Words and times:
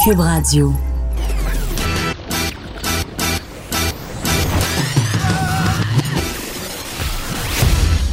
Cube 0.00 0.18
Radio. 0.18 0.72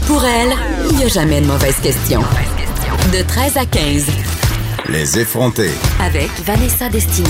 Pour 0.05 0.23
elle, 0.23 0.53
il 0.91 0.97
n'y 0.97 1.03
a 1.03 1.07
jamais 1.07 1.41
de 1.41 1.47
mauvaise 1.47 1.75
question. 1.81 2.21
De 3.11 3.23
13 3.23 3.57
à 3.57 3.65
15. 3.65 4.05
Les 4.89 5.19
effronter. 5.19 5.71
Avec 5.99 6.29
Vanessa 6.45 6.89
Destinée. 6.89 7.29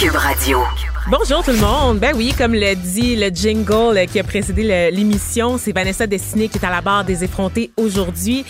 Cube 0.00 0.16
Radio. 0.16 0.58
Bonjour 1.10 1.44
tout 1.44 1.50
le 1.50 1.58
monde. 1.58 1.98
Ben 1.98 2.14
oui, 2.16 2.32
comme 2.36 2.54
le 2.54 2.74
dit 2.74 3.14
le 3.14 3.28
jingle 3.28 4.06
qui 4.10 4.18
a 4.18 4.24
précédé 4.24 4.90
l'émission, 4.90 5.58
c'est 5.58 5.72
Vanessa 5.72 6.06
Destinée 6.06 6.48
qui 6.48 6.56
est 6.56 6.64
à 6.64 6.70
la 6.70 6.80
barre 6.80 7.04
des 7.04 7.22
effrontés 7.22 7.72
aujourd'hui. 7.76 8.42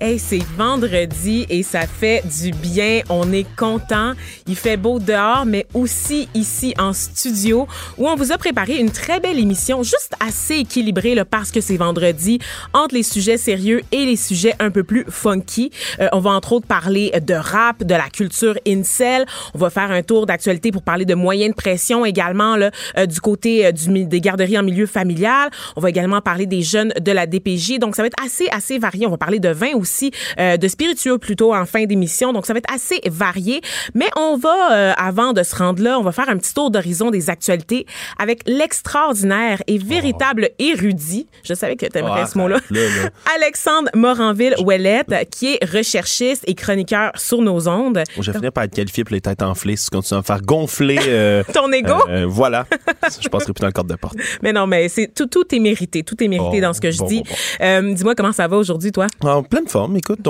Hey, 0.00 0.18
c'est 0.18 0.42
vendredi 0.56 1.44
et 1.50 1.62
ça 1.62 1.86
fait 1.86 2.22
du 2.40 2.52
bien. 2.52 3.02
On 3.10 3.30
est 3.30 3.46
content. 3.56 4.14
Il 4.46 4.56
fait 4.56 4.78
beau 4.78 4.98
dehors, 4.98 5.44
mais 5.44 5.66
aussi 5.74 6.30
ici 6.32 6.72
en 6.78 6.94
studio 6.94 7.68
où 7.98 8.08
on 8.08 8.16
vous 8.16 8.32
a 8.32 8.38
préparé 8.38 8.78
une 8.78 8.90
très 8.90 9.20
belle 9.20 9.38
émission, 9.38 9.82
juste 9.82 10.14
assez 10.18 10.60
équilibrée 10.60 11.14
parce 11.30 11.50
que 11.50 11.60
c'est 11.60 11.76
vendredi, 11.76 12.38
entre 12.72 12.94
les 12.94 13.02
sujets 13.02 13.36
sérieux 13.36 13.82
et 13.92 14.06
les 14.06 14.16
sujets 14.16 14.54
un 14.60 14.70
peu 14.70 14.82
plus 14.82 15.04
funky. 15.10 15.70
Euh, 16.00 16.08
on 16.12 16.20
va 16.20 16.30
entre 16.30 16.52
autres 16.52 16.66
parler 16.66 17.12
de 17.20 17.34
rap, 17.34 17.84
de 17.84 17.94
la 17.94 18.08
culture 18.08 18.54
incel. 18.66 19.26
On 19.52 19.58
va 19.58 19.68
faire 19.68 19.90
un 19.90 20.02
tour 20.02 20.24
d'actualité 20.24 20.72
pour 20.72 20.82
parler 20.82 21.04
de 21.04 21.14
moyens 21.14 21.50
de 21.50 21.54
pression 21.54 21.97
également 22.04 22.56
là, 22.56 22.70
euh, 22.96 23.06
du 23.06 23.20
côté 23.20 23.66
euh, 23.66 23.72
du, 23.72 24.04
des 24.04 24.20
garderies 24.20 24.58
en 24.58 24.62
milieu 24.62 24.86
familial. 24.86 25.50
On 25.76 25.80
va 25.80 25.90
également 25.90 26.20
parler 26.20 26.46
des 26.46 26.62
jeunes 26.62 26.92
de 27.00 27.12
la 27.12 27.26
DPJ. 27.26 27.78
Donc, 27.78 27.96
ça 27.96 28.02
va 28.02 28.06
être 28.06 28.22
assez, 28.24 28.48
assez 28.50 28.78
varié. 28.78 29.06
On 29.06 29.10
va 29.10 29.18
parler 29.18 29.40
de 29.40 29.48
vin 29.48 29.74
aussi, 29.74 30.10
euh, 30.38 30.56
de 30.56 30.68
spiritueux 30.68 31.18
plutôt 31.18 31.54
en 31.54 31.66
fin 31.66 31.84
d'émission. 31.84 32.32
Donc, 32.32 32.46
ça 32.46 32.52
va 32.52 32.58
être 32.58 32.72
assez 32.72 33.00
varié. 33.06 33.60
Mais 33.94 34.08
on 34.16 34.36
va, 34.36 34.94
avant 34.96 35.32
de 35.32 35.42
se 35.42 35.54
rendre 35.56 35.82
là, 35.82 35.98
on 35.98 36.02
va 36.02 36.12
faire 36.12 36.28
un 36.28 36.36
petit 36.36 36.54
tour 36.54 36.70
d'horizon 36.70 37.10
des 37.10 37.30
actualités 37.30 37.86
avec 38.18 38.42
l'extraordinaire 38.46 39.62
et 39.66 39.78
véritable 39.78 40.50
érudit. 40.58 41.26
Je 41.44 41.54
savais 41.54 41.76
que 41.76 41.86
tu 41.86 41.98
aimerais 41.98 42.26
ce 42.26 42.38
mot-là. 42.38 42.58
Alexandre 43.36 43.90
Moranville-Ouellette, 43.94 45.28
qui 45.30 45.54
est 45.54 45.64
recherchiste 45.64 46.44
et 46.46 46.54
chroniqueur 46.54 47.12
sur 47.16 47.40
nos 47.42 47.68
ondes. 47.68 48.02
je 48.18 48.30
vais 48.30 48.38
finir 48.38 48.52
par 48.52 48.64
être 48.64 48.74
qualifié 48.74 49.04
pour 49.04 49.14
les 49.14 49.20
têtes 49.20 49.42
enflées 49.42 49.76
si 49.76 49.86
tu 49.86 49.90
continues 49.96 50.18
à 50.18 50.20
me 50.20 50.26
faire 50.26 50.42
gonfler. 50.42 51.44
Ton 51.52 51.72
ego 51.72 51.87
euh, 52.08 52.26
voilà. 52.28 52.66
je 53.22 53.28
passerai 53.28 53.52
plus 53.52 53.60
dans 53.60 53.66
le 53.66 53.72
cadre 53.72 53.88
de 53.88 53.96
porte. 53.96 54.16
Mais 54.42 54.52
non, 54.52 54.66
mais 54.66 54.88
c'est 54.88 55.12
tout, 55.12 55.26
tout 55.26 55.44
est 55.54 55.58
mérité. 55.58 56.02
Tout 56.02 56.22
est 56.22 56.28
mérité 56.28 56.60
dans 56.60 56.72
ce 56.72 56.80
que 56.80 56.90
je 56.90 57.02
dis. 57.04 57.22
Euh, 57.60 57.92
dis-moi 57.94 58.14
comment 58.14 58.32
ça 58.32 58.46
va 58.48 58.56
aujourd'hui, 58.56 58.92
toi? 58.92 59.06
En 59.20 59.42
pleine 59.42 59.66
forme. 59.68 59.96
Écoute, 59.96 60.26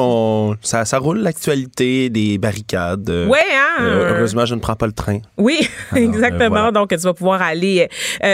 ça, 0.62 0.84
ça 0.84 0.98
roule 0.98 1.18
l'actualité, 1.18 2.10
des 2.10 2.38
barricades. 2.38 3.08
Euh, 3.10 3.26
ouais, 3.26 3.38
hein? 3.54 3.82
heureusement, 3.82 4.44
je 4.44 4.54
ne 4.54 4.60
prends 4.60 4.76
pas 4.76 4.86
le 4.86 4.92
train. 4.92 5.18
Oui, 5.36 5.68
exactement. 5.96 6.72
Donc, 6.72 6.90
tu 6.90 6.96
vas 6.96 7.14
pouvoir 7.14 7.42
aller 7.42 7.88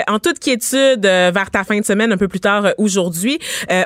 en 0.08 0.18
toute 0.18 0.38
quiétude 0.38 1.02
vers 1.02 1.50
ta 1.50 1.64
fin 1.64 1.78
de 1.78 1.84
semaine 1.84 2.12
un 2.12 2.16
peu 2.16 2.28
plus 2.28 2.40
tard 2.40 2.72
aujourd'hui. 2.78 3.38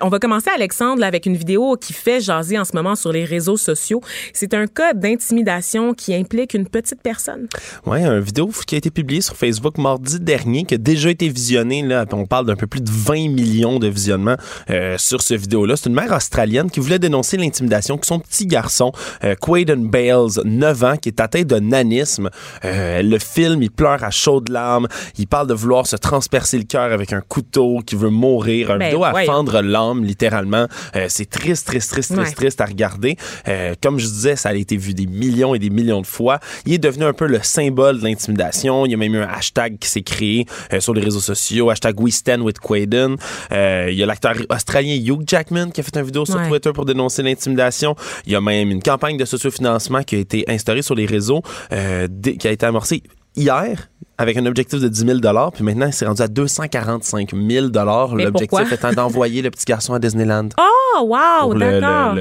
on 0.02 0.08
va 0.08 0.18
commencer, 0.18 0.50
Alexandre, 0.54 1.02
avec 1.04 1.26
une 1.26 1.36
vidéo 1.36 1.76
qui 1.76 1.92
fait 1.92 2.20
jaser 2.20 2.58
en 2.58 2.64
ce 2.64 2.74
moment 2.74 2.94
sur 2.94 3.12
les 3.12 3.24
réseaux 3.24 3.56
sociaux. 3.56 4.00
C'est 4.32 4.54
un 4.54 4.66
cas 4.66 4.94
d'intimidation 4.94 5.94
qui 5.94 6.14
implique 6.14 6.54
une 6.54 6.68
petite 6.68 7.02
personne. 7.02 7.48
Oui, 7.86 8.04
une 8.04 8.20
vidéo 8.20 8.50
qui 8.66 8.74
a 8.74 8.78
été 8.78 8.90
publiée 8.90 9.20
sur 9.20 9.27
Facebook 9.36 9.78
mardi 9.78 10.20
dernier, 10.20 10.64
qui 10.64 10.74
a 10.74 10.78
déjà 10.78 11.10
été 11.10 11.28
visionné. 11.28 11.82
Là, 11.82 12.04
on 12.12 12.26
parle 12.26 12.46
d'un 12.46 12.56
peu 12.56 12.66
plus 12.66 12.80
de 12.80 12.90
20 12.90 13.28
millions 13.30 13.78
de 13.78 13.88
visionnements 13.88 14.36
euh, 14.70 14.96
sur 14.98 15.22
ce 15.22 15.34
vidéo-là. 15.34 15.76
C'est 15.76 15.88
une 15.88 15.94
mère 15.94 16.12
australienne 16.12 16.70
qui 16.70 16.80
voulait 16.80 16.98
dénoncer 16.98 17.36
l'intimidation 17.36 17.98
que 17.98 18.06
son 18.06 18.18
petit 18.20 18.46
garçon, 18.46 18.92
euh, 19.24 19.34
Quaden 19.34 19.88
Bales, 19.88 20.42
9 20.44 20.84
ans, 20.84 20.96
qui 20.96 21.08
est 21.08 21.20
atteint 21.20 21.42
de 21.42 21.56
nanisme. 21.56 22.30
Euh, 22.64 23.02
le 23.02 23.18
film, 23.18 23.62
il 23.62 23.70
pleure 23.70 24.02
à 24.02 24.10
chaudes 24.10 24.48
larmes. 24.48 24.88
Il 25.18 25.26
parle 25.26 25.46
de 25.46 25.54
vouloir 25.54 25.86
se 25.86 25.96
transpercer 25.96 26.58
le 26.58 26.64
cœur 26.64 26.92
avec 26.92 27.12
un 27.12 27.20
couteau, 27.20 27.80
qui 27.86 27.96
veut 27.96 28.10
mourir. 28.10 28.70
Un 28.70 28.78
ben, 28.78 28.86
vidéo 28.86 29.04
à 29.04 29.12
fendre 29.24 29.60
l'âme, 29.60 30.04
littéralement. 30.04 30.66
Euh, 30.96 31.06
c'est 31.08 31.28
triste, 31.28 31.66
triste, 31.66 31.90
triste, 31.90 32.14
triste, 32.14 32.36
triste 32.36 32.60
à 32.60 32.66
regarder. 32.66 33.16
Euh, 33.48 33.74
comme 33.82 33.98
je 33.98 34.06
disais, 34.06 34.36
ça 34.36 34.50
a 34.50 34.54
été 34.54 34.76
vu 34.76 34.94
des 34.94 35.06
millions 35.06 35.54
et 35.54 35.58
des 35.58 35.70
millions 35.70 36.00
de 36.00 36.06
fois. 36.06 36.38
Il 36.66 36.72
est 36.72 36.78
devenu 36.78 37.04
un 37.04 37.12
peu 37.12 37.26
le 37.26 37.40
symbole 37.42 37.98
de 37.98 38.04
l'intimidation. 38.04 38.86
Il 38.86 38.92
y 38.92 38.94
a 38.94 38.96
même 38.96 39.14
eu 39.14 39.17
un 39.18 39.28
hashtag 39.28 39.78
qui 39.78 39.88
s'est 39.88 40.02
créé 40.02 40.46
euh, 40.72 40.80
sur 40.80 40.94
les 40.94 41.02
réseaux 41.02 41.20
sociaux, 41.20 41.70
hashtag 41.70 42.00
We 42.00 42.14
Stand 42.14 42.40
with 42.40 42.58
Quaden. 42.58 43.16
Euh, 43.52 43.88
il 43.90 43.96
y 43.96 44.02
a 44.02 44.06
l'acteur 44.06 44.34
australien 44.50 44.94
Hugh 44.94 45.22
Jackman 45.26 45.70
qui 45.70 45.80
a 45.80 45.84
fait 45.84 45.96
une 45.96 46.04
vidéo 46.04 46.24
sur 46.24 46.40
Twitter 46.48 46.72
pour 46.72 46.84
dénoncer 46.84 47.22
l'intimidation. 47.22 47.94
Il 48.26 48.32
y 48.32 48.36
a 48.36 48.40
même 48.40 48.70
une 48.70 48.82
campagne 48.82 49.16
de 49.16 49.24
sociofinancement 49.24 50.02
qui 50.02 50.16
a 50.16 50.18
été 50.18 50.44
instaurée 50.48 50.82
sur 50.82 50.94
les 50.94 51.06
réseaux, 51.06 51.42
euh, 51.72 52.06
qui 52.38 52.48
a 52.48 52.50
été 52.50 52.66
amorcée 52.66 53.02
hier 53.36 53.88
avec 54.18 54.36
un 54.36 54.46
objectif 54.46 54.80
de 54.80 54.88
10 54.88 55.20
000 55.22 55.50
puis 55.54 55.62
maintenant, 55.62 55.90
c'est 55.92 56.04
rendu 56.04 56.20
à 56.22 56.28
245 56.28 57.30
000 57.34 57.66
L'objectif 57.68 58.72
étant 58.72 58.92
d'envoyer 58.92 59.42
le 59.42 59.50
petit 59.50 59.64
garçon 59.64 59.94
à 59.94 60.00
Disneyland. 60.00 60.48
Oh, 60.58 61.04
wow, 61.04 61.54
d'accord. 61.54 62.16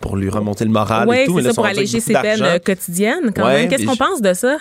pour 0.00 0.16
lui 0.16 0.28
remonter 0.28 0.64
le 0.66 0.70
moral 0.70 1.08
et 1.14 1.24
tout. 1.24 1.40
c'est 1.40 1.48
ça, 1.48 1.54
pour 1.54 1.64
alléger 1.64 2.00
ses 2.00 2.12
peines 2.12 2.60
quotidiennes 2.64 3.32
quand 3.34 3.46
même. 3.46 3.68
Qu'est-ce 3.68 3.86
qu'on 3.86 3.96
pense 3.96 4.20
de 4.20 4.34
ça? 4.34 4.58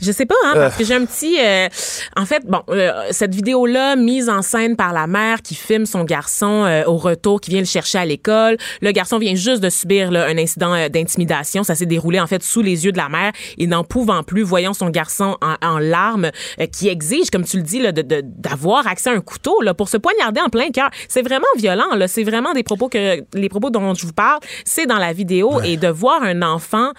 Je 0.00 0.10
sais 0.10 0.26
pas, 0.26 0.34
hein, 0.44 0.52
parce 0.54 0.76
que 0.76 0.84
j'ai 0.84 0.94
un 0.94 1.04
petit. 1.04 1.36
Euh, 1.38 1.68
en 2.16 2.24
fait, 2.24 2.44
bon, 2.46 2.62
euh, 2.70 2.90
cette 3.10 3.34
vidéo-là, 3.34 3.96
mise 3.96 4.28
en 4.28 4.42
scène 4.42 4.76
par 4.76 4.92
la 4.92 5.06
mère 5.06 5.42
qui 5.42 5.54
filme 5.54 5.86
son 5.86 6.04
garçon 6.04 6.64
euh, 6.64 6.84
au 6.86 6.96
retour, 6.96 7.40
qui 7.40 7.50
vient 7.50 7.60
le 7.60 7.66
chercher 7.66 7.98
à 7.98 8.04
l'école. 8.04 8.56
Le 8.80 8.90
garçon 8.92 9.18
vient 9.18 9.34
juste 9.34 9.62
de 9.62 9.68
subir 9.68 10.10
là, 10.10 10.26
un 10.26 10.38
incident 10.38 10.88
d'intimidation. 10.88 11.62
Ça 11.62 11.74
s'est 11.74 11.86
déroulé 11.86 12.20
en 12.20 12.26
fait 12.26 12.42
sous 12.42 12.62
les 12.62 12.84
yeux 12.84 12.92
de 12.92 12.96
la 12.96 13.08
mère 13.08 13.32
et 13.58 13.66
n'en 13.66 13.84
pouvant 13.84 14.22
plus, 14.22 14.42
voyant 14.42 14.72
son 14.72 14.88
garçon 14.88 15.36
en, 15.42 15.54
en 15.66 15.78
larmes, 15.78 16.30
qui 16.72 16.88
exige, 16.88 17.30
comme 17.30 17.44
tu 17.44 17.58
le 17.58 17.62
dis, 17.62 17.80
là, 17.80 17.92
d'avoir 17.92 18.84
de, 18.84 18.88
accès 18.88 19.10
à 19.10 19.12
un 19.12 19.20
couteau 19.20 19.60
là, 19.60 19.74
pour 19.74 19.88
se 19.88 19.96
poignarder 19.96 20.40
en 20.40 20.48
plein 20.48 20.70
cœur. 20.70 20.90
C'est 21.08 21.22
vraiment 21.22 21.44
violent. 21.56 21.94
Là. 21.94 22.08
C'est 22.08 22.24
vraiment 22.24 22.52
des 22.52 22.62
propos 22.62 22.88
que 22.88 23.22
les 23.34 23.48
propos 23.48 23.70
dont 23.70 23.94
je 23.94 24.06
vous 24.06 24.12
parle, 24.12 24.40
c'est 24.64 24.86
dans 24.86 24.98
la 24.98 25.12
vidéo 25.12 25.60
et 25.62 25.76
de 25.76 25.88
voir 25.88 26.22
un 26.22 26.42
enfant 26.42 26.92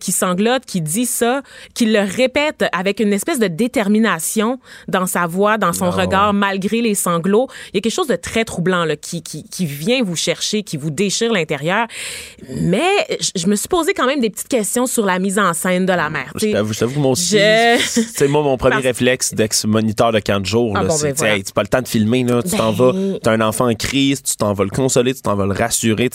qui 0.00 0.12
sanglote, 0.12 0.64
qui 0.64 0.80
dit 0.80 1.06
ça, 1.06 1.42
qui 1.74 1.86
le 1.86 2.00
répète 2.00 2.35
avec 2.72 3.00
une 3.00 3.12
espèce 3.12 3.38
de 3.38 3.46
détermination 3.46 4.58
dans 4.88 5.06
sa 5.06 5.26
voix, 5.26 5.58
dans 5.58 5.72
son 5.72 5.86
ah 5.86 6.02
regard, 6.02 6.34
malgré 6.34 6.80
les 6.80 6.94
sanglots. 6.94 7.48
Il 7.72 7.76
y 7.76 7.78
a 7.78 7.80
quelque 7.80 7.92
chose 7.92 8.08
de 8.08 8.16
très 8.16 8.44
troublant 8.44 8.84
là, 8.84 8.96
qui, 8.96 9.22
qui, 9.22 9.44
qui 9.44 9.66
vient 9.66 10.02
vous 10.02 10.16
chercher, 10.16 10.62
qui 10.62 10.76
vous 10.76 10.90
déchire 10.90 11.32
l'intérieur. 11.32 11.86
Mais 12.48 12.88
je 13.34 13.46
me 13.46 13.56
suis 13.56 13.68
posé 13.68 13.94
quand 13.94 14.06
même 14.06 14.20
des 14.20 14.30
petites 14.30 14.48
questions 14.48 14.86
sur 14.86 15.06
la 15.06 15.18
mise 15.18 15.38
en 15.38 15.52
scène 15.54 15.86
de 15.86 15.92
la 15.92 16.10
mère. 16.10 16.32
Je 16.36 16.52
t'avoue 16.52 16.94
que 16.94 16.98
moi 16.98 17.12
aussi, 17.12 17.38
c'est 17.78 18.28
moi 18.28 18.42
mon 18.42 18.56
premier 18.56 18.76
réflexe 18.76 19.34
d'ex-moniteur 19.34 20.12
de 20.12 20.18
15 20.18 20.44
jours. 20.44 20.72
Ah 20.76 20.84
bon, 20.84 20.96
ben 21.00 21.14
c'est 21.16 21.42
tu 21.42 21.52
pas 21.52 21.62
le 21.62 21.68
temps 21.68 21.82
de 21.82 21.88
filmer, 21.88 22.24
là, 22.24 22.42
tu 22.42 22.56
t'en 22.56 22.72
vas, 22.72 22.92
ben 22.92 23.18
tu 23.22 23.28
as 23.28 23.32
un 23.32 23.40
enfant 23.40 23.68
en 23.68 23.74
crise, 23.74 24.22
tu 24.22 24.36
t'en 24.36 24.52
vas 24.52 24.64
le 24.64 24.70
consoler, 24.70 25.14
tu 25.14 25.22
t'en 25.22 25.34
vas 25.34 25.46
le 25.46 25.52
rassurer. 25.52 26.10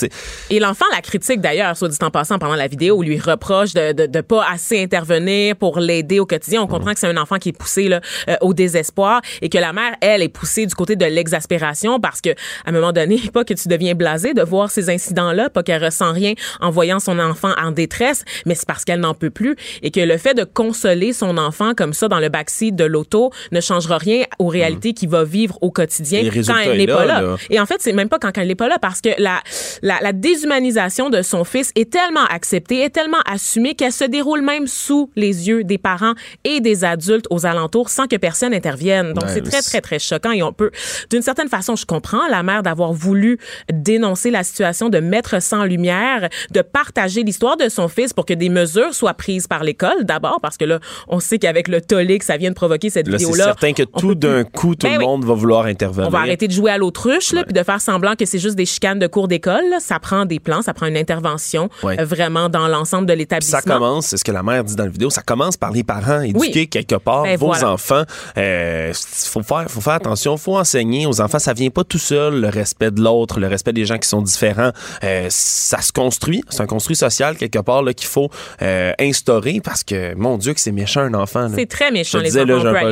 Et 0.50 0.60
l'enfant 0.60 0.86
la 0.92 1.02
critique 1.02 1.42
d'ailleurs, 1.42 1.76
soit 1.76 1.90
dit 1.90 1.98
en 2.02 2.12
passant 2.12 2.40
pendant 2.40 2.56
la 2.56 2.68
vidéo, 2.68 3.02
lui 3.02 3.20
reproche 3.20 3.74
de, 3.74 3.92
de, 3.94 4.06
de 4.06 4.22
pas 4.22 4.46
assez 4.50 4.82
intervenir 4.82 5.56
pour 5.56 5.80
l'aider 5.80 6.11
au 6.20 6.26
quotidien. 6.26 6.62
On 6.62 6.68
comprend 6.68 6.94
que 6.94 7.00
c'est 7.00 7.08
un 7.08 7.18
enfant 7.18 7.38
qui 7.38 7.50
est 7.50 7.58
poussé 7.58 7.88
là, 7.88 8.02
euh, 8.30 8.36
au 8.42 8.54
désespoir 8.54 9.22
et 9.42 9.50
que 9.50 9.58
la 9.58 9.74
mère, 9.74 9.96
elle, 10.02 10.22
est 10.22 10.30
poussée 10.30 10.66
du 10.66 10.76
côté 10.76 10.96
de 10.96 11.06
l'exaspération 11.06 12.00
parce 12.00 12.22
que 12.22 12.30
à 12.30 12.70
un 12.70 12.72
moment 12.72 12.92
donné, 12.92 13.20
pas 13.34 13.44
que 13.44 13.54
tu 13.54 13.68
deviens 13.68 13.96
blasé 13.96 14.34
de 14.34 14.42
voir 14.42 14.72
ces 14.72 14.90
incidents-là, 14.90 15.50
pas 15.50 15.64
qu'elle 15.64 15.84
ressent 15.84 16.12
rien 16.12 16.34
en 16.60 16.70
voyant 16.70 17.00
son 17.00 17.20
enfant 17.20 17.52
en 17.62 17.72
détresse, 17.72 18.24
mais 18.46 18.56
c'est 18.56 18.68
parce 18.68 18.86
qu'elle 18.86 19.00
n'en 19.00 19.14
peut 19.14 19.30
plus 19.30 19.56
et 19.82 19.92
que 19.92 20.00
le 20.00 20.18
fait 20.18 20.34
de 20.34 20.44
consoler 20.44 21.14
son 21.14 21.38
enfant 21.38 21.74
comme 21.76 21.94
ça 21.94 22.08
dans 22.08 22.20
le 22.20 22.30
backseat 22.30 22.76
de 22.76 22.84
l'auto 22.84 23.32
ne 23.52 23.62
changera 23.62 23.98
rien 23.98 24.24
aux 24.40 24.48
réalités 24.48 24.94
qu'il 24.94 25.10
va 25.10 25.24
vivre 25.24 25.58
au 25.62 25.72
quotidien 25.72 26.24
quand 26.46 26.58
elle 26.58 26.78
n'est 26.78 26.88
pas 26.88 27.06
là. 27.06 27.36
Et 27.50 27.60
en 27.60 27.66
fait, 27.66 27.78
c'est 27.80 27.94
même 27.94 28.10
pas 28.10 28.20
quand 28.20 28.38
elle 28.38 28.48
n'est 28.48 28.56
pas 28.56 28.68
là 28.68 28.78
parce 28.80 29.02
que 29.02 29.10
la, 29.18 29.42
la, 29.82 30.00
la 30.02 30.14
déshumanisation 30.14 31.10
de 31.10 31.22
son 31.22 31.44
fils 31.44 31.72
est 31.76 31.92
tellement 31.92 32.26
acceptée, 32.30 32.82
est 32.82 32.90
tellement 32.90 33.22
assumée 33.26 33.76
qu'elle 33.76 33.92
se 33.92 34.06
déroule 34.06 34.42
même 34.42 34.68
sous 34.68 35.12
les 35.16 35.48
yeux 35.48 35.64
des 35.64 35.78
parents 35.78 36.01
et 36.44 36.62
des 36.62 36.84
adultes 36.84 37.26
aux 37.30 37.46
alentours 37.46 37.90
sans 37.90 38.08
que 38.08 38.16
personne 38.16 38.54
intervienne. 38.54 39.14
Donc, 39.14 39.26
c'est 39.28 39.42
très, 39.42 39.62
très, 39.62 39.82
très 39.82 40.00
choquant 40.00 40.32
et 40.32 40.44
on 40.44 40.54
peut, 40.54 40.72
d'une 41.10 41.22
certaine 41.22 41.50
façon, 41.50 41.76
je 41.76 41.86
comprends 41.86 42.28
la 42.30 42.44
mère 42.44 42.64
d'avoir 42.64 42.94
voulu 42.94 43.40
dénoncer 43.72 44.32
la 44.32 44.44
situation, 44.44 44.90
de 44.90 45.00
mettre 45.00 45.36
en 45.52 45.64
lumière, 45.64 46.30
de 46.52 46.62
partager 46.62 47.24
l'histoire 47.24 47.58
de 47.58 47.70
son 47.70 47.88
fils 47.88 48.14
pour 48.14 48.26
que 48.26 48.34
des 48.34 48.50
mesures 48.50 48.94
soient 48.94 49.14
prises 49.14 49.48
par 49.48 49.64
l'école 49.64 50.04
d'abord, 50.04 50.40
parce 50.42 50.58
que 50.58 50.66
là, 50.66 50.80
on 51.08 51.20
sait 51.20 51.40
qu'avec 51.40 51.68
le 51.68 51.82
tollé 51.82 52.20
que 52.20 52.26
ça 52.26 52.38
vient 52.38 52.50
de 52.50 52.56
provoquer 52.56 52.90
cette 52.90 53.08
vidéo-là. 53.08 53.36
C'est 53.36 53.44
certain 53.44 53.74
que 53.74 53.84
tout 53.84 54.16
d'un 54.16 54.44
coup, 54.44 54.76
tout 54.76 54.88
ben 54.88 55.00
le 55.00 55.06
monde 55.06 55.26
va 55.26 55.34
vouloir 55.34 55.66
intervenir. 55.66 56.08
On 56.08 56.12
va 56.12 56.20
arrêter 56.20 56.48
de 56.48 56.54
jouer 56.54 56.72
à 56.72 56.78
l'autruche, 56.78 57.32
puis 57.32 57.54
de 57.54 57.64
faire 57.64 57.82
semblant 57.82 58.16
que 58.16 58.26
c'est 58.26 58.40
juste 58.40 58.56
des 58.56 58.66
chicanes 58.66 59.00
de 59.00 59.08
cours 59.08 59.28
d'école. 59.28 59.64
Ça 59.80 60.00
prend 60.00 60.26
des 60.26 60.40
plans, 60.40 60.62
ça 60.62 60.74
prend 60.74 60.86
une 60.86 60.98
intervention 60.98 61.70
euh, 61.84 61.96
vraiment 62.04 62.50
dans 62.50 62.68
l'ensemble 62.68 63.08
de 63.08 63.14
l'établissement. 63.14 63.60
Ça 63.60 63.64
commence, 63.64 64.08
c'est 64.08 64.18
ce 64.18 64.24
que 64.24 64.32
la 64.32 64.44
mère 64.44 64.64
dit 64.64 64.76
dans 64.76 64.86
la 64.86 64.90
vidéo, 64.90 65.10
ça 65.10 65.22
commence 65.22 65.58
par 65.58 65.72
les 65.72 65.84
parents, 65.94 66.22
éduquez 66.22 66.68
quelque 66.68 66.96
part 66.96 67.24
Ben, 67.24 67.38
vos 67.38 67.48
voilà. 67.48 67.72
enfants. 67.72 68.04
Il 68.38 68.94
faut, 68.94 69.44
faire, 69.44 69.66
faut 69.70 69.82
faire 69.82 69.94
attention, 69.94 70.38
faut 70.38 70.58
enseigner 70.58 71.06
aux 71.08 71.22
enfants. 71.22 71.40
Ça 71.40 71.54
vient 71.54 71.70
pas 71.70 71.84
tout 71.84 71.98
seul, 72.00 72.42
le 72.42 72.50
respect 72.50 72.92
de 72.92 73.02
l'autre, 73.02 73.40
le 73.40 73.48
respect 73.48 73.74
des 73.74 73.86
gens 73.86 73.98
qui 73.98 74.08
sont 74.08 74.22
différents. 74.22 74.72
Euh, 75.04 75.28
ça 75.30 75.82
se 75.82 75.92
construit. 75.92 76.44
C'est 76.50 76.62
un 76.62 76.66
construit 76.68 76.96
social, 76.96 77.36
quelque 77.38 77.60
part, 77.60 77.84
là, 77.84 77.94
qu'il 77.94 78.08
faut 78.08 78.30
euh, 78.62 78.94
instaurer 79.00 79.62
parce 79.64 79.84
que, 79.84 80.14
mon 80.16 80.38
Dieu, 80.38 80.54
que 80.54 80.60
c'est 80.60 80.72
méchant 80.72 81.02
un 81.02 81.14
enfant. 81.14 81.48
C'est 81.56 81.66
très 81.70 81.92
méchant, 81.92 82.18
Je 82.20 82.24
les 82.24 82.30
disais, 82.30 82.42
enfants. 82.44 82.92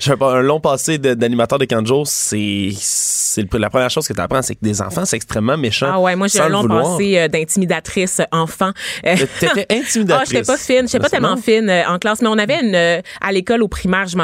j'ai 0.00 0.10
un, 0.12 0.14
un- 0.20 0.34
un 0.40 0.42
long 0.42 0.60
passé 0.60 0.98
d'animateur 0.98 1.58
de 1.58 1.64
camp 1.64 1.82
de 1.82 1.86
jour. 1.86 2.06
C'est 2.06 2.70
la 3.52 3.70
première 3.70 3.90
chose 3.90 4.06
que 4.08 4.12
tu 4.12 4.20
apprends, 4.20 4.42
c'est 4.42 4.54
que 4.54 4.60
des 4.64 4.80
enfants, 4.82 5.04
c'est 5.04 5.16
extrêmement 5.16 5.56
méchant. 5.56 5.90
Ah 5.92 6.00
ouais, 6.00 6.16
moi 6.16 6.26
j'ai 6.28 6.40
un 6.40 6.48
long 6.48 6.66
passé 6.66 7.18
euh, 7.18 7.28
d'intimidatrice 7.28 8.20
enfant. 8.32 8.70
Euh, 9.06 9.16
T'étais 9.38 9.66
intimidatrice. 9.70 10.10
Ah, 10.20 10.24
j'étais 10.26 10.42
pas 10.44 10.56
fine, 10.56 10.86
j'étais 10.86 10.98
pas 10.98 11.08
tellement 11.08 11.36
fine 11.36 11.70
euh, 11.70 11.82
en 11.88 11.98
classe, 11.98 12.20
mais 12.20 12.28
on 12.28 12.36
avait 12.40 12.60
une 12.60 12.74
euh, 12.74 13.00
à 13.20 13.32
l'école 13.32 13.62
au 13.62 13.68
primaire, 13.68 14.06
je 14.06 14.16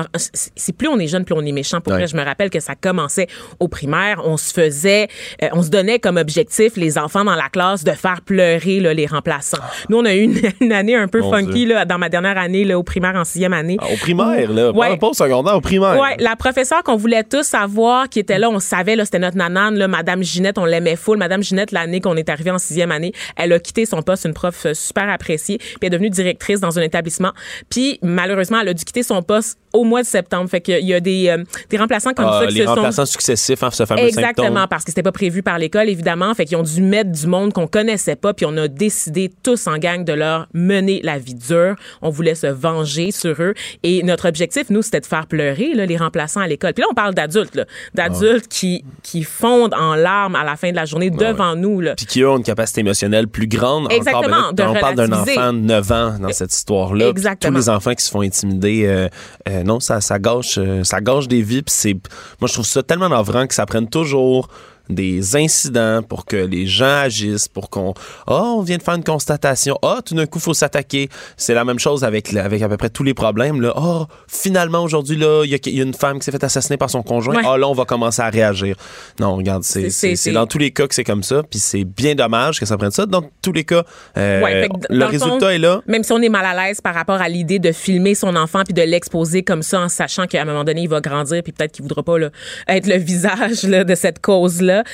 c'est 0.57 0.77
plus 0.77 0.89
on 0.89 0.99
est 0.99 1.07
jeune, 1.07 1.25
plus 1.25 1.35
on 1.35 1.45
est 1.45 1.53
méchant. 1.53 1.81
Pour 1.81 1.93
Ouais. 1.93 2.01
vrai, 2.01 2.07
je 2.09 2.17
me 2.17 2.25
rappelle 2.25 2.51
que 2.51 2.61
ça 2.61 2.75
commençait 2.75 3.29
au 3.61 3.69
primaire, 3.69 4.23
on 4.25 4.37
se 4.37 4.53
faisait, 4.53 5.09
euh, 5.43 5.49
on 5.53 5.63
se 5.63 5.71
donnait 5.71 5.99
comme 5.99 6.17
objectif 6.17 6.77
les 6.77 6.99
enfants 6.99 7.25
dans 7.25 7.35
la 7.37 7.49
classe 7.49 7.85
de 7.85 7.93
faire 7.93 8.21
pleurer 8.23 8.81
là, 8.81 8.93
les 8.95 9.07
remplaçants. 9.07 9.59
Nous 9.89 9.99
on 9.99 10.05
a 10.05 10.15
eu 10.15 10.23
une, 10.23 10.41
une 10.61 10.73
année 10.73 10.97
un 10.97 11.09
peu 11.09 11.21
Mon 11.21 11.33
funky 11.33 11.67
là, 11.67 11.85
dans 11.85 11.99
ma 11.99 12.09
dernière 12.09 12.37
année 12.39 12.65
là, 12.65 12.79
au 12.79 12.83
primaire 12.83 13.15
en 13.15 13.25
sixième 13.25 13.53
année. 13.53 13.77
Ah, 13.81 13.87
Au 13.93 13.97
primaire, 13.97 14.51
là. 14.53 14.71
Ouais. 14.73 14.97
Pas, 14.97 15.09
au 15.09 15.13
secondaire, 15.15 15.57
au 15.57 15.61
primaire. 15.61 15.99
Ouais, 16.01 16.17
la 16.19 16.37
professeure 16.37 16.83
qu'on 16.83 16.97
voulait 16.97 17.25
tous 17.25 17.43
savoir, 17.45 18.09
qui 18.09 18.19
était 18.19 18.39
là, 18.39 18.49
on 18.51 18.59
savait, 18.59 18.97
là, 18.97 19.05
c'était 19.05 19.19
notre 19.19 19.37
nanane, 19.37 19.77
là, 19.77 19.89
Madame 19.89 20.23
Ginette, 20.23 20.59
on 20.59 20.65
l'aimait 20.65 20.97
full. 20.97 21.19
Madame 21.19 21.43
Ginette, 21.43 21.73
l'année 21.73 22.01
qu'on 22.01 22.17
est 22.17 22.29
arrivé 22.29 22.51
en 22.51 22.59
sixième 22.59 22.91
année, 22.93 23.13
elle 23.37 23.53
a 23.53 23.59
quitté 23.59 23.87
son 23.87 24.03
poste, 24.03 24.25
une 24.25 24.35
prof 24.35 24.67
euh, 24.67 24.75
super 24.75 25.09
appréciée, 25.09 25.59
puis 25.59 25.77
elle 25.83 25.87
est 25.89 25.91
devenue 25.91 26.11
directrice 26.11 26.61
dans 26.61 26.79
un 26.79 26.83
établissement. 26.83 27.33
Puis 27.71 27.99
malheureusement, 28.07 28.61
elle 28.61 28.69
a 28.69 28.75
dû 28.75 28.85
quitter 28.85 29.03
son 29.03 29.23
poste 29.23 29.59
au 29.77 29.85
mois 29.85 30.03
de 30.03 30.07
septembre. 30.07 30.49
Fait 30.49 30.61
qu'il 30.61 30.85
y 30.87 30.95
a 30.95 31.01
des, 31.01 31.29
euh, 31.29 31.45
des 31.71 31.77
remplaçants 31.77 32.13
comme 32.13 32.27
Ah, 32.29 32.41
ça 32.41 32.47
qui 32.47 32.55
les 32.55 32.61
se 32.61 32.67
sont 32.67 32.75
remplaçants 32.75 33.07
successifs, 33.07 33.63
hein, 33.63 33.71
ce 33.71 33.85
fameux 33.85 34.03
Exactement, 34.03 34.47
symptôme. 34.49 34.67
parce 34.69 34.85
que 34.85 34.91
c'était 34.91 35.03
pas 35.03 35.13
prévu 35.13 35.43
par 35.43 35.59
l'école, 35.59 35.89
évidemment. 35.89 36.35
Fait 36.35 36.45
qu'ils 36.45 36.57
ont 36.57 36.63
dû 36.63 36.81
mettre 36.83 37.11
du 37.13 37.27
monde 37.27 37.53
qu'on 37.53 37.67
connaissait 37.67 38.17
pas, 38.17 38.35
puis 38.35 38.47
on 38.47 38.57
a 38.57 38.69
décidé 38.69 39.31
tous 39.43 39.67
en 39.67 39.79
gang 39.79 40.05
de 40.05 40.13
leur 40.13 40.49
mener 40.55 41.01
la 41.03 41.19
vie 41.19 41.35
dure. 41.35 41.77
On 42.03 42.11
voulait 42.11 42.35
se 42.35 42.47
venger 42.47 43.11
sur 43.11 43.41
eux. 43.41 43.55
Et 43.83 44.03
notre 44.03 44.29
objectif, 44.29 44.71
nous, 44.71 44.83
c'était 44.83 45.01
de 45.01 45.07
faire 45.07 45.27
pleurer 45.27 45.75
là, 45.75 45.87
les 45.87 45.97
remplaçants 45.97 46.41
à 46.41 46.47
l'école. 46.47 46.73
Puis 46.73 46.83
là, 46.83 46.89
on 46.91 46.95
parle 46.95 47.15
d'adultes, 47.15 47.61
d'adultes 47.95 48.49
qui, 48.49 48.85
qui 49.03 49.23
fondent 49.23 49.75
en 49.75 49.95
larmes 49.95 50.35
à 50.37 50.45
la 50.45 50.57
fin 50.57 50.71
de 50.71 50.77
la 50.77 50.85
journée 50.85 51.11
devant 51.11 51.55
nous. 51.55 51.81
Là. 51.81 51.95
Puis 51.97 52.07
qui 52.07 52.25
ont 52.25 52.37
une 52.37 52.43
capacité 52.43 52.81
émotionnelle 52.81 53.29
plus 53.29 53.47
grande. 53.47 53.91
Exactement, 53.93 54.37
Encore, 54.37 54.53
ben 54.55 54.65
là, 54.65 54.73
de 54.73 54.77
on 54.77 54.81
parle 54.81 54.95
d'un 54.97 55.13
enfant 55.13 55.53
de 55.53 55.59
9 55.59 55.93
ans 55.93 56.17
dans 56.21 56.33
cette 56.33 56.53
histoire-là. 56.53 57.09
Exactement. 57.09 57.53
Tous 57.53 57.59
les 57.59 57.69
enfants 57.69 57.95
qui 57.95 58.05
se 58.05 58.11
font 58.11 58.21
intimider, 58.23 58.85
euh, 58.87 59.09
euh, 59.49 59.63
non, 59.67 59.81
ça, 59.81 60.01
ça 60.01 60.19
gâche, 60.19 60.59
euh, 60.59 60.85
ça 60.85 61.01
gâche 61.01 61.29
des 61.29 61.43
vies. 61.43 61.63
C'est, 61.67 61.95
moi, 62.41 62.49
je 62.49 62.53
trouve 62.53 62.67
ça 62.67 62.83
tellement 62.83 63.09
navrant 63.09 63.47
que 63.47 63.55
ça 63.55 63.67
prenne 63.67 63.89
toujours 63.89 64.49
des 64.89 65.37
incidents 65.37 66.03
pour 66.03 66.25
que 66.27 66.37
les 66.37 66.67
gens 66.67 67.01
agissent, 67.03 67.49
pour 67.49 67.71
qu'on, 67.71 67.95
ah, 68.27 68.43
on 68.57 68.63
vient 68.63 68.77
de 68.77 68.83
faire 68.83 68.95
une 68.95 69.05
constatation, 69.05 69.79
ah, 69.83 70.01
tout 70.05 70.15
d'un 70.15 70.27
coup, 70.27 70.39
faut 70.39 70.55
s'attaquer. 70.55 71.09
C'est 71.37 71.55
la 71.55 71.65
même 71.65 71.79
chose 71.79 72.05
avec, 72.05 72.33
avec 72.35 72.63
à 72.63 72.69
peu 72.69 72.77
près 72.77 72.91
tous 72.91 73.03
les 73.03 73.15
problèmes, 73.15 73.61
là. 73.61 73.73
Ah, 73.77 74.07
finalement, 74.29 74.83
aujourd'hui, 74.83 75.17
là, 75.17 75.43
il 75.45 75.51
y, 75.51 75.55
a- 75.55 75.59
il 75.67 75.77
y 75.77 75.81
a 75.81 75.85
une 75.85 75.95
femme 75.95 76.19
qui 76.19 76.25
s'est 76.25 76.33
fait 76.33 76.43
assassiner 76.45 76.77
par 76.77 76.91
son 76.91 77.03
conjoint. 77.03 77.37
Ouais. 77.37 77.43
Ah, 77.47 77.57
là, 77.57 77.69
on 77.69 77.73
va 77.73 77.85
commencer 77.85 78.23
à 78.23 78.29
réagir. 78.31 78.77
Non, 79.21 79.37
regarde, 79.37 79.63
c'est, 79.63 80.33
dans 80.33 80.47
tous 80.47 80.59
les 80.59 80.71
cas 80.71 80.87
que 80.87 80.95
c'est 80.95 81.05
comme 81.05 81.23
ça, 81.23 81.43
puis 81.49 81.59
c'est 81.59 81.85
bien 81.85 82.15
dommage 82.15 82.61
que 82.61 82.67
ça 82.67 82.77
prenne 82.77 82.91
ça. 82.91 83.07
Dans 83.07 83.23
tous 83.43 83.53
les 83.53 83.65
cas, 83.65 83.83
euh, 84.17 84.43
Ouais, 84.43 84.69
le 84.91 85.05
résultat 85.05 85.39
fond, 85.41 85.49
est 85.49 85.59
là. 85.59 85.83
Même 85.87 86.03
si 86.03 86.13
on 86.13 86.21
est 86.23 86.29
mal 86.29 86.45
à 86.45 86.67
l'aise 86.67 86.81
par 86.81 86.95
rapport 86.95 87.21
à 87.21 87.29
l'idée 87.29 87.59
de 87.59 87.73
filmer 87.73 88.15
son 88.15 88.37
enfant 88.37 88.63
puis 88.65 88.75
de 88.75 88.83
l'exposer 88.83 89.43
comme 89.43 89.63
ça 89.63 89.81
en 89.81 89.89
sachant 89.89 90.27
qu'à 90.27 90.43
un 90.43 90.45
moment 90.45 90.65
donné, 90.65 90.83
il 90.83 90.89
va 90.89 91.01
grandir 91.01 91.43
puis 91.43 91.53
peut-être 91.53 91.73
qu'il 91.73 91.83
voudra 91.83 92.03
pas 92.03 92.19
là, 92.19 92.31
être 92.69 92.87
le 92.87 92.97
visage 93.07 93.63
là, 93.65 93.85
de 93.85 93.95
cette 93.95 94.21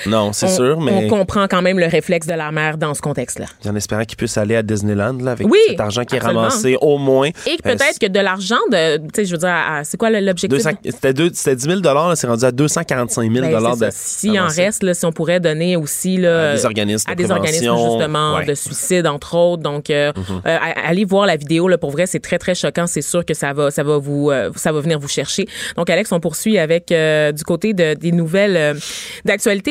Non, 0.07 0.33
c'est 0.33 0.47
On- 0.47 0.57
sûr, 0.57 0.81
mais 0.81 0.93
On 0.93 1.09
comprend 1.09 1.47
quand 1.49 1.63
même 1.63 1.79
le 1.79 1.87
réflexe 1.87 2.27
de 2.27 2.35
la 2.35 2.51
mère 2.53 2.79
dans 2.79 2.95
ce 2.95 3.01
contexte-là. 3.01 3.47
en 3.69 3.77
espérant 3.77 4.05
qu'il 4.05 4.17
puisse 4.17 4.37
aller 4.39 4.57
à 4.57 4.63
Disneyland 4.63 5.17
là, 5.21 5.33
avec 5.33 5.47
Oui, 5.49 5.59
cet 5.69 5.81
argent 5.81 6.05
qui 6.05 6.17
est 6.17 6.19
ramassé 6.19 6.77
au 6.81 6.99
moins. 6.99 7.29
Et 7.47 7.57
que 7.57 7.63
peut-être 7.63 7.99
que 8.01 8.07
de 8.07 8.21
l'argent, 8.21 8.57
de, 8.71 8.99
tu 8.99 9.05
sais, 9.17 9.25
je 9.25 9.33
veux 9.33 9.39
dire, 9.39 9.49
à- 9.49 9.85
c'est 9.85 9.97
quoi 9.97 10.11
l'objectif? 10.11 10.49
200 10.49 10.71
C'était 10.85 11.13
deux- 11.15 11.31
c'était 11.33 11.57
10 11.57 11.65
000 11.67 11.81
là, 11.81 12.13
c'est 12.17 12.27
rendu 12.27 12.45
à 12.45 12.53
245 12.53 13.31
000 13.33 13.47
Ben, 13.47 13.77
de. 13.77 13.89
S'il 13.93 14.39
en 14.41 14.47
reste, 14.49 14.83
là, 14.83 14.95
si 14.95 15.05
on 15.05 15.13
pourrait 15.13 15.41
donner 15.41 15.77
aussi 15.77 16.17
là, 16.17 16.51
À 16.51 16.55
des 16.55 16.65
organismes 16.65 17.11
à 17.11 17.15
de 17.15 17.23
des 17.23 17.31
organismes 17.31 17.75
justement 17.77 18.35
Ouais. 18.37 18.43
Mhm. 18.43 18.49
de 18.49 18.55
suicide 18.55 19.07
entre 19.07 19.35
autres. 19.37 19.63
Donc, 19.63 19.91
euh, 19.91 20.13
euh, 20.31 20.41
à- 20.45 20.89
allez 20.89 21.05
voir 21.05 21.27
la 21.27 21.37
vidéo 21.37 21.69
là. 21.69 21.79
Pour 21.79 21.91
vrai, 21.91 22.07
c'est 22.07 22.21
très 22.21 22.39
très 22.39 22.55
choquant. 22.55 22.87
C'est 22.87 23.03
sûr 23.03 23.25
que 23.25 23.35
ça 23.35 23.53
va, 23.53 23.71
ça 23.71 23.83
va 23.83 23.99
vous, 23.99 24.31
euh, 24.31 24.51
ça 24.57 24.73
va 24.73 24.81
venir 24.81 24.99
vous 24.99 25.09
chercher. 25.09 25.47
Donc, 25.77 25.89
Alex, 25.91 26.11
on 26.13 26.21
poursuit 26.21 26.59
avec 26.59 26.91
euh, 26.93 27.33
du 27.33 27.45
côté 27.45 27.73
de, 27.75 27.95
des 27.95 28.13
nouvelles 28.13 28.57
euh, 28.57 28.75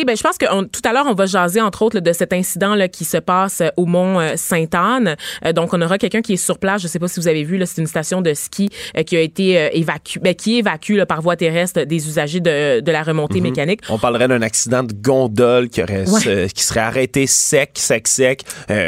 Ben, 0.06 0.16
je 0.18 0.24
pense 0.24 0.38
que 0.38 0.46
on- 0.52 0.64
tout 0.66 0.82
à 0.84 0.94
l'heure, 0.94 1.06
on 1.08 1.14
va 1.14 1.26
jaser 1.26 1.62
entre 1.62 1.82
autres 1.84 1.98
là, 1.98 2.02
de 2.02 2.14
cet 2.14 2.34
incident 2.34 2.76
là 2.76 2.88
qui 2.88 3.06
se 3.06 3.18
passe 3.18 3.62
euh, 3.62 3.70
au 3.78 3.86
Mont 3.86 4.20
euh, 4.20 4.34
Sainte-Anne. 4.36 5.16
Euh, 5.46 5.54
donc, 5.54 5.74
on 5.74 5.82
aura 5.82 5.98
quelqu'un 5.98 6.22
qui 6.22 6.34
est 6.34 6.38
sur 6.38 6.58
place. 6.60 6.82
Je 6.82 6.88
sais 6.88 7.00
pas 7.00 7.08
si 7.08 7.20
vous 7.20 7.28
avez 7.28 7.44
vu 7.44 7.62
c'est 7.66 7.82
une 7.82 7.88
station 7.88 8.22
de 8.22 8.34
ski 8.34 8.70
euh, 8.98 9.04
qui 9.04 9.16
a 9.18 9.22
été 9.22 9.58
euh, 9.60 9.70
évacuée, 9.74 10.20
ben, 10.22 10.34
qui 10.36 10.58
évacue 10.58 10.94
là, 10.96 11.06
par 11.06 11.22
voie 11.22 11.36
terrestre 11.36 11.84
des 11.84 12.08
usagers 12.08 12.40
de, 12.40 12.80
de 12.80 12.92
la 12.92 13.04
remontée 13.04 13.40
Mhm. 13.40 13.44
mécanique. 13.44 13.82
On 13.90 13.98
parlerait 14.00 14.28
d'un 14.28 14.42
accident 14.42 14.84
de 14.84 14.94
gondole 14.94 15.70
qui, 15.70 15.82
aurait, 15.84 16.10
Ouais. 16.10 16.48
qui 16.54 16.64
serait 16.64 16.80
arrêté 16.80 17.28
sec, 17.28 17.72
sec, 17.76 18.08
sec, 18.08 18.44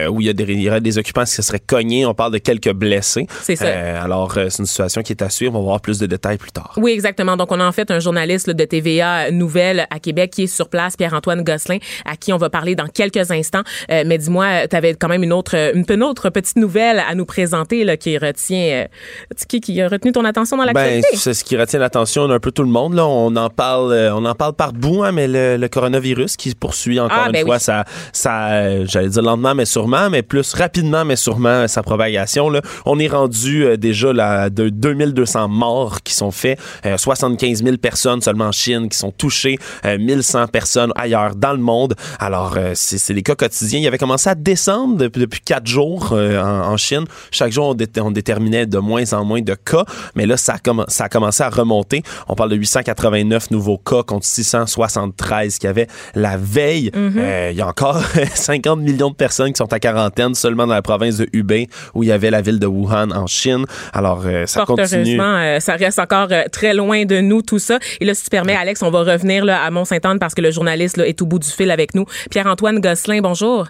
où 0.10 0.22
il 0.22 0.28
y, 0.28 0.30
a 0.30 0.34
des, 0.34 0.44
il 0.46 0.62
y 0.62 0.70
aurait 0.70 0.82
des 0.82 0.98
occupants 0.98 1.24
qui 1.24 1.32
se 1.32 1.42
seraient 1.42 1.60
cognés. 1.60 2.06
On 2.06 2.14
parle 2.14 2.32
de 2.34 2.38
quelques 2.40 2.72
blessés. 2.74 3.28
C'est 3.42 3.56
ça. 3.56 4.02
Alors, 4.02 4.34
c'est 4.34 4.60
une 4.60 4.66
situation 4.66 5.02
qui 5.02 5.14
est 5.14 5.22
à 5.22 5.30
suivre. 5.30 5.54
On 5.56 5.60
va 5.60 5.64
voir 5.66 5.82
plus 5.82 6.00
de 6.00 6.06
détails 6.06 6.38
plus 6.38 6.52
tard. 6.52 6.74
Oui, 6.78 6.92
exactement. 6.92 7.38
Donc, 7.38 7.52
on 7.52 7.60
a 7.60 7.66
en 7.66 7.72
fait 7.72 7.92
un 7.92 8.00
journaliste 8.00 8.50
de 8.50 8.64
TVA 8.66 9.32
Nouvelle 9.32 9.86
à 9.90 10.00
Québec 10.00 10.32
qui 10.32 10.44
est 10.44 10.48
sur 10.48 10.70
place, 10.70 10.96
Pierre-Antoine 11.04 11.44
Gosselin, 11.44 11.80
à 12.06 12.16
qui 12.16 12.32
on 12.32 12.38
va 12.38 12.50
parler 12.50 12.76
dans 12.76 12.88
quelques 12.88 13.30
instants. 13.30 13.64
Euh, 13.92 14.04
mais 14.06 14.18
dis-moi, 14.18 14.68
tu 14.70 14.76
avais 14.78 14.94
quand 14.94 15.10
même 15.10 15.22
une 15.24 15.34
autre, 15.34 15.54
une, 15.76 15.84
une 15.90 16.04
autre 16.04 16.30
petite 16.30 16.56
nouvelle 16.56 17.00
à 17.06 17.14
nous 17.14 17.26
présenter 17.26 17.84
là, 17.84 17.98
qui 17.98 18.18
retient, 18.18 18.86
euh, 18.86 19.36
qui, 19.50 19.60
qui 19.60 19.82
a 19.82 19.90
retenu 19.90 20.14
ton 20.14 20.24
attention 20.24 20.56
dans 20.56 20.64
Ben, 20.64 20.74
l'actualité. 20.74 21.08
c'est 21.18 21.34
ce 21.34 21.44
qui 21.44 21.58
retient 21.58 21.80
l'attention 21.80 22.30
d'un 22.30 22.40
peu 22.40 22.52
tout 22.52 22.64
le 22.64 22.70
monde. 22.70 22.94
Là. 22.94 23.06
On 23.06 23.36
en 23.36 23.50
parle, 23.50 23.92
euh, 23.92 24.16
on 24.16 24.24
en 24.24 24.34
parle 24.34 24.54
par 24.54 24.72
bout, 24.72 25.04
hein, 25.04 25.12
mais 25.12 25.28
le, 25.28 25.58
le 25.58 25.68
coronavirus 25.68 26.38
qui 26.38 26.56
poursuit 26.56 27.02
encore 27.02 27.20
Ah, 27.24 27.26
une 27.28 27.34
ben 27.34 27.46
fois 27.46 27.56
oui. 27.56 27.62
sa, 27.62 27.84
sa, 28.14 28.48
euh, 28.52 28.86
j'allais 28.88 29.10
dire 29.10 29.24
lentement, 29.24 29.56
mais 29.56 29.66
sûrement, 29.66 30.10
mais 30.10 30.22
plus 30.22 30.54
rapidement, 30.54 31.04
mais 31.04 31.18
sûrement 31.18 31.68
sa 31.68 31.84
propagation. 31.84 32.50
Là. 32.50 32.62
On 32.86 32.98
est 33.00 33.08
rendu 33.10 33.66
euh, 33.66 33.76
déjà 33.76 34.14
là, 34.14 34.50
de 34.50 34.70
2200 34.70 35.50
morts 35.50 36.02
qui 36.02 36.14
sont 36.14 36.32
faits, 36.32 36.58
euh, 36.86 36.96
75 36.98 37.62
000 37.64 37.76
personnes 37.78 38.22
seulement 38.22 38.46
en 38.46 38.52
Chine 38.54 38.88
qui 38.88 38.98
sont 38.98 39.12
touchées, 39.12 39.58
euh, 39.86 39.98
1100 39.98 40.48
personnes 40.48 40.93
ailleurs 40.96 41.36
dans 41.36 41.52
le 41.54 41.58
monde. 41.60 41.96
Alors, 42.20 42.56
euh, 42.58 42.72
c'est 42.76 43.14
des 43.14 43.22
cas 43.24 43.36
quotidiens. 43.36 43.80
Il 43.80 43.88
avait 43.88 43.98
commencé 43.98 44.30
à 44.30 44.36
descendre 44.36 44.98
depuis, 44.98 45.22
depuis 45.22 45.42
quatre 45.42 45.68
jours 45.68 46.10
euh, 46.14 46.42
en, 46.42 46.72
en 46.74 46.78
Chine. 46.78 47.06
Chaque 47.32 47.52
jour, 47.52 47.70
on, 47.70 47.74
dé- 47.74 47.88
on 48.00 48.12
déterminait 48.12 48.66
de 48.66 48.78
moins 48.80 49.12
en 49.14 49.24
moins 49.26 49.42
de 49.42 49.54
cas, 49.56 49.84
mais 50.16 50.26
là, 50.26 50.38
ça 50.38 50.54
a, 50.56 50.86
ça 50.88 51.06
a 51.06 51.10
commencé 51.10 51.44
à 51.44 51.50
remonter. 51.50 52.04
On 52.28 52.36
parle 52.36 52.50
de 52.50 52.56
889 52.56 53.52
nouveaux 53.52 53.78
cas 53.78 54.04
contre 54.04 54.26
673 54.26 55.58
qu'il 55.58 55.68
y 55.68 55.70
avait 55.70 55.88
la 56.16 56.38
veille. 56.38 56.92
Euh, 56.96 57.50
il 57.52 57.58
y 57.58 57.62
a 57.62 57.68
encore 57.68 58.02
50 58.36 58.80
millions 58.80 59.10
de 59.10 59.16
personnes 59.16 59.52
qui 59.52 59.58
sont 59.58 59.72
à 59.72 59.80
quarantaine 59.80 60.36
seulement 60.36 60.68
dans 60.68 60.74
la 60.74 60.82
province 60.82 61.18
de 61.18 61.28
Hubei, 61.34 61.68
où 61.94 62.04
il 62.04 62.10
y 62.10 62.12
avait 62.12 62.30
la 62.32 62.42
ville 62.42 62.60
de 62.60 62.68
Wuhan 62.68 63.12
en 63.12 63.28
Chine. 63.28 63.66
Alors, 63.94 64.24
ça 64.46 64.66
Fort 64.66 64.76
continue. 64.78 65.18
ça 65.60 65.76
reste 65.76 66.00
encore 66.00 66.30
très 66.52 66.74
loin 66.74 67.06
de 67.06 67.20
nous, 67.22 67.42
tout 67.42 67.60
ça. 67.60 67.80
Et 68.00 68.06
là, 68.06 68.14
si 68.14 68.24
tu 68.24 68.30
permets, 68.30 68.56
Alex, 68.56 68.82
on 68.82 68.90
va 68.92 69.00
revenir 69.04 69.46
là, 69.46 69.64
à 69.64 69.70
Mont-Saint-Anne 69.72 70.20
parce 70.20 70.34
que 70.34 70.42
le 70.42 70.52
journaliste 70.74 70.98
là, 70.98 71.08
est 71.08 71.22
au 71.22 71.26
bout 71.26 71.40
du 71.40 71.50
fil 71.50 71.70
avec 71.72 71.94
nous. 71.94 72.06
Pierre-Antoine 72.32 72.80
Gosselin, 72.80 73.22
bonjour. 73.22 73.68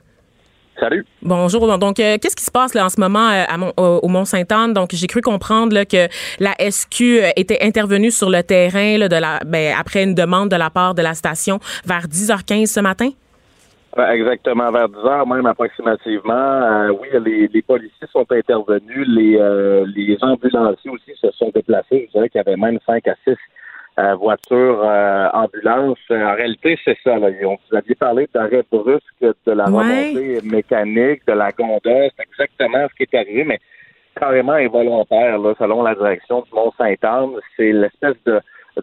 Salut. 0.80 1.06
Bonjour. 1.22 1.78
Donc, 1.78 2.00
euh, 2.00 2.18
qu'est-ce 2.20 2.36
qui 2.36 2.44
se 2.44 2.52
passe 2.52 2.74
là 2.74 2.86
en 2.86 2.90
ce 2.90 3.00
moment 3.00 3.30
euh, 3.30 3.44
à 3.48 3.58
au 3.80 4.00
au 4.04 4.08
Mont-Sainte-Anne? 4.08 4.74
Donc, 4.74 4.90
j'ai 4.92 5.06
cru 5.06 5.22
comprendre 5.22 5.74
là, 5.74 5.86
que 5.86 6.08
la 6.40 6.54
SQ 6.60 7.02
euh, 7.02 7.30
était 7.36 7.60
intervenue 7.62 8.10
sur 8.10 8.30
le 8.30 8.42
terrain 8.42 8.98
là, 8.98 9.08
de 9.08 9.16
la, 9.16 9.40
ben, 9.46 9.76
après 9.80 10.04
une 10.04 10.16
demande 10.16 10.50
de 10.50 10.56
la 10.56 10.72
part 10.72 10.96
de 10.96 11.04
la 11.04 11.14
station 11.14 11.60
vers 11.86 12.08
10h15 12.08 12.66
ce 12.66 12.80
matin? 12.80 13.10
Exactement, 13.96 14.72
vers 14.72 14.90
10 14.90 14.96
heures 15.06 15.28
même 15.28 15.46
approximativement. 15.46 16.88
Oui, 17.00 17.10
les, 17.24 17.48
les 17.48 17.62
policiers 17.62 18.08
sont 18.12 18.26
intervenus, 18.32 19.06
les, 19.08 19.38
les 19.96 20.18
ambulanciers 20.22 20.90
aussi 20.90 21.12
se 21.22 21.30
sont 21.38 21.52
déplacés. 21.54 22.08
Je 22.08 22.12
dirais 22.14 22.30
qu'il 22.30 22.42
y 22.44 22.50
avait 22.50 22.58
même 22.58 22.80
5 22.88 23.08
à 23.08 23.14
6 23.24 23.36
euh, 24.00 24.16
voitures 24.16 24.82
euh, 24.84 25.30
ambulances. 25.34 25.98
Euh, 26.12 26.24
En 26.26 26.36
réalité, 26.36 26.80
c'est 26.84 26.98
ça. 27.04 27.18
Là. 27.18 27.30
On 27.46 27.58
vous 27.70 27.78
aviez 27.78 27.96
parlé 27.96 28.28
d'arrêt 28.34 28.64
brusque 28.72 29.04
de 29.22 29.52
la 29.52 29.70
Ouais. 29.70 30.10
remontée 30.12 30.40
mécanique, 30.44 31.22
de 31.28 31.34
la 31.34 31.52
gondole. 31.52 32.10
C'est 32.18 32.24
exactement 32.24 32.88
ce 32.90 32.96
qui 32.96 33.04
est 33.04 33.18
arrivé, 33.18 33.44
mais 33.44 33.60
carrément 34.20 34.54
involontaire, 34.54 35.38
là, 35.40 35.54
selon 35.60 35.84
la 35.84 35.96
direction 35.96 36.42
du 36.42 36.50
Mont-Saint-Anne. 36.54 37.32
C'est 37.58 37.72
l'espèce 37.72 38.16
de 38.26 38.40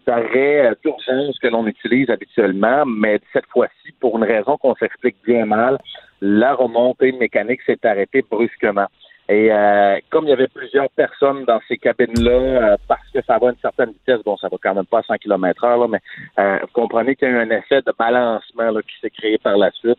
d'arrêt 0.06 0.66
euh, 0.68 0.74
d'urgence 0.84 1.36
que 1.40 1.48
l'on 1.48 1.66
utilise 1.66 2.08
habituellement, 2.10 2.84
mais 2.86 3.18
cette 3.32 3.46
fois-ci, 3.46 3.92
pour 3.98 4.16
une 4.18 4.22
raison 4.24 4.56
qu'on 4.56 4.76
s'explique 4.76 5.16
bien 5.26 5.46
mal, 5.46 5.78
la 6.20 6.54
remontée 6.54 7.10
mécanique 7.10 7.60
s'est 7.66 7.84
arrêtée 7.84 8.24
brusquement. 8.30 8.86
Et 9.30 9.48
euh, 9.52 10.00
comme 10.10 10.24
il 10.24 10.30
y 10.30 10.32
avait 10.32 10.48
plusieurs 10.48 10.90
personnes 10.90 11.44
dans 11.44 11.60
ces 11.68 11.78
cabines-là, 11.78 12.32
euh, 12.32 12.76
parce 12.88 13.08
que 13.14 13.22
ça 13.22 13.38
va 13.38 13.46
à 13.46 13.50
une 13.50 13.58
certaine 13.62 13.90
vitesse, 13.90 14.20
bon, 14.24 14.36
ça 14.36 14.48
va 14.48 14.56
quand 14.60 14.74
même 14.74 14.86
pas 14.86 14.98
à 14.98 15.02
100 15.04 15.18
km 15.18 15.62
heure, 15.62 15.78
là, 15.78 15.86
mais 15.86 16.00
euh, 16.40 16.58
vous 16.62 16.72
comprenez 16.72 17.14
qu'il 17.14 17.28
y 17.28 17.30
a 17.30 17.34
eu 17.34 17.38
un 17.38 17.50
effet 17.50 17.80
de 17.82 17.92
balancement 17.96 18.72
là, 18.72 18.80
qui 18.82 18.98
s'est 19.00 19.10
créé 19.10 19.38
par 19.38 19.56
la 19.56 19.70
suite. 19.70 19.98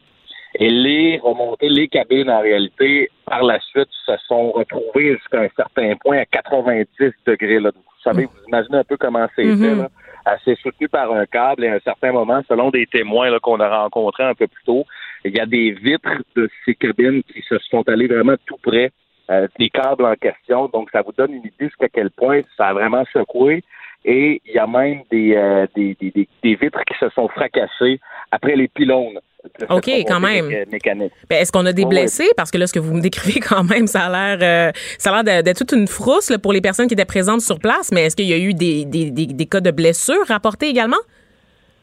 Et 0.55 0.69
les 0.69 1.17
remontées, 1.23 1.69
les 1.69 1.87
cabines, 1.87 2.29
en 2.29 2.41
réalité, 2.41 3.09
par 3.25 3.41
la 3.43 3.57
suite, 3.61 3.87
se 4.05 4.11
sont 4.27 4.51
retrouvées 4.51 5.15
jusqu'à 5.15 5.43
un 5.43 5.49
certain 5.55 5.95
point 5.95 6.17
à 6.17 6.25
90 6.25 6.87
degrés. 7.25 7.61
Là. 7.61 7.71
Vous 7.73 8.01
savez, 8.03 8.25
vous 8.25 8.47
imaginez 8.49 8.79
un 8.79 8.83
peu 8.83 8.97
comment 8.97 9.27
c'était. 9.33 9.55
Mhm. 9.55 9.83
là. 9.83 10.37
C'est 10.43 10.59
soutenu 10.59 10.89
par 10.89 11.09
un 11.13 11.25
câble 11.25 11.63
et 11.63 11.69
à 11.69 11.75
un 11.75 11.79
certain 11.79 12.11
moment, 12.11 12.41
selon 12.49 12.69
des 12.69 12.85
témoins 12.85 13.39
qu'on 13.39 13.61
a 13.61 13.83
rencontrés 13.83 14.25
un 14.25 14.35
peu 14.35 14.47
plus 14.47 14.63
tôt, 14.65 14.85
il 15.23 15.35
y 15.35 15.39
a 15.39 15.45
des 15.45 15.71
vitres 15.71 16.21
de 16.35 16.49
ces 16.65 16.75
cabines 16.75 17.23
qui 17.23 17.41
se 17.47 17.57
sont 17.69 17.87
allées 17.87 18.07
vraiment 18.07 18.35
tout 18.45 18.57
près 18.61 18.91
euh, 19.31 19.47
des 19.57 19.69
câbles 19.69 20.05
en 20.05 20.15
question. 20.15 20.67
Donc, 20.73 20.89
ça 20.91 21.01
vous 21.01 21.13
donne 21.17 21.31
une 21.33 21.39
idée 21.45 21.53
jusqu'à 21.61 21.87
quel 21.89 22.11
point 22.11 22.41
ça 22.57 22.67
a 22.67 22.73
vraiment 22.73 23.03
secoué. 23.13 23.63
Et 24.03 24.41
il 24.47 24.53
y 24.53 24.57
a 24.57 24.65
même 24.67 25.01
des, 25.11 25.35
euh, 25.35 25.67
des, 25.75 25.95
des, 26.01 26.09
des- 26.11 26.27
des 26.43 26.55
vitres 26.55 26.81
qui 26.87 26.95
se 26.99 27.07
sont 27.09 27.27
fracassées 27.29 27.99
après 28.31 28.55
les 28.55 28.67
pylônes. 28.67 29.19
OK, 29.69 29.89
quand 30.07 30.19
même. 30.19 30.47
mécanique. 30.71 31.11
Ben, 31.29 31.37
Est-ce 31.37 31.51
qu'on 31.51 31.65
a 31.65 31.73
des 31.73 31.85
blessés? 31.85 32.29
Parce 32.37 32.51
que 32.51 32.57
là, 32.59 32.67
ce 32.67 32.73
que 32.73 32.79
vous 32.79 32.93
me 32.95 33.01
décrivez 33.01 33.39
quand 33.47 33.63
même, 33.63 33.87
ça 33.87 34.01
a 34.07 34.35
l'air 34.35 34.39
euh, 34.41 34.71
ça 34.99 35.11
a 35.15 35.23
l'air 35.23 35.37
de- 35.39 35.43
d'être 35.43 35.57
toute 35.57 35.71
une 35.71 35.87
frousse 35.87 36.29
là, 36.29 36.37
pour 36.39 36.53
les 36.53 36.61
personnes 36.61 36.87
qui 36.87 36.93
étaient 36.93 37.05
présentes 37.05 37.41
sur 37.41 37.57
place. 37.59 37.91
Mais 37.91 38.05
est-ce 38.05 38.15
qu'il 38.15 38.27
y 38.27 38.33
a 38.33 38.37
eu 38.37 38.53
des, 38.53 38.85
des, 38.85 39.09
des, 39.11 39.25
des 39.27 39.45
cas 39.47 39.59
de 39.61 39.71
blessures 39.71 40.25
rapportés 40.27 40.67
également? 40.67 40.97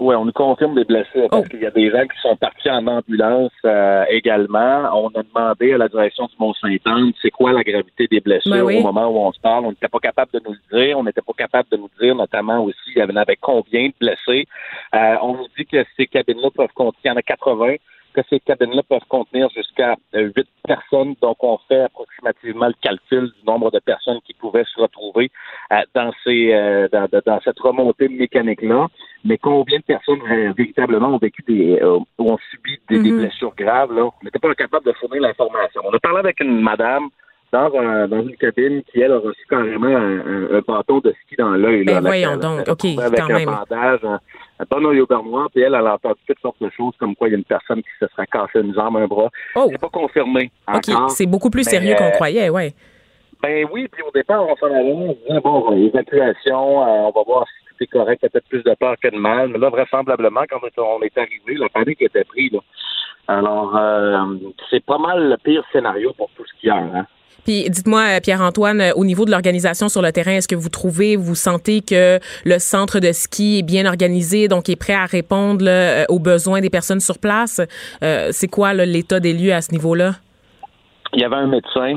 Oui, 0.01 0.15
on 0.15 0.25
nous 0.25 0.33
confirme 0.33 0.75
des 0.77 0.85
blessures 0.85 1.29
parce 1.31 1.45
Oh. 1.47 1.49
qu'il 1.49 1.61
y 1.61 1.67
a 1.67 1.71
des 1.71 1.91
gens 1.91 2.03
qui 2.07 2.21
sont 2.21 2.37
partis 2.37 2.71
en 2.71 2.87
ambulance 2.87 3.51
euh, 3.65 4.05
également. 4.11 4.89
On 4.95 5.09
a 5.09 5.23
demandé 5.23 5.73
à 5.75 5.79
la 5.79 5.89
direction 5.89 6.27
du 6.27 6.35
Mont-Saint-Anne 6.39 7.13
c'est 7.21 7.31
quoi 7.31 7.53
la 7.53 7.63
gravité 7.65 8.07
des 8.09 8.21
blessures 8.21 8.53
Ben 8.53 8.63
oui. 8.63 8.79
au 8.79 8.83
moment 8.83 9.09
où 9.09 9.19
on 9.19 9.33
se 9.33 9.41
parle? 9.41 9.65
On 9.67 9.71
n'était 9.71 9.89
pas 9.89 9.99
capable 9.99 10.31
de 10.33 10.41
nous 10.47 10.55
le 10.71 10.79
dire. 10.85 10.99
On 10.99 11.03
n'était 11.05 11.23
pas 11.23 11.33
capable 11.37 11.69
de 11.71 11.77
nous 11.79 11.91
dire 12.01 12.15
notamment 12.15 12.63
aussi 12.65 12.79
il 12.95 12.99
y 12.99 13.01
avait 13.01 13.37
combien 13.41 13.89
de 13.89 13.95
blessés. 14.01 14.47
Euh, 14.95 15.17
on 15.23 15.35
nous 15.35 15.47
dit 15.59 15.67
que 15.67 15.85
ces 15.97 16.07
cabines-là 16.07 16.51
peuvent 16.55 16.73
contenir, 16.75 17.01
il 17.05 17.09
y 17.09 17.11
en 17.11 17.17
a 17.17 17.23
80, 17.23 17.75
que 18.19 18.29
ces 18.29 18.41
cabines-là 18.41 18.83
peuvent 18.83 19.07
contenir 19.09 19.49
jusqu'à 19.51 19.95
euh, 20.15 20.31
8 20.37 20.49
personnes. 20.67 21.15
Donc, 21.23 21.37
on 21.43 21.59
fait 21.69 21.83
approximativement 21.83 22.67
le 22.67 22.75
calcul 22.81 23.31
du 23.39 23.47
nombre 23.47 23.71
de 23.71 23.79
personnes 23.79 24.21
qui 24.27 24.35
pouvaient 24.35 24.65
se 24.65 24.81
retrouver 24.81 25.31
euh, 25.73 25.77
dans, 25.95 26.13
ces, 26.25 26.53
euh, 26.53 26.89
dans, 26.91 27.41
cette 27.43 27.59
remontée 27.61 28.09
mécanique-là. 28.09 28.89
Mais 29.25 29.39
combien 29.39 29.79
de 29.79 29.85
personnes 29.85 30.21
véritablement 30.57 31.09
ont 31.09 31.19
vécu 31.19 31.43
des, 31.47 31.81
ou 31.83 32.07
ont 32.19 32.39
subi 32.51 32.79
des, 32.89 33.03
des 33.03 33.11
Mhm. 33.11 33.21
blessures 33.21 33.55
graves, 33.57 33.93
là? 33.93 34.05
On 34.05 34.25
n'était 34.25 34.39
pas 34.39 34.55
capable 34.55 34.87
de 34.87 34.93
fournir 34.93 35.23
l'information. 35.23 35.83
On 35.85 35.95
a 35.95 35.99
parlé 35.99 36.19
avec 36.21 36.41
une 36.41 36.61
madame 36.61 37.09
dans, 37.53 37.73
un- 37.79 38.09
dans 38.09 38.23
une 38.23 38.37
cabine 38.37 38.83
qui, 38.85 39.01
elle, 39.01 39.13
a 39.13 39.19
reçu 39.19 39.41
carrément 39.49 39.87
un, 39.87 40.19
un- 40.21 40.55
un 40.57 40.61
bâton 40.67 40.99
de 40.99 41.15
ski 41.25 41.37
dans 41.37 41.51
l'œil. 41.51 41.85
Ben 41.85 42.01
voyons 42.01 42.37
donc. 42.37 42.61
elle 42.67 42.73
OK, 42.73 42.85
avec 43.03 43.19
quand 43.21 43.31
un 43.31 43.39
même. 43.39 43.47
bandage, 43.47 44.01
un, 44.05 44.21
un 44.61 44.65
bon 44.71 44.85
oeil 44.87 45.01
au 45.01 45.07
bernois, 45.07 45.47
puis 45.53 45.63
elle, 45.63 45.75
elle 45.75 45.87
a 45.87 45.95
entendu 45.95 46.19
toutes 46.27 46.41
sortes 46.41 46.61
de 46.63 46.71
choses, 46.77 46.95
comme 46.99 47.15
quoi 47.17 47.29
il 47.29 47.33
y 47.33 47.35
a 47.35 47.39
une 47.39 47.45
personne 47.45 47.83
qui 47.83 47.89
se 48.01 48.07
serait 48.09 48.27
cassé 48.27 48.61
une 48.61 48.75
jambe, 48.75 48.97
un 48.97 49.07
bras. 49.07 49.31
Oh, 49.57 49.69
C'est 49.71 49.81
pas 49.81 49.89
confirmé 49.89 50.51
OK. 50.73 50.93
C'est 51.09 51.27
beaucoup 51.27 51.51
plus 51.51 51.65
sérieux 51.65 51.95
qu'on 51.97 52.05
euh, 52.05 52.11
croyait, 52.11 52.51
ouais. 52.51 52.73
Ben 53.43 53.67
oui, 53.73 53.87
puis 53.91 54.03
au 54.03 54.11
départ, 54.11 54.45
on 54.45 54.57
s'en 54.57 54.67
allait, 54.67 54.93
on 54.93 55.13
disait, 55.13 55.41
bon, 55.41 55.73
évacuation, 55.73 56.83
euh, 56.83 57.09
on 57.09 57.13
va 57.13 57.23
voir 57.25 57.47
si 57.47 57.69
tout 57.69 57.85
est 57.85 57.87
correct, 57.87 58.21
peut-être 58.21 58.49
plus 58.49 58.65
de 58.65 58.75
peur 58.75 58.97
que 59.01 59.09
de 59.09 59.17
mal. 59.17 59.49
Mais 59.49 59.59
là, 59.59 59.71
vraisemblablement, 59.71 60.41
quand 60.51 60.59
on 60.79 61.03
est 61.03 61.17
arrivé, 61.17 61.55
la 61.55 61.69
panique 61.69 62.03
était 62.03 62.25
prise. 62.25 62.53
Là. 62.53 62.59
Alors, 63.29 63.77
euh, 63.77 64.19
c'est 64.71 64.85
pas 64.85 64.99
mal 64.99 65.29
le 65.31 65.37
pire 65.37 65.63
scénario 65.73 66.13
pour 66.17 66.31
tout 66.37 66.45
ce 66.47 66.53
qu'il 66.61 66.69
y 66.69 66.71
a. 66.71 66.77
Hein. 66.79 67.07
Puis 67.45 67.69
dites-moi, 67.71 68.03
euh, 68.03 68.21
Pierre-Antoine, 68.21 68.81
euh, 68.81 68.93
au 68.95 69.05
niveau 69.05 69.25
de 69.25 69.31
l'organisation 69.31 69.89
sur 69.89 70.03
le 70.03 70.13
terrain, 70.13 70.33
est-ce 70.33 70.49
que 70.49 70.55
vous 70.55 70.69
trouvez, 70.69 71.17
vous 71.17 71.35
sentez 71.35 71.81
que 71.81 72.19
le 72.45 72.59
centre 72.59 73.01
de 73.01 73.13
ski 73.13 73.61
est 73.61 73.63
bien 73.63 73.87
organisé, 73.87 74.49
donc 74.49 74.69
est 74.69 74.77
prêt 74.77 74.95
à 74.95 75.07
répondre 75.07 75.65
euh, 75.67 76.05
aux 76.09 76.19
besoins 76.19 76.61
des 76.61 76.71
personnes 76.71 77.01
sur 77.01 77.19
place? 77.19 77.61
C'est 78.01 78.49
quoi 78.49 78.75
l'état 78.75 79.21
des 79.21 79.33
lieux 79.33 79.53
à 79.53 79.61
ce 79.61 79.73
niveau-là? 79.73 80.13
Il 81.15 81.21
y 81.21 81.25
avait 81.25 81.37
un 81.37 81.47
médecin 81.47 81.95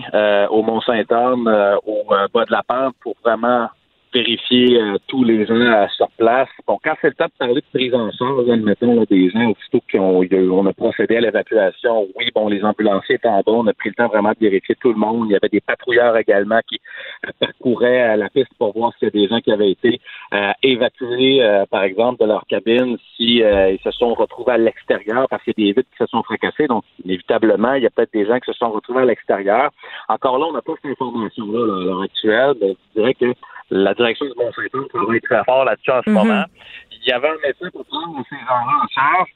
au 0.50 0.64
Mont-Saint-Anne, 0.64 1.78
au 1.86 2.04
bas 2.34 2.46
de 2.46 2.52
la 2.52 2.64
pente, 2.64 2.96
pour 3.02 3.16
vraiment 3.24 3.68
vérifier 4.13 4.80
euh, 4.80 4.98
tous 5.08 5.24
les 5.24 5.46
gens 5.46 5.56
euh, 5.56 5.88
sur 5.96 6.10
place. 6.12 6.50
Bon, 6.68 6.77
quand 6.84 6.94
c'est 7.01 7.10
le 7.10 7.13
temps 7.13 7.25
de 7.25 7.38
parler 7.38 7.62
de 7.62 7.65
prise 7.74 7.94
en 7.94 8.12
charge, 8.12 8.50
admettons, 8.50 8.96
là, 8.96 9.06
des 9.10 9.30
gens, 9.30 9.51
aussitôt 9.51 9.82
qu'on 9.91 10.25
on 10.32 10.65
a 10.65 10.74
procédé 10.74 11.18
à 11.18 11.22
l'évacuation, 11.22 12.08
oui, 12.18 12.30
bon, 12.34 12.48
les 12.48 12.63
ambulanciers 12.63 13.15
étaient 13.15 13.27
en 13.27 13.41
bas, 13.41 13.51
on 13.53 13.68
a 13.68 13.74
pris 13.74 13.89
le 13.89 13.96
temps 13.96 14.08
vraiment 14.08 14.32
de 14.32 14.38
vérifier 14.39 14.75
tout 14.75 14.89
le 14.89 15.00
monde. 15.00 15.27
Il 15.30 15.34
y 15.34 15.36
avait 15.36 15.50
des 15.50 15.62
patrouilleurs 15.62 16.18
également 16.18 16.60
qui 16.68 16.80
euh, 17.25 17.32
parcouraient 17.39 18.13
euh, 18.13 18.15
la 18.18 18.30
piste 18.30 18.53
pour 18.58 18.74
voir 18.74 18.94
s'il 18.98 19.08
y 19.08 19.08
a 19.08 19.12
des 19.12 19.27
gens 19.27 19.39
qui 19.39 19.51
avaient 19.51 19.72
été 19.72 20.00
euh, 20.34 20.51
évacués, 20.63 21.44
euh, 21.44 21.65
par 21.70 21.84
exemple, 21.84 22.22
de 22.22 22.27
leur 22.27 22.46
cabine, 22.48 22.98
si 23.15 23.41
ils 23.41 23.80
se 23.84 23.91
sont 23.91 24.13
retrouvés 24.13 24.53
à 24.53 24.58
l'extérieur 24.58 25.27
parce 25.30 25.44
qu'il 25.44 25.53
y 25.58 25.63
a 25.63 25.65
des 25.65 25.72
vitres 25.74 25.89
qui 25.91 25.98
se 25.98 26.06
sont 26.08 26.24
fracassées. 26.24 26.68
Donc, 26.68 26.84
inévitablement, 27.06 27.74
il 27.74 27.84
y 27.84 27.86
a 27.86 27.89
peut-être 27.89 28.13
des 28.13 28.25
gens 28.25 28.39
qui 28.39 28.51
se 28.51 28.58
sont 28.58 28.72
retrouvés 28.72 29.01
à 29.01 29.06
l'extérieur. 29.06 29.72
Encore 30.10 30.38
là, 30.38 30.48
on 30.50 30.53
n'a 30.53 30.62
pas 30.62 30.74
cette 30.82 30.91
information-là 30.91 31.68
là, 31.68 31.82
à 31.82 31.86
l'heure 31.86 32.01
actuelle. 32.01 32.53
mais 32.62 32.75
je 32.96 33.00
dirais 33.00 33.13
que 33.13 33.34
la 33.72 33.94
direction 34.01 34.25
du 34.25 34.34
Mont-Saint-Anne 34.38 34.88
travaille 34.93 35.22
très 35.22 35.43
fort 35.46 35.65
là-dessus 35.65 35.91
en 35.91 36.01
ce 36.03 36.10
Mhm. 36.10 36.15
moment. 36.15 36.43
Il 36.91 37.08
y 37.08 37.12
avait 37.12 37.29
un 37.29 37.38
médecin 37.46 37.70
pour 37.72 37.86
prendre 37.86 38.24
ces 38.29 38.36
gens-là 38.36 38.75
en 38.84 38.88
charge. 38.89 39.29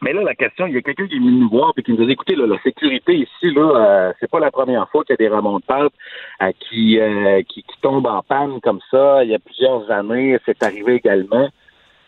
Mais 0.00 0.12
là, 0.12 0.22
la 0.22 0.34
question, 0.36 0.66
il 0.66 0.74
y 0.74 0.78
a 0.78 0.80
quelqu'un 0.82 1.08
qui 1.08 1.16
est 1.16 1.18
venu 1.18 1.32
nous 1.32 1.48
voir 1.48 1.72
et 1.76 1.82
qui 1.82 1.92
nous 1.92 2.00
a 2.02 2.06
dit, 2.06 2.12
écoutez, 2.12 2.36
là, 2.36 2.46
la 2.46 2.58
sécurité 2.62 3.14
ici, 3.16 3.52
là, 3.52 3.66
euh, 3.74 4.12
c'est 4.20 4.30
pas 4.30 4.38
la 4.38 4.52
première 4.52 4.88
fois 4.90 5.02
qu'il 5.02 5.16
y 5.18 5.18
a 5.24 5.28
des 5.28 5.34
remontes-pentes 5.34 5.92
euh, 6.42 6.52
qui, 6.60 7.00
euh, 7.00 7.42
qui, 7.48 7.64
qui 7.64 7.80
tombent 7.82 8.06
en 8.06 8.22
panne 8.22 8.60
comme 8.60 8.78
ça. 8.92 9.24
Il 9.24 9.30
y 9.30 9.34
a 9.34 9.40
plusieurs 9.40 9.90
années, 9.90 10.38
c'est 10.46 10.62
arrivé 10.62 10.94
également. 10.96 11.48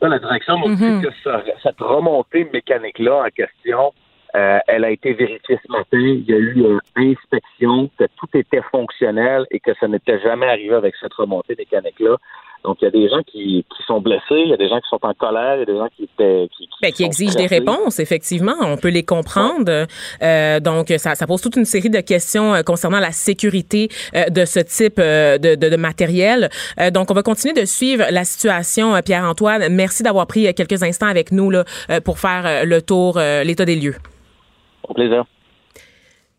Là, 0.02 0.08
la 0.08 0.18
direction 0.20 0.56
nous 0.60 0.76
dit 0.76 0.84
Mhm. 0.84 1.02
que 1.02 1.08
ça- 1.24 1.42
cette 1.64 1.80
remontée 1.80 2.48
mécanique-là 2.52 3.24
en 3.26 3.30
question, 3.30 3.92
euh, 4.34 4.58
elle 4.68 4.84
a 4.84 4.90
été 4.90 5.12
vérifiée 5.12 5.58
ce 5.64 5.72
matin. 5.72 5.98
Il 5.98 6.24
y 6.28 6.32
a 6.32 6.38
eu 6.38 6.52
une 6.54 6.80
inspection, 6.96 7.90
que 7.98 8.04
tout 8.16 8.28
était 8.34 8.62
fonctionnel 8.70 9.46
et 9.50 9.60
que 9.60 9.72
ça 9.80 9.88
n'était 9.88 10.20
jamais 10.20 10.46
arrivé 10.46 10.74
avec 10.74 10.94
cette 11.00 11.14
remontée 11.14 11.54
mécanique-là. 11.58 12.16
Donc, 12.62 12.76
il 12.82 12.84
y 12.84 12.88
a 12.88 12.90
des 12.90 13.08
gens 13.08 13.22
qui, 13.22 13.64
qui 13.74 13.82
sont 13.86 14.02
blessés, 14.02 14.22
il 14.32 14.48
y 14.48 14.52
a 14.52 14.56
des 14.58 14.68
gens 14.68 14.80
qui 14.80 14.88
sont 14.90 14.98
en 15.00 15.14
colère, 15.14 15.56
il 15.56 15.60
y 15.60 15.62
a 15.62 15.64
des 15.64 15.78
gens 15.78 15.88
qui 15.96 16.02
étaient 16.04 16.46
qui, 16.54 16.66
qui 16.66 16.76
Ben, 16.82 16.92
qui 16.92 17.04
exigent 17.04 17.34
des 17.34 17.46
réponses, 17.46 17.98
effectivement. 17.98 18.54
On 18.60 18.76
peut 18.76 18.90
les 18.90 19.02
comprendre. 19.02 19.86
Euh, 20.22 20.60
donc, 20.60 20.88
ça, 20.98 21.14
ça 21.14 21.26
pose 21.26 21.40
toute 21.40 21.56
une 21.56 21.64
série 21.64 21.88
de 21.88 22.00
questions 22.00 22.54
euh, 22.54 22.62
concernant 22.62 23.00
la 23.00 23.12
sécurité 23.12 23.88
euh, 24.14 24.26
de 24.26 24.44
ce 24.44 24.60
type 24.60 24.98
euh, 24.98 25.38
de, 25.38 25.54
de, 25.54 25.70
de 25.70 25.76
matériel. 25.76 26.50
Euh, 26.78 26.90
donc, 26.90 27.10
on 27.10 27.14
va 27.14 27.22
continuer 27.22 27.54
de 27.54 27.64
suivre 27.64 28.04
la 28.10 28.24
situation, 28.24 28.92
Pierre-Antoine. 29.02 29.68
Merci 29.70 30.02
d'avoir 30.02 30.26
pris 30.26 30.52
quelques 30.52 30.82
instants 30.82 31.06
avec 31.06 31.32
nous 31.32 31.50
là, 31.50 31.64
pour 32.04 32.18
faire 32.18 32.66
le 32.66 32.82
tour, 32.82 33.18
l'état 33.18 33.64
des 33.64 33.76
lieux. 33.76 33.96
Au 34.90 34.94
plaisir. 34.94 35.24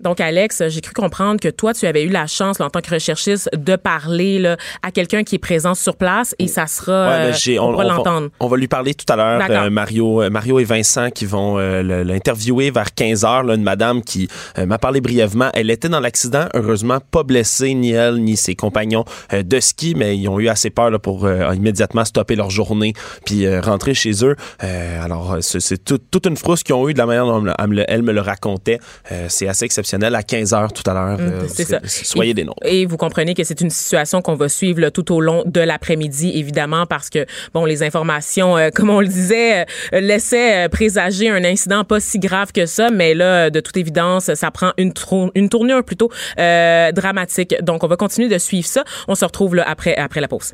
Donc, 0.02 0.20
Alex, 0.20 0.64
j'ai 0.68 0.82
cru 0.82 0.94
comprendre 0.94 1.40
que 1.40 1.48
toi, 1.50 1.74
tu 1.74 1.86
avais 1.86 2.04
eu 2.04 2.10
la 2.10 2.28
chance, 2.28 2.60
là, 2.60 2.66
en 2.66 2.70
tant 2.70 2.82
que 2.82 2.90
recherchiste, 2.94 3.50
de 3.56 3.76
parler 3.76 4.40
là, 4.40 4.58
à 4.84 4.92
quelqu'un 4.92 5.24
qui 5.24 5.36
est 5.36 5.40
présent 5.40 5.76
sur 5.76 5.96
place 5.96 6.36
et 6.40 6.48
ça 6.48 6.68
sera. 6.68 7.10
Ouais, 7.10 7.32
ben, 7.32 7.34
euh, 7.48 7.60
on, 7.60 7.72
va- 7.76 7.84
l'entendre. 7.84 8.30
on 8.40 8.48
va 8.48 8.58
lui 8.58 8.68
parler 8.68 8.94
tout 8.94 9.06
à 9.12 9.16
l'heure. 9.16 9.40
Euh, 9.66 9.70
Mario, 9.70 10.22
euh, 10.24 10.30
Mario 10.30 10.60
et 10.60 10.64
Vincent 10.64 11.10
qui 11.12 11.26
vont 11.26 11.58
euh, 11.60 12.04
l'interviewer 12.04 12.72
vers 12.72 12.94
15 12.94 13.26
heures. 13.26 13.44
Là, 13.44 13.56
une 13.56 13.64
madame 13.64 14.02
qui 14.02 14.28
euh, 14.58 14.66
m'a 14.66 14.78
parlé 14.78 15.02
brièvement. 15.02 15.50
Elle 15.54 15.70
était 15.70 15.90
dans 15.90 16.00
l'accident, 16.00 16.46
heureusement 16.54 17.00
pas 17.12 17.24
blessée, 17.24 17.74
ni 17.74 17.92
elle 17.92 18.16
ni 18.24 18.38
ses 18.38 18.56
compagnons 18.56 19.06
de 19.32 19.60
ski, 19.60 19.94
mais 19.96 20.18
ils 20.18 20.28
ont 20.28 20.40
eu 20.40 20.48
assez 20.50 20.70
peur 20.70 20.92
pour 21.00 21.30
immédiatement 21.54 22.06
stopper 22.06 22.36
leur 22.36 22.50
journée 22.50 22.94
puis 23.26 23.48
rentrer 23.60 23.94
chez 23.94 24.26
eux. 24.26 24.36
Alors, 24.60 25.38
c'est- 25.42 25.60
c'est 25.60 25.84
tout- 25.84 26.00
toute 26.12 26.26
une 26.26 26.38
frousse 26.38 26.64
qu'ils 26.64 26.76
ont 26.76 26.88
eu 26.90 26.94
de 26.94 26.98
la 26.98 27.06
manière 27.06 27.26
dont 27.26 27.46
elle 27.88 28.02
me, 28.04 28.12
le- 28.12 28.22
racontait. 28.22 28.80
C'est 29.28 29.48
assez 29.48 29.66
exceptionnel. 29.66 29.91
À 29.94 30.24
15 30.24 30.54
heures 30.54 30.74
tout 30.74 30.84
à 30.90 30.94
l'heure, 30.94 31.18
euh, 31.20 31.44
Mm, 31.44 31.48
c'est 31.48 31.64
vous- 31.64 31.70
ça. 31.70 31.80
soyez 31.86 32.32
Et- 32.32 32.34
des 32.34 32.44
nôtres. 32.44 32.60
Et 32.66 32.86
vous 32.86 32.98
comprenez 32.98 33.34
que 33.34 33.44
c'est 33.44 33.60
une 33.62 33.70
situation 33.70 34.22
qu'on 34.22 34.36
va 34.36 34.50
suivre 34.50 34.80
là, 34.80 34.92
tout 34.92 35.14
au 35.14 35.22
long 35.22 35.44
de 35.46 35.60
l'après-midi, 35.62 36.32
évidemment, 36.36 36.86
parce 36.86 37.10
que, 37.10 37.26
bon, 37.54 37.66
les 37.66 37.84
informations, 37.84 38.58
euh, 38.58 38.70
comme 38.74 38.90
on 38.90 39.00
le 39.02 39.08
disait, 39.08 39.66
euh, 39.94 40.00
laissaient 40.02 40.66
euh, 40.66 40.70
présager 40.70 41.30
un 41.30 41.44
incident 41.44 41.84
pas 41.84 42.00
si 42.00 42.20
grave 42.20 42.52
que 42.52 42.66
ça, 42.66 42.90
mais 42.90 43.14
là, 43.14 43.50
de 43.50 43.60
toute 43.60 43.78
évidence, 43.78 44.34
ça 44.34 44.52
prend 44.52 44.72
une, 44.78 44.94
une 45.36 45.50
tournure 45.50 45.84
plutôt 45.84 46.10
euh, 46.40 46.92
dramatique. 46.92 47.56
Donc, 47.62 47.84
on 47.84 47.88
va 47.88 47.96
continuer 47.98 48.30
de 48.30 48.38
suivre 48.38 48.68
ça. 48.68 48.84
On 49.08 49.16
se 49.16 49.26
retrouve 49.26 49.56
là, 49.56 49.64
après, 49.68 49.96
après 49.96 50.22
la 50.22 50.28
pause. 50.28 50.54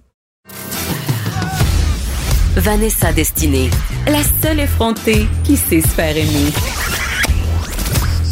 Vanessa 2.55 3.11
Destinée, 3.13 3.69
la 4.07 4.21
seule 4.41 4.59
effrontée 4.61 5.27
qui 5.43 5.55
sait 5.57 5.81
se 5.81 5.87
faire 5.89 6.17
aimer. 6.17 6.51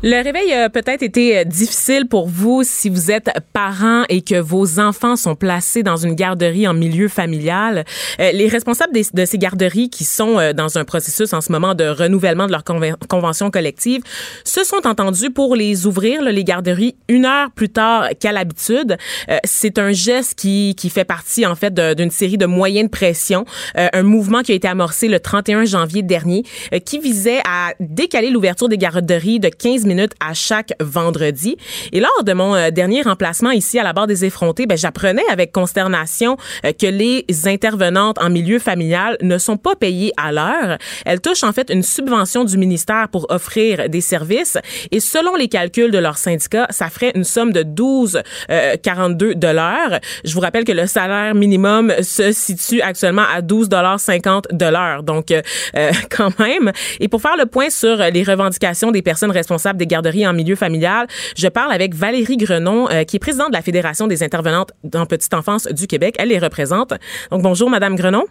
Le 0.00 0.22
réveil 0.22 0.52
a 0.52 0.70
peut-être 0.70 1.02
été 1.02 1.38
euh, 1.38 1.42
difficile 1.42 2.06
pour 2.06 2.28
vous 2.28 2.62
si 2.62 2.88
vous 2.88 3.10
êtes 3.10 3.32
parent 3.52 4.04
et 4.08 4.22
que 4.22 4.38
vos 4.38 4.78
enfants 4.78 5.16
sont 5.16 5.34
placés 5.34 5.82
dans 5.82 5.96
une 5.96 6.14
garderie 6.14 6.68
en 6.68 6.72
milieu 6.72 7.08
familial. 7.08 7.84
Euh, 8.20 8.30
les 8.30 8.46
responsables 8.46 8.92
de 8.92 9.24
ces 9.24 9.38
garderies 9.38 9.90
qui 9.90 10.04
sont 10.04 10.38
euh, 10.38 10.52
dans 10.52 10.78
un 10.78 10.84
processus 10.84 11.32
en 11.32 11.40
ce 11.40 11.50
moment 11.50 11.74
de 11.74 11.82
renouvellement 11.82 12.46
de 12.46 12.52
leur 12.52 12.62
convention 12.62 13.50
collective 13.50 14.02
se 14.44 14.62
sont 14.62 14.86
entendus 14.86 15.32
pour 15.32 15.56
les 15.56 15.84
ouvrir, 15.84 16.22
les 16.22 16.44
garderies, 16.44 16.94
une 17.08 17.24
heure 17.24 17.50
plus 17.50 17.68
tard 17.68 18.10
qu'à 18.20 18.30
l'habitude. 18.30 18.96
C'est 19.44 19.78
un 19.78 19.90
geste 19.90 20.36
qui, 20.36 20.76
qui 20.76 20.90
fait 20.90 21.04
partie 21.04 21.44
en 21.44 21.56
fait 21.56 21.74
d'une 21.74 22.10
série 22.10 22.38
de 22.38 22.46
moyens 22.46 22.86
de 22.86 22.90
pression, 22.90 23.44
un 23.74 24.02
mouvement 24.02 24.42
qui 24.42 24.52
a 24.52 24.54
été 24.54 24.68
amorcé 24.68 25.08
le 25.08 25.18
31 25.18 25.64
janvier 25.64 26.02
dernier 26.02 26.44
qui 26.84 26.98
visait 26.98 27.40
à 27.48 27.72
décaler 27.80 28.30
l'ouverture 28.30 28.68
des 28.68 28.78
garderies 28.78 29.40
de 29.40 29.48
15 29.48 29.87
minutes 29.88 30.12
à 30.20 30.34
chaque 30.34 30.72
vendredi. 30.80 31.56
Et 31.92 32.00
lors 32.00 32.24
de 32.24 32.32
mon 32.32 32.54
euh, 32.54 32.70
dernier 32.70 33.02
remplacement 33.02 33.50
ici 33.50 33.78
à 33.78 33.82
la 33.82 33.92
barre 33.92 34.06
des 34.06 34.24
effrontés, 34.24 34.66
ben, 34.66 34.76
j'apprenais 34.76 35.24
avec 35.30 35.52
consternation 35.52 36.36
euh, 36.64 36.72
que 36.72 36.86
les 36.86 37.24
intervenantes 37.46 38.18
en 38.20 38.30
milieu 38.30 38.58
familial 38.58 39.16
ne 39.22 39.38
sont 39.38 39.56
pas 39.56 39.74
payées 39.74 40.12
à 40.16 40.32
l'heure. 40.32 40.78
Elles 41.04 41.20
touchent 41.20 41.44
en 41.44 41.52
fait 41.52 41.70
une 41.70 41.82
subvention 41.82 42.44
du 42.44 42.56
ministère 42.58 43.08
pour 43.08 43.26
offrir 43.30 43.88
des 43.88 44.00
services 44.00 44.58
et 44.90 45.00
selon 45.00 45.34
les 45.34 45.48
calculs 45.48 45.90
de 45.90 45.98
leur 45.98 46.18
syndicat, 46.18 46.66
ça 46.70 46.88
ferait 46.88 47.12
une 47.14 47.24
somme 47.24 47.52
de 47.52 47.62
12,42 47.62 48.22
euh, 48.50 49.34
de 49.34 49.48
l'heure. 49.48 50.00
Je 50.24 50.34
vous 50.34 50.40
rappelle 50.40 50.64
que 50.64 50.72
le 50.72 50.86
salaire 50.86 51.34
minimum 51.34 51.92
se 52.02 52.32
situe 52.32 52.80
actuellement 52.80 53.24
à 53.34 53.40
12,50 53.40 54.56
de 54.56 54.66
l'heure. 54.66 55.02
Donc 55.02 55.32
quand 56.10 56.38
même. 56.38 56.72
Et 57.00 57.08
pour 57.08 57.22
faire 57.22 57.36
le 57.36 57.46
point 57.46 57.70
sur 57.70 57.96
les 57.96 58.22
revendications 58.22 58.90
des 58.90 59.02
personnes 59.02 59.30
responsables 59.30 59.77
des 59.78 59.86
garderies 59.86 60.26
en 60.26 60.32
milieu 60.32 60.56
familial. 60.56 61.06
Je 61.36 61.48
parle 61.48 61.72
avec 61.72 61.94
Valérie 61.94 62.36
Grenon, 62.36 62.88
euh, 62.90 63.04
qui 63.04 63.16
est 63.16 63.18
présidente 63.18 63.48
de 63.48 63.56
la 63.56 63.62
Fédération 63.62 64.06
des 64.06 64.22
intervenantes 64.22 64.72
en 64.94 65.06
petite 65.06 65.32
enfance 65.32 65.66
du 65.68 65.86
Québec. 65.86 66.16
Elle 66.18 66.28
les 66.28 66.38
représente. 66.38 66.92
Donc, 67.30 67.42
bonjour, 67.42 67.70
Madame 67.70 67.96
Grenon. 67.96 68.24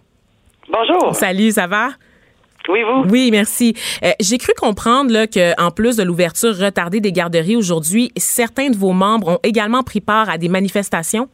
Bonjour. 0.70 1.16
Salut, 1.16 1.51
ça 1.51 1.66
va? 1.68 1.89
Oui, 2.70 2.82
vous? 2.84 3.10
Oui, 3.10 3.32
merci. 3.32 3.75
Euh, 4.04 4.12
j'ai 4.20 4.38
cru 4.38 4.51
comprendre 4.60 5.12
là, 5.12 5.27
que, 5.27 5.60
en 5.62 5.72
plus 5.72 5.96
de 5.96 6.04
l'ouverture 6.04 6.56
retardée 6.56 7.00
des 7.00 7.12
garderies 7.12 7.56
aujourd'hui, 7.56 8.12
certains 8.18 8.70
de 8.70 8.75
vos 8.75 8.92
membres 8.92 9.30
ont 9.30 9.39
également 9.44 9.84
pris 9.84 10.01
part 10.01 10.30
à 10.30 10.38
des 10.38 10.50
manifestations? 10.50 11.30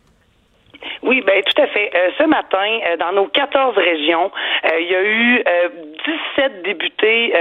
Oui, 1.01 1.21
ben 1.21 1.41
tout 1.43 1.61
à 1.61 1.67
fait. 1.67 1.91
Euh, 1.93 2.09
ce 2.17 2.23
matin, 2.23 2.79
euh, 2.87 2.97
dans 2.97 3.11
nos 3.11 3.27
14 3.27 3.75
régions, 3.77 4.31
euh, 4.65 4.79
il 4.79 4.91
y 4.91 4.95
a 4.95 5.03
eu 5.03 5.43
17 6.37 6.61
députés 6.63 7.33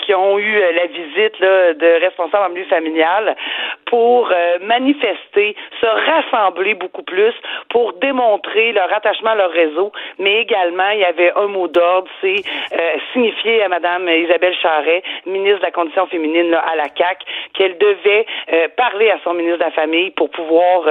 qui 0.00 0.14
ont 0.14 0.38
eu 0.38 0.58
la 0.74 0.86
visite 0.86 1.38
là, 1.40 1.74
de 1.74 2.00
responsables 2.00 2.46
en 2.46 2.48
milieu 2.50 2.66
familial 2.66 3.36
pour 3.86 4.30
manifester, 4.60 5.56
se 5.80 5.86
rassembler 5.86 6.74
beaucoup 6.74 7.02
plus 7.02 7.32
pour 7.70 7.92
démontrer 7.94 8.72
leur 8.72 8.92
attachement 8.92 9.30
à 9.30 9.34
leur 9.34 9.50
réseau, 9.50 9.92
mais 10.18 10.40
également 10.40 10.90
il 10.90 11.00
y 11.00 11.04
avait 11.04 11.32
un 11.36 11.46
mot 11.46 11.68
d'ordre, 11.68 12.08
c'est 12.20 12.42
signifier 13.12 13.62
à 13.62 13.68
Madame 13.68 14.08
Isabelle 14.08 14.54
Charret, 14.60 15.02
ministre 15.26 15.58
de 15.60 15.64
la 15.64 15.70
Condition 15.70 16.06
féminine 16.06 16.50
là, 16.50 16.60
à 16.60 16.76
la 16.76 16.88
CAC, 16.88 17.24
qu'elle 17.54 17.78
devait 17.78 18.26
parler 18.76 19.10
à 19.10 19.18
son 19.24 19.34
ministre 19.34 19.58
de 19.58 19.64
la 19.64 19.72
Famille 19.72 20.10
pour 20.10 20.30
pouvoir 20.30 20.82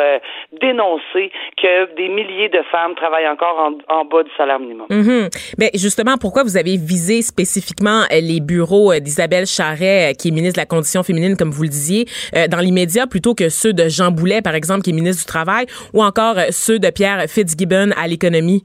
dénoncer 0.51 1.31
que 1.57 1.92
des 1.95 2.09
milliers 2.09 2.49
de 2.49 2.61
femmes 2.71 2.95
travaillent 2.95 3.27
encore 3.27 3.71
en, 3.87 4.05
bas 4.05 4.23
du 4.23 4.31
salaire 4.37 4.59
minimum. 4.59 4.87
Mm 4.89 5.29
justement, 5.73 6.17
pourquoi 6.17 6.43
vous 6.43 6.57
avez 6.57 6.77
visé 6.77 7.21
spécifiquement 7.21 8.03
euh, 8.11 8.19
les 8.21 8.39
bureaux 8.39 8.91
euh, 8.91 8.99
d'Isabelle 8.99 9.45
Charret, 9.45 10.11
euh, 10.11 10.13
qui 10.13 10.29
est 10.29 10.31
ministre 10.31 10.55
de 10.55 10.61
la 10.61 10.65
Condition 10.65 11.03
féminine, 11.03 11.35
comme 11.37 11.51
vous 11.51 11.63
le 11.63 11.69
disiez, 11.69 12.05
dans 12.49 12.59
l'immédiat, 12.59 13.07
plutôt 13.07 13.35
que 13.35 13.49
ceux 13.49 13.73
de 13.73 13.87
Jean 13.89 14.11
Boulet, 14.11 14.41
par 14.41 14.55
exemple, 14.55 14.81
qui 14.81 14.91
est 14.91 14.93
ministre 14.93 15.21
du 15.21 15.27
Travail, 15.27 15.65
ou 15.93 16.03
encore 16.03 16.35
ceux 16.51 16.79
de 16.79 16.89
Pierre 16.89 17.25
Fitzgibbon 17.27 17.91
à 17.97 18.07
l'économie? 18.07 18.63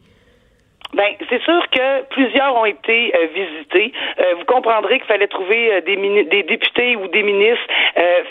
Ben, 0.95 1.15
c'est 1.29 1.43
sûr 1.43 1.63
que 1.71 2.03
plusieurs 2.09 2.57
ont 2.57 2.65
été 2.65 3.13
euh, 3.15 3.27
visités. 3.35 3.93
Euh, 4.19 4.35
vous 4.39 4.45
comprendrez 4.47 4.99
qu'il 4.99 5.07
fallait 5.07 5.27
trouver 5.27 5.75
euh, 5.75 5.81
des, 5.83 5.97
des 6.25 6.43
députés 6.45 6.97
ou 6.97 7.09
des 7.09 7.23
ministres 7.23 7.67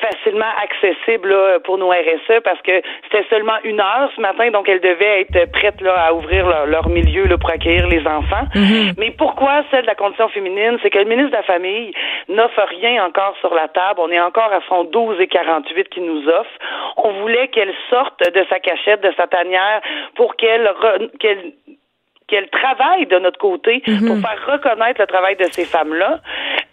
facilement 0.02 0.46
accessibles 0.64 1.36
pour 1.66 1.78
nos 1.78 1.90
RSE 1.90 2.42
parce 2.44 2.62
que 2.62 2.82
c'était 3.04 3.26
seulement 3.30 3.58
une 3.64 3.82
heure 3.82 4.10
ce 4.16 4.22
matin, 4.22 4.50
donc 4.52 4.70
elles 4.70 4.80
devaient 4.80 5.22
être 5.22 5.52
prêtes 5.52 5.82
là, 5.82 5.94
à 6.08 6.14
ouvrir 6.14 6.66
leur, 6.68 6.88
milieu 6.88 7.26
là, 7.26 7.38
pour 7.38 7.50
accueillir 7.50 7.88
les 7.88 8.06
enfants. 8.08 8.46
Mm-hmm. 8.56 8.94
Mais 8.98 9.12
pourquoi 9.12 9.64
celle 9.70 9.82
de 9.82 9.88
la 9.88 9.96
condition 9.96 10.30
féminine? 10.30 10.78
C'est 10.82 10.90
que 10.90 11.00
le 11.00 11.06
ministre 11.06 11.32
de 11.32 11.36
la 11.36 11.44
Famille 11.44 11.92
n'offre 12.30 12.62
rien 12.80 13.06
encore 13.06 13.36
sur 13.42 13.54
la 13.54 13.68
table. 13.68 14.00
On 14.00 14.10
est 14.10 14.22
encore 14.22 14.52
à 14.54 14.62
son 14.70 14.86
12 14.86 15.20
et 15.20 15.28
48 15.28 15.90
qui 15.90 16.00
nous 16.00 16.28
offre. 16.30 16.52
On 16.98 17.12
voulait 17.22 17.50
qu'elle 17.50 17.74
sorte 17.90 18.20
de 18.20 18.46
sa 18.50 18.60
cachette, 18.60 19.02
de 19.02 19.12
sa 19.18 19.28
tanière 19.28 19.82
pour 20.16 20.36
qu'elle 20.38 20.72
qu'elle 21.20 21.54
qu'elle 22.28 22.50
travaille 22.50 23.06
de 23.06 23.20
notre 23.20 23.40
côté 23.40 23.82
pour 23.86 24.16
mhm. 24.16 24.22
faire 24.22 24.54
reconnaître 24.54 25.02
le 25.02 25.08
travail 25.08 25.36
de 25.38 25.46
ces 25.46 25.66
femmes-là. 25.66 26.20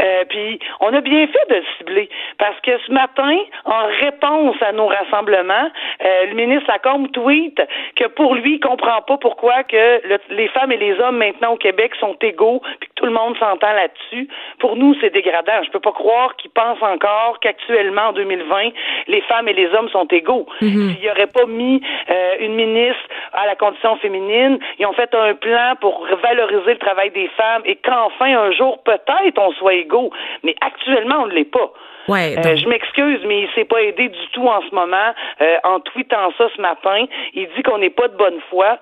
Euh, 0.02 0.24
puis 0.28 0.58
on 0.80 0.92
a 0.92 1.00
bien 1.00 1.26
fait 1.26 1.50
de 1.50 1.56
le 1.56 1.64
cibler 1.78 2.08
parce 2.38 2.58
que 2.60 2.72
ce 2.86 2.92
matin, 2.92 3.36
en 3.64 3.86
réponse 4.00 4.56
à 4.60 4.72
nos 4.72 4.86
rassemblements, 4.86 5.70
euh, 6.04 6.26
le 6.26 6.34
ministre 6.34 6.68
Lacombe 6.68 7.10
tweet 7.12 7.62
que 7.96 8.08
pour 8.08 8.34
lui, 8.34 8.54
il 8.54 8.60
comprend 8.60 9.02
pas 9.02 9.16
pourquoi 9.18 9.62
que 9.62 10.02
les 10.30 10.48
femmes 10.48 10.72
et 10.72 10.76
les 10.76 10.98
hommes 11.00 11.18
maintenant 11.18 11.52
au 11.52 11.56
Québec 11.56 11.92
sont 12.00 12.16
égaux 12.20 12.60
puis 12.80 12.88
que 12.88 12.94
tout 12.96 13.06
le 13.06 13.12
monde 13.12 13.36
s'entend 13.38 13.72
là-dessus. 13.72 14.28
Pour 14.58 14.76
nous, 14.76 14.94
c'est 15.00 15.10
dégradant. 15.10 15.62
Je 15.64 15.70
peux 15.70 15.80
pas 15.80 15.92
croire 15.92 16.34
qu'il 16.36 16.50
pense 16.50 16.82
encore 16.82 17.38
qu'actuellement 17.40 18.08
en 18.08 18.12
2020, 18.12 18.70
les 19.08 19.20
femmes 19.22 19.48
et 19.48 19.52
les 19.52 19.68
hommes 19.74 19.88
sont 19.90 20.06
égaux. 20.06 20.46
Mhm. 20.60 20.68
S'il 20.68 21.00
n'y 21.00 21.10
aurait 21.10 21.28
pas 21.28 21.46
mis 21.46 21.80
euh, 22.10 22.34
une 22.40 22.54
ministre 22.54 23.04
à 23.32 23.46
la 23.46 23.54
condition 23.54 23.96
féminine, 23.96 24.58
ils 24.78 24.86
ont 24.86 24.92
fait 24.92 25.14
un 25.14 25.34
plan 25.44 25.76
pour 25.80 26.06
valoriser 26.22 26.72
le 26.72 26.78
travail 26.78 27.10
des 27.10 27.28
femmes 27.36 27.62
et 27.66 27.76
qu'enfin 27.76 28.36
un 28.36 28.50
jour 28.52 28.82
peut-être 28.82 29.38
on 29.38 29.52
soit 29.52 29.74
égaux. 29.74 30.10
Mais 30.42 30.54
actuellement 30.60 31.22
on 31.22 31.26
ne 31.26 31.34
l'est 31.34 31.44
pas. 31.44 31.72
Ouais, 32.08 32.36
euh, 32.36 32.56
je 32.56 32.68
m'excuse, 32.68 33.20
mais 33.26 33.42
il 33.42 33.48
s'est 33.54 33.64
pas 33.64 33.82
aidé 33.82 34.08
du 34.08 34.26
tout 34.32 34.46
en 34.46 34.60
ce 34.68 34.74
moment. 34.74 35.14
Euh, 35.40 35.56
en 35.64 35.80
tweetant 35.80 36.32
ça 36.36 36.48
ce 36.54 36.60
matin, 36.60 37.06
il 37.32 37.48
dit 37.56 37.62
qu'on 37.62 37.78
n'est 37.78 37.90
pas 37.90 38.08
de 38.08 38.16
bonne 38.16 38.40
foi 38.50 38.78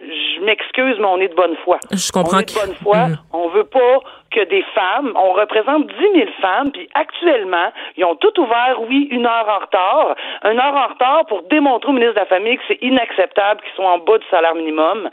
je 0.00 0.44
m'excuse, 0.44 0.96
mais 0.98 1.06
on 1.06 1.18
est 1.18 1.28
de 1.28 1.34
bonne 1.34 1.56
foi. 1.64 1.78
Je 1.90 2.12
comprends. 2.12 2.36
On 2.36 2.40
est 2.40 2.54
de 2.54 2.66
bonne 2.66 2.74
foi. 2.82 3.08
Mm. 3.08 3.18
On 3.32 3.48
veut 3.48 3.64
pas 3.64 4.00
que 4.30 4.48
des 4.48 4.64
femmes, 4.74 5.12
on 5.14 5.32
représente 5.32 5.86
10 5.86 5.94
000 6.14 6.30
femmes, 6.40 6.70
puis 6.72 6.88
actuellement, 6.94 7.72
ils 7.96 8.04
ont 8.04 8.16
tout 8.16 8.38
ouvert, 8.40 8.78
oui, 8.88 9.08
une 9.10 9.26
heure 9.26 9.48
en 9.48 9.64
retard, 9.64 10.16
une 10.44 10.58
heure 10.58 10.74
en 10.74 10.88
retard 10.92 11.26
pour 11.26 11.42
démontrer 11.48 11.90
au 11.90 11.92
ministre 11.92 12.14
de 12.14 12.20
la 12.20 12.26
Famille 12.26 12.56
que 12.56 12.62
c'est 12.68 12.78
inacceptable 12.82 13.60
qu'ils 13.62 13.74
soient 13.76 13.92
en 13.92 13.98
bas 13.98 14.18
du 14.18 14.24
salaire 14.30 14.54
minimum. 14.54 15.08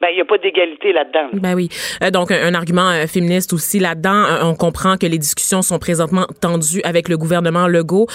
Ben, 0.00 0.08
il 0.10 0.16
n'y 0.16 0.20
a 0.20 0.24
pas 0.24 0.38
d'égalité 0.38 0.92
là-dedans. 0.92 1.28
Ben 1.32 1.54
oui. 1.54 1.68
Euh, 2.02 2.10
donc, 2.10 2.30
un, 2.30 2.54
argument 2.54 2.90
euh, 2.90 3.06
féministe 3.06 3.52
aussi 3.52 3.78
là-dedans. 3.78 4.24
Euh, 4.24 4.44
on 4.44 4.54
comprend 4.54 4.96
que 4.96 5.06
les 5.06 5.18
discussions 5.18 5.62
sont 5.62 5.78
présentement 5.78 6.26
tendues 6.40 6.82
avec 6.84 7.08
le 7.08 7.16
gouvernement 7.16 7.66
Legault. 7.66 8.06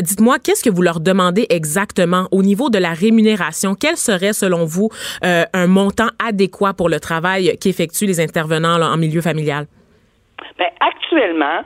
Dites-moi, 0.00 0.36
qu'est-ce 0.42 0.64
que 0.64 0.70
vous 0.70 0.82
leur 0.82 1.00
demandez 1.00 1.46
exactement 1.50 2.28
au 2.30 2.42
niveau 2.42 2.70
de 2.70 2.78
la 2.78 2.92
rémunération? 2.92 3.74
Quel 3.78 3.96
serait, 3.96 4.32
selon 4.32 4.64
vous, 4.64 4.88
un 5.22 5.66
montant 5.66 6.08
adéquat 6.26 6.72
pour 6.72 6.88
le 6.88 7.00
travail 7.00 7.56
qu'effectuent 7.58 8.06
les 8.06 8.20
intervenants 8.20 8.80
en 8.80 8.96
milieu 8.96 9.20
familial? 9.20 9.66
Ben, 10.58 10.68
actuellement, 10.80 11.62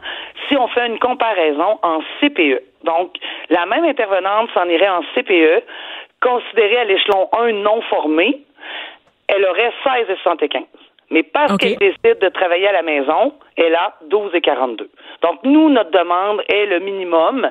si 0.48 0.56
on 0.56 0.68
fait 0.68 0.86
une 0.86 0.98
comparaison 0.98 1.78
en 1.82 2.00
CPE, 2.20 2.62
donc 2.84 3.16
la 3.48 3.66
même 3.66 3.84
intervenante 3.84 4.50
s'en 4.54 4.68
irait 4.68 4.88
en 4.88 5.02
CPE, 5.14 5.64
considérée 6.20 6.78
à 6.78 6.84
l'échelon 6.84 7.28
1 7.32 7.52
non 7.52 7.80
formé, 7.82 8.42
elle 9.28 9.44
aurait 9.46 9.72
16,75. 9.84 10.64
Mais 11.10 11.24
parce 11.24 11.56
qu'elle 11.56 11.76
décide 11.76 12.20
de 12.20 12.28
travailler 12.28 12.68
à 12.68 12.72
la 12.72 12.82
maison, 12.82 13.34
elle 13.56 13.74
a 13.74 13.96
12,42. 14.08 14.86
Donc, 15.22 15.40
nous, 15.42 15.68
notre 15.68 15.90
demande 15.90 16.40
est 16.48 16.66
le 16.66 16.78
minimum 16.78 17.50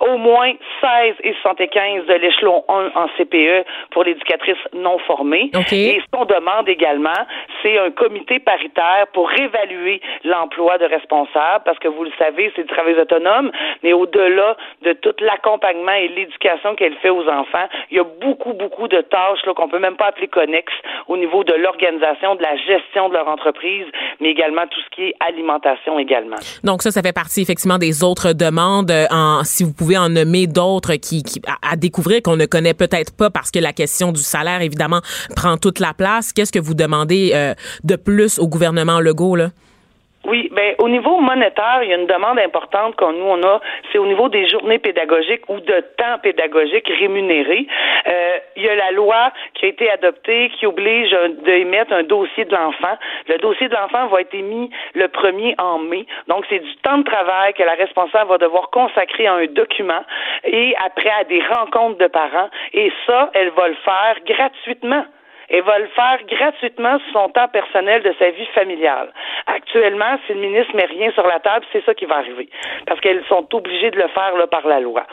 au 0.00 0.16
moins 0.18 0.52
16 0.80 1.14
et 1.24 1.34
75 1.42 2.06
de 2.06 2.14
l'échelon 2.14 2.64
1 2.68 2.90
en 2.94 3.08
CPE 3.16 3.66
pour 3.90 4.04
l'éducatrice 4.04 4.56
non 4.74 4.98
formée. 5.00 5.50
Et 5.72 6.00
ce 6.00 6.10
qu'on 6.10 6.24
demande 6.24 6.68
également, 6.68 7.10
c'est 7.62 7.78
un 7.78 7.90
comité 7.90 8.38
paritaire 8.38 9.06
pour 9.12 9.28
réévaluer 9.28 10.00
l'emploi 10.24 10.78
de 10.78 10.84
responsables, 10.84 11.64
parce 11.64 11.78
que 11.78 11.88
vous 11.88 12.04
le 12.04 12.12
savez, 12.18 12.52
c'est 12.54 12.62
du 12.62 12.68
travail 12.68 12.98
autonome, 12.98 13.50
mais 13.82 13.92
au-delà 13.92 14.56
de 14.82 14.92
tout 14.92 15.14
l'accompagnement 15.20 15.92
et 15.92 16.08
l'éducation 16.08 16.74
qu'elle 16.74 16.94
fait 16.96 17.10
aux 17.10 17.28
enfants, 17.28 17.68
il 17.90 17.96
y 17.96 18.00
a 18.00 18.04
beaucoup, 18.04 18.52
beaucoup 18.52 18.88
de 18.88 19.00
tâches 19.00 19.44
là, 19.46 19.54
qu'on 19.54 19.68
peut 19.68 19.78
même 19.78 19.96
pas 19.96 20.06
appeler 20.06 20.28
connexes 20.28 20.72
au 21.06 21.16
niveau 21.16 21.44
de 21.44 21.54
l'organisation, 21.54 22.34
de 22.34 22.42
la 22.42 22.56
gestion 22.56 23.08
de 23.08 23.14
leur 23.14 23.28
entreprise, 23.28 23.86
mais 24.20 24.30
également 24.30 24.66
tout 24.70 24.80
ce 24.80 24.90
qui 24.94 25.04
est 25.04 25.14
alimentation 25.20 25.98
également. 25.98 26.36
Donc 26.64 26.82
ça, 26.82 26.90
ça 26.90 27.02
fait 27.02 27.12
partie 27.12 27.42
effectivement 27.42 27.78
des 27.78 28.04
autres 28.04 28.32
demandes. 28.32 28.90
Euh, 28.90 29.06
en, 29.10 29.44
si 29.44 29.64
vous 29.64 29.72
pouvez 29.72 29.87
pouvez 29.88 29.98
en 29.98 30.10
nommer 30.10 30.46
d'autres 30.46 30.96
qui, 30.96 31.24
à, 31.62 31.76
découvrir 31.76 32.20
qu'on 32.22 32.36
ne 32.36 32.44
connaît 32.44 32.74
peut-être 32.74 33.10
pas 33.14 33.30
parce 33.30 33.50
que 33.50 33.58
la 33.58 33.72
question 33.72 34.12
du 34.12 34.20
salaire 34.20 34.60
évidemment 34.60 35.00
prend 35.34 35.56
toute 35.56 35.78
la 35.80 35.94
place. 35.94 36.34
Qu'est-ce 36.34 36.52
que 36.52 36.58
vous 36.58 36.74
demandez 36.74 37.30
euh, 37.34 37.54
de 37.84 37.96
plus 37.96 38.38
au 38.38 38.48
gouvernement 38.48 39.00
Legault 39.00 39.36
là? 39.36 39.50
Oui, 40.28 40.50
ben 40.52 40.74
au 40.78 40.90
niveau 40.90 41.20
monétaire, 41.20 41.80
il 41.82 41.88
y 41.88 41.92
a 41.94 41.96
une 41.96 42.06
demande 42.06 42.38
importante 42.38 42.96
qu'on 42.96 43.12
nous 43.12 43.24
on 43.24 43.42
a, 43.44 43.62
c'est 43.90 43.96
au 43.96 44.04
niveau 44.04 44.28
des 44.28 44.46
journées 44.46 44.78
pédagogiques 44.78 45.48
ou 45.48 45.58
de 45.58 45.80
temps 45.96 46.18
pédagogique 46.22 46.86
rémunéré. 46.86 47.66
Euh, 48.06 48.38
il 48.56 48.64
y 48.64 48.68
a 48.68 48.74
la 48.74 48.90
loi 48.90 49.32
qui 49.54 49.64
a 49.64 49.68
été 49.68 49.90
adoptée 49.90 50.50
qui 50.58 50.66
oblige 50.66 51.16
d'émettre 51.44 51.94
un 51.94 52.02
dossier 52.02 52.44
de 52.44 52.54
l'enfant. 52.54 52.98
Le 53.26 53.38
dossier 53.38 53.68
de 53.68 53.74
l'enfant 53.74 54.06
va 54.08 54.20
être 54.20 54.34
émis 54.34 54.68
le 54.92 55.08
premier 55.08 55.54
en 55.56 55.78
mai. 55.78 56.04
Donc 56.26 56.44
c'est 56.50 56.58
du 56.58 56.76
temps 56.82 56.98
de 56.98 57.04
travail 57.04 57.54
que 57.54 57.62
la 57.62 57.74
responsable 57.74 58.28
va 58.28 58.36
devoir 58.36 58.68
consacrer 58.68 59.26
à 59.26 59.32
un 59.32 59.46
document 59.46 60.04
et 60.44 60.74
après 60.84 61.10
à 61.10 61.24
des 61.24 61.42
rencontres 61.54 61.96
de 61.96 62.06
parents. 62.06 62.50
Et 62.74 62.92
ça, 63.06 63.30
elle 63.32 63.50
va 63.50 63.68
le 63.68 63.76
faire 63.76 64.16
gratuitement 64.26 65.04
et 65.50 65.60
va 65.60 65.78
le 65.78 65.86
faire 65.88 66.18
gratuitement 66.26 66.98
sur 66.98 67.20
son 67.20 67.28
temps 67.30 67.48
personnel 67.48 68.02
de 68.02 68.14
sa 68.18 68.30
vie 68.30 68.46
familiale. 68.54 69.12
Actuellement, 69.46 70.18
si 70.26 70.34
le 70.34 70.40
ministre 70.40 70.74
met 70.76 70.84
rien 70.84 71.10
sur 71.12 71.26
la 71.26 71.40
table, 71.40 71.64
c'est 71.72 71.84
ça 71.84 71.94
qui 71.94 72.04
va 72.04 72.16
arriver. 72.16 72.48
Parce 72.86 73.00
qu'elles 73.00 73.24
sont 73.28 73.46
obligées 73.54 73.90
de 73.90 73.96
le 73.96 74.08
faire 74.08 74.36
là, 74.36 74.46
par 74.46 74.66
la 74.66 74.80
loi. 74.80 75.04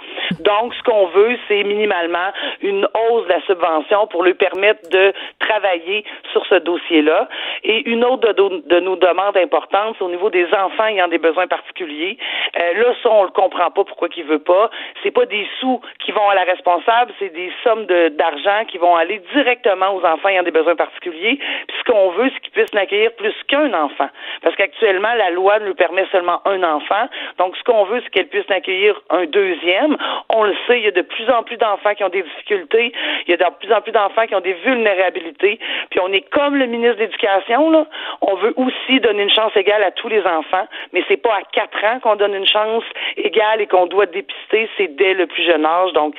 Donc, 0.42 0.74
ce 0.74 0.84
qu'on 0.84 1.08
veut, 1.08 1.38
c'est 1.48 1.64
minimalement 1.64 2.32
une 2.62 2.86
hausse 2.86 3.24
de 3.26 3.30
la 3.30 3.42
subvention 3.42 4.08
pour 4.08 4.24
lui 4.24 4.34
permettre 4.34 4.90
de 4.90 5.14
travailler 5.40 6.04
sur 6.32 6.46
ce 6.48 6.56
dossier-là. 6.56 7.30
Et 7.64 7.90
une 7.90 8.04
autre 8.04 8.34
de, 8.34 8.80
nos 8.80 8.96
demandes 8.96 9.38
importantes, 9.38 9.96
c'est 9.98 10.04
au 10.04 10.10
niveau 10.10 10.30
des 10.30 10.46
enfants 10.54 10.88
ayant 10.88 11.08
des 11.08 11.18
besoins 11.18 11.48
particuliers. 11.48 12.18
Euh, 12.60 12.74
là, 12.74 12.94
ça, 13.02 13.10
on 13.10 13.24
le 13.24 13.30
comprend 13.30 13.72
pas 13.72 13.84
pourquoi 13.84 14.10
qu'il 14.10 14.26
veut 14.26 14.40
pas. 14.40 14.70
C'est 15.04 15.12
pas 15.12 15.26
des 15.26 15.48
sous 15.60 15.82
qui 16.00 16.12
vont 16.12 16.30
à 16.30 16.36
la 16.36 16.44
responsable, 16.44 17.14
c'est 17.20 17.34
des 17.34 17.52
sommes 17.64 17.86
d'argent 17.86 18.66
qui 18.68 18.78
vont 18.78 18.96
aller 18.96 19.22
directement 19.34 19.96
aux 19.96 20.06
enfants 20.06 20.25
ayant 20.28 20.44
des 20.44 20.52
besoins 20.52 20.76
particuliers. 20.76 21.38
Puis 21.68 21.78
ce 21.80 21.92
qu'on 21.92 22.10
veut, 22.12 22.30
c'est 22.34 22.40
qu'ils 22.42 22.52
puissent 22.52 22.74
n'accueillir 22.74 23.12
plus 23.14 23.34
qu'un 23.48 23.74
enfant. 23.74 24.10
Parce 24.42 24.56
qu'actuellement, 24.56 25.14
la 25.16 25.30
loi 25.32 25.60
nous 25.60 25.76
permet 25.76 26.06
seulement 26.12 26.42
un 26.46 26.64
enfant. 26.64 27.08
Donc, 27.38 27.56
ce 27.58 27.64
qu'on 27.64 27.86
veut, 27.86 28.02
c'est 28.04 28.10
qu'elle 28.10 28.28
puisse 28.28 28.50
accueillir 28.50 29.00
un 29.10 29.26
deuxième. 29.26 29.98
On 30.34 30.44
le 30.44 30.56
sait, 30.68 30.80
il 30.80 30.86
y 30.86 30.88
a 30.88 30.92
de 30.92 31.02
plus 31.02 31.30
en 31.30 31.44
plus 31.44 31.58
d'enfants 31.58 31.94
qui 31.96 32.04
ont 32.04 32.10
des 32.10 32.24
difficultés. 32.24 32.92
Il 33.28 33.32
y 33.32 33.34
a 33.34 33.38
de 33.38 33.56
plus 33.60 33.72
en 33.74 33.82
plus 33.82 33.92
d'enfants 33.92 34.26
qui 34.28 34.36
ont 34.36 34.42
des 34.42 34.54
vulnérabilités. 34.54 35.60
Puis 35.90 36.00
on 36.02 36.12
est 36.12 36.28
comme 36.30 36.56
le 36.56 36.66
ministre 36.66 36.98
de 36.98 37.04
l'Éducation, 37.04 37.70
là. 37.70 37.86
On 38.22 38.36
veut 38.36 38.54
aussi 38.58 39.00
donner 39.00 39.24
une 39.24 39.34
chance 39.34 39.56
égale 39.56 39.84
à 39.84 39.92
tous 39.92 40.08
les 40.08 40.22
enfants, 40.26 40.68
mais 40.94 41.04
c'est 41.08 41.18
pas 41.18 41.36
à 41.36 41.42
quatre 41.52 41.84
ans 41.84 42.00
qu'on 42.00 42.16
donne 42.16 42.34
une 42.34 42.48
chance 42.48 42.84
égale 43.18 43.62
et 43.62 43.68
qu'on 43.68 43.86
doit 43.86 44.06
dépister, 44.06 44.70
c'est 44.78 44.96
dès 44.96 45.14
le 45.14 45.28
plus 45.28 45.44
jeune 45.44 45.66
âge. 45.66 45.94
Donc, 45.94 46.16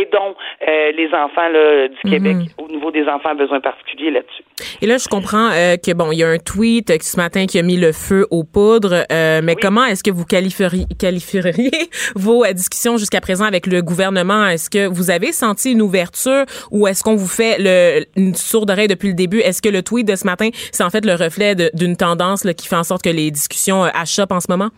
aidons 0.00 0.34
euh, 0.66 0.92
les 0.92 1.08
enfants 1.08 1.48
là, 1.48 1.88
du 1.88 2.10
Québec 2.10 2.36
mhm. 2.36 2.46
au 2.58 2.68
niveau 2.68 2.90
des 2.90 3.04
enfants 3.06 3.30
à 3.30 3.34
besoins 3.34 3.60
particuliers 3.60 4.10
là-dessus. 4.10 4.42
Et 4.82 4.86
là, 4.86 4.98
je 4.98 5.08
comprends 5.08 5.50
euh, 5.52 5.76
que 5.76 5.92
bon, 5.92 6.12
il 6.12 6.18
y 6.18 6.24
a 6.24 6.28
un 6.28 6.38
tweet 6.38 6.92
ce 7.02 7.16
matin 7.16 7.46
qui 7.46 7.58
a 7.58 7.62
mis 7.62 7.76
le 7.76 7.92
feu 7.92 8.26
aux 8.30 8.44
poudres, 8.44 9.04
euh, 9.12 9.40
mais 9.42 9.54
comment 9.54 9.84
est-ce 9.84 10.02
que 10.02 10.10
vous 10.10 10.24
qualifieriez, 10.24 10.84
qualifieriez 10.98 11.70
vos 12.14 12.44
discussions 12.46 12.96
jusqu'à 12.96 13.20
présent 13.20 13.44
avec 13.44 13.66
le 13.66 13.82
gouvernement? 13.82 14.46
Est-ce 14.46 14.70
que 14.70 14.86
vous 14.86 15.10
avez 15.10 15.32
senti 15.32 15.72
une 15.72 15.82
ouverture 15.82 16.44
ou 16.70 16.86
est-ce 16.86 17.02
qu'on 17.02 17.16
vous 17.16 17.28
fait 17.28 17.56
le, 17.58 18.04
une 18.16 18.34
sourde 18.34 18.70
oreille 18.70 18.88
depuis 18.88 19.08
le 19.08 19.14
début? 19.14 19.38
Est-ce 19.38 19.62
que 19.62 19.68
le 19.68 19.82
tweet 19.82 20.06
de 20.06 20.16
ce 20.16 20.26
matin, 20.26 20.48
c'est 20.72 20.84
en 20.84 20.90
fait 20.90 21.04
le 21.04 21.14
reflet 21.14 21.54
d'une 21.74 21.96
tendance 21.96 22.44
là, 22.44 22.54
qui 22.54 22.68
fait 22.68 22.76
en 22.76 22.84
sorte 22.84 23.02
que 23.02 23.10
les 23.10 23.30
discussions 23.30 23.84
achoppent 23.84 24.32
en 24.32 24.40
ce 24.40 24.50
moment? 24.50 24.70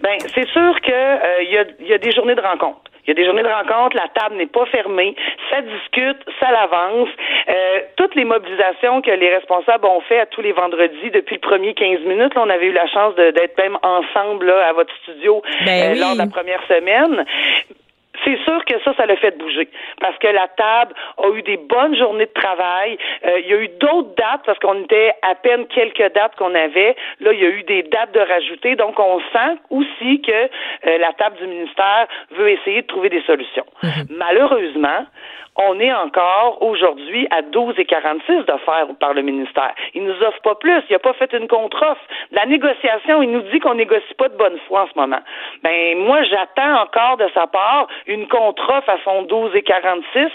Ben, 0.00 0.18
c'est 0.34 0.48
sûr 0.48 0.80
que 0.80 1.42
il 1.42 1.50
y, 1.50 1.58
a, 1.58 1.64
y 1.80 1.92
a 1.92 1.98
des 1.98 2.12
journées 2.12 2.34
de 2.34 2.40
rencontres. 2.40 2.92
Il 3.04 3.08
y 3.08 3.10
a 3.10 3.14
des 3.14 3.24
journées 3.24 3.42
de 3.42 3.48
rencontre, 3.48 3.96
la 3.96 4.08
table 4.14 4.36
n'est 4.36 4.46
pas 4.46 4.64
fermée, 4.66 5.16
ça 5.50 5.60
discute, 5.60 6.18
ça 6.38 6.52
l'avance. 6.52 7.08
Euh, 7.48 7.80
toutes 7.96 8.14
les 8.14 8.24
mobilisations 8.24 9.02
que 9.02 9.10
les 9.10 9.34
responsables 9.34 9.86
ont 9.86 10.00
fait 10.02 10.20
à 10.20 10.26
tous 10.26 10.40
les 10.40 10.52
vendredis 10.52 11.10
depuis 11.10 11.34
le 11.34 11.40
premier 11.40 11.74
15 11.74 12.00
minutes, 12.02 12.34
là, 12.34 12.42
on 12.44 12.50
avait 12.50 12.66
eu 12.66 12.72
la 12.72 12.86
chance 12.86 13.16
d'être 13.16 13.58
même 13.58 13.76
ensemble 13.82 14.46
là, 14.46 14.68
à 14.68 14.72
votre 14.72 14.94
studio 15.02 15.42
ben 15.64 15.96
euh, 15.96 16.00
lors 16.00 16.12
de 16.12 16.18
la 16.18 16.26
première 16.28 16.62
semaine 16.68 17.24
c'est 18.24 18.38
sûr 18.44 18.64
que 18.64 18.74
ça, 18.84 18.94
ça 18.94 19.06
l'a 19.06 19.16
fait 19.16 19.36
bouger. 19.38 19.68
Parce 20.00 20.16
que 20.18 20.28
la 20.28 20.48
table 20.48 20.94
a 21.18 21.28
eu 21.30 21.42
des 21.42 21.56
bonnes 21.56 21.96
journées 21.96 22.26
de 22.26 22.40
travail. 22.40 22.98
Euh, 23.24 23.40
il 23.40 23.50
y 23.50 23.54
a 23.54 23.56
eu 23.56 23.68
d'autres 23.68 24.14
dates 24.16 24.42
parce 24.44 24.58
qu'on 24.58 24.82
était 24.84 25.12
à 25.22 25.34
peine 25.34 25.66
quelques 25.66 26.12
dates 26.14 26.36
qu'on 26.36 26.54
avait. 26.54 26.96
Là, 27.20 27.32
il 27.32 27.40
y 27.40 27.46
a 27.46 27.50
eu 27.50 27.62
des 27.64 27.82
dates 27.82 28.12
de 28.12 28.20
rajouter. 28.20 28.76
Donc, 28.76 28.98
on 28.98 29.20
sent 29.32 29.58
aussi 29.70 30.20
que 30.22 30.32
euh, 30.32 30.98
la 30.98 31.12
table 31.14 31.36
du 31.38 31.46
ministère 31.46 32.06
veut 32.30 32.50
essayer 32.50 32.82
de 32.82 32.86
trouver 32.86 33.08
des 33.08 33.22
solutions. 33.22 33.66
Mhm. 33.82 34.06
Malheureusement, 34.10 35.06
on 35.56 35.78
est 35.80 35.92
encore 35.92 36.62
aujourd'hui 36.62 37.26
à 37.30 37.42
12,46 37.42 38.46
d'offres 38.46 38.94
par 38.98 39.12
le 39.12 39.22
ministère. 39.22 39.74
Il 39.94 40.04
nous 40.04 40.22
offre 40.22 40.40
pas 40.42 40.54
plus. 40.54 40.82
Il 40.88 40.92
n'a 40.92 40.98
pas 40.98 41.12
fait 41.12 41.32
une 41.34 41.46
contre-offre. 41.46 42.00
La 42.30 42.46
négociation, 42.46 43.22
il 43.22 43.30
nous 43.30 43.42
dit 43.42 43.60
qu'on 43.60 43.74
négocie 43.74 44.14
pas 44.16 44.28
de 44.28 44.36
bonne 44.36 44.58
foi 44.66 44.84
en 44.84 44.86
ce 44.88 44.98
moment. 44.98 45.20
Ben, 45.62 45.98
moi, 45.98 46.22
j'attends 46.22 46.82
encore 46.82 47.18
de 47.18 47.28
sa 47.34 47.46
part 47.46 47.86
une 48.06 48.26
contre-offre 48.28 48.88
à 48.88 48.96
son 49.04 49.24
12,46, 49.24 50.30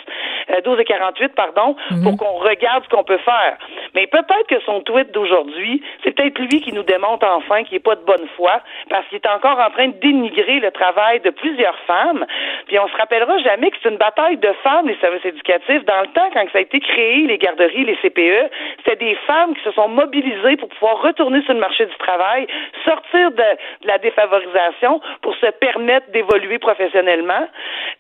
euh, 0.52 0.62
12,48, 0.62 1.30
pardon, 1.30 1.76
mhm. 1.92 2.04
pour 2.04 2.18
qu'on 2.18 2.38
regarde 2.38 2.84
ce 2.84 2.90
qu'on 2.90 3.04
peut 3.04 3.18
faire. 3.20 3.58
Mais 3.96 4.08
peut-être 4.08 4.48
que 4.48 4.60
son 4.62 4.82
tweet 4.82 5.12
d'aujourd'hui, 5.12 5.82
c'est 6.04 6.12
peut-être 6.12 6.40
lui 6.40 6.62
qui 6.62 6.74
nous 6.74 6.84
démontre 6.84 7.26
enfin 7.26 7.64
qu'il 7.64 7.76
n'est 7.76 7.84
pas 7.84 7.96
de 7.96 8.06
bonne 8.06 8.28
foi, 8.36 8.62
parce 8.90 9.06
qu'il 9.08 9.18
est 9.18 9.28
encore 9.28 9.60
en 9.60 9.70
train 9.72 9.88
de 9.88 10.00
dénigrer 10.00 10.60
le 10.60 10.72
travail 10.72 11.20
de 11.22 11.30
plusieurs 11.30 11.78
femmes. 11.88 12.26
Puis 12.68 12.80
on 12.80 12.88
se 12.88 12.98
rappellera 12.98 13.38
jamais 13.40 13.72
que 13.72 13.78
c'est 13.82 13.90
une 13.90 13.98
bataille 13.98 14.38
de 14.38 14.54
femmes, 14.64 14.88
les 14.88 14.98
services 14.98 15.26
éducatifs. 15.26 15.84
Dans 15.86 16.02
le 16.02 16.08
temps, 16.08 16.30
quand 16.34 16.46
ça 16.52 16.60
a 16.60 16.62
été 16.62 16.80
créé, 16.80 17.28
les 17.28 17.38
garderies, 17.38 17.86
les 17.86 17.96
CPE, 17.98 18.52
c'était 18.78 19.06
des 19.06 19.16
femmes 19.28 19.56
qui 19.56 19.64
se 19.64 19.72
sont 19.72 19.88
mobilisées 19.88 20.58
pour 20.58 20.70
pouvoir 20.70 21.02
retourner 21.02 21.42
sur 21.44 21.54
le 21.54 21.60
marché 21.60 21.86
du 21.86 21.96
travail, 21.98 22.48
sortir 22.86 23.32
de, 23.32 23.44
la 23.84 23.98
défavorisation 23.98 25.02
pour 25.22 25.36
se 25.36 25.48
permettre 25.60 26.10
d'évoluer 26.12 26.60
professionnellement. 26.60 27.48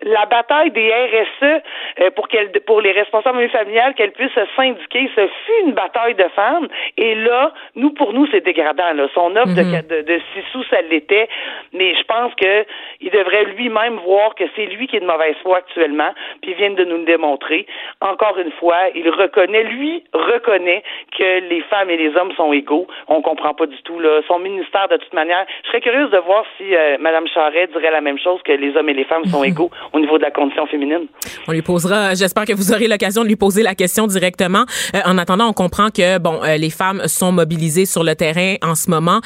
La 0.01 0.25
bataille 0.25 0.71
des 0.71 0.91
RSE 0.91 1.61
euh, 2.01 2.11
pour, 2.11 2.27
qu'elle, 2.37 2.61
pour 2.61 2.81
les 2.81 2.91
responsables 2.91 3.47
familiales, 3.49 3.93
qu'elles 3.95 4.11
puissent 4.11 4.33
se 4.33 4.45
syndiquer, 4.55 5.09
ce 5.15 5.21
fut 5.27 5.65
une 5.65 5.73
bataille 5.73 6.15
de 6.15 6.27
femmes. 6.35 6.67
Et 6.97 7.15
là, 7.15 7.53
nous, 7.75 7.91
pour 7.91 8.13
nous, 8.13 8.27
c'est 8.31 8.43
dégradant. 8.43 8.93
Là. 8.93 9.07
Son 9.13 9.35
offre 9.35 9.55
de, 9.55 9.61
mhm. 9.61 9.81
de, 9.89 10.01
de 10.01 10.19
six 10.33 10.43
sous, 10.51 10.63
ça 10.65 10.81
l'était. 10.81 11.27
Mais 11.73 11.95
je 11.95 12.03
pense 12.03 12.33
qu'il 12.35 13.11
devrait 13.11 13.45
lui-même 13.55 13.97
voir 14.05 14.35
que 14.35 14.43
c'est 14.55 14.65
lui 14.65 14.87
qui 14.87 14.97
est 14.97 14.99
de 14.99 15.05
mauvaise 15.05 15.35
foi 15.41 15.57
actuellement, 15.57 16.13
puis 16.41 16.51
il 16.51 16.57
vient 16.57 16.71
de 16.71 16.83
nous 16.83 16.97
le 16.97 17.05
démontrer. 17.05 17.65
Encore 18.01 18.37
une 18.37 18.51
fois, 18.51 18.77
il 18.95 19.09
reconnaît, 19.09 19.63
lui 19.63 20.03
reconnaît 20.13 20.83
que 21.17 21.47
les 21.49 21.61
femmes 21.61 21.89
et 21.89 21.97
les 21.97 22.15
hommes 22.15 22.31
sont 22.33 22.53
égaux. 22.53 22.87
On 23.07 23.21
comprend 23.21 23.53
pas 23.53 23.65
du 23.65 23.81
tout 23.83 23.99
là. 23.99 24.21
Son 24.27 24.39
ministère, 24.39 24.87
de 24.89 24.97
toute 24.97 25.13
manière, 25.13 25.45
je 25.63 25.69
serais 25.69 25.81
curieuse 25.81 26.11
de 26.11 26.17
voir 26.17 26.43
si 26.57 26.75
euh, 26.75 26.97
Mme 26.99 27.27
Charret 27.27 27.67
dirait 27.67 27.91
la 27.91 28.01
même 28.01 28.19
chose 28.19 28.41
que 28.43 28.51
les 28.51 28.75
hommes 28.75 28.89
et 28.89 28.93
les 28.93 29.05
femmes 29.05 29.25
sont 29.25 29.43
égaux 29.51 29.71
au 29.93 29.99
niveau 29.99 30.17
de 30.17 30.23
la 30.23 30.31
condition 30.31 30.65
féminine. 30.67 31.07
On 31.47 31.51
lui 31.51 31.61
posera. 31.61 32.15
J'espère 32.27 32.43
que 32.43 32.51
vous 32.51 32.73
aurez 32.73 32.89
l'occasion 32.89 33.23
de 33.23 33.29
lui 33.29 33.37
poser 33.37 33.63
la 33.63 33.73
question 33.73 34.05
directement. 34.05 34.65
Euh, 34.93 34.99
en 35.05 35.17
attendant, 35.17 35.47
on 35.47 35.53
comprend 35.53 35.91
que 35.91 36.17
bon, 36.17 36.43
euh, 36.43 36.57
les 36.57 36.69
femmes 36.69 37.03
sont 37.07 37.31
mobilisées 37.31 37.85
sur 37.85 38.03
le 38.03 38.15
terrain 38.15 38.55
en 38.61 38.75
ce 38.75 38.89
moment. 38.89 39.21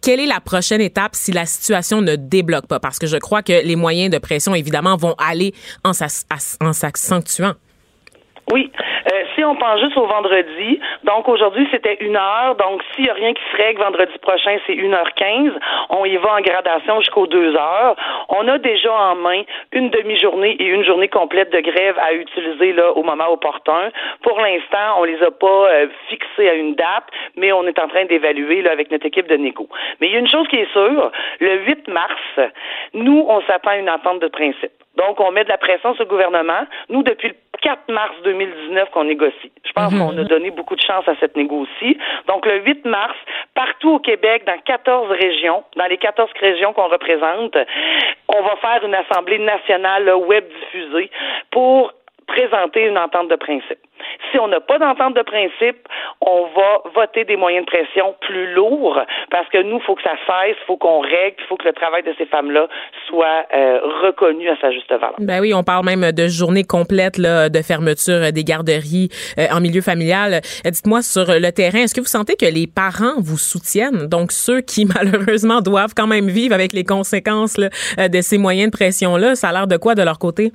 quelle 0.00 0.20
est 0.20 0.26
la 0.26 0.40
prochaine 0.40 0.80
étape 0.80 1.14
si 1.14 1.32
la 1.32 1.44
situation 1.44 2.00
ne 2.00 2.16
débloque 2.16 2.66
pas? 2.66 2.80
Parce 2.80 2.98
que 2.98 3.06
je 3.06 3.18
crois 3.18 3.42
que 3.42 3.62
les 3.62 3.76
moyens 3.76 4.10
de 4.10 4.16
pression, 4.16 4.54
évidemment, 4.54 4.96
vont 4.96 5.14
aller 5.18 5.52
en 5.84 5.92
s'accentuant 6.72 7.56
oui. 8.52 8.70
Euh, 9.12 9.24
si 9.34 9.44
on 9.44 9.56
pense 9.56 9.80
juste 9.80 9.96
au 9.96 10.06
vendredi, 10.06 10.80
donc 11.02 11.28
aujourd'hui 11.28 11.66
c'était 11.72 11.96
une 12.00 12.16
heure, 12.16 12.54
donc 12.54 12.80
s'il 12.94 13.04
n'y 13.04 13.10
a 13.10 13.14
rien 13.14 13.34
qui 13.34 13.42
se 13.50 13.56
règle 13.56 13.82
vendredi 13.82 14.16
prochain, 14.18 14.56
c'est 14.66 14.74
une 14.74 14.94
heure 14.94 15.12
quinze. 15.14 15.52
On 15.90 16.04
y 16.04 16.16
va 16.16 16.34
en 16.34 16.40
gradation 16.40 17.00
jusqu'aux 17.00 17.26
deux 17.26 17.56
heures. 17.56 17.96
On 18.28 18.46
a 18.46 18.58
déjà 18.58 18.92
en 18.92 19.16
main 19.16 19.42
une 19.72 19.90
demi-journée 19.90 20.56
et 20.60 20.64
une 20.66 20.84
journée 20.84 21.08
complète 21.08 21.52
de 21.52 21.60
grève 21.60 21.96
à 22.00 22.12
utiliser 22.14 22.72
là 22.72 22.92
au 22.92 23.02
moment 23.02 23.28
opportun. 23.30 23.90
Pour 24.22 24.38
l'instant, 24.40 24.98
on 24.98 25.04
les 25.04 25.20
a 25.22 25.30
pas 25.32 25.46
euh, 25.46 25.88
fixés 26.08 26.48
à 26.48 26.54
une 26.54 26.76
date, 26.76 27.06
mais 27.36 27.52
on 27.52 27.66
est 27.66 27.78
en 27.80 27.88
train 27.88 28.04
d'évaluer 28.04 28.62
là 28.62 28.70
avec 28.70 28.92
notre 28.92 29.06
équipe 29.06 29.26
de 29.26 29.36
négo. 29.36 29.68
Mais 30.00 30.06
il 30.06 30.12
y 30.12 30.16
a 30.16 30.20
une 30.20 30.30
chose 30.30 30.46
qui 30.48 30.56
est 30.56 30.72
sûre, 30.72 31.10
le 31.40 31.64
8 31.64 31.88
mars, 31.88 32.50
nous 32.94 33.26
on 33.28 33.40
s'attend 33.42 33.70
à 33.70 33.76
une 33.76 33.90
entente 33.90 34.20
de 34.20 34.28
principe. 34.28 34.70
Donc, 34.96 35.20
on 35.20 35.30
met 35.30 35.44
de 35.44 35.48
la 35.48 35.58
pression 35.58 35.94
sur 35.94 36.04
le 36.04 36.08
gouvernement. 36.08 36.66
Nous, 36.88 37.02
depuis 37.02 37.28
le 37.28 37.34
4 37.62 37.90
mars 37.90 38.14
2019 38.38 38.90
qu'on 38.90 39.04
négocie. 39.04 39.52
Je 39.64 39.72
pense 39.72 39.92
mhm. 39.92 39.98
qu'on 39.98 40.18
a 40.18 40.24
donné 40.24 40.50
beaucoup 40.50 40.76
de 40.76 40.80
chance 40.80 41.06
à 41.08 41.14
cette 41.20 41.36
négocie. 41.36 41.98
Donc, 42.28 42.46
le 42.46 42.62
8 42.62 42.84
mars, 42.84 43.16
partout 43.54 43.94
au 43.94 43.98
Québec, 43.98 44.44
dans 44.46 44.58
14 44.58 45.10
régions, 45.10 45.64
dans 45.76 45.86
les 45.86 45.98
14 45.98 46.30
régions 46.40 46.72
qu'on 46.72 46.88
représente, 46.88 47.56
on 48.28 48.42
va 48.42 48.56
faire 48.56 48.84
une 48.84 48.94
assemblée 48.94 49.38
nationale 49.38 50.08
web 50.14 50.44
diffusée 50.48 51.10
pour 51.50 51.92
présenter 52.26 52.86
une 52.86 52.98
entente 52.98 53.28
de 53.28 53.36
principe. 53.36 53.78
Si 54.30 54.38
on 54.38 54.48
n'a 54.48 54.60
pas 54.60 54.78
d'entente 54.78 55.16
de 55.16 55.22
principe, 55.22 55.88
on 56.20 56.46
va 56.54 56.90
voter 56.94 57.24
des 57.24 57.36
moyens 57.36 57.64
de 57.64 57.70
pression 57.70 58.14
plus 58.20 58.52
lourds 58.52 59.00
parce 59.30 59.48
que 59.48 59.62
nous, 59.62 59.76
il 59.76 59.82
faut 59.82 59.94
que 59.94 60.02
ça 60.02 60.16
cesse, 60.26 60.56
il 60.60 60.66
faut 60.66 60.76
qu'on 60.76 61.00
règle, 61.00 61.36
il 61.38 61.44
faut 61.48 61.56
que 61.56 61.66
le 61.66 61.72
travail 61.72 62.02
de 62.02 62.14
ces 62.18 62.26
femmes-là 62.26 62.68
soit 63.08 63.46
euh, 63.54 63.80
reconnu 64.02 64.48
à 64.48 64.56
sa 64.60 64.70
juste 64.70 64.90
valeur. 64.90 65.14
Ben 65.18 65.40
oui, 65.40 65.54
on 65.54 65.62
parle 65.62 65.84
même 65.84 66.12
de 66.12 66.28
journée 66.28 66.64
complète 66.64 67.18
là, 67.18 67.48
de 67.48 67.62
fermeture 67.62 68.32
des 68.32 68.44
garderies 68.44 69.08
euh, 69.38 69.46
en 69.52 69.60
milieu 69.60 69.80
familial. 69.80 70.34
Euh, 70.34 70.70
dites-moi 70.70 71.02
sur 71.02 71.26
le 71.28 71.50
terrain, 71.50 71.78
est-ce 71.78 71.94
que 71.94 72.00
vous 72.00 72.06
sentez 72.06 72.34
que 72.36 72.46
les 72.46 72.66
parents 72.66 73.14
vous 73.18 73.38
soutiennent, 73.38 74.08
donc 74.08 74.32
ceux 74.32 74.60
qui 74.60 74.84
malheureusement 74.94 75.60
doivent 75.60 75.94
quand 75.96 76.06
même 76.06 76.28
vivre 76.28 76.54
avec 76.54 76.72
les 76.72 76.84
conséquences 76.84 77.58
là, 77.58 77.68
de 78.08 78.20
ces 78.20 78.38
moyens 78.38 78.70
de 78.70 78.76
pression-là, 78.76 79.34
ça 79.34 79.48
a 79.48 79.52
l'air 79.52 79.66
de 79.66 79.76
quoi 79.76 79.94
de 79.94 80.02
leur 80.02 80.18
côté? 80.18 80.52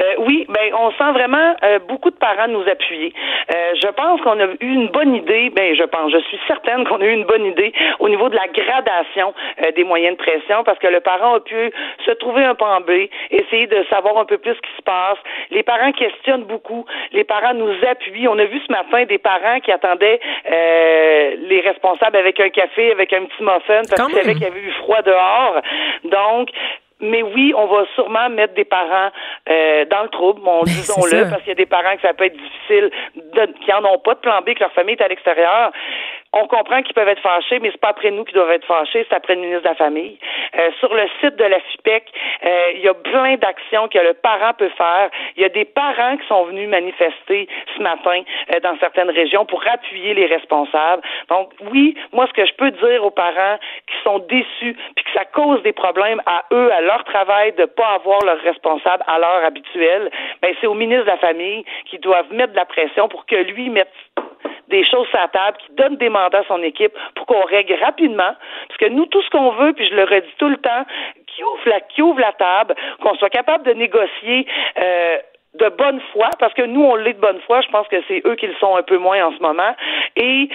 Euh, 0.00 0.14
oui, 0.18 0.46
ben 0.48 0.72
on 0.74 0.90
sent 0.92 1.12
vraiment 1.12 1.56
euh, 1.62 1.78
beaucoup 1.80 2.10
de 2.10 2.16
parents 2.16 2.48
nous 2.48 2.66
appuyer. 2.68 3.12
Euh, 3.54 3.74
je 3.82 3.88
pense 3.88 4.20
qu'on 4.22 4.38
a 4.40 4.46
eu 4.46 4.56
une 4.60 4.88
bonne 4.88 5.14
idée, 5.14 5.50
ben 5.50 5.74
je 5.74 5.84
pense, 5.84 6.12
je 6.12 6.18
suis 6.28 6.38
certaine 6.46 6.86
qu'on 6.86 7.00
a 7.00 7.04
eu 7.04 7.12
une 7.12 7.24
bonne 7.24 7.44
idée 7.44 7.72
au 7.98 8.08
niveau 8.08 8.28
de 8.28 8.36
la 8.36 8.48
gradation 8.48 9.34
des 9.74 9.84
moyens 9.84 10.16
de 10.16 10.22
pression 10.22 10.64
parce 10.64 10.78
que 10.78 10.86
le 10.86 11.00
parent 11.00 11.34
a 11.34 11.40
pu 11.40 11.72
se 12.04 12.10
trouver 12.12 12.44
un 12.44 12.54
plan 12.54 12.80
B, 12.80 13.08
essayer 13.30 13.66
de 13.66 13.84
savoir 13.90 14.18
un 14.18 14.24
peu 14.24 14.38
plus 14.38 14.54
ce 14.54 14.60
qui 14.60 14.76
se 14.76 14.82
passe. 14.82 15.18
Les 15.50 15.62
parents 15.62 15.92
questionnent 15.92 16.44
beaucoup, 16.44 16.84
les 17.12 17.24
parents 17.24 17.54
nous 17.54 17.72
appuient. 17.88 18.28
On 18.28 18.38
a 18.38 18.44
vu 18.44 18.60
ce 18.66 18.72
matin 18.72 19.04
des 19.04 19.18
parents 19.18 19.60
qui 19.60 19.72
attendaient 19.72 20.20
les 20.50 21.60
responsables 21.60 22.16
avec 22.16 22.40
un 22.40 22.48
café, 22.50 22.92
avec 22.92 23.12
un 23.12 23.24
petit 23.24 23.42
muffin 23.42 23.82
parce 23.88 24.06
qu'ils 24.06 24.16
savaient 24.16 24.34
qu'il 24.34 24.42
y 24.42 24.46
avait 24.46 24.60
eu 24.60 24.72
froid 24.82 25.02
dehors. 25.02 25.60
Donc 26.04 26.48
mais 27.00 27.22
oui, 27.22 27.52
on 27.56 27.66
va 27.66 27.84
sûrement 27.94 28.28
mettre 28.30 28.54
des 28.54 28.64
parents 28.64 29.10
euh, 29.48 29.84
dans 29.86 30.02
le 30.02 30.08
trouble, 30.08 30.40
bon, 30.42 30.62
disons-le, 30.64 31.30
parce 31.30 31.42
qu'il 31.42 31.48
y 31.48 31.52
a 31.52 31.54
des 31.54 31.66
parents 31.66 31.94
que 31.96 32.02
ça 32.02 32.14
peut 32.14 32.24
être 32.24 32.36
difficile, 32.36 32.90
qui 33.64 33.72
en 33.72 33.84
ont 33.84 33.98
pas 33.98 34.14
de 34.14 34.20
plan 34.20 34.40
B, 34.42 34.54
que 34.54 34.60
leur 34.60 34.72
famille 34.72 34.94
est 34.94 35.02
à 35.02 35.08
l'extérieur 35.08 35.72
on 36.32 36.46
comprend 36.46 36.82
qu'ils 36.82 36.94
peuvent 36.94 37.08
être 37.08 37.22
fâchés, 37.22 37.58
mais 37.58 37.70
c'est 37.72 37.80
pas 37.80 37.88
après 37.88 38.10
nous 38.10 38.24
qu'ils 38.24 38.34
doivent 38.34 38.52
être 38.52 38.66
fâchés, 38.66 39.04
c'est 39.08 39.14
après 39.14 39.34
le 39.34 39.40
ministre 39.40 39.64
de 39.64 39.68
la 39.68 39.74
Famille. 39.74 40.18
Euh, 40.60 40.70
sur 40.78 40.92
le 40.92 41.08
site 41.20 41.36
de 41.36 41.44
la 41.44 41.58
FIPEC, 41.58 42.12
euh, 42.44 42.72
il 42.74 42.80
y 42.80 42.88
a 42.88 42.94
plein 42.94 43.36
d'actions 43.36 43.88
que 43.88 43.98
le 43.98 44.14
parent 44.14 44.52
peut 44.58 44.70
faire. 44.76 45.10
Il 45.36 45.42
y 45.42 45.44
a 45.44 45.48
des 45.48 45.64
parents 45.64 46.16
qui 46.18 46.26
sont 46.26 46.44
venus 46.44 46.68
manifester 46.68 47.48
ce 47.76 47.82
matin 47.82 48.22
euh, 48.52 48.60
dans 48.60 48.76
certaines 48.78 49.10
régions 49.10 49.46
pour 49.46 49.62
appuyer 49.66 50.12
les 50.14 50.26
responsables. 50.26 51.02
Donc 51.28 51.52
oui, 51.72 51.96
moi 52.12 52.26
ce 52.26 52.32
que 52.34 52.46
je 52.46 52.54
peux 52.54 52.70
dire 52.72 53.04
aux 53.04 53.10
parents 53.10 53.56
qui 53.86 53.96
sont 54.04 54.18
déçus 54.18 54.76
puis 54.96 55.04
que 55.04 55.12
ça 55.14 55.24
cause 55.24 55.62
des 55.62 55.72
problèmes 55.72 56.20
à 56.26 56.44
eux, 56.52 56.70
à 56.72 56.80
leur 56.82 57.04
travail 57.04 57.52
de 57.52 57.64
pas 57.64 57.94
avoir 57.94 58.20
leur 58.24 58.38
responsable 58.40 59.02
à 59.06 59.18
l'heure 59.18 59.44
habituelle, 59.44 60.10
ben 60.42 60.54
c'est 60.60 60.66
au 60.66 60.74
ministre 60.74 61.04
de 61.04 61.10
la 61.10 61.18
Famille 61.18 61.64
qui 61.86 61.98
doivent 61.98 62.32
mettre 62.32 62.52
de 62.52 62.58
la 62.58 62.66
pression 62.66 63.08
pour 63.08 63.24
que 63.26 63.36
lui 63.36 63.70
mette 63.70 63.88
des 64.70 64.84
choses 64.84 65.08
à 65.12 65.28
table, 65.28 65.58
qui 65.58 65.72
donne 65.74 65.96
des 65.96 66.08
mandats 66.08 66.38
à 66.38 66.44
son 66.44 66.62
équipe 66.62 66.92
pour 67.14 67.26
qu'on 67.26 67.44
règle 67.44 67.74
rapidement. 67.82 68.32
Parce 68.68 68.78
que 68.78 68.88
nous, 68.88 69.06
tout 69.06 69.22
ce 69.22 69.30
qu'on 69.30 69.50
veut, 69.52 69.72
puis 69.72 69.86
je 69.88 69.94
le 69.94 70.04
redis 70.04 70.34
tout 70.38 70.48
le 70.48 70.56
temps, 70.56 70.84
qui 71.26 71.44
ouvre 71.44 71.68
la, 71.68 71.80
qui 71.80 72.02
ouvre 72.02 72.20
la 72.20 72.32
table, 72.32 72.74
qu'on 73.02 73.14
soit 73.16 73.30
capable 73.30 73.64
de 73.64 73.72
négocier 73.72 74.46
euh, 74.78 75.18
de 75.54 75.68
bonne 75.68 76.00
foi, 76.12 76.30
parce 76.38 76.54
que 76.54 76.62
nous, 76.62 76.82
on 76.82 76.94
l'est 76.94 77.14
de 77.14 77.20
bonne 77.20 77.40
foi, 77.40 77.60
je 77.60 77.68
pense 77.68 77.88
que 77.88 77.96
c'est 78.06 78.22
eux 78.24 78.36
qui 78.36 78.46
le 78.46 78.54
sont 78.60 78.76
un 78.76 78.82
peu 78.82 78.98
moins 78.98 79.26
en 79.26 79.32
ce 79.32 79.42
moment. 79.42 79.74
Et 80.16 80.48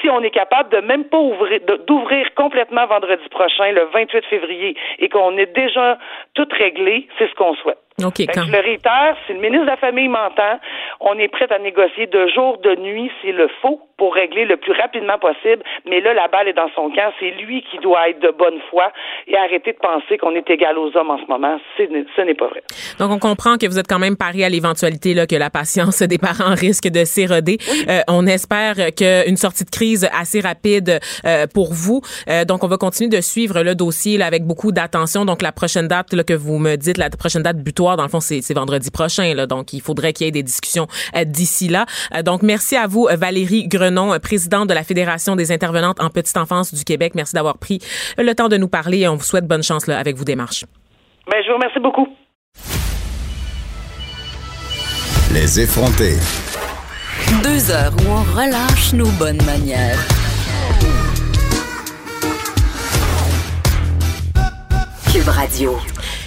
si 0.00 0.10
on 0.10 0.20
est 0.20 0.30
capable 0.30 0.70
de 0.70 0.78
même 0.78 1.04
pas 1.04 1.18
ouvrir, 1.18 1.60
d'ouvrir 1.86 2.34
complètement 2.34 2.86
vendredi 2.86 3.28
prochain, 3.30 3.70
le 3.70 3.84
28 3.92 4.24
février, 4.26 4.76
et 4.98 5.08
qu'on 5.08 5.36
est 5.36 5.54
déjà 5.54 5.98
tout 6.34 6.48
réglé, 6.58 7.06
c'est 7.18 7.28
ce 7.28 7.34
qu'on 7.34 7.54
souhaite. 7.54 7.78
OK. 8.02 8.22
Quand... 8.32 8.44
Je 8.46 8.52
le 8.52 8.60
réitère, 8.60 9.16
si 9.26 9.34
le 9.34 9.40
ministre 9.40 9.64
de 9.64 9.70
la 9.70 9.76
Famille 9.76 10.08
m'entend, 10.08 10.58
on 11.00 11.18
est 11.18 11.28
prêt 11.28 11.46
à 11.50 11.58
négocier 11.58 12.06
de 12.06 12.28
jour, 12.28 12.58
de 12.58 12.74
nuit, 12.76 13.10
s'il 13.20 13.36
le 13.36 13.48
faut, 13.60 13.80
pour 14.02 14.14
régler 14.14 14.44
le 14.44 14.56
plus 14.56 14.72
rapidement 14.72 15.18
possible. 15.18 15.62
Mais 15.86 16.00
là, 16.00 16.12
la 16.12 16.26
balle 16.26 16.48
est 16.48 16.54
dans 16.54 16.70
son 16.74 16.90
camp. 16.90 17.12
C'est 17.20 17.30
lui 17.30 17.62
qui 17.70 17.78
doit 17.78 18.08
être 18.10 18.20
de 18.20 18.30
bonne 18.30 18.58
foi 18.68 18.90
et 19.28 19.36
arrêter 19.36 19.72
de 19.72 19.78
penser 19.78 20.18
qu'on 20.18 20.34
est 20.34 20.48
égal 20.50 20.76
aux 20.76 20.96
hommes 20.96 21.10
en 21.10 21.18
ce 21.18 21.26
moment. 21.28 21.56
Ce 21.76 22.22
n'est 22.22 22.34
pas 22.34 22.48
vrai. 22.48 22.62
Donc, 22.98 23.12
on 23.12 23.18
comprend 23.20 23.58
que 23.58 23.66
vous 23.66 23.78
êtes 23.78 23.86
quand 23.86 24.00
même 24.00 24.16
pari 24.16 24.42
à 24.42 24.48
l'éventualité 24.48 25.14
là, 25.14 25.26
que 25.26 25.36
la 25.36 25.50
patience 25.50 26.02
des 26.02 26.18
parents 26.18 26.54
risque 26.54 26.88
de 26.88 27.04
s'éroder. 27.04 27.58
Euh, 27.88 28.00
on 28.08 28.26
espère 28.26 28.74
qu'une 28.96 29.36
sortie 29.36 29.64
de 29.64 29.70
crise 29.70 30.08
assez 30.12 30.40
rapide 30.40 30.98
euh, 31.24 31.46
pour 31.52 31.72
vous. 31.72 32.00
Euh, 32.28 32.44
donc, 32.44 32.64
on 32.64 32.68
va 32.68 32.78
continuer 32.78 33.08
de 33.08 33.20
suivre 33.20 33.62
le 33.62 33.76
dossier 33.76 34.18
là, 34.18 34.26
avec 34.26 34.44
beaucoup 34.44 34.72
d'attention. 34.72 35.24
Donc, 35.24 35.42
la 35.42 35.52
prochaine 35.52 35.86
date 35.86 36.12
là, 36.12 36.24
que 36.24 36.34
vous 36.34 36.58
me 36.58 36.74
dites, 36.74 36.98
la 36.98 37.10
prochaine 37.10 37.42
date 37.42 37.58
butoir, 37.58 37.91
dans 37.96 38.02
le 38.02 38.08
fond, 38.08 38.20
c'est 38.20 38.54
vendredi 38.54 38.90
prochain. 38.90 39.34
Là, 39.34 39.46
donc, 39.46 39.72
il 39.72 39.80
faudrait 39.80 40.12
qu'il 40.12 40.26
y 40.26 40.28
ait 40.28 40.32
des 40.32 40.42
discussions 40.42 40.86
euh, 41.16 41.24
d'ici 41.24 41.68
là. 41.68 41.86
Euh, 42.14 42.22
donc, 42.22 42.42
merci 42.42 42.76
à 42.76 42.86
vous, 42.86 43.08
Valérie 43.10 43.68
Grenon, 43.68 44.18
présidente 44.20 44.68
de 44.68 44.74
la 44.74 44.84
Fédération 44.84 45.36
des 45.36 45.52
intervenantes 45.52 46.00
en 46.00 46.10
petite 46.10 46.36
enfance 46.36 46.74
du 46.74 46.84
Québec. 46.84 47.14
Merci 47.14 47.34
d'avoir 47.34 47.58
pris 47.58 47.80
le 48.18 48.32
temps 48.34 48.48
de 48.48 48.56
nous 48.56 48.68
parler 48.68 49.00
et 49.00 49.08
on 49.08 49.16
vous 49.16 49.24
souhaite 49.24 49.46
bonne 49.46 49.62
chance 49.62 49.86
là, 49.86 49.98
avec 49.98 50.16
vos 50.16 50.24
démarches. 50.24 50.64
Ben, 51.30 51.36
je 51.44 51.48
vous 51.48 51.54
remercie 51.54 51.80
beaucoup. 51.80 52.08
Les 55.32 55.60
effrontés. 55.60 56.16
Deux 57.42 57.70
heures 57.70 57.92
où 58.04 58.10
on 58.10 58.22
relâche 58.36 58.92
nos 58.92 59.10
bonnes 59.18 59.42
manières. 59.44 59.98
Cube 65.12 65.28
Radio. 65.28 65.78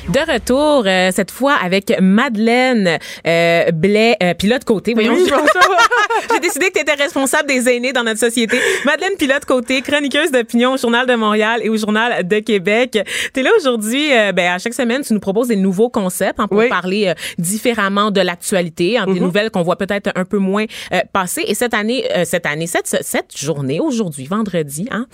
De 0.10 0.20
retour, 0.32 0.84
euh, 0.86 1.10
cette 1.12 1.32
fois 1.32 1.54
avec 1.54 1.92
Madeleine 2.00 3.00
euh, 3.26 3.72
Blais, 3.72 4.16
euh, 4.22 4.36
pilote 4.36 4.64
côté. 4.64 4.94
Voyons, 4.94 5.16
j'ai 6.32 6.40
décidé 6.40 6.68
que 6.68 6.74
tu 6.74 6.82
étais 6.82 6.94
responsable 6.94 7.48
des 7.48 7.68
aînés 7.70 7.92
dans 7.92 8.04
notre 8.04 8.20
société. 8.20 8.60
Madeleine 8.86 9.16
Pilote 9.18 9.46
côté, 9.46 9.82
chroniqueuse 9.82 10.32
d'opinion 10.32 10.74
au 10.74 10.78
Journal 10.78 11.08
de 11.08 11.16
Montréal 11.16 11.62
et 11.64 11.70
au 11.70 11.78
Journal 11.78 12.26
de 12.28 12.40
Québec. 12.40 13.00
Tu 13.34 13.40
es 13.40 13.44
là 13.44 13.50
aujourd'hui, 13.60 14.14
euh, 14.14 14.32
ben, 14.32 14.54
à 14.54 14.60
chaque 14.60 14.76
semaine, 14.76 15.02
tu 15.02 15.12
nous 15.14 15.20
proposes 15.20 15.48
des 15.48 15.56
nouveaux 15.56 15.90
concepts 15.90 16.40
hein, 16.40 16.48
pour 16.48 16.64
parler 16.70 17.12
différemment 17.40 18.12
de 18.12 18.22
l'actualité, 18.22 19.00
hein, 19.00 19.08
des 19.08 19.14
mm-hmm. 19.14 19.20
nouvelles 19.20 19.50
qu'on 19.50 19.64
voit 19.64 19.78
peut-être 19.78 20.12
un 20.14 20.26
peu 20.26 20.38
moins 20.38 20.66
passer. 21.14 21.44
Et 21.48 21.56
cette 21.56 21.74
année, 21.74 22.08
cette 22.26 22.46
année, 22.46 22.68
cette, 22.68 22.88
cette 23.02 23.36
journée, 23.36 23.80
aujourd'hui, 23.80 24.26
vendredi, 24.28 24.88
hein, 24.92 25.08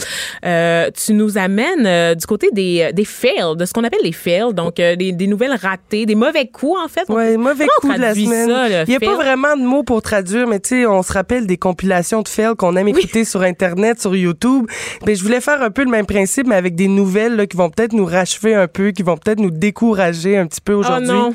tu 0.91 1.13
nous 1.13 1.37
amènes 1.37 2.15
du 2.15 2.25
côté 2.25 2.49
des, 2.51 2.91
des 2.93 3.05
fails, 3.05 3.55
de 3.55 3.63
ce 3.63 3.71
qu'on 3.71 3.85
appelle 3.85 4.01
les 4.03 4.11
fails. 4.11 4.53
Donc, 4.53 4.80
des, 4.95 5.27
nouvelles 5.27 5.55
ratées, 5.55 6.05
des 6.05 6.15
mauvais 6.15 6.47
coups, 6.47 6.79
en 6.83 6.87
fait. 6.87 7.03
Oui, 7.09 7.37
mauvais 7.37 7.67
coups 7.79 7.95
de 7.95 8.01
la 8.01 8.13
semaine. 8.13 8.85
Il 8.87 8.89
n'y 8.89 8.95
a 8.95 8.99
pas 8.99 9.15
vraiment 9.15 9.55
de 9.55 9.63
mots 9.63 9.83
pour 9.83 10.01
traduire, 10.01 10.47
mais 10.47 10.59
tu 10.59 10.69
sais, 10.69 10.85
on 10.85 11.03
se 11.03 11.13
rappelle 11.13 11.47
des 11.47 11.57
compilations 11.57 12.21
de 12.21 12.27
fails 12.27 12.55
qu'on 12.57 12.75
aime 12.75 12.87
écouter 12.87 13.25
sur 13.25 13.41
Internet, 13.41 14.01
sur 14.01 14.15
YouTube. 14.15 14.65
Mais 15.05 15.15
je 15.15 15.23
voulais 15.23 15.41
faire 15.41 15.61
un 15.61 15.71
peu 15.71 15.83
le 15.83 15.89
même 15.89 16.05
principe, 16.05 16.47
mais 16.47 16.55
avec 16.55 16.75
des 16.75 16.87
nouvelles 16.87 17.35
là, 17.35 17.47
qui 17.47 17.57
vont 17.57 17.69
peut-être 17.69 17.93
nous 17.93 18.05
rachever 18.05 18.55
un 18.55 18.67
peu, 18.67 18.91
qui 18.91 19.03
vont 19.03 19.17
peut-être 19.17 19.39
nous 19.39 19.51
décourager 19.51 20.37
un 20.37 20.47
petit 20.47 20.61
peu 20.61 20.73
aujourd'hui. 20.73 21.15
Oh 21.15 21.31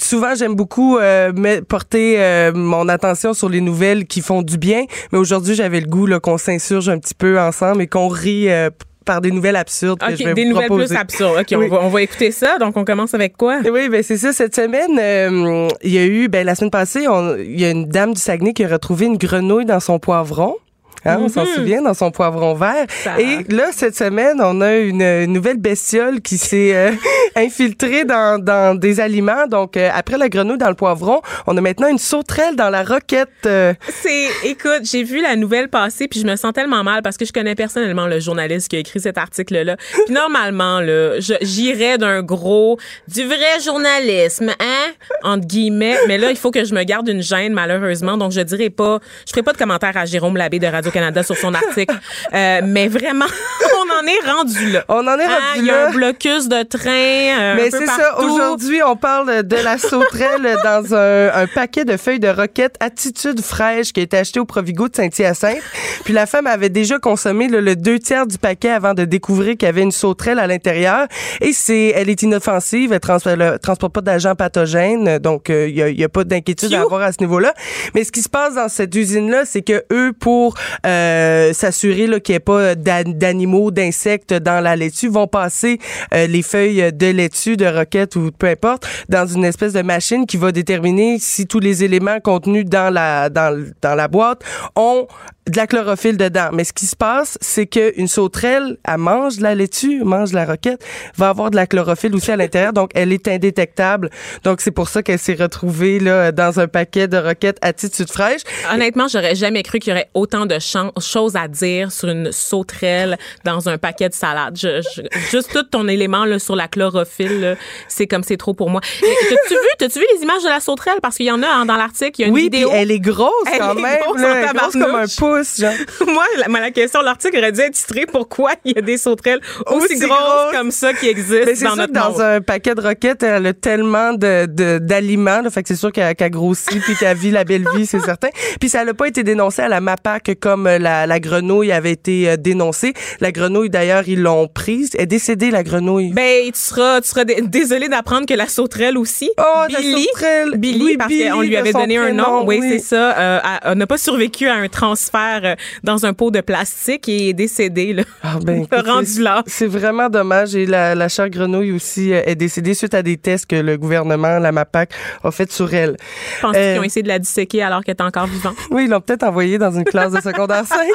Souvent, 0.00 0.34
j'aime 0.34 0.54
beaucoup 0.54 0.98
euh, 0.98 1.32
porter 1.68 2.16
euh, 2.18 2.52
mon 2.54 2.88
attention 2.88 3.34
sur 3.34 3.48
les 3.48 3.60
nouvelles 3.60 4.06
qui 4.06 4.20
font 4.20 4.42
du 4.42 4.58
bien, 4.58 4.84
mais 5.12 5.18
aujourd'hui, 5.18 5.54
j'avais 5.54 5.80
le 5.80 5.86
goût 5.86 6.08
qu'on 6.20 6.38
s'insurge 6.38 6.88
un 6.88 6.98
petit 6.98 7.14
peu 7.14 7.40
ensemble 7.40 7.82
et 7.82 7.86
qu'on 7.86 8.08
rit 8.08 8.50
euh, 8.50 8.70
par 9.04 9.20
des 9.20 9.30
nouvelles 9.30 9.56
absurdes 9.56 10.00
que 10.00 10.16
je 10.16 10.24
vais 10.24 10.34
des 10.34 10.44
nouvelles 10.44 10.70
plus 10.70 10.92
absurdes. 10.92 11.38
OK, 11.40 11.46
on, 11.52 11.68
va, 11.68 11.80
on, 11.82 11.88
va, 11.88 12.02
écouter 12.02 12.30
ça. 12.30 12.58
Donc, 12.58 12.76
on 12.76 12.84
commence 12.84 13.14
avec 13.14 13.36
quoi? 13.36 13.60
Oui, 13.64 13.88
ben 13.88 14.02
c'est 14.02 14.16
ça. 14.16 14.32
Cette 14.32 14.54
semaine, 14.54 14.98
euh, 14.98 15.68
il 15.82 15.92
y 15.92 15.98
a 15.98 16.06
eu, 16.06 16.28
ben 16.28 16.46
la 16.46 16.54
semaine 16.54 16.70
passée, 16.70 17.06
il 17.38 17.60
y 17.60 17.64
a 17.64 17.70
une 17.70 17.86
dame 17.86 18.14
du 18.14 18.20
Saguenay 18.20 18.52
qui 18.52 18.64
a 18.64 18.68
retrouvé 18.68 19.06
une 19.06 19.16
grenouille 19.16 19.66
dans 19.66 19.80
son 19.80 19.98
poivron. 19.98 20.56
Hein, 21.04 21.18
On 21.20 21.28
s'en 21.28 21.42
mhm. 21.42 21.54
souvient 21.54 21.82
dans 21.82 21.94
son 21.94 22.10
poivron 22.10 22.54
vert. 22.54 22.86
Et 23.18 23.44
là, 23.52 23.66
cette 23.72 23.96
semaine, 23.96 24.40
on 24.40 24.60
a 24.60 24.76
une, 24.76 25.26
nouvelle 25.26 25.56
bestiole 25.56 26.20
qui 26.20 26.38
s'est 26.38 26.74
euh, 26.74 26.92
infiltrée 27.36 28.04
dans, 28.04 28.42
dans, 28.42 28.78
des 28.78 29.00
aliments. 29.00 29.46
Donc, 29.48 29.76
euh, 29.76 29.90
après 29.92 30.18
la 30.18 30.28
grenouille 30.28 30.58
dans 30.58 30.68
le 30.68 30.74
poivron, 30.74 31.20
on 31.46 31.56
a 31.56 31.60
maintenant 31.60 31.88
une 31.88 31.98
sauterelle 31.98 32.56
dans 32.56 32.70
la 32.70 32.84
roquette. 32.84 33.28
Euh. 33.46 33.74
C'est, 33.88 34.28
écoute, 34.44 34.82
j'ai 34.84 35.02
vu 35.02 35.20
la 35.20 35.36
nouvelle 35.36 35.68
passer, 35.68 36.06
puis 36.06 36.20
je 36.20 36.26
me 36.26 36.36
sens 36.36 36.52
tellement 36.52 36.84
mal 36.84 37.02
parce 37.02 37.16
que 37.16 37.24
je 37.24 37.32
connais 37.32 37.54
personnellement 37.54 38.06
le 38.06 38.20
journaliste 38.20 38.68
qui 38.68 38.76
a 38.76 38.78
écrit 38.78 39.00
cet 39.00 39.18
article-là. 39.18 39.76
Puis 40.06 40.14
normalement, 40.14 40.80
là, 40.80 41.18
j'irais 41.18 41.98
d'un 41.98 42.22
gros, 42.22 42.78
du 43.08 43.24
vrai 43.24 43.60
journalisme, 43.64 44.50
hein, 44.60 44.92
entre 45.24 45.46
guillemets. 45.46 45.96
Mais 46.06 46.18
là, 46.18 46.30
il 46.30 46.36
faut 46.36 46.50
que 46.50 46.64
je 46.64 46.74
me 46.74 46.84
garde 46.84 47.08
une 47.08 47.22
gêne, 47.22 47.52
malheureusement. 47.52 48.16
Donc, 48.16 48.32
je 48.32 48.40
dirais 48.40 48.70
pas, 48.70 49.00
je 49.26 49.30
ferai 49.30 49.42
pas 49.42 49.52
de 49.52 49.58
commentaire 49.58 49.96
à 49.96 50.04
Jérôme 50.04 50.36
Labbé 50.36 50.58
de 50.58 50.66
Radio 50.66 50.91
Canada 50.92 51.22
sur 51.22 51.36
son 51.36 51.54
article. 51.54 51.94
Euh, 52.34 52.60
mais 52.64 52.88
vraiment, 52.88 53.26
on 53.78 54.02
en 54.02 54.06
est 54.06 54.30
rendu 54.30 54.70
là. 54.70 54.84
On 54.88 55.06
en 55.06 55.18
est 55.18 55.24
Hein, 55.24 55.28
rendu 55.28 55.58
Il 55.60 55.64
y 55.66 55.70
a 55.70 55.76
là. 55.84 55.88
un 55.88 55.90
blocus 55.92 56.48
de 56.48 56.62
train. 56.62 56.90
euh, 56.90 57.54
Mais 57.56 57.70
c'est 57.70 57.86
ça, 57.86 58.18
aujourd'hui, 58.20 58.80
on 58.84 58.96
parle 58.96 59.42
de 59.44 59.56
la 59.56 59.78
sauterelle 59.78 60.56
dans 60.64 60.94
un, 60.94 61.28
un 61.42 61.46
paquet 61.46 61.84
de 61.84 61.96
feuilles 61.96 62.20
de 62.20 62.28
roquette 62.28 62.76
Attitude 62.80 63.40
fraîche 63.40 63.92
qui 63.92 64.00
a 64.00 64.02
été 64.02 64.16
acheté 64.18 64.40
au 64.40 64.44
Provigo 64.44 64.88
de 64.88 64.96
Saint-Hyacinthe. 64.96 65.62
Puis 66.04 66.12
la 66.12 66.26
femme 66.26 66.46
avait 66.46 66.68
déjà 66.68 66.98
consommé 66.98 67.48
là, 67.48 67.60
le 67.60 67.76
deux 67.76 67.98
tiers 67.98 68.26
du 68.26 68.38
paquet 68.38 68.70
avant 68.70 68.94
de 68.94 69.04
découvrir 69.04 69.56
qu'il 69.56 69.66
y 69.66 69.68
avait 69.68 69.82
une 69.82 69.92
sauterelle 69.92 70.38
à 70.38 70.46
l'intérieur. 70.46 71.06
Et 71.40 71.52
c'est, 71.52 71.92
elle 71.96 72.10
est 72.10 72.22
inoffensive, 72.22 72.92
elle 72.92 73.00
trans- 73.00 73.18
elle 73.26 73.58
transporte 73.62 73.92
pas 73.92 74.00
d'agents 74.00 74.34
pathogènes, 74.34 75.18
donc 75.18 75.48
euh, 75.50 75.68
il 75.68 75.76
y, 75.76 75.82
a, 75.82 75.88
il 75.88 75.98
y 76.00 76.04
a 76.04 76.08
pas 76.08 76.24
d'inquiétude 76.24 76.74
à 76.74 76.80
avoir 76.82 77.02
à 77.02 77.12
ce 77.12 77.18
niveau-là. 77.20 77.54
Mais 77.94 78.04
ce 78.04 78.12
qui 78.12 78.22
se 78.22 78.28
passe 78.28 78.54
dans 78.54 78.68
cette 78.68 78.94
usine-là, 78.94 79.44
c'est 79.44 79.62
que 79.62 79.84
eux, 79.92 80.12
pour 80.18 80.54
euh, 80.86 81.52
s'assurer 81.52 82.08
qu'il 82.20 82.32
n'y 82.32 82.36
ait 82.36 82.40
pas 82.40 82.74
d'a- 82.74 83.04
d'animaux, 83.04 83.70
d'insectes 83.70 84.34
dans 84.34 84.60
la 84.60 84.76
laitue, 84.76 85.08
vont 85.08 85.26
passer 85.26 85.78
euh, 86.14 86.26
les 86.26 86.42
feuilles 86.42 86.92
de 86.92 87.06
laitue, 87.06 87.56
de 87.56 87.66
roquette 87.66 88.16
ou 88.16 88.30
peu 88.36 88.48
importe, 88.48 88.86
dans 89.08 89.26
une 89.26 89.44
espèce 89.44 89.72
de 89.72 89.82
machine 89.82 90.26
qui 90.26 90.36
va 90.36 90.52
déterminer 90.52 91.18
si 91.20 91.46
tous 91.46 91.60
les 91.60 91.84
éléments 91.84 92.20
contenus 92.20 92.64
dans 92.66 92.92
la 92.92 93.28
dans, 93.28 93.64
dans 93.80 93.94
la 93.94 94.08
boîte 94.08 94.42
ont 94.76 95.06
de 95.50 95.56
la 95.56 95.66
chlorophylle 95.66 96.16
dedans. 96.16 96.50
Mais 96.52 96.62
ce 96.62 96.72
qui 96.72 96.86
se 96.86 96.94
passe, 96.94 97.36
c'est 97.40 97.66
qu'une 97.66 98.06
sauterelle, 98.06 98.76
elle 98.86 98.98
mange 98.98 99.38
de 99.38 99.42
la 99.42 99.56
laitue, 99.56 100.04
mange 100.04 100.30
de 100.30 100.36
la 100.36 100.44
roquette, 100.44 100.84
va 101.16 101.30
avoir 101.30 101.50
de 101.50 101.56
la 101.56 101.66
chlorophylle 101.66 102.14
aussi 102.14 102.30
à 102.30 102.36
l'intérieur, 102.36 102.72
donc 102.72 102.90
elle 102.94 103.12
est 103.12 103.26
indétectable. 103.26 104.08
Donc 104.44 104.60
c'est 104.60 104.70
pour 104.70 104.88
ça 104.88 105.02
qu'elle 105.02 105.18
s'est 105.18 105.34
retrouvée 105.34 105.98
là 105.98 106.30
dans 106.30 106.60
un 106.60 106.68
paquet 106.68 107.08
de 107.08 107.16
roquettes 107.16 107.58
attitude 107.60 108.08
fraîche. 108.10 108.42
Honnêtement, 108.72 109.08
j'aurais 109.08 109.34
jamais 109.34 109.62
cru 109.64 109.80
qu'il 109.80 109.90
y 109.90 109.94
aurait 109.94 110.10
autant 110.14 110.46
de 110.46 110.58
choses 111.00 111.36
à 111.36 111.48
dire 111.48 111.90
sur 111.92 112.08
une 112.08 112.32
sauterelle 112.32 113.18
dans 113.44 113.68
un 113.68 113.78
paquet 113.78 114.08
de 114.08 114.14
salade. 114.14 114.56
Je- 114.58 114.80
je- 114.82 115.02
juste 115.30 115.52
tout 115.52 115.62
ton 115.64 115.88
élément 115.88 116.24
là, 116.24 116.38
sur 116.38 116.56
la 116.56 116.68
chlorophylle, 116.68 117.56
c'est 117.88 118.06
comme 118.06 118.22
c'est 118.22 118.36
trop 118.36 118.54
pour 118.54 118.70
moi. 118.70 118.80
T'as-tu 119.00 119.54
vu, 119.54 119.60
t'as-tu 119.78 119.98
vu 119.98 120.06
les 120.16 120.22
images 120.22 120.42
de 120.42 120.48
la 120.48 120.60
sauterelle? 120.60 120.98
Parce 121.02 121.16
qu'il 121.16 121.26
y 121.26 121.30
en 121.30 121.42
a 121.42 121.46
hein, 121.46 121.66
dans 121.66 121.76
l'article, 121.76 122.12
il 122.20 122.22
y 122.22 122.24
a 122.24 122.28
une 122.28 122.34
oui, 122.34 122.42
vidéo. 122.42 122.70
elle 122.72 122.90
est 122.90 123.00
grosse 123.00 123.32
Elle 123.52 123.58
quand 123.58 123.76
est 123.76 123.82
même, 123.82 124.00
grosse 124.02 124.20
là, 124.20 124.34
elle 124.36 124.44
est 124.44 124.58
grosse 124.58 124.72
comme 124.72 124.94
un 124.94 125.04
pouce, 125.18 125.60
genre. 125.60 125.72
Moi, 126.06 126.24
la, 126.38 126.60
la 126.60 126.70
question, 126.70 127.00
l'article 127.02 127.38
aurait 127.38 127.52
dû 127.52 127.60
être 127.60 127.74
titré 127.74 128.06
Pourquoi 128.06 128.52
il 128.64 128.74
y 128.76 128.78
a 128.78 128.82
des 128.82 128.96
sauterelles 128.98 129.40
aussi, 129.66 129.84
Aussi 129.94 129.98
grosses, 129.98 130.18
grosses. 130.18 130.52
comme 130.52 130.70
ça 130.70 130.92
qui 130.94 131.08
existent 131.08 131.44
Mais 131.46 131.52
dans 131.54 131.58
sûr 131.58 131.76
notre 131.76 131.92
que 131.92 131.98
dans 131.98 132.10
monde? 132.10 132.20
un 132.20 132.40
paquet 132.40 132.74
de 132.74 132.80
roquettes, 132.80 133.22
elle 133.22 133.46
a 133.46 133.52
tellement 133.52 134.12
de, 134.12 134.46
de- 134.46 134.78
d'aliments, 134.78 135.40
là, 135.42 135.50
fait 135.50 135.62
que 135.62 135.68
c'est 135.68 135.76
sûr 135.76 135.92
qu'elle, 135.92 136.14
qu'elle 136.14 136.30
grossit 136.30 136.80
puis 136.82 136.94
qu'elle 136.96 137.16
vit 137.16 137.30
la 137.30 137.44
belle 137.44 137.64
vie, 137.74 137.86
c'est 137.86 138.00
certain. 138.00 138.28
Puis 138.60 138.68
ça 138.68 138.84
n'a 138.84 138.94
pas 138.94 139.06
été 139.08 139.22
dénoncé 139.22 139.62
à 139.62 139.68
la 139.68 139.80
MAPAC 139.80 140.36
comme 140.40 140.61
euh, 140.66 140.78
la, 140.78 141.06
la 141.06 141.20
grenouille 141.20 141.72
avait 141.72 141.92
été 141.92 142.30
euh, 142.30 142.36
dénoncée. 142.36 142.92
La 143.20 143.32
grenouille, 143.32 143.70
d'ailleurs, 143.70 144.04
ils 144.08 144.20
l'ont 144.20 144.48
prise. 144.48 144.90
Elle 144.94 145.02
est 145.02 145.06
décédée, 145.06 145.50
la 145.50 145.62
grenouille. 145.62 146.12
Ben, 146.12 146.44
tu 146.46 146.58
seras, 146.58 147.00
tu 147.00 147.08
seras 147.08 147.24
dé- 147.24 147.40
désolé 147.42 147.88
d'apprendre 147.88 148.26
que 148.26 148.34
la 148.34 148.46
sauterelle 148.48 148.98
aussi. 148.98 149.30
Oh, 149.38 149.42
la 149.70 149.78
Billy, 149.80 150.04
sauterelle. 150.12 150.50
Billy, 150.56 150.84
Oui, 150.84 150.96
parce 150.96 151.08
Billy, 151.08 151.28
qu'on 151.30 151.40
lui 151.42 151.56
avait 151.56 151.72
donné 151.72 151.96
un 151.98 152.12
nom. 152.12 152.44
Oui, 152.46 152.58
oui. 152.60 152.68
c'est 152.70 152.78
ça. 152.78 153.16
Euh, 153.18 153.38
elle- 153.64 153.78
n'a 153.78 153.86
pas 153.86 153.98
survécu 153.98 154.48
à 154.48 154.54
un 154.54 154.68
transfert 154.68 155.40
euh, 155.44 155.54
dans 155.82 156.04
un 156.06 156.12
pot 156.12 156.30
de 156.30 156.40
plastique 156.40 157.08
et 157.08 157.30
est 157.30 157.32
décédée, 157.32 157.92
là. 157.92 158.02
Ah, 158.22 158.38
ben, 158.42 158.66
rendu 158.86 159.06
c'est- 159.06 159.20
là. 159.22 159.42
C'est 159.46 159.66
vraiment 159.66 160.08
dommage. 160.08 160.54
Et 160.54 160.66
la, 160.66 160.94
la 160.94 161.08
chère 161.08 161.30
grenouille 161.30 161.72
aussi 161.72 162.10
est 162.12 162.34
décédée 162.34 162.74
suite 162.74 162.94
à 162.94 163.02
des 163.02 163.16
tests 163.16 163.46
que 163.46 163.56
le 163.56 163.76
gouvernement, 163.76 164.38
la 164.38 164.52
MAPAC, 164.52 164.90
a 165.24 165.30
fait 165.30 165.50
sur 165.50 165.72
elle. 165.74 165.96
Penses-tu 166.40 166.58
Euh, 166.58 166.72
qu'ils 166.72 166.80
ont 166.80 166.84
essayé 166.84 167.02
de 167.02 167.08
la 167.08 167.18
disséquer 167.18 167.62
alors 167.62 167.82
qu'elle 167.84 167.96
est 167.98 168.02
encore 168.02 168.26
vivante? 168.26 168.56
Oui, 168.70 168.84
ils 168.84 168.90
l'ont 168.90 169.00
peut-être 169.00 169.22
envoyé 169.24 169.58
dans 169.58 169.70
une 169.72 169.84
classe 169.84 170.12
de 170.12 170.20
secondaire 170.20 170.51
5. 170.52 170.88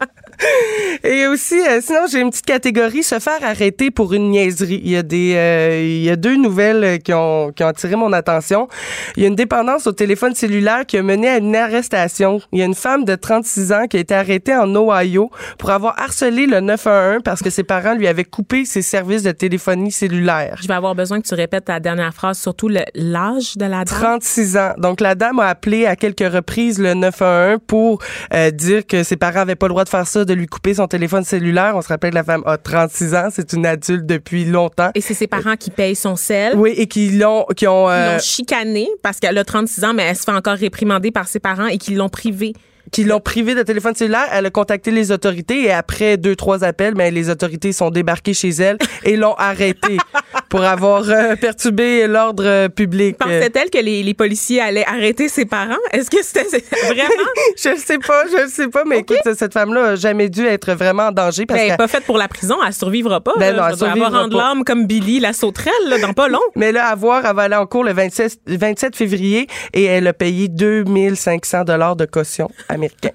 Et 1.04 1.26
aussi, 1.26 1.58
euh, 1.60 1.80
sinon, 1.82 2.00
j'ai 2.10 2.20
une 2.20 2.30
petite 2.30 2.46
catégorie, 2.46 3.02
se 3.02 3.18
faire 3.18 3.42
arrêter 3.42 3.90
pour 3.90 4.14
une 4.14 4.30
niaiserie. 4.30 4.80
Il 4.82 4.90
y 4.90 4.96
a 4.96 5.02
des, 5.02 5.34
euh, 5.36 5.82
il 5.82 6.02
y 6.02 6.10
a 6.10 6.16
deux 6.16 6.36
nouvelles 6.36 6.84
euh, 6.84 6.96
qui 6.98 7.12
ont, 7.12 7.52
qui 7.52 7.62
ont 7.62 7.68
attiré 7.68 7.96
mon 7.96 8.12
attention. 8.12 8.68
Il 9.16 9.22
y 9.22 9.26
a 9.26 9.28
une 9.28 9.34
dépendance 9.34 9.86
au 9.86 9.92
téléphone 9.92 10.34
cellulaire 10.34 10.86
qui 10.86 10.96
a 10.96 11.02
mené 11.02 11.28
à 11.28 11.38
une 11.38 11.54
arrestation. 11.54 12.40
Il 12.52 12.58
y 12.58 12.62
a 12.62 12.64
une 12.64 12.74
femme 12.74 13.04
de 13.04 13.14
36 13.14 13.72
ans 13.72 13.86
qui 13.86 13.96
a 13.96 14.00
été 14.00 14.14
arrêtée 14.14 14.54
en 14.54 14.74
Ohio 14.74 15.30
pour 15.58 15.70
avoir 15.70 15.98
harcelé 15.98 16.46
le 16.46 16.60
911 16.60 17.22
parce 17.24 17.42
que 17.42 17.50
ses 17.50 17.64
parents 17.64 17.94
lui 17.94 18.06
avaient 18.06 18.24
coupé 18.24 18.64
ses 18.64 18.82
services 18.82 19.22
de 19.22 19.32
téléphonie 19.32 19.92
cellulaire. 19.92 20.56
Je 20.62 20.68
vais 20.68 20.74
avoir 20.74 20.94
besoin 20.94 21.20
que 21.20 21.26
tu 21.26 21.34
répètes 21.34 21.66
ta 21.66 21.80
dernière 21.80 22.14
phrase, 22.14 22.38
surtout 22.38 22.68
l'âge 22.68 23.56
de 23.56 23.64
la 23.64 23.84
dame. 23.84 23.98
36 24.00 24.56
ans. 24.56 24.72
Donc, 24.78 25.00
la 25.00 25.14
dame 25.14 25.40
a 25.40 25.48
appelé 25.48 25.86
à 25.86 25.96
quelques 25.96 26.32
reprises 26.32 26.78
le 26.78 26.94
911 26.94 27.58
pour 27.66 28.00
euh, 28.34 28.50
dire 28.60 28.86
que 28.86 29.02
ses 29.02 29.16
parents 29.16 29.40
avaient 29.40 29.56
pas 29.56 29.66
le 29.66 29.72
droit 29.72 29.84
de 29.84 29.88
faire 29.88 30.06
ça, 30.06 30.24
de 30.24 30.34
lui 30.34 30.46
couper 30.46 30.74
son 30.74 30.86
téléphone 30.86 31.24
cellulaire. 31.24 31.74
On 31.76 31.82
se 31.82 31.88
rappelle 31.88 32.10
que 32.10 32.16
la 32.16 32.24
femme 32.24 32.42
a 32.46 32.58
36 32.58 33.14
ans. 33.14 33.28
C'est 33.32 33.52
une 33.52 33.66
adulte 33.66 34.06
depuis 34.06 34.44
longtemps. 34.44 34.90
Et 34.94 35.00
c'est 35.00 35.14
ses 35.14 35.26
parents 35.26 35.56
qui 35.56 35.70
payent 35.70 35.96
son 35.96 36.16
sel. 36.16 36.54
Oui, 36.56 36.74
et 36.76 36.86
qui 36.86 37.10
l'ont, 37.10 37.46
qui 37.56 37.66
ont, 37.66 37.88
euh, 37.88 38.14
l'ont 38.14 38.22
chicanée 38.22 38.88
parce 39.02 39.18
qu'elle 39.18 39.38
a 39.38 39.44
36 39.44 39.84
ans, 39.84 39.94
mais 39.94 40.04
elle 40.04 40.16
se 40.16 40.22
fait 40.22 40.32
encore 40.32 40.56
réprimander 40.56 41.10
par 41.10 41.28
ses 41.28 41.40
parents 41.40 41.66
et 41.66 41.78
qui 41.78 41.94
l'ont 41.94 42.08
privée. 42.08 42.52
Qui 42.90 43.04
l'ont 43.04 43.20
privé 43.20 43.54
de 43.54 43.62
téléphone 43.62 43.94
cellulaire. 43.94 44.28
Elle 44.32 44.46
a 44.46 44.50
contacté 44.50 44.90
les 44.90 45.12
autorités 45.12 45.64
et 45.64 45.72
après 45.72 46.16
deux, 46.16 46.36
trois 46.36 46.64
appels, 46.64 46.94
ben, 46.94 47.12
les 47.12 47.30
autorités 47.30 47.72
sont 47.72 47.90
débarquées 47.90 48.34
chez 48.34 48.50
elle 48.50 48.78
et 49.04 49.16
l'ont 49.16 49.34
arrêtée 49.34 49.98
pour 50.48 50.62
avoir 50.62 51.08
euh, 51.08 51.36
perturbé 51.36 52.06
l'ordre 52.06 52.44
euh, 52.44 52.68
public. 52.68 53.16
Pensait-elle 53.18 53.70
que 53.70 53.78
les, 53.78 54.02
les 54.02 54.14
policiers 54.14 54.60
allaient 54.60 54.86
arrêter 54.86 55.28
ses 55.28 55.44
parents? 55.44 55.74
Est-ce 55.92 56.10
que 56.10 56.22
c'était 56.22 56.44
vraiment? 56.86 57.08
je 57.62 57.70
le 57.70 57.76
sais 57.76 57.98
pas, 57.98 58.24
je 58.26 58.42
le 58.42 58.48
sais 58.48 58.68
pas, 58.68 58.84
mais 58.84 58.98
écoute, 59.00 59.18
cette 59.36 59.52
femme-là 59.52 59.90
a 59.90 59.94
jamais 59.96 60.28
dû 60.28 60.44
être 60.46 60.72
vraiment 60.72 61.04
en 61.04 61.12
danger 61.12 61.46
parce 61.46 61.58
Ben, 61.58 61.64
elle 61.64 61.70
n'est 61.72 61.76
pas 61.76 61.88
faite 61.88 62.04
pour 62.04 62.18
la 62.18 62.28
prison, 62.28 62.56
elle 62.66 62.72
survivra 62.72 63.20
pas. 63.20 63.32
Ben 63.38 63.54
là. 63.54 63.62
non, 63.62 63.68
elle 63.68 63.76
survivra 63.76 64.08
rendre 64.08 64.36
l'âme 64.36 64.64
comme 64.64 64.86
Billy, 64.86 65.20
la 65.20 65.32
sauterelle, 65.32 65.72
là, 65.88 65.98
dans 65.98 66.12
pas 66.12 66.28
long. 66.28 66.40
Mais 66.56 66.72
là, 66.72 66.86
à 66.86 66.94
voir, 66.94 67.24
elle 67.24 67.36
va 67.36 67.42
aller 67.42 67.56
en 67.56 67.66
cours 67.66 67.84
le 67.84 67.92
27, 67.92 68.40
27 68.46 68.96
février 68.96 69.46
et 69.72 69.84
elle 69.84 70.06
a 70.06 70.12
payé 70.12 70.48
2500 70.48 71.64
dollars 71.64 71.96
de 71.96 72.04
caution 72.04 72.48
américain. 72.80 73.12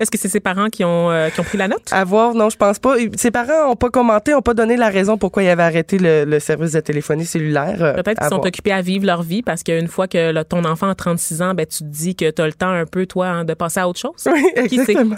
Est-ce 0.00 0.10
que 0.10 0.18
c'est 0.18 0.28
ses 0.28 0.40
parents 0.40 0.68
qui 0.68 0.84
ont, 0.84 1.10
euh, 1.10 1.28
qui 1.30 1.40
ont 1.40 1.44
pris 1.44 1.58
la 1.58 1.68
note? 1.68 1.82
à 1.92 2.04
voir, 2.04 2.34
non, 2.34 2.50
je 2.50 2.56
pense 2.56 2.78
pas. 2.78 2.94
Ses 3.16 3.30
parents 3.30 3.70
ont 3.70 3.76
pas 3.76 3.90
commenté, 3.90 4.34
ont 4.34 4.42
pas 4.42 4.54
donné 4.54 4.76
la 4.76 4.88
raison 4.88 5.18
pourquoi 5.18 5.42
ils 5.42 5.48
avaient 5.48 5.62
arrêté 5.62 5.98
le, 5.98 6.24
le 6.24 6.40
service 6.40 6.72
de 6.72 6.80
téléphonie 6.80 7.26
cellulaire. 7.26 7.76
Euh, 7.82 7.94
Peut-être 7.94 8.18
qu'ils 8.18 8.28
sont 8.28 8.36
voir. 8.36 8.46
occupés 8.48 8.72
à 8.72 8.80
vivre 8.82 9.06
leur 9.06 9.22
vie 9.22 9.42
parce 9.42 9.62
qu'une 9.62 9.88
fois 9.88 10.08
que 10.08 10.30
là, 10.30 10.44
ton 10.44 10.64
enfant 10.64 10.88
a 10.88 10.94
36 10.94 11.42
ans, 11.42 11.54
ben, 11.54 11.66
tu 11.66 11.78
te 11.78 11.84
dis 11.84 12.14
que 12.16 12.30
tu 12.30 12.42
as 12.42 12.46
le 12.46 12.52
temps 12.52 12.70
un 12.70 12.86
peu, 12.86 13.06
toi, 13.06 13.26
hein, 13.28 13.44
de 13.44 13.54
passer 13.54 13.80
à 13.80 13.88
autre 13.88 13.98
chose. 14.00 14.12
Oui, 14.26 14.42
Qui 14.68 14.80
exactement. 14.80 15.16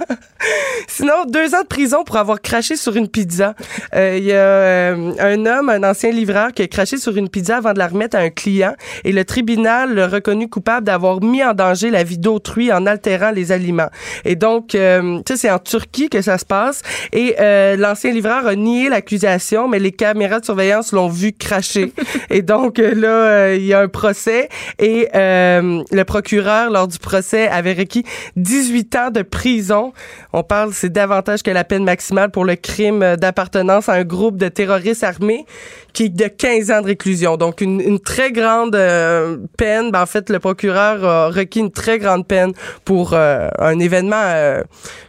Sinon, 0.88 1.24
deux 1.28 1.54
ans 1.54 1.62
de 1.62 1.66
prison 1.66 2.04
pour 2.04 2.16
avoir 2.16 2.40
craché 2.40 2.76
sur 2.76 2.96
une 2.96 3.08
pizza. 3.08 3.54
Euh, 3.94 4.16
Il 4.18 4.24
y 4.24 4.32
a 4.32 4.36
euh, 4.36 5.12
un 5.18 5.46
homme, 5.46 5.68
un 5.68 5.82
ancien 5.82 6.10
livreur, 6.10 6.52
qui 6.52 6.62
a 6.62 6.66
craché 6.68 6.96
sur 6.98 7.16
une 7.16 7.28
pizza 7.28 7.56
avant 7.56 7.72
de 7.72 7.78
la 7.78 7.88
remettre 7.88 8.16
à 8.16 8.20
un 8.20 8.30
client 8.30 8.74
et 9.04 9.12
le 9.12 9.24
tribunal 9.24 9.94
l'a 9.94 10.08
reconnu 10.08 10.48
coupable 10.48 10.86
d'avoir 10.86 11.20
mis 11.22 11.42
en 11.42 11.54
danger 11.54 11.90
la 11.90 12.04
vie 12.04 12.18
d'autrui 12.18 12.72
en 12.72 12.86
altérant 12.86 13.30
les 13.30 13.50
aliments. 13.52 13.88
Et 14.24 14.36
donc, 14.36 14.53
euh, 14.74 15.18
tu 15.24 15.32
sais, 15.32 15.36
c'est 15.36 15.50
en 15.50 15.58
Turquie 15.58 16.08
que 16.08 16.22
ça 16.22 16.38
se 16.38 16.44
passe 16.44 16.82
et 17.12 17.36
euh, 17.40 17.76
l'ancien 17.76 18.12
livreur 18.12 18.46
a 18.46 18.54
nié 18.54 18.88
l'accusation, 18.88 19.68
mais 19.68 19.78
les 19.78 19.92
caméras 19.92 20.40
de 20.40 20.44
surveillance 20.44 20.92
l'ont 20.92 21.08
vu 21.08 21.32
cracher. 21.32 21.92
et 22.30 22.42
donc, 22.42 22.78
euh, 22.78 22.94
là, 22.94 23.08
euh, 23.08 23.56
il 23.58 23.64
y 23.64 23.74
a 23.74 23.80
un 23.80 23.88
procès 23.88 24.48
et 24.78 25.08
euh, 25.14 25.82
le 25.90 26.04
procureur, 26.04 26.70
lors 26.70 26.88
du 26.88 26.98
procès, 26.98 27.48
avait 27.48 27.74
requis 27.74 28.04
18 28.36 28.96
ans 28.96 29.10
de 29.10 29.22
prison. 29.22 29.92
On 30.32 30.42
parle, 30.42 30.72
c'est 30.72 30.90
davantage 30.90 31.42
que 31.42 31.50
la 31.50 31.64
peine 31.64 31.84
maximale 31.84 32.30
pour 32.30 32.44
le 32.44 32.56
crime 32.56 33.16
d'appartenance 33.16 33.88
à 33.88 33.94
un 33.94 34.04
groupe 34.04 34.36
de 34.36 34.48
terroristes 34.48 35.04
armés 35.04 35.46
qui 35.94 36.04
est 36.04 36.08
de 36.10 36.26
15 36.26 36.70
ans 36.72 36.82
de 36.82 36.86
réclusion. 36.86 37.36
Donc, 37.36 37.60
une, 37.60 37.98
très 38.00 38.32
grande 38.32 38.74
euh, 38.74 39.38
peine. 39.56 39.90
Ben, 39.90 40.02
en 40.02 40.06
fait, 40.06 40.28
le 40.28 40.40
procureur 40.40 41.04
a 41.04 41.28
requis 41.30 41.60
une 41.60 41.70
très 41.70 41.98
grande 41.98 42.26
peine 42.26 42.52
pour 42.84 43.14
euh, 43.14 43.48
un 43.58 43.78
événement, 43.78 44.16
euh, 44.16 44.62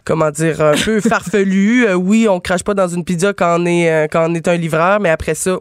comment 0.04 0.30
dire, 0.30 0.62
un 0.62 0.74
peu 0.76 1.00
farfelu. 1.06 1.92
Oui, 1.94 2.28
on 2.30 2.40
crache 2.40 2.62
pas 2.62 2.74
dans 2.74 2.88
une 2.88 3.04
pizza 3.04 3.32
quand 3.34 3.60
on 3.60 3.66
est, 3.66 4.08
quand 4.10 4.30
on 4.30 4.34
est 4.34 4.48
un 4.48 4.56
livreur, 4.56 5.00
mais 5.00 5.10
après 5.10 5.34
ça, 5.34 5.58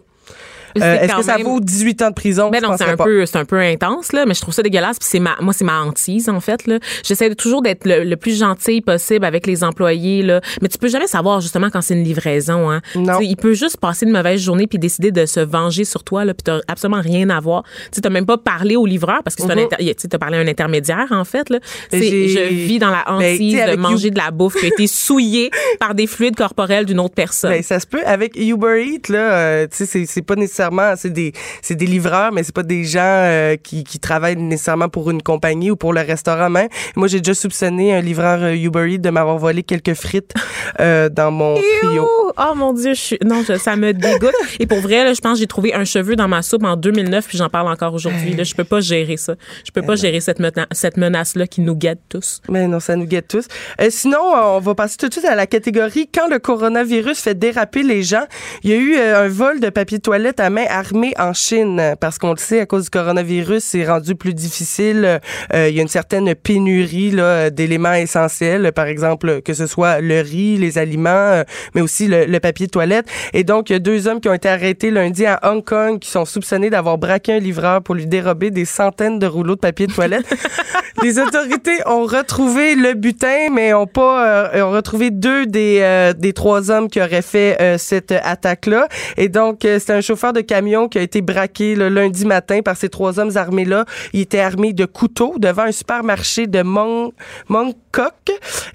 euh, 0.83 0.99
est-ce 1.01 1.15
que 1.15 1.23
ça 1.23 1.37
même- 1.37 1.45
vaut 1.45 1.59
18 1.59 2.01
ans 2.01 2.09
de 2.09 2.13
prison? 2.15 2.49
Ben 2.49 2.61
non, 2.61 2.75
c'est 2.77 2.83
un 2.85 2.97
peu, 2.97 3.25
c'est 3.25 3.37
un 3.37 3.45
peu 3.45 3.59
intense 3.59 4.11
là, 4.13 4.25
mais 4.25 4.33
je 4.33 4.41
trouve 4.41 4.53
ça 4.53 4.63
dégueulasse. 4.63 4.97
Puis 4.99 5.07
c'est 5.09 5.19
ma, 5.19 5.35
moi 5.41 5.53
c'est 5.53 5.65
ma 5.65 5.81
hantise 5.81 6.29
en 6.29 6.39
fait 6.39 6.65
là. 6.67 6.79
J'essaie 7.03 7.33
toujours 7.35 7.61
d'être 7.61 7.85
le, 7.85 8.03
le 8.03 8.17
plus 8.17 8.37
gentil 8.37 8.81
possible 8.81 9.25
avec 9.25 9.47
les 9.47 9.63
employés 9.63 10.21
là, 10.23 10.41
mais 10.61 10.67
tu 10.67 10.77
peux 10.77 10.87
jamais 10.87 11.07
savoir 11.07 11.41
justement 11.41 11.69
quand 11.69 11.81
c'est 11.81 11.93
une 11.95 12.03
livraison. 12.03 12.69
Hein. 12.71 12.81
Non. 12.95 13.19
Il 13.21 13.35
peut 13.37 13.53
juste 13.53 13.77
passer 13.77 14.05
une 14.05 14.11
mauvaise 14.11 14.41
journée 14.41 14.67
puis 14.67 14.79
décider 14.79 15.11
de 15.11 15.25
se 15.25 15.39
venger 15.39 15.85
sur 15.85 16.03
toi 16.03 16.25
là, 16.25 16.33
puis 16.33 16.43
t'as 16.43 16.59
absolument 16.67 17.01
rien 17.01 17.29
à 17.29 17.39
voir. 17.39 17.63
Tu 17.91 18.01
t'as 18.01 18.09
même 18.09 18.25
pas 18.25 18.37
parlé 18.37 18.75
au 18.75 18.85
livreur 18.85 19.21
parce 19.23 19.35
que 19.35 19.43
Mhm. 19.43 19.51
inter- 19.51 19.75
tu 19.79 19.93
sais, 19.97 20.07
t'as 20.07 20.17
parlé 20.17 20.37
à 20.37 20.41
un 20.41 20.47
intermédiaire 20.47 21.07
en 21.11 21.23
fait 21.23 21.49
là. 21.49 21.59
Je 21.91 22.49
vis 22.49 22.79
dans 22.79 22.89
la 22.91 23.03
Ben, 23.07 23.13
hantise 23.33 23.55
sais, 23.57 23.71
de 23.71 23.75
manger 23.77 24.07
You- 24.07 24.13
de 24.13 24.17
la 24.19 24.31
bouffe 24.31 24.55
qui 24.59 24.65
a 24.65 24.67
été 24.69 24.87
souillée 24.87 25.49
par 25.79 25.95
des 25.95 26.07
fluides 26.07 26.35
corporels 26.35 26.85
d'une 26.85 26.99
autre 26.99 27.13
personne. 27.15 27.51
Ben, 27.51 27.63
ça 27.63 27.79
se 27.79 27.87
peut. 27.87 28.01
Avec 28.05 28.35
Uber 28.35 28.83
Eats, 28.85 29.11
là, 29.11 29.33
euh, 29.33 29.67
tu 29.67 29.85
sais, 29.85 30.05
c'est- 30.05 30.21
pas 30.21 30.35
nécessairement, 30.69 30.95
c'est 30.97 31.09
des, 31.09 31.33
c'est 31.61 31.75
des 31.75 31.85
livreurs, 31.85 32.31
mais 32.31 32.43
c'est 32.43 32.55
pas 32.55 32.63
des 32.63 32.83
gens 32.83 32.99
euh, 33.01 33.55
qui, 33.55 33.83
qui 33.83 33.99
travaillent 33.99 34.35
nécessairement 34.37 34.89
pour 34.89 35.09
une 35.11 35.21
compagnie 35.21 35.71
ou 35.71 35.75
pour 35.75 35.93
le 35.93 36.01
restaurant 36.01 36.49
même. 36.49 36.69
Moi, 36.95 37.07
j'ai 37.07 37.19
déjà 37.19 37.33
soupçonné 37.33 37.93
un 37.93 38.01
livreur 38.01 38.43
euh, 38.43 38.55
Uber 38.55 38.93
Eats 38.93 38.99
de 38.99 39.09
m'avoir 39.09 39.37
volé 39.37 39.63
quelques 39.63 39.93
frites 39.93 40.33
euh, 40.79 41.09
dans 41.09 41.31
mon 41.31 41.55
trio. 41.55 42.07
Oh 42.37 42.53
mon 42.55 42.73
Dieu, 42.73 42.93
je 42.93 42.99
suis... 42.99 43.17
non, 43.23 43.43
ça 43.43 43.75
me 43.75 43.93
dégoûte. 43.93 44.33
Et 44.59 44.67
pour 44.67 44.79
vrai, 44.79 45.03
là, 45.03 45.13
je 45.13 45.21
pense 45.21 45.33
que 45.33 45.39
j'ai 45.39 45.47
trouvé 45.47 45.73
un 45.73 45.85
cheveu 45.85 46.15
dans 46.15 46.27
ma 46.27 46.41
soupe 46.41 46.63
en 46.63 46.75
2009, 46.75 47.27
puis 47.27 47.37
j'en 47.37 47.49
parle 47.49 47.67
encore 47.67 47.93
aujourd'hui. 47.93 48.33
Là, 48.33 48.43
je 48.43 48.53
peux 48.53 48.63
pas 48.63 48.81
gérer 48.81 49.17
ça. 49.17 49.35
Je 49.65 49.71
peux 49.71 49.81
pas 49.81 49.95
gérer 49.95 50.19
cette, 50.19 50.41
cette 50.71 50.97
menace-là 50.97 51.47
qui 51.47 51.61
nous 51.61 51.75
guette 51.75 52.01
tous. 52.09 52.41
Mais 52.49 52.67
non, 52.67 52.79
ça 52.79 52.95
nous 52.95 53.05
guette 53.05 53.27
tous. 53.27 53.47
Euh, 53.81 53.87
sinon, 53.89 54.19
on 54.21 54.59
va 54.59 54.75
passer 54.75 54.97
tout 54.97 55.07
de 55.07 55.13
suite 55.13 55.25
à 55.25 55.35
la 55.35 55.47
catégorie 55.47 56.09
quand 56.13 56.27
le 56.29 56.39
coronavirus 56.39 57.19
fait 57.19 57.35
déraper 57.35 57.83
les 57.83 58.03
gens. 58.03 58.25
Il 58.63 58.69
y 58.69 58.73
a 58.73 58.77
eu 58.77 58.95
euh, 58.95 59.25
un 59.25 59.27
vol 59.27 59.59
de 59.59 59.69
papier 59.69 59.97
de 59.97 60.03
toilette 60.03 60.39
à 60.39 60.49
main 60.55 60.65
armée 60.69 61.13
en 61.19 61.33
Chine, 61.33 61.95
parce 61.99 62.17
qu'on 62.17 62.31
le 62.31 62.37
sait, 62.37 62.61
à 62.61 62.65
cause 62.65 62.85
du 62.85 62.89
coronavirus, 62.89 63.63
c'est 63.63 63.85
rendu 63.85 64.15
plus 64.15 64.33
difficile. 64.33 65.19
Euh, 65.53 65.69
il 65.69 65.75
y 65.75 65.79
a 65.79 65.81
une 65.81 65.87
certaine 65.87 66.33
pénurie 66.33 67.11
là, 67.11 67.49
d'éléments 67.49 67.93
essentiels, 67.93 68.71
par 68.73 68.87
exemple, 68.87 69.41
que 69.41 69.53
ce 69.53 69.67
soit 69.67 69.99
le 69.99 70.21
riz, 70.21 70.57
les 70.57 70.77
aliments, 70.77 71.43
mais 71.73 71.81
aussi 71.81 72.07
le, 72.07 72.25
le 72.25 72.39
papier 72.39 72.67
de 72.67 72.71
toilette. 72.71 73.07
Et 73.33 73.43
donc, 73.43 73.69
il 73.69 73.73
y 73.73 73.75
a 73.75 73.79
deux 73.79 74.07
hommes 74.07 74.21
qui 74.21 74.29
ont 74.29 74.33
été 74.33 74.47
arrêtés 74.47 74.91
lundi 74.91 75.25
à 75.25 75.39
Hong 75.43 75.63
Kong 75.63 75.99
qui 75.99 76.09
sont 76.09 76.25
soupçonnés 76.25 76.69
d'avoir 76.69 76.97
braqué 76.97 77.33
un 77.33 77.39
livreur 77.39 77.81
pour 77.81 77.95
lui 77.95 78.05
dérober 78.05 78.51
des 78.51 78.65
centaines 78.65 79.19
de 79.19 79.27
rouleaux 79.27 79.55
de 79.55 79.59
papier 79.59 79.87
de 79.87 79.93
toilette. 79.93 80.25
les 81.03 81.19
autorités 81.19 81.77
ont 81.85 82.05
retrouvé 82.05 82.75
le 82.75 82.93
butin, 82.93 83.49
mais 83.51 83.73
ont 83.73 83.87
pas 83.87 84.53
euh, 84.55 84.63
ont 84.63 84.71
retrouvé 84.71 85.11
deux 85.11 85.45
des 85.45 85.79
euh, 85.81 86.13
des 86.13 86.33
trois 86.33 86.71
hommes 86.71 86.89
qui 86.89 87.01
auraient 87.01 87.21
fait 87.21 87.57
euh, 87.61 87.77
cette 87.77 88.11
attaque-là. 88.11 88.87
Et 89.17 89.29
donc, 89.29 89.59
c'est 89.61 89.91
un 89.91 90.01
chauffeur 90.01 90.33
de 90.33 90.41
camion 90.45 90.87
qui 90.87 90.97
a 90.97 91.01
été 91.01 91.21
braqué 91.21 91.75
le 91.75 91.89
lundi 91.89 92.25
matin 92.25 92.61
par 92.63 92.77
ces 92.77 92.89
trois 92.89 93.19
hommes 93.19 93.35
armés-là. 93.35 93.85
Il 94.13 94.21
était 94.21 94.39
armé 94.39 94.73
de 94.73 94.85
couteaux 94.85 95.35
devant 95.37 95.63
un 95.63 95.71
supermarché 95.71 96.47
de 96.47 96.61
Mong 96.61 97.11
Mongkok. 97.49 98.13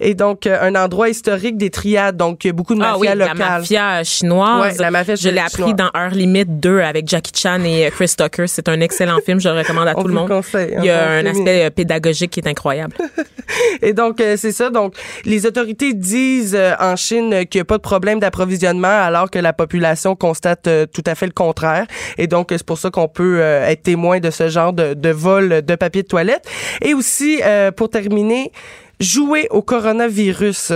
Et 0.01 0.15
donc, 0.15 0.47
un 0.47 0.75
endroit 0.75 1.09
historique 1.09 1.57
des 1.57 1.71
triades. 1.71 2.17
Donc, 2.17 2.45
il 2.45 2.49
y 2.49 2.51
a 2.51 2.53
beaucoup 2.53 2.75
de 2.75 2.81
mafia 2.81 2.95
ah 2.95 2.99
oui, 2.99 3.19
locale. 3.19 3.39
La 3.39 3.49
mafia 3.59 4.05
chinoise. 4.05 4.77
Ouais, 4.77 4.83
la 4.83 4.91
mafia 4.91 5.15
Je 5.15 5.29
l'ai 5.29 5.41
appris 5.41 5.75
dans 5.75 5.91
Heure 5.97 6.11
Limit 6.11 6.47
2 6.47 6.81
avec 6.81 7.09
Jackie 7.09 7.33
Chan 7.35 7.63
et 7.65 7.91
Chris 7.91 8.15
Tucker. 8.17 8.47
C'est 8.47 8.69
un 8.69 8.81
excellent 8.81 9.19
film. 9.25 9.41
Je 9.41 9.49
le 9.49 9.59
recommande 9.59 9.89
à 9.89 9.95
On 9.97 10.03
tout 10.03 10.09
le 10.09 10.15
monde. 10.15 10.29
le 10.29 10.37
conseille. 10.37 10.75
Il 10.79 10.85
y 10.85 10.91
a 10.91 11.09
Un 11.11 11.21
un 11.21 11.27
aspect 11.27 11.67
euh, 11.67 11.71
pédagogique 11.71 12.31
qui 12.31 12.41
est 12.41 12.49
incroyable. 12.49 12.97
Et 13.83 13.93
donc, 13.93 14.21
euh, 14.21 14.37
c'est 14.37 14.53
ça. 14.53 14.71
Donc, 14.71 14.95
les 15.25 15.47
autorités 15.47 15.93
disent 15.93 16.55
euh, 16.55 16.75
en 16.79 16.97
Chine 16.97 17.33
euh, 17.35 17.45
qu'il 17.45 17.59
n'y 17.59 17.63
a 17.63 17.65
pas 17.65 17.77
de 17.77 17.83
problème 17.83 18.21
d'approvisionnement, 18.21 18.89
alors 18.89 19.31
que 19.31 19.39
la 19.39 19.53
population 19.53 20.17
constate 20.17 20.67
euh, 20.67 20.87
tout 20.87 21.03
à 21.07 21.15
fait 21.15 21.27
le 21.27 21.33
contraire. 21.33 21.60
Et 22.19 22.27
donc, 22.27 22.49
c'est 22.51 22.65
pour 22.65 22.79
ça 22.79 22.91
qu'on 22.91 23.09
peut 23.09 23.39
euh, 23.41 23.67
être 23.67 23.83
témoin 23.83 24.21
de 24.21 24.31
ce 24.31 24.49
genre 24.49 24.73
de, 24.73 24.95
de 24.95 25.11
vol 25.11 25.63
de 25.63 25.75
papier 25.75 26.03
de 26.03 26.09
toilette. 26.09 26.47
Et 26.83 26.95
aussi, 26.95 27.41
euh, 27.43 27.71
pour 27.71 27.91
terminer, 27.91 28.53
jouer 29.01 29.49
au 29.51 29.63
coronavirus. 29.63 30.73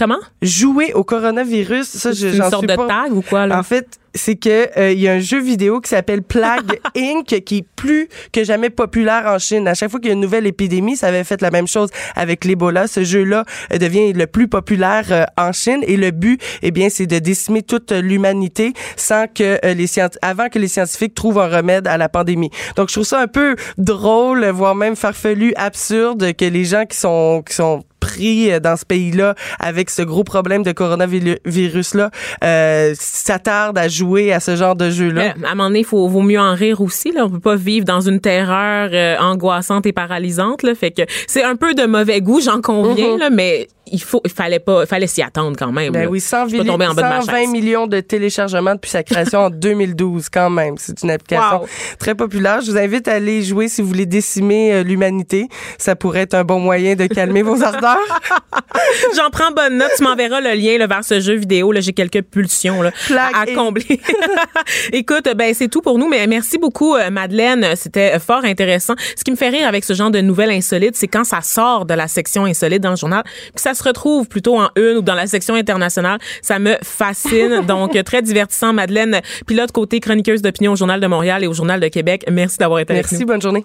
Comment? 0.00 0.16
Jouer 0.40 0.94
au 0.94 1.04
coronavirus, 1.04 1.86
ça, 1.86 2.12
je- 2.12 2.28
une 2.28 2.36
sorte 2.36 2.56
suis 2.60 2.66
de 2.68 2.74
pas... 2.74 2.86
tag 2.86 3.12
ou 3.12 3.20
quoi, 3.20 3.46
là? 3.46 3.58
En 3.58 3.62
fait, 3.62 4.00
c'est 4.14 4.34
que 4.34 4.78
euh, 4.80 4.92
il 4.92 4.98
y 4.98 5.08
a 5.08 5.12
un 5.12 5.20
jeu 5.20 5.38
vidéo 5.42 5.82
qui 5.82 5.90
s'appelle 5.90 6.22
Plague 6.22 6.80
Inc. 6.96 7.26
qui 7.44 7.58
est 7.58 7.66
plus 7.76 8.08
que 8.32 8.42
jamais 8.42 8.70
populaire 8.70 9.24
en 9.26 9.38
Chine. 9.38 9.68
À 9.68 9.74
chaque 9.74 9.90
fois 9.90 10.00
qu'il 10.00 10.08
y 10.08 10.10
a 10.10 10.14
une 10.14 10.20
nouvelle 10.22 10.46
épidémie, 10.46 10.96
ça 10.96 11.08
avait 11.08 11.22
fait 11.22 11.42
la 11.42 11.50
même 11.50 11.66
chose 11.68 11.90
avec 12.16 12.46
l'Ebola. 12.46 12.86
Ce 12.86 13.04
jeu-là 13.04 13.44
euh, 13.74 13.76
devient 13.76 14.14
le 14.14 14.26
plus 14.26 14.48
populaire 14.48 15.04
euh, 15.10 15.24
en 15.36 15.52
Chine 15.52 15.84
et 15.86 15.98
le 15.98 16.12
but, 16.12 16.40
eh 16.62 16.70
bien, 16.70 16.88
c'est 16.88 17.06
de 17.06 17.18
décimer 17.18 17.62
toute 17.62 17.92
l'humanité 17.92 18.72
sans 18.96 19.26
que 19.26 19.58
euh, 19.62 19.74
les 19.74 19.86
avant 20.22 20.48
que 20.48 20.58
les 20.58 20.68
scientifiques 20.68 21.14
trouvent 21.14 21.40
un 21.40 21.48
remède 21.58 21.86
à 21.86 21.98
la 21.98 22.08
pandémie. 22.08 22.48
Donc, 22.76 22.88
je 22.88 22.94
trouve 22.94 23.04
ça 23.04 23.20
un 23.20 23.28
peu 23.28 23.54
drôle, 23.76 24.46
voire 24.46 24.74
même 24.74 24.96
farfelu, 24.96 25.52
absurde 25.56 26.32
que 26.32 26.46
les 26.46 26.64
gens 26.64 26.86
qui 26.86 26.96
sont 26.96 27.42
qui 27.46 27.54
sont 27.54 27.84
pris 28.10 28.60
dans 28.60 28.76
ce 28.76 28.84
pays-là 28.84 29.34
avec 29.60 29.90
ce 29.90 30.02
gros 30.02 30.24
problème 30.24 30.62
de 30.62 30.72
coronavirus-là 30.72 32.10
euh, 32.44 32.92
s'attardent 32.98 33.78
à 33.78 33.88
jouer 33.88 34.32
à 34.32 34.40
ce 34.40 34.56
genre 34.56 34.74
de 34.76 34.90
jeu-là. 34.90 35.34
À 35.44 35.50
un 35.50 35.54
moment 35.54 35.68
donné, 35.68 35.80
il 35.80 35.86
vaut 35.86 36.22
mieux 36.22 36.40
en 36.40 36.54
rire 36.54 36.80
aussi. 36.80 37.12
Là. 37.12 37.24
On 37.26 37.30
peut 37.30 37.40
pas 37.40 37.56
vivre 37.56 37.84
dans 37.84 38.00
une 38.00 38.20
terreur 38.20 38.90
euh, 38.92 39.16
angoissante 39.18 39.86
et 39.86 39.92
paralysante. 39.92 40.62
Là. 40.62 40.74
Fait 40.74 40.90
que 40.90 41.02
c'est 41.26 41.42
un 41.44 41.56
peu 41.56 41.74
de 41.74 41.86
mauvais 41.86 42.20
goût, 42.20 42.40
j'en 42.40 42.60
conviens, 42.60 43.16
là, 43.16 43.30
mais 43.30 43.68
il 43.92 44.00
faut, 44.02 44.20
il 44.24 44.30
fallait 44.30 44.60
pas, 44.60 44.86
fallait 44.86 45.08
s'y 45.08 45.20
attendre 45.22 45.56
quand 45.58 45.72
même. 45.72 45.90
Mm-hmm. 45.90 45.94
Ben 45.94 46.02
là. 46.04 46.10
oui, 46.10 46.20
100 46.20 46.48
Je 46.48 46.56
peux 46.58 46.64
tomber 46.64 46.86
en 46.86 46.94
bas 46.94 47.02
de 47.02 47.08
ma 47.08 47.20
120 47.22 47.38
chaise. 47.40 47.50
millions 47.50 47.86
de 47.88 48.00
téléchargements 48.00 48.74
depuis 48.74 48.90
sa 48.90 49.02
création 49.02 49.40
en 49.40 49.50
2012 49.66 50.28
quand 50.28 50.50
même. 50.50 50.74
C'est 50.78 51.02
une 51.02 51.10
application 51.10 51.60
Wow. 51.60 51.66
très 51.98 52.14
populaire. 52.14 52.60
Je 52.60 52.70
vous 52.70 52.78
invite 52.78 53.08
à 53.08 53.14
aller 53.14 53.42
jouer 53.42 53.68
si 53.68 53.82
vous 53.82 53.88
voulez 53.88 54.06
décimer 54.06 54.72
euh, 54.74 54.82
l'humanité. 54.84 55.48
Ça 55.78 55.96
pourrait 55.96 56.20
être 56.22 56.34
un 56.34 56.44
bon 56.44 56.60
moyen 56.60 56.94
de 56.94 57.06
calmer 57.06 57.42
vos 57.42 57.62
ardeurs. 57.70 57.96
J'en 59.16 59.30
prends 59.30 59.50
bonne 59.50 59.78
note. 59.78 59.90
Tu 59.96 60.04
m'enverras 60.04 60.40
le 60.40 60.52
lien 60.54 60.78
là, 60.78 60.86
vers 60.86 61.04
ce 61.04 61.20
jeu 61.20 61.34
vidéo. 61.34 61.72
Là, 61.72 61.80
j'ai 61.80 61.92
quelques 61.92 62.22
pulsions 62.22 62.82
là, 62.82 62.90
à, 63.34 63.46
combler. 63.46 64.00
Écoute, 64.92 65.28
ben 65.36 65.54
c'est 65.54 65.68
tout 65.68 65.80
pour 65.80 65.98
nous, 65.98 66.08
mais 66.08 66.26
merci 66.26 66.58
beaucoup, 66.58 66.96
euh, 66.96 67.10
Madeleine. 67.10 67.74
C'était 67.76 68.18
fort 68.18 68.44
intéressant. 68.44 68.94
Ce 69.16 69.24
qui 69.24 69.30
me 69.30 69.36
fait 69.36 69.48
rire 69.48 69.66
avec 69.66 69.84
ce 69.84 69.94
genre 69.94 70.10
de 70.10 70.20
nouvelles 70.20 70.50
insolites, 70.50 70.96
c'est 70.96 71.08
quand 71.08 71.24
ça 71.24 71.40
sort 71.40 71.86
de 71.86 71.94
la 71.94 72.08
section 72.08 72.44
insolite 72.44 72.82
dans 72.82 72.90
le 72.90 72.96
journal, 72.96 73.22
puis 73.24 73.62
ça 73.62 73.74
se 73.74 73.82
retrouve 73.82 74.28
plutôt 74.28 74.58
en 74.58 74.70
une 74.76 74.98
ou 74.98 75.02
dans 75.02 75.14
la 75.14 75.26
section 75.26 75.54
internationale. 75.54 76.18
Ça 76.42 76.58
me 76.58 76.76
fascine. 76.82 77.60
Donc, 77.66 77.96
euh, 77.96 78.02
très 78.02 78.22
divertissant, 78.22 78.72
Madeleine, 78.72 79.20
pilote 79.46 79.72
côté 79.72 80.00
chroniqueuse 80.00 80.42
d'opinion 80.42 80.72
au 80.72 80.76
Journal 80.76 81.00
de 81.00 81.06
Montréal 81.06 81.44
et 81.44 81.46
au 81.46 81.54
Journal 81.54 81.80
de 81.80 81.88
Québec. 81.88 82.24
Merci 82.30 82.58
d'avoir 82.58 82.80
été 82.80 82.92
avec 82.92 83.06
nous. 83.06 83.18
Merci, 83.18 83.24
bonne 83.24 83.42
journée. 83.42 83.64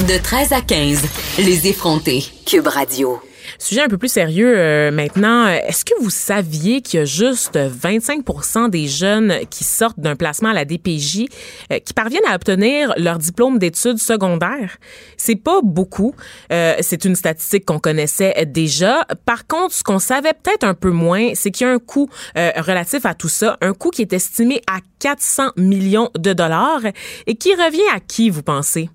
De 0.00 0.22
13 0.22 0.52
à 0.52 0.60
15, 0.60 1.02
les 1.38 1.68
effrontés. 1.68 2.24
Cube 2.46 2.66
Radio. 2.66 3.20
Sujet 3.62 3.82
un 3.82 3.88
peu 3.88 3.96
plus 3.96 4.10
sérieux 4.10 4.54
euh, 4.58 4.90
maintenant. 4.90 5.46
Est-ce 5.46 5.84
que 5.84 5.94
vous 6.00 6.10
saviez 6.10 6.82
qu'il 6.82 6.98
y 6.98 7.02
a 7.04 7.04
juste 7.04 7.56
25% 7.56 8.68
des 8.68 8.88
jeunes 8.88 9.34
qui 9.50 9.62
sortent 9.62 10.00
d'un 10.00 10.16
placement 10.16 10.48
à 10.48 10.52
la 10.52 10.64
DPJ 10.64 11.26
euh, 11.70 11.78
qui 11.78 11.94
parviennent 11.94 12.26
à 12.28 12.34
obtenir 12.34 12.92
leur 12.96 13.18
diplôme 13.18 13.60
d'études 13.60 13.98
secondaires? 13.98 14.78
C'est 15.16 15.36
pas 15.36 15.60
beaucoup. 15.62 16.12
Euh, 16.52 16.74
c'est 16.80 17.04
une 17.04 17.14
statistique 17.14 17.64
qu'on 17.64 17.78
connaissait 17.78 18.46
déjà. 18.46 19.06
Par 19.26 19.46
contre, 19.46 19.72
ce 19.72 19.84
qu'on 19.84 20.00
savait 20.00 20.32
peut-être 20.32 20.64
un 20.64 20.74
peu 20.74 20.90
moins, 20.90 21.30
c'est 21.34 21.52
qu'il 21.52 21.64
y 21.64 21.70
a 21.70 21.72
un 21.72 21.78
coût 21.78 22.10
relatif 22.34 23.06
à 23.06 23.14
tout 23.14 23.28
ça, 23.28 23.58
un 23.60 23.74
coût 23.74 23.90
qui 23.90 24.02
est 24.02 24.12
estimé 24.12 24.60
à 24.68 24.80
400 24.98 25.50
millions 25.56 26.10
de 26.18 26.32
dollars 26.32 26.80
et 27.28 27.36
qui 27.36 27.54
revient 27.54 27.94
à 27.94 28.00
qui, 28.00 28.28
vous 28.28 28.42
pensez? 28.42 28.90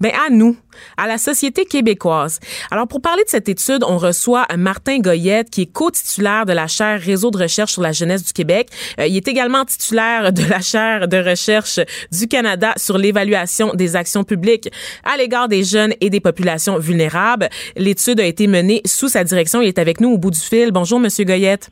Ben 0.00 0.12
à 0.26 0.30
nous, 0.30 0.56
à 0.96 1.06
la 1.06 1.18
société 1.18 1.64
québécoise. 1.64 2.38
Alors 2.70 2.86
pour 2.86 3.00
parler 3.00 3.24
de 3.24 3.28
cette 3.28 3.48
étude, 3.48 3.82
on 3.86 3.98
reçoit 3.98 4.46
Martin 4.56 4.98
Goyette 4.98 5.50
qui 5.50 5.62
est 5.62 5.72
co-titulaire 5.72 6.46
de 6.46 6.52
la 6.52 6.66
chaire 6.66 7.00
Réseau 7.00 7.30
de 7.30 7.38
recherche 7.38 7.72
sur 7.72 7.82
la 7.82 7.92
jeunesse 7.92 8.24
du 8.24 8.32
Québec. 8.32 8.68
Euh, 9.00 9.06
il 9.06 9.16
est 9.16 9.28
également 9.28 9.64
titulaire 9.64 10.32
de 10.32 10.42
la 10.42 10.60
chaire 10.60 11.08
de 11.08 11.16
recherche 11.16 11.80
du 12.12 12.28
Canada 12.28 12.72
sur 12.76 12.98
l'évaluation 12.98 13.72
des 13.74 13.96
actions 13.96 14.24
publiques 14.24 14.68
à 15.04 15.16
l'égard 15.16 15.48
des 15.48 15.64
jeunes 15.64 15.94
et 16.00 16.10
des 16.10 16.20
populations 16.20 16.78
vulnérables. 16.78 17.48
L'étude 17.76 18.20
a 18.20 18.24
été 18.24 18.46
menée 18.46 18.82
sous 18.84 19.08
sa 19.08 19.24
direction. 19.24 19.60
Il 19.60 19.68
est 19.68 19.78
avec 19.78 20.00
nous 20.00 20.10
au 20.10 20.18
bout 20.18 20.30
du 20.30 20.40
fil. 20.40 20.72
Bonjour 20.72 21.00
monsieur 21.00 21.24
Goyette. 21.24 21.70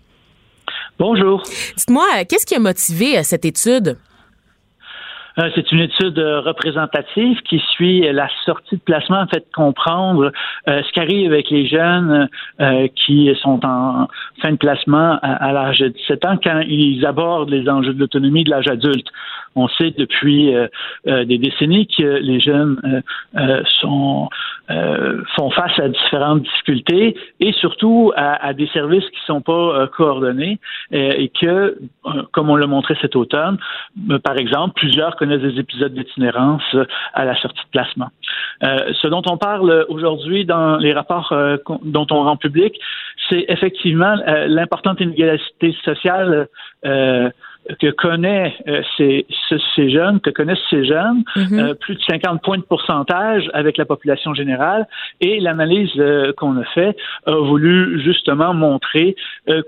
Bonjour. 0.99 1.43
Dites-moi, 1.77 2.07
euh, 2.19 2.25
qu'est-ce 2.29 2.47
qui 2.47 2.55
a 2.55 2.61
motivé 2.61 3.19
euh, 3.19 3.23
cette 3.25 3.45
étude? 3.45 3.89
Euh, 3.89 4.14
c'est 5.37 5.73
une 5.73 5.81
étude 5.81 6.19
euh, 6.19 6.41
représentative 6.41 7.41
qui 7.43 7.59
suit 7.71 8.01
la 8.13 8.29
sortie 8.45 8.77
de 8.77 8.81
placement, 8.81 9.21
en 9.21 9.27
fait, 9.27 9.45
comprendre 9.55 10.33
euh, 10.69 10.83
ce 10.83 10.93
qui 10.93 11.01
arrive 11.01 11.33
avec 11.33 11.51
les 11.51 11.67
jeunes 11.67 12.29
euh, 12.61 12.89
qui 12.95 13.35
sont 13.43 13.61
en 13.65 14.09
fin 14.41 14.53
de 14.53 14.57
placement 14.57 15.19
à, 15.23 15.49
à 15.49 15.53
l'âge 15.53 15.79
de 15.79 15.89
17 15.89 16.25
ans 16.25 16.39
quand 16.43 16.61
ils 16.69 17.05
abordent 17.05 17.51
les 17.51 17.69
enjeux 17.69 17.95
de 17.95 18.01
l'autonomie 18.01 18.45
de 18.45 18.51
l'âge 18.51 18.69
adulte. 18.69 19.09
On 19.57 19.69
sait 19.69 19.93
depuis 19.97 20.55
euh, 20.55 20.67
euh, 21.07 21.25
des 21.25 21.39
décennies 21.39 21.87
que 21.87 22.03
les 22.03 22.41
jeunes 22.41 22.81
euh, 22.85 23.01
euh, 23.41 23.63
sont 23.81 24.29
euh, 24.71 25.23
font 25.37 25.51
face 25.51 25.79
à 25.79 25.89
différentes 25.89 26.43
difficultés 26.43 27.17
et 27.41 27.53
surtout 27.53 28.13
à, 28.17 28.47
à 28.47 28.53
des 28.53 28.67
services 28.69 29.05
qui 29.11 29.21
sont 29.27 29.43
pas 29.43 29.87
coordonnés 29.89 30.59
et 30.91 31.29
que, 31.29 31.79
comme 32.33 32.49
on 32.49 32.57
l'a 32.57 32.67
montré 32.67 32.97
cet 33.03 33.15
automne, 33.15 33.59
par 34.23 34.39
exemple, 34.39 34.73
plusieurs 34.77 35.17
connaissent 35.17 35.43
des 35.43 35.61
épisodes 35.61 35.93
d'itinérance 35.93 36.63
à 37.13 37.25
la 37.27 37.37
sortie 37.37 37.61
de 37.63 37.71
placement. 37.73 38.09
Ce 38.63 39.07
dont 39.07 39.23
on 39.29 39.37
parle 39.37 39.85
aujourd'hui 39.91 40.47
dans 40.47 40.79
les 40.79 40.95
rapports 40.95 41.35
dont 41.83 42.07
on 42.11 42.23
rend 42.23 42.37
public, 42.39 42.75
c'est 43.29 43.45
effectivement 43.49 44.17
l'importante 44.47 45.01
inégalité 45.01 45.77
sociale 45.85 46.49
euh, 46.87 47.31
que 47.81 47.91
connaît 47.91 48.55
ces, 48.97 49.27
ces, 49.75 49.91
jeunes, 49.91 50.21
que 50.21 50.31
connaissent 50.31 50.59
ces 50.71 50.85
jeunes, 50.85 51.25
Mhm. 51.37 51.75
plus 51.77 51.95
de 51.95 52.03
50 52.03 52.43
points 52.43 52.59
de 52.59 52.63
pourcentage 52.63 53.51
avec 53.55 53.77
la 53.77 53.85
population 53.85 54.35
générale. 54.35 54.87
Et 55.21 55.41
l'analyse 55.41 55.93
qu'on 56.37 56.57
a 56.59 56.65
fait 56.65 56.97
a 57.27 57.33
voulu 57.35 58.01
justement 58.03 58.55
montrer 58.55 59.17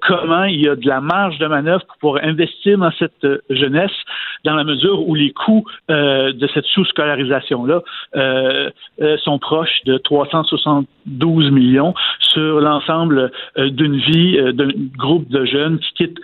comment 0.03 0.45
il 0.45 0.61
y 0.61 0.69
a 0.69 0.77
de 0.77 0.87
la 0.87 1.01
marge 1.01 1.39
de 1.39 1.47
manœuvre 1.47 1.85
pour 1.87 1.97
pouvoir 1.99 2.25
investir 2.25 2.79
dans 2.79 2.93
cette 2.99 3.27
jeunesse, 3.51 3.91
dans 4.45 4.55
la 4.55 4.65
mesure 4.65 5.09
où 5.09 5.15
les 5.15 5.33
coûts 5.33 5.65
de 5.89 6.49
cette 6.53 6.67
sous-scolarisation-là 6.67 7.83
sont 9.19 9.39
proches 9.39 9.83
de 9.85 9.99
372 9.99 11.51
millions 11.51 11.95
sur 12.21 12.61
l'ensemble 12.61 13.31
d'une 13.57 13.97
vie 13.97 14.39
d'un 14.55 14.69
groupe 14.97 15.29
de 15.29 15.45
jeunes 15.45 15.79
qui 15.79 15.93
quittent 15.95 16.21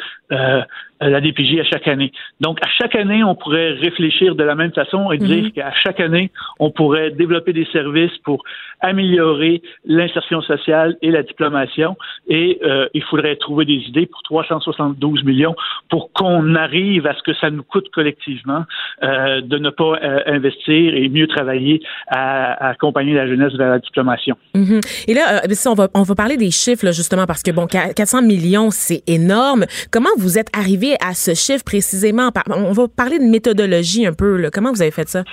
la 1.09 1.21
DPJ 1.21 1.61
à 1.61 1.65
chaque 1.65 1.89
année. 1.89 2.13
Donc, 2.41 2.59
à 2.63 2.69
chaque 2.69 2.95
année, 2.97 3.23
on 3.25 3.35
pourrait 3.35 3.73
réfléchir 3.73 4.35
de 4.35 4.45
la 4.45 4.55
même 4.55 4.73
façon 4.73 5.11
et 5.13 5.19
dire 5.19 5.45
Mhm. 5.45 5.53
qu'à 5.53 5.73
chaque 5.73 6.01
année, 6.01 6.31
on 6.59 6.71
pourrait 6.71 7.11
développer 7.11 7.53
des 7.53 7.67
services 7.73 8.17
pour 8.25 8.43
améliorer 8.81 9.63
l'insertion 9.85 10.43
sociale 10.43 10.97
et 11.03 11.11
la 11.11 11.23
diplomation. 11.23 11.97
Et 12.29 12.59
euh, 12.65 12.89
il 12.95 13.03
faudrait 13.05 13.37
trouver 13.37 13.65
des 13.65 13.81
idées 13.89 14.07
pour 14.07 14.23
372 14.23 15.25
millions 15.25 15.55
pour 15.89 16.13
qu'on 16.13 16.55
arrive 16.55 17.07
à 17.07 17.15
ce 17.15 17.23
que 17.23 17.35
ça 17.35 17.51
nous 17.51 17.63
coûte 17.63 17.89
collectivement 17.93 18.65
euh, 19.03 19.41
de 19.41 19.59
ne 19.59 19.71
pas 19.71 19.99
euh, 20.03 20.21
investir 20.27 20.95
et 20.95 21.09
mieux 21.09 21.27
travailler 21.27 21.81
à, 22.09 22.53
à, 22.53 22.69
accompagner 22.71 23.15
la 23.15 23.27
jeunesse 23.27 23.53
vers 23.55 23.71
la 23.71 23.79
diplomation. 23.79 24.37
Mhm. 24.55 24.81
Et 25.09 25.15
là, 25.15 25.43
euh, 25.45 25.55
ça, 25.55 25.71
on 25.71 25.75
va 25.75 25.89
on 25.95 26.03
va 26.03 26.15
parler 26.15 26.37
des 26.37 26.51
chiffres 26.51 26.85
là, 26.85 26.93
justement 26.93 27.27
parce 27.27 27.43
que 27.43 27.51
bon, 27.51 27.67
400 27.67 28.23
millions, 28.23 28.71
c'est 28.71 29.03
énorme. 29.07 29.65
Comment 29.91 30.11
vous 30.19 30.39
êtes 30.39 30.49
arrivé 30.57 30.92
à 31.01 31.15
ce 31.15 31.35
chiffre 31.35 31.65
précisément? 31.65 32.31
On 32.49 32.73
va 32.73 32.89
parler 32.89 33.19
de 33.19 33.25
méthodologie 33.25 34.07
un 34.07 34.13
peu. 34.13 34.51
Comment 34.53 34.73
vous 34.73 34.83
avez 34.83 34.91
fait 34.91 35.09
ça? 35.09 35.25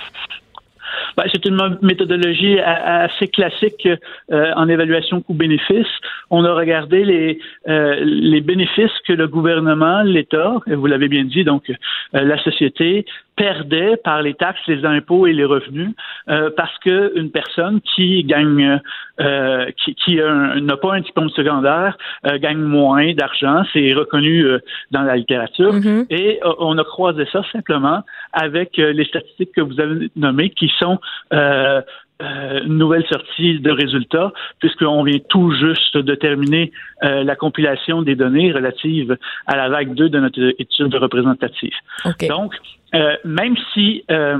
Ben, 1.16 1.24
c'est 1.32 1.44
une 1.44 1.78
méthodologie 1.82 2.58
assez 2.60 3.28
classique 3.28 3.88
euh, 4.32 4.52
en 4.56 4.68
évaluation 4.68 5.20
coût-bénéfice. 5.20 5.86
On 6.30 6.44
a 6.44 6.54
regardé 6.54 7.04
les, 7.04 7.38
euh, 7.68 7.96
les 8.02 8.40
bénéfices 8.40 8.96
que 9.06 9.12
le 9.12 9.26
gouvernement, 9.26 10.02
l'État, 10.02 10.56
vous 10.66 10.86
l'avez 10.86 11.08
bien 11.08 11.24
dit, 11.24 11.44
donc 11.44 11.70
euh, 11.70 11.74
la 12.12 12.42
société 12.42 13.04
perdait 13.40 13.96
par 13.96 14.20
les 14.20 14.34
taxes, 14.34 14.60
les 14.66 14.84
impôts 14.84 15.26
et 15.26 15.32
les 15.32 15.46
revenus 15.46 15.92
euh, 16.28 16.50
parce 16.54 16.76
que 16.84 17.18
une 17.18 17.30
personne 17.30 17.80
qui 17.80 18.22
gagne, 18.24 18.78
euh, 19.18 19.70
qui, 19.82 19.94
qui 19.94 20.16
n'a 20.16 20.76
pas 20.76 20.92
un 20.92 21.00
diplôme 21.00 21.30
secondaire 21.30 21.96
euh, 22.26 22.38
gagne 22.38 22.58
moins 22.58 23.14
d'argent, 23.14 23.62
c'est 23.72 23.94
reconnu 23.94 24.44
dans 24.90 25.02
la 25.02 25.16
littérature, 25.16 25.72
mm-hmm. 25.72 26.06
et 26.10 26.38
on 26.58 26.76
a 26.76 26.84
croisé 26.84 27.26
ça 27.32 27.42
simplement 27.50 28.02
avec 28.34 28.76
les 28.76 29.04
statistiques 29.06 29.52
que 29.52 29.62
vous 29.62 29.80
avez 29.80 30.10
nommées 30.16 30.50
qui 30.50 30.70
sont 30.78 30.98
euh, 32.22 32.60
une 32.64 32.76
nouvelle 32.76 33.06
sortie 33.06 33.60
de 33.60 33.70
résultats, 33.70 34.32
puisqu'on 34.58 35.02
vient 35.04 35.20
tout 35.30 35.52
juste 35.52 35.96
de 35.96 36.14
terminer 36.14 36.70
euh, 37.02 37.24
la 37.24 37.34
compilation 37.34 38.02
des 38.02 38.14
données 38.14 38.52
relatives 38.52 39.16
à 39.46 39.56
la 39.56 39.70
vague 39.70 39.94
2 39.94 40.10
de 40.10 40.18
notre 40.18 40.54
étude 40.58 40.94
représentative. 40.94 41.72
Okay. 42.04 42.28
Donc, 42.28 42.54
euh, 42.94 43.16
même 43.24 43.56
si 43.72 44.04
euh, 44.10 44.38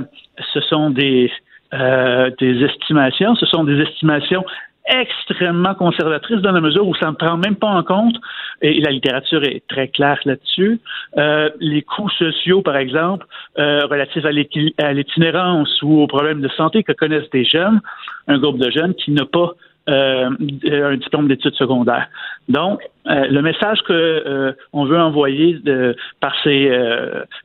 ce 0.53 0.61
sont 0.61 0.89
des, 0.89 1.31
des 1.71 2.63
estimations, 2.63 3.35
ce 3.35 3.45
sont 3.45 3.63
des 3.63 3.79
estimations 3.81 4.43
extrêmement 4.85 5.75
conservatrice 5.75 6.41
dans 6.41 6.51
la 6.51 6.61
mesure 6.61 6.87
où 6.87 6.95
ça 6.95 7.11
ne 7.11 7.15
prend 7.15 7.37
même 7.37 7.55
pas 7.55 7.69
en 7.69 7.83
compte, 7.83 8.15
et 8.61 8.79
la 8.81 8.91
littérature 8.91 9.43
est 9.43 9.63
très 9.67 9.87
claire 9.87 10.19
là-dessus, 10.25 10.79
euh, 11.17 11.49
les 11.59 11.81
coûts 11.81 12.09
sociaux, 12.09 12.61
par 12.61 12.77
exemple, 12.77 13.25
euh, 13.57 13.85
relatifs 13.85 14.25
à 14.25 14.93
l'itinérance 14.93 15.81
ou 15.81 16.01
aux 16.01 16.07
problèmes 16.07 16.41
de 16.41 16.49
santé 16.49 16.83
que 16.83 16.91
connaissent 16.91 17.29
des 17.31 17.45
jeunes, 17.45 17.81
un 18.27 18.37
groupe 18.37 18.57
de 18.57 18.69
jeunes 18.69 18.93
qui 18.95 19.11
n'a 19.11 19.25
pas 19.25 19.51
euh, 19.89 20.29
un 20.63 20.95
diplôme 20.95 21.27
d'études 21.27 21.55
secondaires. 21.55 22.07
Donc, 22.49 22.81
euh, 23.09 23.25
le 23.31 23.41
message 23.41 23.79
que 23.87 23.93
euh, 23.93 24.51
on 24.73 24.85
veut 24.85 24.99
envoyer 24.99 25.55
de, 25.55 25.95
par 26.19 26.35
ces 26.43 26.69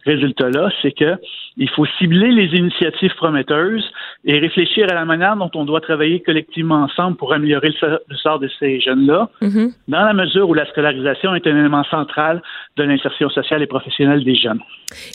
résultats-là, 0.05 0.68
c'est 0.82 0.93
que 0.93 1.16
il 1.57 1.70
faut 1.70 1.87
cibler 1.99 2.30
les 2.30 2.59
initiatives 2.59 3.14
prometteuses 3.16 3.91
et 4.26 4.39
réfléchir 4.39 4.87
à 4.91 4.95
la 4.95 5.07
manière 5.07 5.37
dont 5.37 5.51
on 5.55 5.64
doit 5.64 5.80
travailler 5.80 6.20
collectivement 6.20 6.82
ensemble 6.82 7.16
pour 7.16 7.32
améliorer 7.32 7.70
le, 7.80 7.99
le 8.07 8.16
sort 8.16 8.39
de 8.39 8.51
ces 8.59 8.78
jeunes-là, 8.80 9.30
mm-hmm. 9.41 9.72
dans 9.89 10.03
la 10.03 10.12
mesure 10.12 10.47
où 10.51 10.53
la 10.53 10.66
scolarisation 10.66 11.34
est 11.34 11.47
un 11.47 11.57
élément 11.57 11.84
central 11.84 12.43
de 12.76 12.82
l'insertion 12.82 13.30
sociale 13.30 13.62
et 13.62 13.66
professionnelle 13.66 14.22
des 14.22 14.37
jeunes. 14.37 14.61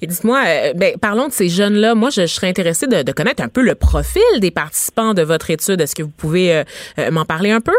Et 0.02 0.08
dites-moi, 0.08 0.40
ben, 0.76 0.96
parlons 1.00 1.28
de 1.28 1.32
ces 1.32 1.50
jeunes-là. 1.50 1.94
Moi, 1.94 2.10
je, 2.10 2.22
je 2.22 2.26
serais 2.26 2.48
intéressée 2.50 2.88
de, 2.88 3.04
de, 3.04 3.12
connaître 3.12 3.44
un 3.44 3.50
peu 3.50 3.62
le 3.62 3.76
profil 3.76 4.40
des 4.40 4.50
participants 4.50 5.14
de 5.14 5.22
votre 5.22 5.52
étude. 5.52 5.80
Est-ce 5.80 5.94
que 5.94 6.02
vous 6.02 6.14
pouvez 6.18 6.64
m'en 7.12 7.26
parler 7.26 7.52
un 7.52 7.62
peu? 7.62 7.74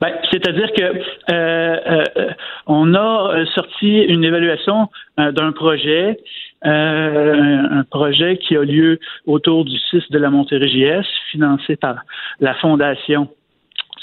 Ben, 0.00 0.12
C'est-à-dire 0.30 0.70
que 0.72 0.82
euh, 0.82 2.04
euh, 2.16 2.30
on 2.66 2.94
a 2.94 3.44
sorti 3.54 4.00
une 4.02 4.24
évaluation 4.24 4.88
euh, 5.18 5.32
d'un 5.32 5.52
projet, 5.52 6.18
un 6.62 7.84
projet 7.90 8.38
qui 8.38 8.56
a 8.56 8.62
lieu 8.62 8.98
autour 9.26 9.66
du 9.66 9.78
6 9.90 10.10
de 10.10 10.18
la 10.18 10.30
Montérégie-Est, 10.30 11.06
financé 11.30 11.76
par 11.76 11.96
la 12.40 12.54
Fondation 12.54 13.28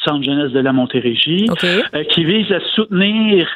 Centre 0.05 0.23
Jeunesse 0.23 0.51
de 0.51 0.59
la 0.59 0.71
Montérégie, 0.71 1.47
okay. 1.49 2.05
qui 2.11 2.23
vise 2.23 2.51
à 2.51 2.59
soutenir 2.75 3.47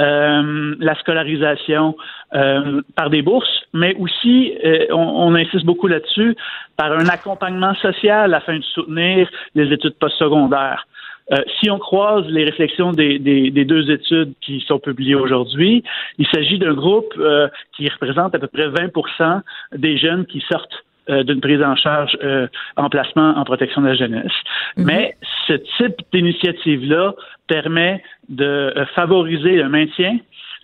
euh, 0.00 0.74
la 0.78 0.94
scolarisation 0.96 1.96
euh, 2.34 2.82
par 2.96 3.10
des 3.10 3.22
bourses, 3.22 3.62
mais 3.72 3.94
aussi, 3.96 4.52
euh, 4.64 4.86
on, 4.90 4.96
on, 4.96 5.34
insiste 5.34 5.64
beaucoup 5.64 5.86
là-dessus, 5.86 6.36
par 6.76 6.92
un 6.92 7.08
accompagnement 7.08 7.74
social 7.76 8.34
afin 8.34 8.58
de 8.58 8.64
soutenir 8.64 9.28
les 9.54 9.72
études 9.72 9.94
postsecondaires. 9.98 10.86
Euh, 11.32 11.36
si 11.58 11.70
on 11.70 11.78
croise 11.78 12.26
les 12.26 12.44
réflexions 12.44 12.92
des, 12.92 13.18
des, 13.18 13.50
des, 13.50 13.64
deux 13.64 13.90
études 13.90 14.34
qui 14.42 14.60
sont 14.68 14.78
publiées 14.78 15.14
aujourd'hui, 15.14 15.82
il 16.18 16.26
s'agit 16.26 16.58
d'un 16.58 16.74
groupe 16.74 17.14
euh, 17.18 17.48
qui 17.74 17.88
représente 17.88 18.34
à 18.34 18.38
peu 18.38 18.46
près 18.46 18.68
20% 18.68 19.40
des 19.74 19.96
jeunes 19.96 20.26
qui 20.26 20.44
sortent 20.50 20.83
d'une 21.08 21.40
prise 21.40 21.62
en 21.62 21.76
charge 21.76 22.16
en 22.76 22.88
placement 22.88 23.36
en 23.36 23.44
protection 23.44 23.82
de 23.82 23.88
la 23.88 23.94
jeunesse. 23.94 24.32
Mm-hmm. 24.76 24.84
Mais 24.84 25.16
ce 25.46 25.52
type 25.52 26.00
d'initiative-là 26.12 27.14
permet 27.46 28.02
de 28.28 28.72
favoriser 28.94 29.56
le 29.56 29.68
maintien 29.68 30.18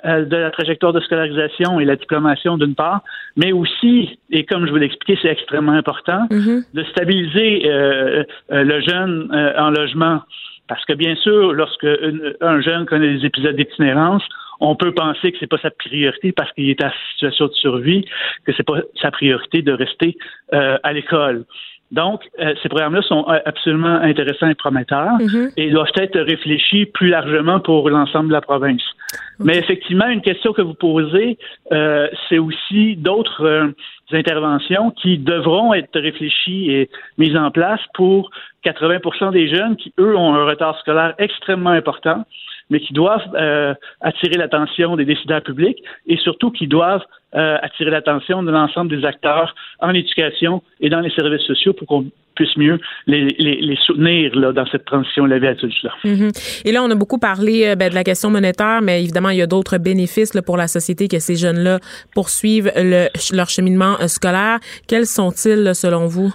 euh, 0.07 0.25
de 0.25 0.37
la 0.37 0.51
trajectoire 0.51 0.95
de 0.95 1.01
scolarisation 1.01 1.79
et 1.79 1.85
la 1.85 1.95
diplomation 1.95 2.57
d'une 2.57 2.75
part, 2.75 3.03
mais 3.37 3.53
aussi, 3.53 4.19
et 4.31 4.47
comme 4.47 4.65
je 4.65 4.71
vous 4.71 4.79
l'ai 4.79 4.87
expliqué, 4.87 5.19
c'est 5.21 5.29
extrêmement 5.29 5.73
important, 5.73 6.27
mm-hmm. 6.31 6.65
de 6.73 6.85
stabiliser 6.85 7.63
euh, 7.67 8.25
euh, 8.51 8.65
le 8.65 8.81
jeune 8.81 9.29
en 9.59 9.69
logement. 9.69 10.23
Parce 10.69 10.83
que 10.87 10.95
bien 10.95 11.17
sûr, 11.17 11.53
lorsque 11.53 11.83
une, 11.83 12.33
un 12.41 12.63
jeune 12.63 12.87
connaît 12.87 13.13
des 13.13 13.27
épisodes 13.27 13.57
d'itinérance, 13.57 14.23
on 14.61 14.77
peut 14.77 14.93
penser 14.93 15.33
que 15.33 15.39
c'est 15.41 15.47
pas 15.47 15.59
sa 15.59 15.71
priorité 15.71 16.33
parce 16.33 16.53
qu'il 16.53 16.69
est 16.69 16.85
en 16.85 16.91
situation 17.13 17.47
de 17.47 17.53
survie, 17.55 18.05
que 18.45 18.53
c'est 18.57 18.63
pas 18.63 18.81
sa 19.01 19.11
priorité 19.11 19.63
de 19.63 19.73
rester 19.73 20.17
à 20.53 20.93
l'école. 20.93 21.45
Donc, 21.91 22.23
euh, 22.39 22.55
ces 22.63 22.69
programmes-là 22.69 23.03
sont 23.03 23.25
absolument 23.45 23.97
intéressants 23.97 24.49
et 24.49 24.55
prometteurs 24.55 25.19
mm-hmm. 25.19 25.53
et 25.57 25.71
doivent 25.71 25.89
être 25.97 26.21
réfléchis 26.21 26.87
plus 26.87 27.09
largement 27.09 27.59
pour 27.59 27.91
l'ensemble 27.91 28.29
de 28.29 28.33
la 28.33 28.41
province. 28.41 28.83
Okay. 29.13 29.19
Mais 29.41 29.59
effectivement, 29.59 30.07
une 30.07 30.21
question 30.21 30.53
que 30.53 30.63
vous 30.63 30.75
posez, 30.75 31.37
euh, 31.73 32.09
c'est 32.29 32.39
aussi 32.39 32.97
d'autres 32.97 33.45
euh, 33.45 33.69
interventions 34.13 34.93
qui 34.93 35.19
devront 35.19 35.75
être 35.75 35.99
réfléchies 35.99 36.71
et 36.71 36.91
mises 37.19 37.37
en 37.37 37.51
place 37.51 37.81
pour 37.95 38.31
80% 38.65 39.33
des 39.33 39.49
jeunes 39.49 39.77
qui, 39.77 39.93
eux, 39.99 40.17
ont 40.17 40.35
un 40.35 40.45
retard 40.45 40.79
scolaire 40.79 41.15
extrêmement 41.19 41.71
important 41.71 42.25
mais 42.71 42.81
qui 42.81 42.93
doivent 42.93 43.29
euh, 43.35 43.75
attirer 44.01 44.37
l'attention 44.37 44.97
des 44.97 45.05
décideurs 45.05 45.43
publics 45.43 45.83
et 46.07 46.17
surtout 46.17 46.51
qui 46.51 46.67
doivent 46.67 47.05
euh, 47.35 47.59
attirer 47.63 47.91
l'attention 47.91 48.43
de 48.43 48.51
l'ensemble 48.51 48.91
des 48.97 49.05
acteurs 49.05 49.55
en 49.81 49.95
éducation 49.95 50.63
et 50.81 50.89
dans 50.89 51.01
les 51.01 51.11
services 51.11 51.43
sociaux 51.43 51.73
pour 51.73 51.87
qu'on 51.87 52.07
puisse 52.35 52.57
mieux 52.57 52.81
les, 53.07 53.27
les, 53.39 53.61
les 53.61 53.77
soutenir 53.85 54.35
là, 54.35 54.53
dans 54.53 54.67
cette 54.67 54.85
transition 54.85 55.27
la 55.27 55.39
vie 55.39 55.49
adulte-là. 55.49 55.93
Mm-hmm. 56.05 56.63
Et 56.65 56.73
là, 56.73 56.83
on 56.83 56.91
a 56.91 56.95
beaucoup 56.95 57.19
parlé 57.19 57.77
ben, 57.77 57.91
de 57.91 57.95
la 57.95 58.05
question 58.05 58.31
monétaire, 58.31 58.81
mais 58.83 59.03
évidemment, 59.03 59.31
il 59.31 59.39
y 59.39 59.43
a 59.43 59.47
d'autres 59.47 59.79
bénéfices 59.79 60.35
là, 60.35 60.43
pour 60.43 60.57
la 60.57 60.69
société 60.69 61.09
que 61.09 61.19
ces 61.19 61.37
jeunes-là 61.37 61.79
poursuivent 62.15 62.73
le, 62.77 63.09
leur 63.33 63.49
cheminement 63.49 63.97
euh, 64.01 64.09
scolaire. 64.09 64.59
Quels 64.89 65.07
sont-ils, 65.07 65.75
selon 65.75 66.07
vous? 66.07 66.33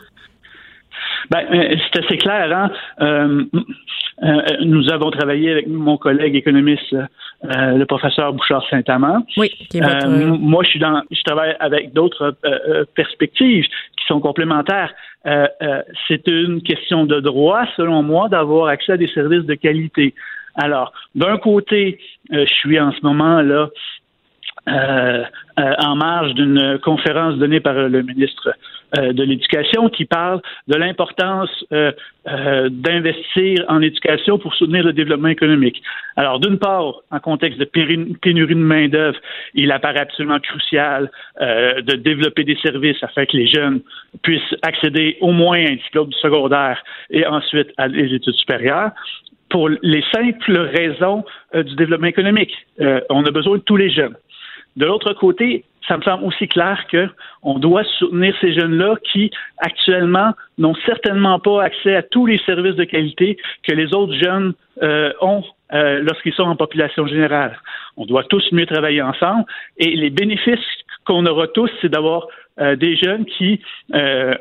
Ben, 1.30 1.46
c'est 1.94 2.04
assez 2.04 2.18
clair. 2.18 2.52
Hein? 2.56 2.72
Euh, 3.02 3.44
euh, 4.24 4.42
nous 4.62 4.90
avons 4.92 5.12
travaillé 5.12 5.52
avec 5.52 5.68
mon 5.68 5.98
collègue 5.98 6.36
économiste, 6.36 6.94
euh, 6.94 7.72
le 7.78 7.86
professeur 7.86 8.34
Bouchard 8.34 8.66
Saint-Amand. 8.70 9.26
Oui. 9.38 9.50
Qui 9.70 9.78
est 9.78 9.82
votre... 9.82 10.08
moi, 10.08 10.64
je 10.64 10.70
suis 10.70 10.80
dans, 10.80 11.02
je 11.12 11.22
travaille 11.24 11.56
avec 11.60 11.94
d'autres 11.94 12.36
perspectives 12.96 13.66
qui 13.66 14.06
sont 14.08 14.20
complémentaires. 14.20 14.94
c'est 16.08 16.28
une 16.28 16.62
question 16.62 17.06
de 17.06 17.20
droit, 17.20 17.66
selon 17.76 18.04
moi, 18.04 18.30
d'avoir 18.30 18.68
accès 18.68 18.94
à 18.94 18.98
des 18.98 19.08
services 19.08 19.46
de 19.46 19.56
qualité. 19.56 20.14
Alors, 20.56 20.94
d'un 21.16 21.38
côté, 21.38 22.00
je 22.32 22.46
suis 22.46 22.80
en 22.80 22.94
ce 22.94 23.02
moment 23.04 23.42
là 23.42 23.70
euh, 24.68 25.24
euh, 25.60 25.74
en 25.78 25.96
marge 25.96 26.34
d'une 26.34 26.80
conférence 26.80 27.38
donnée 27.38 27.60
par 27.60 27.76
le 27.76 28.02
ministre 28.02 28.52
euh, 28.98 29.14
de 29.14 29.24
l'Éducation 29.24 29.90
qui 29.90 30.06
parle 30.06 30.42
de 30.68 30.76
l'importance 30.76 31.50
d'investir 32.26 33.64
en 33.68 33.82
éducation 33.82 34.40
pour 34.40 34.56
soutenir 34.56 34.84
le 34.84 34.92
développement 34.92 35.28
économique. 35.28 35.82
Alors, 36.16 36.40
d'une 36.40 36.58
part, 36.58 36.96
en 37.12 37.20
contexte 37.20 37.60
de 37.60 37.66
pénurie 37.66 38.56
de 38.56 38.60
main-d'œuvre, 38.60 39.18
il 39.54 39.72
apparaît 39.72 40.00
absolument 40.00 40.40
crucial 40.40 41.12
de 41.40 41.96
développer 41.96 42.44
des 42.44 42.58
services 42.58 42.98
afin 43.04 43.26
que 43.26 43.38
les 43.38 43.48
jeunes 43.48 43.82
puissent 44.24 44.56
accéder 44.64 45.18
au 45.22 45.32
moins 45.32 45.60
à 45.60 45.70
un 45.70 45.76
diplôme 45.76 46.12
secondaire 46.14 46.84
et 47.12 47.26
ensuite 47.28 47.72
à 47.78 47.88
des 47.88 48.14
études 48.14 48.34
supérieures 48.34 48.92
pour 49.50 49.70
les 49.70 50.04
simples 50.12 50.58
raisons 50.58 51.24
du 51.54 51.76
développement 51.76 52.08
économique. 52.08 52.54
on 53.10 53.24
a 53.24 53.32
besoin 53.32 53.58
de 53.58 53.62
tous 53.62 53.78
les 53.78 53.92
jeunes. 53.92 54.16
De 54.76 54.86
l'autre 54.86 55.14
côté, 55.14 55.64
ça 55.88 55.98
me 55.98 56.04
semble 56.04 56.24
aussi 56.26 56.48
clair 56.48 56.84
qu'on 56.90 57.60
doit 57.60 57.84
soutenir 58.00 58.36
ces 58.42 58.54
jeunes-là 58.54 58.96
qui, 59.12 59.32
actuellement, 59.58 60.32
n'ont 60.58 60.76
certainement 60.86 61.40
pas 61.40 61.64
accès 61.64 61.96
à 61.96 62.04
tous 62.04 62.26
les 62.26 62.40
services 62.40 62.76
de 62.76 62.84
qualité 62.84 63.38
que 63.64 63.74
les 63.74 63.94
autres 63.94 64.16
jeunes 64.16 64.54
euh, 64.82 65.14
ont 65.22 65.44
euh, 65.74 66.00
lorsqu'ils 66.02 66.34
sont 66.34 66.44
en 66.44 66.56
population 66.56 67.08
générale. 67.08 67.58
On 67.98 68.06
doit 68.06 68.24
tous 68.24 68.44
mieux 68.52 68.66
travailler 68.66 69.02
ensemble 69.02 69.46
et 69.78 69.96
les 69.96 70.10
bénéfices 70.10 70.60
qu'on 71.06 71.26
aura 71.26 71.48
tous, 71.48 71.70
c'est 71.82 71.90
d'avoir 71.90 72.28
euh, 72.60 72.76
des 72.76 72.96
jeunes 72.96 73.26
qui 73.26 73.60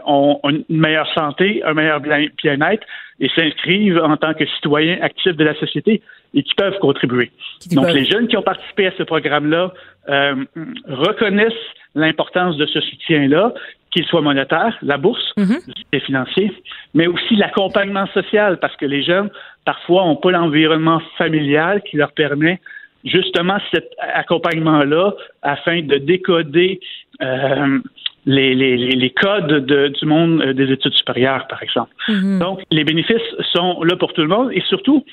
ont 0.07 0.41
une 0.45 0.65
meilleure 0.69 1.12
santé, 1.15 1.62
un 1.65 1.75
meilleur 1.75 2.01
bien-être 2.01 2.87
et 3.21 3.29
s'inscrivent 3.35 3.99
en 3.99 4.17
tant 4.17 4.35
que 4.35 4.47
citoyens 4.47 4.99
actifs 5.01 5.37
de 5.37 5.45
la 5.45 5.55
société 5.55 6.03
et 6.35 6.43
qui 6.43 6.55
peuvent 6.55 6.79
contribuer. 6.81 7.31
Donc, 7.73 7.93
les 7.93 8.05
jeunes 8.05 8.27
qui 8.27 8.37
ont 8.37 8.43
participé 8.43 8.89
à 8.89 8.93
ce 8.99 9.03
programme-là 9.05 9.73
euh, 10.09 10.45
reconnaissent 10.89 11.53
l'importance 11.95 12.57
de 12.57 12.67
ce 12.67 12.81
soutien-là, 12.81 13.55
qu'il 13.93 14.05
soit 14.07 14.21
monétaire, 14.21 14.77
la 14.83 14.99
bourse, 14.99 15.33
mhm. 15.37 15.59
le 15.67 15.73
soutien 15.75 16.01
financier, 16.01 16.53
mais 16.93 17.07
aussi 17.07 17.37
l'accompagnement 17.37 18.07
social, 18.09 18.59
parce 18.59 18.77
que 18.77 18.87
les 18.87 19.05
jeunes, 19.05 19.31
parfois, 19.65 20.05
n'ont 20.05 20.17
pas 20.17 20.33
l'environnement 20.33 21.01
familial 21.17 21.83
qui 21.83 21.97
leur 21.97 22.11
permet 22.12 22.61
justement 23.05 23.59
cet 23.72 23.90
accompagnement-là 23.98 25.12
afin 25.42 25.82
de 25.82 25.96
décoder 25.96 26.80
euh, 27.22 27.78
les, 28.26 28.55
les, 28.55 28.76
les, 28.76 29.11
codes 29.11 29.66
de, 29.66 29.88
du 29.88 30.07
monde 30.07 30.42
des 30.42 30.72
études 30.72 30.94
supérieures, 30.94 31.46
par 31.46 31.62
exemple. 31.62 31.92
Mhm. 32.09 32.38
Donc, 32.38 32.61
les 32.70 32.84
bénéfices 32.84 33.16
sont 33.52 33.82
là 33.82 33.96
pour 33.96 34.12
tout 34.12 34.22
le 34.22 34.28
monde 34.28 34.50
et 34.52 34.62
surtout, 34.62 35.05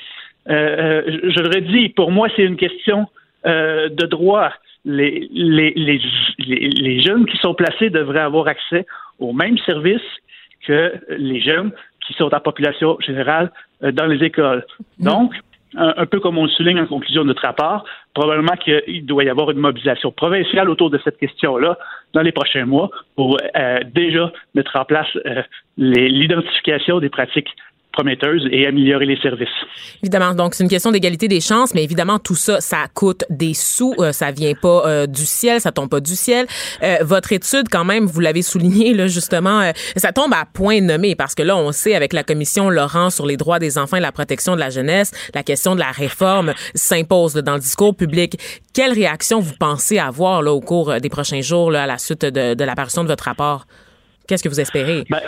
euh, 0.49 0.53
euh, 0.53 1.19
je 1.23 1.41
le 1.41 1.49
redis, 1.49 1.89
pour 1.89 2.11
moi, 2.11 2.27
c'est 2.35 2.43
une 2.43 2.57
question 2.57 3.07
euh, 3.45 3.89
de 3.89 4.05
droit. 4.05 4.51
Les, 4.83 5.27
les, 5.31 5.73
les, 5.75 6.01
les, 6.39 7.01
jeunes 7.01 7.27
qui 7.27 7.37
sont 7.37 7.53
placés 7.53 7.91
devraient 7.91 8.21
avoir 8.21 8.47
accès 8.47 8.87
aux 9.19 9.31
mêmes 9.31 9.59
services 9.59 10.01
que 10.65 10.93
les 11.09 11.39
jeunes 11.39 11.71
qui 12.07 12.13
sont 12.13 12.33
en 12.33 12.39
population 12.39 12.97
générale 12.99 13.51
dans 13.81 14.07
les 14.07 14.25
écoles. 14.25 14.65
Mm. 14.97 15.05
Donc, 15.05 15.33
un, 15.75 16.05
peu 16.05 16.19
comme 16.19 16.37
on 16.37 16.43
le 16.43 16.49
souligne 16.49 16.79
en 16.79 16.85
conclusion 16.85 17.21
de 17.23 17.27
notre 17.27 17.43
rapport, 17.43 17.85
probablement 18.13 18.55
qu'il 18.57 19.05
doit 19.05 19.23
y 19.23 19.29
avoir 19.29 19.51
une 19.51 19.57
mobilisation 19.57 20.11
provinciale 20.11 20.69
autour 20.69 20.89
de 20.89 20.99
cette 21.03 21.17
question-là 21.17 21.77
dans 22.13 22.21
les 22.21 22.31
prochains 22.31 22.65
mois 22.65 22.89
pour 23.15 23.37
déjà 23.93 24.31
mettre 24.53 24.75
en 24.75 24.85
place 24.85 25.07
l'identification 25.77 26.99
des 26.99 27.09
pratiques 27.09 27.55
prometteuse 27.91 28.47
et 28.51 28.65
améliorer 28.65 29.05
les 29.05 29.17
services. 29.17 29.49
Évidemment, 30.01 30.33
donc 30.33 30.55
c'est 30.55 30.63
une 30.63 30.69
question 30.69 30.91
d'égalité 30.91 31.27
des 31.27 31.41
chances, 31.41 31.73
mais 31.73 31.83
évidemment 31.83 32.19
tout 32.19 32.35
ça, 32.35 32.61
ça 32.61 32.85
coûte 32.93 33.25
des 33.29 33.53
sous, 33.53 33.93
euh, 33.99 34.11
ça 34.11 34.31
vient 34.31 34.53
pas 34.53 34.83
euh, 34.85 35.07
du 35.07 35.25
ciel, 35.25 35.59
ça 35.59 35.71
tombe 35.71 35.89
pas 35.89 35.99
du 35.99 36.15
ciel. 36.15 36.47
Euh, 36.83 36.97
votre 37.01 37.31
étude, 37.33 37.67
quand 37.69 37.83
même, 37.83 38.05
vous 38.05 38.19
l'avez 38.19 38.41
souligné 38.41 38.93
là 38.93 39.07
justement, 39.07 39.71
ça 39.95 40.11
tombe 40.11 40.33
à 40.33 40.45
point 40.45 40.81
nommé 40.81 41.15
parce 41.15 41.35
que 41.35 41.43
là, 41.43 41.57
on 41.57 41.71
sait 41.71 41.95
avec 41.95 42.13
la 42.13 42.23
commission 42.23 42.69
Laurent 42.69 43.09
sur 43.09 43.25
les 43.25 43.37
droits 43.37 43.59
des 43.59 43.77
enfants 43.77 43.97
et 43.97 44.01
la 44.01 44.11
protection 44.11 44.55
de 44.55 44.59
la 44.59 44.69
jeunesse, 44.69 45.11
la 45.33 45.43
question 45.43 45.75
de 45.75 45.79
la 45.79 45.91
réforme 45.91 46.53
s'impose 46.75 47.33
dans 47.33 47.55
le 47.55 47.59
discours 47.59 47.95
public. 47.95 48.37
Quelle 48.73 48.93
réaction 48.93 49.39
vous 49.39 49.53
pensez 49.59 49.99
avoir 49.99 50.41
là 50.41 50.53
au 50.53 50.61
cours 50.61 50.99
des 50.99 51.09
prochains 51.09 51.41
jours 51.41 51.71
là, 51.71 51.83
à 51.83 51.87
la 51.87 51.97
suite 51.97 52.25
de, 52.25 52.53
de 52.53 52.63
l'apparition 52.63 53.03
de 53.03 53.09
votre 53.09 53.25
rapport? 53.25 53.65
Qu'est-ce 54.31 54.43
que 54.43 54.47
vous 54.47 54.61
espérez 54.61 55.03
ben, 55.09 55.19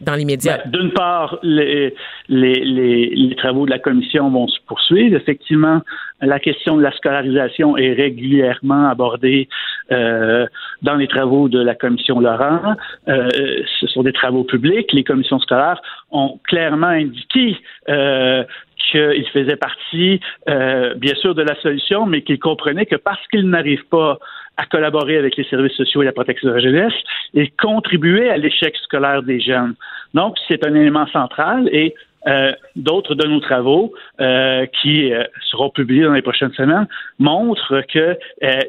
dans 0.00 0.16
l'immédiat? 0.16 0.58
Ben, 0.64 0.72
d'une 0.72 0.90
part, 0.90 1.38
les, 1.44 1.94
les, 2.28 2.64
les, 2.64 3.36
travaux 3.36 3.64
de 3.64 3.70
la 3.70 3.78
commission 3.78 4.28
vont 4.28 4.48
se 4.48 4.58
poursuivre. 4.66 5.14
Effectivement, 5.14 5.82
la 6.20 6.40
question 6.40 6.76
de 6.76 6.82
la 6.82 6.90
scolarisation 6.90 7.76
est 7.76 7.92
régulièrement 7.92 8.88
abordée 8.88 9.48
euh, 9.92 10.46
dans 10.82 10.96
les 10.96 11.06
travaux 11.06 11.48
de 11.48 11.62
la 11.62 11.76
commission 11.76 12.18
Laurent. 12.18 12.74
Euh, 13.06 13.28
ce 13.78 13.86
sont 13.86 14.02
des 14.02 14.12
travaux 14.12 14.42
publics. 14.42 14.92
Les 14.92 15.04
commissions 15.04 15.38
scolaires 15.38 15.80
ont 16.10 16.40
clairement 16.42 16.88
indiqué 16.88 17.56
euh, 17.88 18.42
qu'ils 18.90 19.28
faisaient 19.32 19.54
partie, 19.54 20.18
euh, 20.48 20.94
bien 20.94 21.14
sûr, 21.14 21.36
de 21.36 21.42
la 21.42 21.54
solution, 21.60 22.04
mais 22.04 22.22
qu'ils 22.22 22.40
comprenaient 22.40 22.86
que 22.86 22.96
parce 22.96 23.24
qu'ils 23.28 23.48
n'arrivent 23.48 23.86
pas 23.90 24.18
à 24.60 24.66
collaborer 24.66 25.16
avec 25.16 25.36
les 25.36 25.44
services 25.44 25.72
sociaux 25.72 26.02
et 26.02 26.04
la 26.04 26.12
protection 26.12 26.48
de 26.48 26.54
la 26.54 26.60
jeunesse 26.60 26.92
et 27.32 27.50
contribuer 27.58 28.28
à 28.28 28.36
l'échec 28.36 28.76
scolaire 28.84 29.22
des 29.22 29.40
jeunes. 29.40 29.74
Donc, 30.12 30.36
c'est 30.48 30.66
un 30.66 30.74
élément 30.74 31.06
central 31.06 31.68
et 31.72 31.94
euh, 32.26 32.52
d'autres 32.76 33.14
de 33.14 33.26
nos 33.26 33.40
travaux 33.40 33.94
euh, 34.20 34.66
qui 34.82 35.14
euh, 35.14 35.24
seront 35.50 35.70
publiés 35.70 36.04
dans 36.04 36.12
les 36.12 36.20
prochaines 36.20 36.52
semaines 36.52 36.86
montrent 37.18 37.80
qu'il 37.90 38.16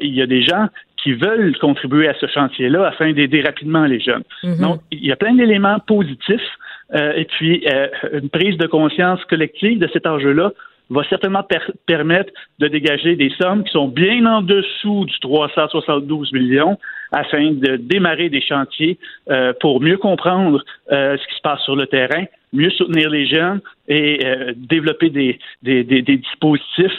y 0.00 0.22
a 0.22 0.26
des 0.26 0.42
gens 0.42 0.68
qui 0.96 1.12
veulent 1.12 1.54
contribuer 1.58 2.08
à 2.08 2.14
ce 2.14 2.26
chantier-là 2.26 2.86
afin 2.86 3.12
d'aider 3.12 3.42
rapidement 3.42 3.84
les 3.84 4.00
jeunes. 4.00 4.22
Mm-hmm. 4.44 4.60
Donc, 4.62 4.80
il 4.92 5.04
y 5.04 5.12
a 5.12 5.16
plein 5.16 5.34
d'éléments 5.34 5.78
positifs 5.80 6.50
et 6.94 7.24
puis 7.24 7.66
une 8.12 8.28
prise 8.28 8.58
de 8.58 8.66
conscience 8.66 9.24
collective 9.24 9.78
de 9.78 9.88
cet 9.94 10.06
enjeu-là 10.06 10.52
va 10.92 11.02
certainement 11.08 11.44
permettre 11.86 12.32
de 12.58 12.68
dégager 12.68 13.16
des 13.16 13.30
sommes 13.40 13.64
qui 13.64 13.72
sont 13.72 13.88
bien 13.88 14.24
en 14.26 14.42
dessous 14.42 15.04
du 15.06 15.18
372 15.20 16.32
millions 16.32 16.78
afin 17.12 17.52
de 17.52 17.76
démarrer 17.76 18.28
des 18.28 18.40
chantiers 18.40 18.98
euh, 19.30 19.52
pour 19.60 19.80
mieux 19.80 19.98
comprendre 19.98 20.64
euh, 20.90 21.16
ce 21.16 21.28
qui 21.28 21.36
se 21.36 21.42
passe 21.42 21.62
sur 21.62 21.76
le 21.76 21.86
terrain, 21.86 22.24
mieux 22.52 22.70
soutenir 22.70 23.10
les 23.10 23.26
jeunes 23.26 23.60
et 23.88 24.24
euh, 24.24 24.52
développer 24.56 25.10
des, 25.10 25.38
des, 25.62 25.84
des, 25.84 26.02
des 26.02 26.16
dispositifs 26.16 26.98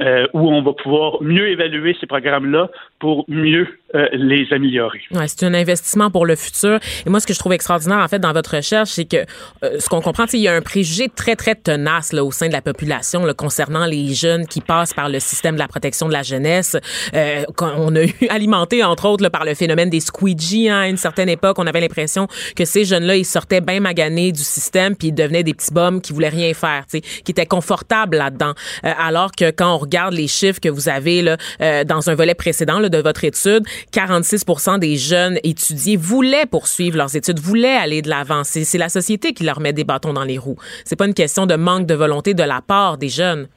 euh, 0.00 0.26
où 0.32 0.50
on 0.50 0.62
va 0.62 0.72
pouvoir 0.72 1.22
mieux 1.22 1.48
évaluer 1.48 1.96
ces 2.00 2.06
programmes-là 2.06 2.70
pour 2.98 3.24
mieux 3.28 3.66
euh, 3.94 4.08
les 4.14 4.46
améliorer. 4.52 5.02
Ouais, 5.10 5.28
c'est 5.28 5.44
un 5.44 5.52
investissement 5.52 6.10
pour 6.10 6.24
le 6.24 6.34
futur. 6.34 6.78
Et 7.04 7.10
moi, 7.10 7.20
ce 7.20 7.26
que 7.26 7.34
je 7.34 7.38
trouve 7.38 7.52
extraordinaire, 7.52 7.98
en 7.98 8.08
fait, 8.08 8.18
dans 8.18 8.32
votre 8.32 8.56
recherche, 8.56 8.88
c'est 8.88 9.04
que 9.04 9.18
euh, 9.64 9.78
ce 9.80 9.88
qu'on 9.90 10.00
comprend, 10.00 10.24
c'est 10.26 10.38
qu'il 10.38 10.44
y 10.44 10.48
a 10.48 10.54
un 10.54 10.62
préjugé 10.62 11.10
très, 11.14 11.36
très 11.36 11.54
tenace 11.54 12.14
là, 12.14 12.24
au 12.24 12.30
sein 12.30 12.48
de 12.48 12.54
la 12.54 12.62
population 12.62 13.26
là, 13.26 13.34
concernant 13.34 13.84
les 13.84 14.14
jeunes 14.14 14.46
qui 14.46 14.62
passent 14.62 14.94
par 14.94 15.10
le 15.10 15.20
système 15.20 15.56
de 15.56 15.60
la 15.60 15.68
protection 15.68 16.08
de 16.08 16.12
la 16.14 16.22
jeunesse. 16.22 16.74
Euh, 17.12 17.42
on 17.60 17.94
a 17.94 18.04
eu 18.04 18.14
alimenté, 18.30 18.82
entre 18.82 19.06
autres, 19.06 19.22
là, 19.22 19.28
par 19.28 19.44
le 19.44 19.52
phénomène 19.52 19.90
des 19.90 20.00
squeegee 20.00 20.70
hein, 20.70 20.80
à 20.80 20.88
une 20.88 20.96
certaine 20.96 21.28
époque. 21.28 21.58
On 21.58 21.66
avait 21.66 21.82
l'impression 21.82 22.28
que 22.56 22.64
ces 22.64 22.86
jeunes-là, 22.86 23.16
ils 23.16 23.26
sortaient 23.26 23.60
bien 23.60 23.80
maganés 23.80 24.32
du 24.32 24.42
système, 24.42 24.96
puis 24.96 25.08
ils 25.08 25.14
devenaient 25.14 25.44
des 25.44 25.52
petits 25.52 25.74
bums 25.74 26.00
qui 26.00 26.14
voulaient 26.14 26.30
rien 26.30 26.54
faire, 26.54 26.86
qui 26.86 27.02
étaient 27.28 27.44
confortables 27.44 28.16
là-dedans. 28.16 28.54
alors 28.82 29.32
que 29.32 29.50
quand 29.50 29.74
on 29.74 29.78
regarde 29.82 30.14
les 30.14 30.28
chiffres 30.28 30.60
que 30.60 30.68
vous 30.68 30.88
avez 30.88 31.22
là, 31.22 31.36
dans 31.84 32.10
un 32.10 32.14
volet 32.14 32.34
précédent 32.34 32.78
là, 32.78 32.88
de 32.88 32.98
votre 32.98 33.24
étude, 33.24 33.64
46 33.92 34.44
des 34.80 34.96
jeunes 34.96 35.38
étudiés 35.44 35.96
voulaient 35.96 36.46
poursuivre 36.46 36.96
leurs 36.96 37.14
études, 37.14 37.38
voulaient 37.38 37.76
aller 37.76 38.02
de 38.02 38.08
l'avant. 38.08 38.42
C'est 38.44 38.78
la 38.78 38.88
société 38.88 39.32
qui 39.32 39.44
leur 39.44 39.60
met 39.60 39.72
des 39.72 39.84
bâtons 39.84 40.12
dans 40.12 40.24
les 40.24 40.38
roues. 40.38 40.56
C'est 40.84 40.96
pas 40.96 41.06
une 41.06 41.14
question 41.14 41.46
de 41.46 41.54
manque 41.54 41.86
de 41.86 41.94
volonté 41.94 42.34
de 42.34 42.42
la 42.42 42.60
part 42.60 42.98
des 42.98 43.08
jeunes. 43.08 43.48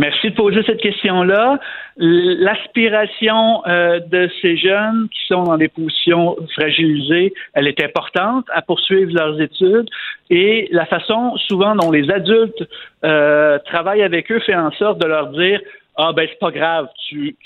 Merci 0.00 0.30
de 0.30 0.34
poser 0.34 0.62
cette 0.64 0.80
question-là. 0.80 1.58
L'aspiration 1.98 3.62
euh, 3.66 4.00
de 4.00 4.30
ces 4.40 4.56
jeunes 4.56 5.08
qui 5.10 5.26
sont 5.26 5.42
dans 5.42 5.58
des 5.58 5.68
positions 5.68 6.36
fragilisées, 6.54 7.34
elle 7.52 7.68
est 7.68 7.84
importante 7.84 8.46
à 8.50 8.62
poursuivre 8.62 9.12
leurs 9.12 9.38
études 9.38 9.90
et 10.30 10.68
la 10.72 10.86
façon 10.86 11.36
souvent 11.48 11.74
dont 11.76 11.90
les 11.90 12.10
adultes 12.10 12.66
euh, 13.04 13.58
travaillent 13.66 14.02
avec 14.02 14.32
eux 14.32 14.40
fait 14.40 14.54
en 14.54 14.70
sorte 14.70 15.02
de 15.02 15.06
leur 15.06 15.26
dire 15.32 15.60
ah 16.00 16.12
ben 16.12 16.26
c'est 16.30 16.38
pas 16.38 16.50
grave, 16.50 16.88
tu, 17.08 17.36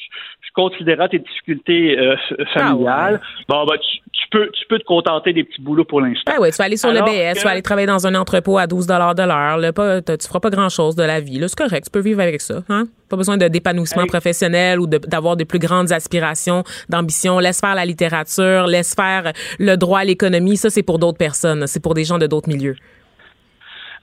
considérant 0.55 1.09
tes 1.09 1.19
difficultés 1.19 1.99
euh, 1.99 2.17
familiales, 2.55 3.21
ah 3.23 3.45
bon, 3.49 3.67
ben, 3.67 3.77
tu, 3.79 4.29
peux, 4.31 4.49
tu 4.53 4.65
peux 4.69 4.79
te 4.79 4.85
contenter 4.85 5.33
des 5.33 5.45
petits 5.45 5.61
boulots 5.61 5.85
pour 5.85 6.01
l'instant. 6.01 6.33
Ben 6.33 6.41
oui, 6.41 6.51
tu 6.51 6.57
vas 6.57 6.65
aller 6.65 6.77
sur 6.77 6.93
le 6.93 7.01
BS, 7.01 7.39
tu 7.39 7.45
vas 7.45 7.51
aller 7.51 7.63
travailler 7.63 7.89
dans 7.89 8.07
un 8.07 8.15
entrepôt 8.15 8.57
à 8.57 8.67
12 8.67 8.87
de 8.87 8.93
l'heure. 8.95 10.17
Tu 10.19 10.29
feras 10.29 10.41
pas 10.41 10.51
grand-chose 10.51 10.95
de 10.95 11.03
la 11.03 11.21
vie. 11.21 11.43
C'est 11.47 11.59
correct, 11.59 11.85
tu 11.87 11.91
peux 11.91 12.01
vivre 12.01 12.21
avec 12.21 12.41
ça. 12.41 12.63
Hein? 12.69 12.85
Pas 13.09 13.17
besoin 13.17 13.37
de 13.37 13.49
d'épanouissement 13.49 14.07
professionnel 14.07 14.81
ou 14.81 14.87
d'avoir 14.87 15.37
de, 15.37 15.45
plus 15.45 15.59
grandes 15.59 15.93
aspirations, 15.93 16.65
d'ambition. 16.89 17.39
Laisse 17.39 17.61
faire 17.61 17.75
la 17.75 17.85
littérature, 17.85 18.67
laisse 18.67 18.95
faire 18.95 19.33
le 19.59 19.77
droit 19.77 20.01
à 20.01 20.05
l'économie. 20.05 20.57
Ça, 20.57 20.71
c'est 20.71 20.83
pour 20.83 20.99
d'autres 20.99 21.19
personnes. 21.19 21.67
C'est 21.67 21.83
pour 21.83 21.95
des 21.95 22.05
gens 22.05 22.19
de 22.19 22.27
d'autres 22.27 22.49
milieux. 22.49 22.77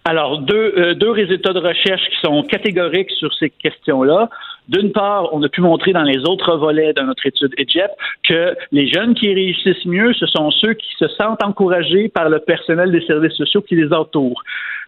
Alors, 0.03 0.39
deux, 0.39 0.73
euh, 0.77 0.93
deux 0.95 1.11
résultats 1.11 1.53
de 1.53 1.59
recherche 1.59 2.01
qui 2.09 2.17
sont 2.23 2.41
catégoriques 2.43 3.11
sur 3.11 3.31
ces 3.35 3.51
questions-là. 3.51 4.29
D'une 4.67 4.91
part, 4.91 5.33
on 5.33 5.43
a 5.43 5.49
pu 5.49 5.61
montrer 5.61 5.93
dans 5.93 6.03
les 6.03 6.19
autres 6.19 6.55
volets 6.55 6.93
de 6.93 7.01
notre 7.01 7.25
étude 7.25 7.53
EGEP 7.57 7.91
que 8.23 8.55
les 8.71 8.87
jeunes 8.87 9.13
qui 9.13 9.31
réussissent 9.33 9.85
mieux, 9.85 10.13
ce 10.13 10.25
sont 10.25 10.49
ceux 10.51 10.73
qui 10.73 10.89
se 10.97 11.07
sentent 11.09 11.43
encouragés 11.43 12.09
par 12.09 12.29
le 12.29 12.39
personnel 12.39 12.91
des 12.91 13.05
services 13.05 13.33
sociaux 13.33 13.61
qui 13.61 13.75
les 13.75 13.93
entourent. 13.93 14.41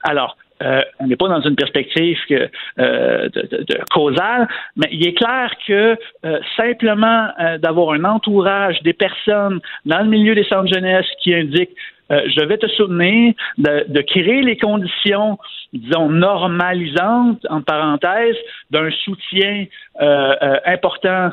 Alors, 0.03 0.35
euh, 0.61 0.81
on 0.99 1.07
n'est 1.07 1.15
pas 1.15 1.27
dans 1.27 1.41
une 1.41 1.55
perspective 1.55 2.17
que, 2.29 2.49
euh, 2.79 3.29
de, 3.29 3.41
de, 3.41 3.57
de, 3.63 3.79
causale, 3.91 4.47
mais 4.77 4.87
il 4.91 5.05
est 5.05 5.13
clair 5.13 5.51
que 5.67 5.97
euh, 6.25 6.39
simplement 6.55 7.27
euh, 7.39 7.57
d'avoir 7.57 7.93
un 7.93 8.03
entourage 8.05 8.81
des 8.83 8.93
personnes 8.93 9.59
dans 9.85 9.99
le 9.99 10.09
milieu 10.09 10.35
des 10.35 10.45
centres 10.45 10.73
jeunesse 10.73 11.07
qui 11.21 11.33
indiquent 11.33 11.75
euh, 12.11 12.21
je 12.27 12.45
vais 12.45 12.57
te 12.57 12.67
soutenir, 12.67 13.33
de, 13.57 13.85
de, 13.87 14.01
créer 14.01 14.41
les 14.41 14.57
conditions, 14.57 15.37
disons, 15.71 16.09
normalisantes, 16.09 17.45
en 17.49 17.61
parenthèse, 17.61 18.35
d'un 18.71 18.89
soutien 18.91 19.65
euh, 20.01 20.35
euh, 20.41 20.59
important 20.65 21.31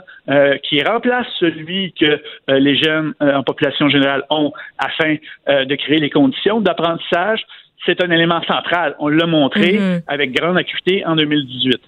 qui 0.62 0.82
remplace 0.82 1.26
celui 1.38 1.92
que 1.92 2.20
les 2.48 2.76
jeunes 2.76 3.14
en 3.20 3.42
population 3.42 3.88
générale 3.88 4.22
ont 4.30 4.52
afin 4.78 5.16
de 5.46 5.74
créer 5.74 5.98
les 5.98 6.10
conditions 6.10 6.60
d'apprentissage, 6.60 7.44
c'est 7.84 8.02
un 8.02 8.10
élément 8.10 8.42
central. 8.42 8.94
On 8.98 9.08
l'a 9.08 9.26
montré 9.26 9.72
mm-hmm. 9.72 10.02
avec 10.06 10.32
grande 10.32 10.56
acuité 10.56 11.04
en 11.04 11.16
2018. 11.16 11.80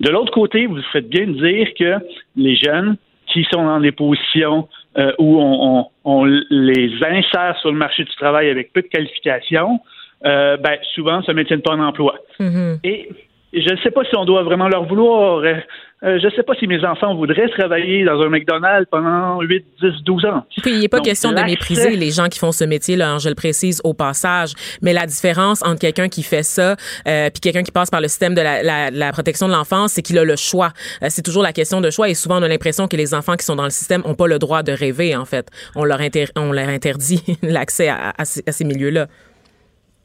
De 0.00 0.10
l'autre 0.10 0.32
côté, 0.32 0.66
vous 0.66 0.80
faites 0.92 1.08
bien 1.08 1.26
de 1.26 1.32
dire 1.32 1.68
que 1.78 1.96
les 2.36 2.56
jeunes 2.56 2.96
qui 3.26 3.44
sont 3.50 3.64
dans 3.64 3.80
des 3.80 3.92
positions 3.92 4.68
euh, 4.98 5.12
où 5.18 5.40
on, 5.40 5.78
on, 5.78 5.86
on, 6.04 6.24
les 6.24 6.92
insère 7.02 7.56
sur 7.60 7.70
le 7.70 7.78
marché 7.78 8.04
du 8.04 8.14
travail 8.16 8.50
avec 8.50 8.72
peu 8.72 8.82
de 8.82 8.88
qualifications, 8.88 9.80
euh, 10.24 10.56
ben, 10.56 10.76
souvent, 10.94 11.22
ça 11.22 11.32
ne 11.32 11.36
maintiennent 11.36 11.62
pas 11.62 11.72
en 11.72 11.80
emploi. 11.80 12.16
Mm-hmm. 12.40 12.78
Et 12.84 13.08
je 13.52 13.72
ne 13.72 13.76
sais 13.82 13.90
pas 13.90 14.04
si 14.04 14.16
on 14.16 14.24
doit 14.24 14.42
vraiment 14.42 14.68
leur 14.68 14.86
vouloir. 14.86 15.38
Euh, 15.38 15.54
euh, 16.02 16.18
je 16.18 16.26
ne 16.26 16.30
sais 16.30 16.42
pas 16.42 16.54
si 16.54 16.66
mes 16.66 16.82
enfants 16.84 17.14
voudraient 17.14 17.48
travailler 17.48 18.04
dans 18.04 18.18
un 18.22 18.30
McDonald's 18.30 18.88
pendant 18.90 19.40
8, 19.40 19.64
10, 19.82 20.02
12 20.02 20.24
ans. 20.24 20.44
Puis 20.62 20.72
il 20.72 20.80
n'est 20.80 20.88
pas 20.88 21.00
question 21.00 21.32
de 21.32 21.40
mépriser 21.42 21.90
les 21.94 22.10
gens 22.10 22.28
qui 22.28 22.38
font 22.38 22.52
ce 22.52 22.64
métier, 22.64 22.96
là, 22.96 23.18
je 23.18 23.28
le 23.28 23.34
précise 23.34 23.82
au 23.84 23.92
passage. 23.92 24.52
Mais 24.80 24.94
la 24.94 25.04
différence 25.04 25.62
entre 25.62 25.78
quelqu'un 25.80 26.08
qui 26.08 26.22
fait 26.22 26.42
ça 26.42 26.76
euh, 27.06 27.28
puis 27.28 27.40
quelqu'un 27.40 27.62
qui 27.62 27.70
passe 27.70 27.90
par 27.90 28.00
le 28.00 28.08
système 28.08 28.34
de 28.34 28.40
la, 28.40 28.62
la, 28.62 28.90
la 28.90 29.12
protection 29.12 29.46
de 29.46 29.52
l'enfance, 29.52 29.92
c'est 29.92 30.02
qu'il 30.02 30.18
a 30.18 30.24
le 30.24 30.36
choix. 30.36 30.72
Euh, 31.02 31.06
c'est 31.10 31.22
toujours 31.22 31.42
la 31.42 31.52
question 31.52 31.82
de 31.82 31.90
choix. 31.90 32.08
Et 32.08 32.14
souvent, 32.14 32.38
on 32.38 32.42
a 32.42 32.48
l'impression 32.48 32.88
que 32.88 32.96
les 32.96 33.12
enfants 33.12 33.36
qui 33.36 33.44
sont 33.44 33.56
dans 33.56 33.64
le 33.64 33.70
système 33.70 34.02
n'ont 34.06 34.14
pas 34.14 34.26
le 34.26 34.38
droit 34.38 34.62
de 34.62 34.72
rêver, 34.72 35.14
en 35.16 35.26
fait. 35.26 35.48
On 35.76 35.84
leur, 35.84 35.98
on 36.36 36.52
leur 36.52 36.68
interdit 36.68 37.22
l'accès 37.42 37.88
à, 37.88 38.14
à, 38.16 38.24
ces, 38.24 38.42
à 38.46 38.52
ces 38.52 38.64
milieux-là. 38.64 39.06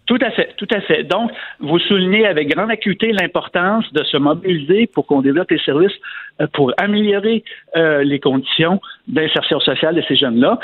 Tout 0.05 0.19
à 0.21 0.29
fait, 0.31 0.53
tout 0.57 0.67
à 0.71 0.81
fait. 0.81 1.03
Donc, 1.03 1.31
vous 1.59 1.79
soulignez 1.79 2.27
avec 2.27 2.49
grande 2.49 2.69
acuité 2.69 3.11
l'importance 3.11 3.91
de 3.91 4.03
se 4.03 4.17
mobiliser 4.17 4.85
pour 4.87 5.07
qu'on 5.07 5.21
développe 5.21 5.49
les 5.49 5.59
services 5.59 5.95
euh, 6.41 6.47
pour 6.53 6.73
améliorer 6.77 7.43
euh, 7.75 8.03
les 8.03 8.19
conditions 8.19 8.79
d'insertion 9.07 9.59
sociale 9.59 9.95
de 9.95 10.03
ces 10.07 10.15
jeunes-là. 10.15 10.59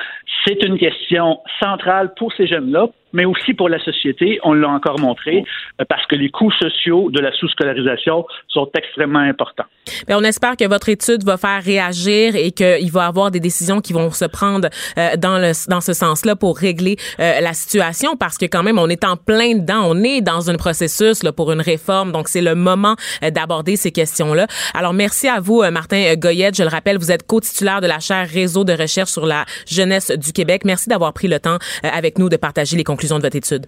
C'est 0.45 0.63
une 0.63 0.77
question 0.77 1.39
centrale 1.59 2.13
pour 2.15 2.31
ces 2.33 2.45
jeunes-là, 2.45 2.87
mais 3.13 3.25
aussi 3.25 3.53
pour 3.53 3.69
la 3.69 3.79
société. 3.83 4.39
On 4.43 4.53
l'a 4.53 4.69
encore 4.69 4.99
montré 4.99 5.43
euh, 5.79 5.85
parce 5.87 6.05
que 6.07 6.15
les 6.15 6.29
coûts 6.29 6.51
sociaux 6.51 7.09
de 7.11 7.19
la 7.19 7.31
sous-scolarisation 7.33 8.25
sont 8.47 8.69
extrêmement 8.75 9.19
importants. 9.19 9.65
On 10.09 10.23
espère 10.23 10.57
que 10.57 10.67
votre 10.67 10.89
étude 10.89 11.23
va 11.23 11.37
faire 11.37 11.61
réagir 11.63 12.35
et 12.35 12.51
qu'il 12.51 12.91
va 12.91 13.05
y 13.05 13.07
avoir 13.07 13.31
des 13.31 13.39
décisions 13.39 13.81
qui 13.81 13.93
vont 13.93 14.11
se 14.11 14.25
prendre 14.25 14.69
euh, 14.97 15.15
dans 15.17 15.37
le 15.37 15.51
dans 15.69 15.81
ce 15.81 15.93
sens-là 15.93 16.35
pour 16.35 16.57
régler 16.57 16.95
euh, 17.19 17.41
la 17.41 17.53
situation 17.53 18.15
parce 18.15 18.37
que 18.37 18.45
quand 18.45 18.63
même 18.63 18.79
on 18.79 18.87
est 18.87 19.03
en 19.03 19.17
plein 19.17 19.55
dedans, 19.55 19.83
on 19.85 20.03
est 20.03 20.21
dans 20.21 20.49
un 20.49 20.55
processus 20.55 21.23
là, 21.23 21.31
pour 21.31 21.51
une 21.51 21.61
réforme, 21.61 22.11
donc 22.11 22.27
c'est 22.27 22.41
le 22.41 22.55
moment 22.55 22.95
d'aborder 23.21 23.75
ces 23.75 23.91
questions-là. 23.91 24.47
Alors 24.73 24.93
merci 24.93 25.27
à 25.27 25.39
vous 25.39 25.63
Martin 25.71 26.15
Goyette, 26.15 26.55
je 26.55 26.63
le 26.63 26.69
rappelle, 26.69 26.97
vous 26.97 27.11
êtes 27.11 27.25
co-titulaire 27.25 27.81
de 27.81 27.87
la 27.87 27.99
chaire 27.99 28.27
réseau 28.27 28.63
de 28.63 28.73
recherche 28.73 29.11
sur 29.11 29.25
la 29.25 29.45
jeunesse 29.67 30.11
du 30.11 30.31
Québec. 30.31 30.63
Merci 30.65 30.89
d'avoir 30.89 31.13
pris 31.13 31.27
le 31.27 31.39
temps 31.39 31.57
avec 31.83 32.17
nous 32.17 32.29
de 32.29 32.37
partager 32.37 32.77
les 32.77 32.83
conclusions 32.83 33.00
de 33.07 33.23
votre 33.23 33.35
étude. 33.35 33.65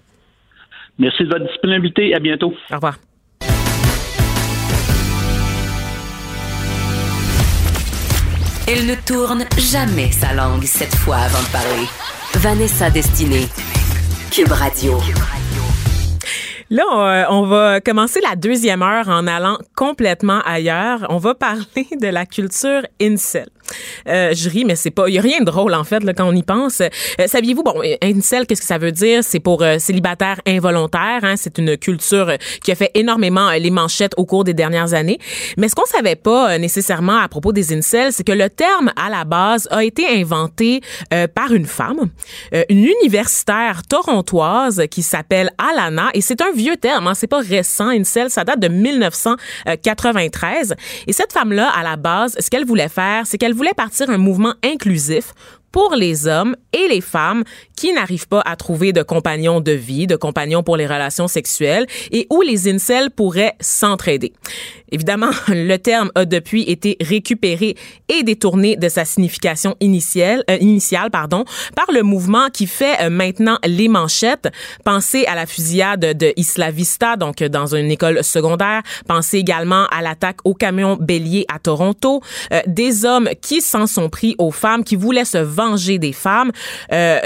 Merci 1.00 1.24
de 1.24 1.30
votre 1.30 1.48
disponibilité. 1.48 2.14
À 2.14 2.20
bientôt. 2.20 2.54
Au 2.72 2.76
revoir. 2.76 2.98
Elle 8.66 8.86
ne 8.86 8.96
tourne 9.06 9.44
jamais 9.58 10.12
sa 10.12 10.34
langue 10.34 10.64
cette 10.64 10.96
fois 10.96 11.18
avant 11.18 11.42
de 11.42 11.52
parler. 11.52 11.86
Vanessa 12.36 12.90
Destinée. 12.90 13.48
Cube 14.32 14.52
Radio. 14.52 14.94
Là, 16.70 17.28
on, 17.30 17.44
va 17.44 17.82
commencer 17.82 18.20
la 18.22 18.36
deuxième 18.36 18.82
heure 18.82 19.10
en 19.10 19.28
allant 19.28 19.58
complètement 19.76 20.40
ailleurs. 20.46 21.06
On 21.10 21.18
va 21.18 21.36
parler 21.36 21.88
de 22.02 22.08
la 22.08 22.26
culture 22.26 22.82
incel. 23.02 23.48
Euh, 24.08 24.34
je 24.34 24.50
ris, 24.50 24.66
mais 24.66 24.76
c'est 24.76 24.92
pas, 24.92 25.08
il 25.08 25.16
y 25.16 25.20
a 25.20 25.22
rien 25.22 25.40
de 25.40 25.46
drôle 25.46 25.74
en 25.74 25.84
fait 25.84 26.04
là, 26.04 26.14
quand 26.14 26.28
on 26.28 26.36
y 26.36 26.44
pense. 26.44 26.82
Euh, 26.82 26.90
saviez-vous, 27.26 27.64
bon, 27.64 27.82
incel, 28.02 28.46
qu'est-ce 28.46 28.62
que 28.62 28.68
ça 28.68 28.78
veut 28.78 28.92
dire? 28.92 29.24
C'est 29.24 29.40
pour 29.40 29.64
euh, 29.64 29.80
célibataire 29.80 30.40
involontaire. 30.46 31.24
Hein? 31.24 31.36
C'est 31.38 31.58
une 31.58 31.78
culture 31.78 32.34
qui 32.64 32.72
a 32.72 32.76
fait 32.76 32.92
énormément 32.94 33.50
les 33.52 33.72
manchettes 33.72 34.14
au 34.18 34.26
cours 34.26 34.44
des 34.44 34.54
dernières 34.54 34.94
années. 34.94 35.18
Mais 35.58 35.70
ce 35.70 35.76
qu'on 35.76 35.86
savait 35.86 36.16
pas 36.16 36.58
nécessairement 36.58 37.18
à 37.18 37.28
propos 37.28 37.54
des 37.54 37.74
incels, 37.74 38.14
c'est 38.14 38.24
que 38.24 38.32
le 38.32 38.50
terme 38.50 38.92
à 38.96 39.10
la 39.10 39.26
base 39.26 39.68
a 39.72 39.84
été 39.84 40.08
inventé 40.08 40.82
par 41.36 41.54
une 41.54 41.66
femme, 41.66 42.10
une 42.70 42.86
universitaire 42.86 43.84
torontoise 43.88 44.84
qui 44.90 45.04
s'appelle 45.04 45.52
Alana, 45.58 46.10
et 46.14 46.22
c'est 46.22 46.42
un 46.42 46.52
vieux 46.52 46.78
terme. 46.78 47.08
Hein? 47.08 47.14
C'est 47.14 47.28
pas 47.28 47.40
récent. 47.40 47.90
Incel, 47.90 48.30
ça 48.30 48.44
date 48.44 48.60
de 48.60 48.68
1993. 48.68 50.76
Et 51.08 51.14
cette 51.14 51.34
femme-là, 51.34 51.70
à 51.70 51.84
la 51.84 51.96
base, 51.96 52.36
ce 52.40 52.50
qu'elle 52.50 52.66
voulait 52.66 52.90
faire, 52.90 53.26
c'est 53.26 53.38
qu'elle 53.38 53.53
voulait 53.54 53.74
partir 53.74 54.10
un 54.10 54.18
mouvement 54.18 54.56
inclusif 54.64 55.34
pour 55.72 55.96
les 55.96 56.28
hommes 56.28 56.56
et 56.72 56.88
les 56.88 57.02
femmes 57.02 57.44
qui 57.84 57.92
n'arrivent 57.92 58.30
pas 58.30 58.42
à 58.46 58.56
trouver 58.56 58.94
de 58.94 59.04
compagnons 59.04 59.60
de 59.60 59.74
vie, 59.74 60.08
de 60.08 60.16
compagnons 60.16 60.64
pour 60.64 60.78
les 60.78 60.88
relations 60.88 61.28
sexuelles 61.28 61.86
et 62.14 62.28
où 62.30 62.42
les 62.42 62.70
incels 62.70 63.12
pourraient 63.12 63.56
s'entraider. 63.60 64.32
Évidemment, 64.94 65.32
le 65.50 65.76
terme 65.78 66.12
a 66.16 66.24
depuis 66.24 66.62
été 66.64 66.96
récupéré 67.02 67.76
et 68.08 68.24
détourné 68.24 68.78
de 68.78 68.88
sa 68.88 69.04
signification 69.04 69.76
initiale, 69.82 70.44
euh, 70.50 70.58
initiale 70.62 71.10
pardon, 71.10 71.44
par 71.76 71.88
le 71.92 72.04
mouvement 72.04 72.50
qui 72.54 72.68
fait 72.68 73.02
euh, 73.02 73.10
maintenant 73.10 73.58
les 73.66 73.90
manchettes. 73.90 74.50
Pensez 74.86 75.26
à 75.26 75.36
la 75.36 75.46
fusillade 75.46 76.18
de 76.18 76.32
Isla 76.38 76.72
Vista, 76.72 77.18
donc 77.18 77.44
dans 77.44 77.76
une 77.76 77.92
école 77.92 78.24
secondaire. 78.24 78.84
Pensez 79.08 79.40
également 79.40 79.88
à 79.88 80.02
l'attaque 80.02 80.38
au 80.46 80.54
camion 80.54 80.96
bélier 80.96 81.46
à 81.54 81.60
Toronto. 81.60 82.22
Euh, 82.54 82.62
des 82.68 83.04
hommes 83.04 83.30
qui 83.42 83.62
s'en 83.62 83.88
sont 83.88 84.10
pris 84.10 84.36
aux 84.38 84.52
femmes, 84.52 84.84
qui 84.84 84.96
voulaient 84.96 85.26
se 85.26 85.40
venger 85.40 85.98
des 85.98 86.14
femmes. 86.14 86.52
Euh, 86.92 87.20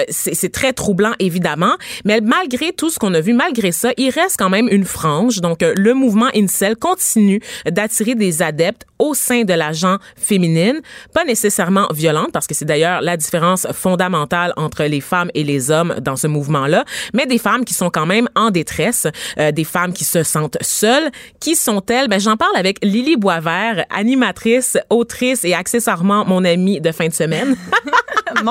c'est 0.48 0.54
très 0.54 0.72
troublant, 0.72 1.12
évidemment. 1.20 1.76
Mais 2.06 2.22
malgré 2.22 2.72
tout 2.72 2.90
ce 2.90 3.00
qu'on 3.00 3.14
a 3.14 3.20
vu, 3.20 3.34
malgré 3.34 3.74
ça, 3.74 3.92
il 3.98 4.10
reste 4.10 4.38
quand 4.40 4.50
même 4.50 4.70
une 4.72 4.86
frange. 4.86 5.42
Donc, 5.42 5.62
euh, 5.62 5.74
le 5.76 5.94
mouvement 5.94 6.30
Incel 6.34 6.78
continue 6.78 7.42
d'attirer 7.70 8.16
des 8.16 8.42
adeptes 8.42 8.86
au 9.00 9.14
sein 9.14 9.44
de 9.44 9.54
la 9.54 9.72
gente 9.72 10.00
féminine, 10.16 10.82
pas 11.14 11.26
nécessairement 11.26 11.88
violente, 11.94 12.32
parce 12.32 12.48
que 12.48 12.54
c'est 12.54 12.66
d'ailleurs 12.66 13.02
la 13.02 13.18
différence 13.18 13.68
fondamentale 13.74 14.54
entre 14.58 14.84
les 14.84 15.02
femmes 15.02 15.30
et 15.34 15.44
les 15.44 15.72
hommes 15.72 15.96
dans 16.02 16.16
ce 16.16 16.28
mouvement-là, 16.28 16.86
mais 17.14 17.26
des 17.26 17.38
femmes 17.38 17.66
qui 17.66 17.74
sont 17.74 17.90
quand 17.90 18.06
même 18.06 18.28
en 18.36 18.52
détresse, 18.52 19.08
euh, 19.40 19.52
des 19.52 19.64
femmes 19.64 19.94
qui 19.94 20.04
se 20.04 20.24
sentent 20.24 20.58
seules. 20.62 21.10
Qui 21.40 21.56
sont-elles? 21.56 22.08
Ben, 22.08 22.20
j'en 22.20 22.38
parle 22.38 22.56
avec 22.56 22.84
Lily 22.84 23.18
Boisvert, 23.18 23.86
animatrice, 23.90 24.78
autrice 24.90 25.44
et 25.46 25.54
accessoirement 25.54 26.26
mon 26.26 26.44
amie 26.44 26.82
de 26.82 26.92
fin 26.92 27.08
de 27.08 27.14
semaine. 27.14 27.56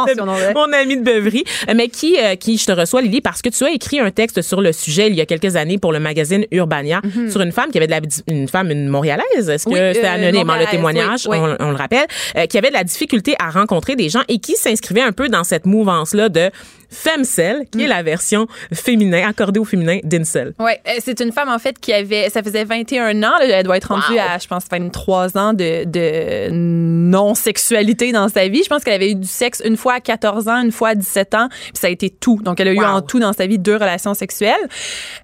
mon 0.54 0.72
amie 0.72 0.96
de 0.96 1.02
beuverie, 1.02 1.44
mais 1.74 1.88
qui, 1.88 2.16
euh, 2.18 2.36
qui 2.36 2.58
je 2.58 2.66
te 2.66 2.72
reçois, 2.72 3.02
Lily, 3.02 3.20
parce 3.20 3.42
que 3.42 3.48
tu 3.48 3.64
as 3.64 3.70
écrit 3.70 4.00
un 4.00 4.10
texte 4.10 4.42
sur 4.42 4.60
le 4.60 4.72
sujet 4.72 5.08
il 5.08 5.14
y 5.14 5.20
a 5.20 5.26
quelques 5.26 5.56
années 5.56 5.78
pour 5.78 5.92
le 5.92 6.00
magazine 6.00 6.44
Urbania 6.50 7.00
mm-hmm. 7.00 7.30
sur 7.30 7.40
une 7.40 7.52
femme 7.52 7.70
qui 7.70 7.78
avait 7.78 7.86
de 7.86 7.92
la, 7.92 8.00
une 8.28 8.48
femme, 8.48 8.70
une 8.70 8.88
montréalaise. 8.88 9.48
Est-ce 9.48 9.66
que 9.66 9.92
c'était 9.92 10.06
euh, 10.06 10.35
le 10.44 10.70
témoignage? 10.70 11.26
On, 11.28 11.56
on, 11.60 11.70
le 11.70 11.76
rappelle, 11.76 12.06
euh, 12.36 12.46
qui 12.46 12.58
avait 12.58 12.68
de 12.68 12.74
la 12.74 12.84
difficulté 12.84 13.34
à 13.38 13.50
rencontrer 13.50 13.96
des 13.96 14.08
gens 14.08 14.22
et 14.28 14.38
qui 14.38 14.56
s'inscrivait 14.56 15.02
un 15.02 15.12
peu 15.12 15.28
dans 15.28 15.44
cette 15.44 15.66
mouvance-là 15.66 16.28
de 16.28 16.50
Femcel, 16.90 17.64
qui 17.70 17.82
est 17.82 17.86
mm. 17.86 17.90
la 17.90 18.02
version 18.02 18.46
féminin, 18.72 19.28
accordée 19.28 19.60
au 19.60 19.64
féminin 19.64 19.98
d'Incel. 20.02 20.54
Oui, 20.58 20.72
euh, 20.86 20.92
c'est 21.00 21.20
une 21.20 21.32
femme, 21.32 21.48
en 21.48 21.58
fait, 21.58 21.78
qui 21.78 21.92
avait, 21.92 22.30
ça 22.30 22.42
faisait 22.42 22.64
21 22.64 23.22
ans, 23.22 23.32
elle 23.40 23.64
doit 23.64 23.76
être 23.76 23.92
rendue 23.92 24.18
à, 24.18 24.38
je 24.38 24.46
pense, 24.46 24.64
23 24.70 25.36
ans 25.36 25.52
de, 25.52 25.84
de 25.84 26.50
non-sexualité 26.50 28.12
dans 28.12 28.28
sa 28.28 28.48
vie. 28.48 28.62
Je 28.62 28.68
pense 28.68 28.84
qu'elle 28.84 28.94
avait 28.94 29.10
eu 29.10 29.14
du 29.14 29.26
sexe 29.26 29.62
une 29.64 29.76
fois 29.76 29.94
à 29.94 30.00
14 30.00 30.48
ans, 30.48 30.62
une 30.62 30.72
fois 30.72 30.90
à 30.90 30.94
17 30.94 31.34
ans, 31.34 31.48
puis 31.48 31.72
ça 31.74 31.86
a 31.88 31.90
été 31.90 32.10
tout. 32.10 32.40
Donc, 32.42 32.60
elle 32.60 32.68
a 32.68 32.72
eu 32.72 32.84
en 32.84 33.02
tout 33.02 33.18
dans 33.18 33.32
sa 33.32 33.46
vie 33.46 33.58
deux 33.58 33.74
relations 33.74 34.14
sexuelles, 34.14 34.54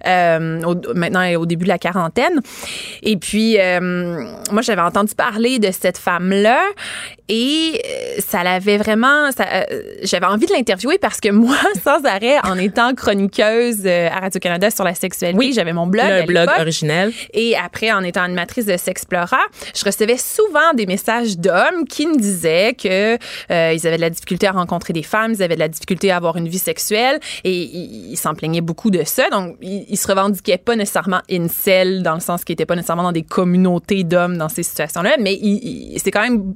euh, 0.05 0.61
maintenant 0.95 1.33
au 1.35 1.45
début 1.45 1.63
de 1.63 1.69
la 1.69 1.77
quarantaine. 1.77 2.41
Et 3.01 3.17
puis, 3.17 3.59
euh, 3.59 4.25
moi, 4.51 4.61
j'avais 4.61 4.81
entendu 4.81 5.15
parler 5.15 5.59
de 5.59 5.71
cette 5.71 5.97
femme-là 5.97 6.61
et 7.29 7.81
ça 8.19 8.43
l'avait 8.43 8.77
vraiment, 8.77 9.29
j'avais 10.03 10.25
envie 10.25 10.45
de 10.45 10.53
l'interviewer 10.53 10.97
parce 10.97 11.19
que 11.19 11.29
moi, 11.29 11.52
moi, 11.53 11.71
sans 11.83 12.05
arrêt, 12.05 12.39
en 12.43 12.57
étant 12.57 12.93
chroniqueuse 12.93 13.83
euh, 13.85 14.09
à 14.09 14.19
Radio-Canada 14.21 14.69
sur 14.71 14.83
la 14.83 14.93
sexualité, 14.93 15.37
oui. 15.37 15.53
j'avais 15.53 15.73
mon 15.73 15.87
blog. 15.87 16.05
Le 16.05 16.25
blog 16.25 16.49
originel. 16.59 17.11
Et 17.33 17.55
après, 17.55 17.91
en 17.91 18.03
étant 18.03 18.21
animatrice 18.21 18.65
de 18.65 18.77
Sexplora, 18.77 19.39
je 19.75 19.85
recevais 19.85 20.17
souvent 20.17 20.73
des 20.75 20.85
messages 20.85 21.37
d'hommes 21.37 21.85
qui 21.89 22.07
me 22.07 22.17
disaient 22.17 22.73
que 22.73 23.13
euh, 23.51 23.73
ils 23.73 23.87
avaient 23.87 23.97
de 23.97 24.01
la 24.01 24.09
difficulté 24.09 24.47
à 24.47 24.51
rencontrer 24.51 24.93
des 24.93 25.03
femmes, 25.03 25.33
ils 25.33 25.43
avaient 25.43 25.55
de 25.55 25.59
la 25.59 25.67
difficulté 25.67 26.11
à 26.11 26.17
avoir 26.17 26.37
une 26.37 26.47
vie 26.47 26.59
sexuelle 26.59 27.19
et 27.43 27.51
ils 27.53 28.17
s'en 28.17 28.33
plaignaient 28.33 28.61
beaucoup 28.61 28.89
de 28.89 29.03
ça. 29.03 29.29
Donc, 29.29 29.57
ils, 29.61 29.85
ils 29.89 29.97
se 29.97 30.07
revendiquaient 30.07 30.57
pas 30.57 30.75
nécessairement 30.75 31.21
incel 31.29 32.03
dans 32.03 32.13
le 32.13 32.19
sens 32.19 32.43
qu'ils 32.43 32.53
n'étaient 32.53 32.65
pas 32.65 32.75
nécessairement 32.75 33.03
dans 33.03 33.11
des 33.11 33.23
communautés 33.23 34.03
d'hommes 34.03 34.37
dans 34.37 34.49
ces 34.49 34.63
situations-là, 34.63 35.17
mais 35.19 35.39
c'est 35.97 36.11
quand 36.11 36.21
même 36.21 36.55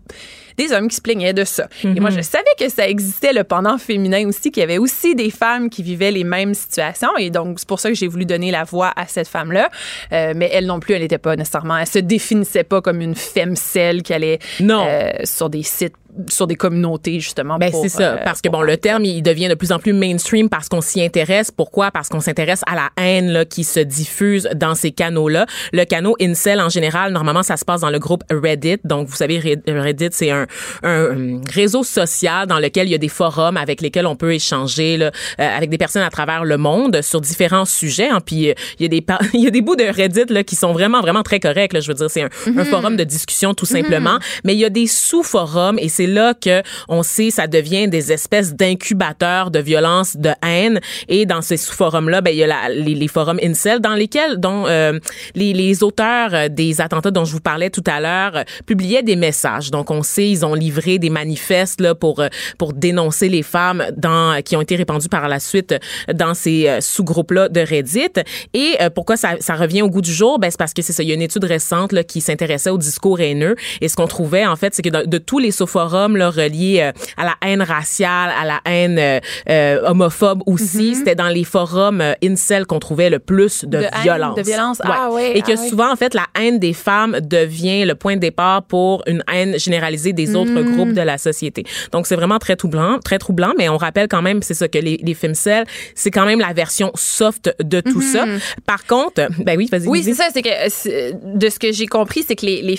des 0.58 0.72
hommes 0.72 0.88
qui 0.88 0.96
se 0.96 1.02
plaignaient 1.02 1.34
de 1.34 1.44
ça. 1.44 1.68
Et 1.84 2.00
moi, 2.00 2.10
je 2.10 2.18
mhm. 2.18 2.24
savais 2.24 2.44
que 2.60 2.70
ça 2.70 2.88
existait 2.88 3.34
le 3.34 3.44
pendant 3.44 3.78
féminin 3.78 4.28
aussi, 4.28 4.52
qu'il 4.52 4.62
y 4.62 4.64
avait 4.64 4.78
aussi 4.78 5.16
des 5.16 5.30
femmes 5.30 5.70
qui 5.70 5.84
vivaient 5.84 6.12
les 6.12 6.24
mêmes 6.24 6.54
situations. 6.54 7.16
Et 7.18 7.30
donc, 7.30 7.60
c'est 7.60 7.68
pour 7.68 7.80
ça 7.80 7.90
que 7.90 7.96
j'ai 7.96 8.08
voulu 8.08 8.26
donner 8.26 8.52
la 8.52 8.64
voix 8.64 8.92
à 8.96 9.06
cette 9.08 9.28
femme-là. 9.28 9.70
Euh, 10.12 10.34
mais 10.36 10.50
elle 10.52 10.66
non 10.66 10.80
plus, 10.80 10.96
elle 10.96 11.02
n'était 11.02 11.18
pas 11.18 11.36
nécessairement, 11.36 11.78
elle 11.78 11.88
se 11.88 12.00
définissait 12.00 12.64
pas 12.64 12.82
comme 12.82 13.02
une 13.02 13.16
femme 13.16 13.56
celle 13.56 14.02
qui 14.02 14.14
allait 14.14 14.40
non. 14.60 14.86
Euh, 14.88 15.12
sur 15.24 15.50
des 15.50 15.64
sites 15.64 15.96
sur 16.30 16.48
des 16.48 16.56
communautés 16.56 17.20
justement. 17.20 17.58
Ben 17.58 17.72
c'est 17.72 17.90
ça, 17.90 18.14
euh, 18.14 18.18
parce 18.24 18.42
que 18.42 18.50
bon, 18.50 18.62
le 18.62 18.78
terme 18.78 19.06
il 19.06 19.22
devient 19.22 19.48
de 19.48 19.54
plus 19.54 19.72
en 19.72 19.80
plus 19.80 19.94
mainstream 19.94 20.50
parce 20.50 20.70
qu'on 20.70 20.82
s'y 20.82 21.02
intéresse. 21.02 21.52
Pourquoi? 21.52 21.92
Parce 21.92 22.10
qu'on 22.10 22.20
s'intéresse 22.20 22.62
à 22.68 22.76
la 22.76 22.90
haine 22.98 23.30
là, 23.30 23.46
qui 23.46 23.64
se 23.64 23.80
diffuse 23.80 24.50
dans 24.56 24.76
ces 24.76 24.92
canaux-là. 24.92 25.46
Le 25.74 25.86
canot 25.86 26.16
incel 26.22 26.60
en 26.62 26.70
général, 26.70 27.14
normalement, 27.14 27.44
ça 27.44 27.58
se 27.58 27.66
passe 27.66 27.82
dans 27.82 27.90
le 27.90 28.00
groupe 28.00 28.24
Reddit. 28.32 28.78
Donc, 28.84 29.08
vous 29.08 29.16
savez, 29.16 29.40
Reddit, 29.68 30.10
c'est 30.12 30.32
un, 30.32 30.46
un, 30.84 31.42
réseau 31.54 31.84
social 31.84 32.48
dans 32.48 32.60
lequel 32.60 32.88
il 32.88 32.92
y 32.92 32.96
a 32.96 33.00
des 33.00 33.10
forums 33.10 33.58
avec 33.58 33.82
lesquels 33.82 34.08
on 34.08 34.16
peut 34.16 34.34
échanger 34.34 34.98
là, 34.98 35.12
euh, 35.40 35.58
avec 35.58 35.70
des 35.70 35.78
personnes 35.78 36.04
à 36.04 36.10
travers 36.10 36.44
le 36.44 36.58
monde 36.58 37.02
sur 37.02 37.22
différents 37.22 37.66
sujets. 37.66 38.10
Hein. 38.10 38.20
Puis 38.26 38.50
euh, 38.50 38.54
il 38.80 38.84
y 38.84 38.86
a 38.86 38.90
des 38.90 39.06
il 39.34 39.44
y 39.44 39.48
a 39.48 39.52
des 39.52 39.62
bouts 39.62 39.76
de 39.76 39.84
Reddit 39.84 40.32
là 40.32 40.44
qui 40.44 40.56
sont 40.56 40.74
vraiment 40.74 41.02
vraiment 41.02 41.24
très 41.24 41.40
corrects. 41.40 41.74
Là, 41.74 41.80
je 41.80 41.88
veux 41.88 41.94
dire, 41.94 42.10
c'est 42.10 42.22
un, 42.22 42.26
un, 42.26 42.52
mm-hmm. 42.52 42.66
forum 42.66 42.96
de 42.96 43.04
discussion 43.04 43.54
tout 43.54 43.66
simplement. 43.66 44.18
Mm-hmm. 44.18 44.42
Mais 44.44 44.54
il 44.54 44.60
y 44.60 44.66
a 44.66 44.70
des 44.70 44.88
sous-forums 44.88 45.80
et 45.80 45.90
c'est 45.90 46.07
là 46.08 46.34
que 46.34 46.62
on 46.88 47.04
sait 47.04 47.30
ça 47.30 47.48
devient 47.48 47.88
des 47.88 48.12
espèces 48.12 48.54
d'incubateurs 48.54 49.52
de 49.52 49.60
violence, 49.60 50.18
de 50.18 50.32
haine. 50.46 50.80
Et 51.08 51.26
dans 51.26 51.42
ces 51.42 51.58
sous-forums-là, 51.58 52.22
ben 52.22 52.32
il 52.32 52.38
y 52.38 52.44
a 52.44 52.70
les, 52.70 53.08
forums 53.08 53.40
incel 53.44 53.80
dans 53.80 53.94
lesquels 53.94 54.38
dont 54.38 54.66
euh, 54.68 55.00
les, 55.36 55.54
les, 55.54 55.84
auteurs 55.84 56.50
des 56.50 56.82
attentats 56.82 57.12
dont 57.12 57.26
je 57.26 57.34
vous 57.34 57.40
parlais 57.40 57.70
tout 57.70 57.84
à 57.86 58.00
l'heure 58.00 58.44
publiaient 58.66 59.04
des 59.04 59.16
messages. 59.16 59.72
Donc 59.72 59.92
on 59.92 60.04
sait 60.04 60.30
ils 60.30 60.46
ont 60.46 60.54
livré 60.54 61.00
des 61.00 61.10
manifestes 61.10 61.82
là 61.82 61.96
pour 61.96 62.24
pour 62.58 62.74
dénoncer 62.74 63.30
les 63.30 63.44
femmes 63.44 63.86
dans 63.96 64.42
qui 64.42 64.56
ont 64.56 64.62
été 64.62 64.76
répandues 64.76 65.10
par 65.10 65.28
la 65.28 65.40
suite 65.40 65.76
dans 66.14 66.34
ces 66.34 66.68
euh, 66.68 66.82
sous-groupes-là 66.82 67.50
de 67.50 67.62
Reddit. 67.62 68.24
Et 68.54 68.76
euh, 68.82 68.90
pourquoi 68.90 69.18
ça, 69.18 69.36
ça 69.40 69.56
revient 69.56 69.82
au 69.82 69.90
goût 69.90 70.02
du 70.02 70.14
jour? 70.14 70.40
Ben 70.40 70.50
c'est 70.52 70.58
parce 70.58 70.74
que 70.74 70.82
c'est 70.82 70.94
ça. 70.94 71.04
Il 71.04 71.10
y 71.10 71.12
a 71.12 71.16
une 71.16 71.22
étude 71.22 71.44
récente 71.44 71.92
là, 71.92 72.04
qui 72.04 72.22
s'intéressait 72.22 72.70
au 72.70 72.78
discours 72.78 73.20
haineux. 73.20 73.56
Et 73.82 73.88
ce 73.88 73.96
qu'on 73.96 74.08
trouvait 74.08 74.46
en 74.46 74.56
fait, 74.56 74.74
c'est 74.74 74.82
que 74.82 75.06
de 75.06 75.18
tous 75.18 75.40
les 75.40 75.52
sous-forums 75.52 75.97
là, 76.16 76.30
reliés 76.30 76.80
euh, 76.82 76.92
à 77.18 77.26
la 77.26 77.36
haine 77.46 77.62
raciale, 77.62 78.32
à 78.40 78.46
la 78.46 78.62
haine 78.66 78.98
euh, 79.00 79.20
euh, 79.50 79.90
homophobe 79.90 80.42
aussi. 80.46 80.92
Mm-hmm. 80.92 80.96
C'était 80.96 81.16
dans 81.16 81.28
les 81.28 81.44
forums 81.44 82.04
incel 82.24 82.66
qu'on 82.66 82.80
trouvait 82.80 83.10
le 83.10 83.20
plus 83.20 83.66
de, 83.66 83.84
violence. 84.02 84.36
de 84.36 84.42
violence. 84.42 84.78
Ah, 84.84 85.10
ouais. 85.12 85.38
Et 85.38 85.42
que 85.42 85.54
ah 85.54 85.70
souvent, 85.70 85.92
en 85.92 85.96
fait, 85.96 86.14
la 86.14 86.26
haine 86.40 86.60
des 86.60 86.74
femmes 86.74 87.20
devient 87.22 87.86
le 87.86 87.96
point 87.96 88.16
de 88.16 88.22
départ 88.22 88.64
pour 88.64 89.04
une 89.08 89.24
haine 89.32 89.58
généralisée 89.60 90.14
des 90.14 90.36
autres 90.36 90.52
mm. 90.52 90.76
groupes 90.76 90.94
de 90.94 91.02
la 91.02 91.18
société. 91.18 91.64
Donc, 91.92 92.08
c'est 92.08 92.16
vraiment 92.16 92.40
très 92.40 92.56
troublant, 92.56 93.00
très 93.00 93.20
troublant, 93.20 93.54
mais 93.58 93.70
on 93.70 93.78
rappelle 93.78 94.08
quand 94.08 94.22
même, 94.22 94.42
c'est 94.42 94.54
ça, 94.54 94.68
que 94.68 94.80
les, 94.80 95.00
les 95.04 95.14
femcels, 95.14 95.66
c'est 95.96 96.12
quand 96.12 96.26
même 96.26 96.40
la 96.40 96.54
version 96.54 96.92
soft 96.96 97.54
de 97.64 97.82
tout 97.82 98.02
ça. 98.02 98.26
Mm-hmm. 98.26 98.40
Par 98.66 98.86
contre, 98.86 99.28
ben 99.40 99.58
oui, 99.58 99.68
vas-y. 99.72 99.88
Oui, 99.88 100.04
c'est 100.04 100.14
ça, 100.14 100.26
c'est 100.34 100.42
que 100.42 101.38
de 101.38 101.50
ce 101.50 101.60
que 101.60 101.72
j'ai 101.72 101.88
compris, 101.88 102.24
c'est 102.28 102.36
que 102.36 102.46
les, 102.46 102.62
les 102.62 102.78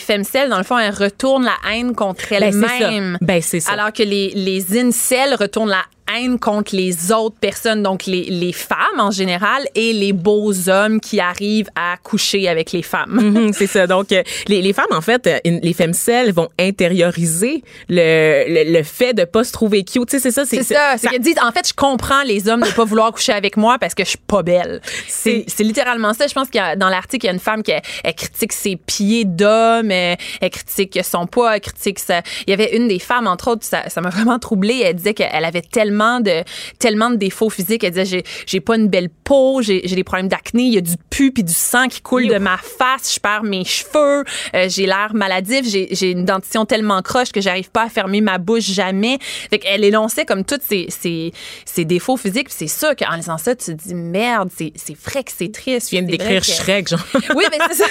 dans 0.49 0.59
le 0.59 0.65
fond, 0.65 0.79
elles 0.79 0.95
retournent 0.95 1.45
la 1.45 1.57
haine 1.73 1.95
contre 1.95 2.23
ben, 2.31 3.08
Ben, 3.21 3.41
c'est 3.41 3.61
ça. 3.61 3.73
Alors 3.73 3.93
que 3.93 4.03
les, 4.03 4.31
les 4.35 4.79
incels 4.79 5.35
retournent 5.35 5.71
la 5.71 5.85
haine 6.17 6.39
contre 6.39 6.75
les 6.75 7.13
autres 7.13 7.39
personnes, 7.39 7.83
donc 7.83 8.07
les, 8.07 8.25
les 8.25 8.53
femmes 8.53 8.79
en 8.99 9.11
général 9.11 9.67
et 9.75 9.93
les 9.93 10.13
beaux 10.13 10.69
hommes 10.69 11.01
qui 11.01 11.21
arrivent 11.21 11.71
à 11.75 11.97
coucher 12.03 12.49
avec 12.49 12.73
les 12.73 12.83
femmes. 12.83 13.19
Mhm, 13.29 13.53
c'est 13.53 13.67
ça. 13.67 13.87
Donc, 13.87 14.11
euh, 14.13 14.23
les, 14.47 14.63
les, 14.63 14.73
femmes, 14.73 14.87
en 14.91 15.03
fait, 15.03 15.27
euh, 15.27 15.39
les 15.45 15.73
femmes 15.75 15.93
celles 15.93 16.33
vont 16.33 16.49
intérioriser 16.59 17.63
le, 17.89 18.73
le, 18.73 18.83
fait 18.83 19.13
de 19.13 19.25
pas 19.25 19.45
se 19.45 19.53
trouver 19.53 19.85
cute. 19.85 20.09
Tu 20.09 20.19
sais, 20.19 20.19
c'est 20.19 20.31
ça. 20.31 20.47
C'est 20.47 20.63
ça. 20.63 20.97
C'est 20.97 21.09
qu'elles 21.09 21.21
disent, 21.21 21.39
en 21.43 21.53
fait, 21.53 21.69
je 21.69 21.75
comprends 21.75 22.23
les 22.23 22.49
hommes 22.49 22.63
de 22.63 22.71
pas 22.71 22.85
vouloir 22.85 23.13
coucher 23.13 23.33
avec 23.33 23.57
moi 23.57 23.79
parce 23.79 23.95
que 23.95 24.05
je 24.05 24.11
suis 24.11 24.19
pas 24.19 24.43
belle. 24.43 24.81
C'est 25.09 25.45
littéralement 25.59 26.15
ça. 26.15 26.27
Je 26.27 26.33
pense 26.33 26.49
qu'il 26.49 26.63
dans 26.79 26.89
l'article, 26.89 27.27
il 27.27 27.29
y 27.29 27.31
a 27.31 27.35
une 27.35 27.39
femme 27.41 27.63
qui 27.63 27.73
elle, 27.73 28.15
critique 28.15 28.53
ses 28.53 28.77
pieds 28.77 29.25
d'homme, 29.25 29.91
elle, 29.91 30.17
elle, 30.41 30.51
critique 30.51 30.99
son 31.05 31.27
poids, 31.27 31.57
elle 31.57 31.61
critique 31.61 31.99
ça. 31.99 32.23
Il 32.47 32.51
y 32.51 32.53
avait 32.55 32.77
une 32.77 32.89
des 32.89 32.99
femmes, 32.99 33.27
entre 33.27 33.51
autres, 33.51 33.67
ça 33.67 34.01
m'a 34.01 34.11
vraiment 34.11 34.39
troublée. 34.39 34.81
Elle 34.85 34.95
disait 34.95 35.15
qu'elle 35.15 35.45
avait 35.45 35.63
tellement 35.63 35.98
de 36.21 36.45
tellement 36.79 37.11
de 37.11 37.17
défauts 37.17 37.51
physiques. 37.51 37.85
Elle 37.85 37.93
disait 37.93 38.23
j'ai 38.47 38.61
pas 38.61 38.77
une 38.77 38.89
belle 38.89 39.09
peau, 39.11 39.61
j'ai 39.63 39.81
des 39.81 40.05
problèmes 40.05 40.29
d'acné, 40.29 40.63
il 40.63 40.75
y 40.75 40.79
a 40.79 40.81
du 40.81 40.95
pu 41.11 41.33
puis 41.33 41.45
du 41.45 41.53
sang 41.53 41.89
qui 41.89 42.01
coule 42.01 42.29
de 42.29 42.39
ma 42.39 42.57
face, 42.57 43.15
je 43.15 43.21
perds 43.21 43.43
mes 43.43 43.65
cheveux, 43.65 44.25
euh, 44.55 44.69
j'ai 44.69 44.87
l'air 44.87 45.11
maladif, 45.15 45.67
j'ai 45.67 46.11
une 46.11 46.25
dentition 46.25 46.65
tellement 46.65 47.03
croche 47.03 47.33
que 47.33 47.41
j'arrive 47.41 47.71
pas 47.71 47.85
à 47.85 47.89
fermer 47.89 48.21
ma 48.21 48.39
bouche 48.39 48.65
jamais. 48.65 49.19
Fait 49.51 49.59
qu'elle 49.59 49.85
énonçait 49.85 50.25
comme 50.25 50.45
tous 50.45 50.61
ces, 50.67 50.87
ces, 50.89 51.33
ces 51.65 51.85
défauts 51.85 52.17
physiques. 52.17 52.49
C'est 52.51 52.67
ça 52.69 52.95
qu'en 52.95 53.17
lisant 53.17 53.39
ça, 53.39 53.55
tu 53.55 53.77
te 53.77 53.83
dis 53.83 53.95
merde, 53.95 54.51
c'est 54.57 54.73
vrai 55.05 55.25
que 55.25 55.33
c'est 55.37 55.53
triste. 55.53 55.89
Tu 55.89 55.97
viens 55.97 56.03
d'écrire 56.03 56.43
Shrek, 56.45 56.89
genre. 56.89 57.05
Oui, 57.35 57.45
mais 57.51 57.59
c'est 57.69 57.75
ça. 57.75 57.87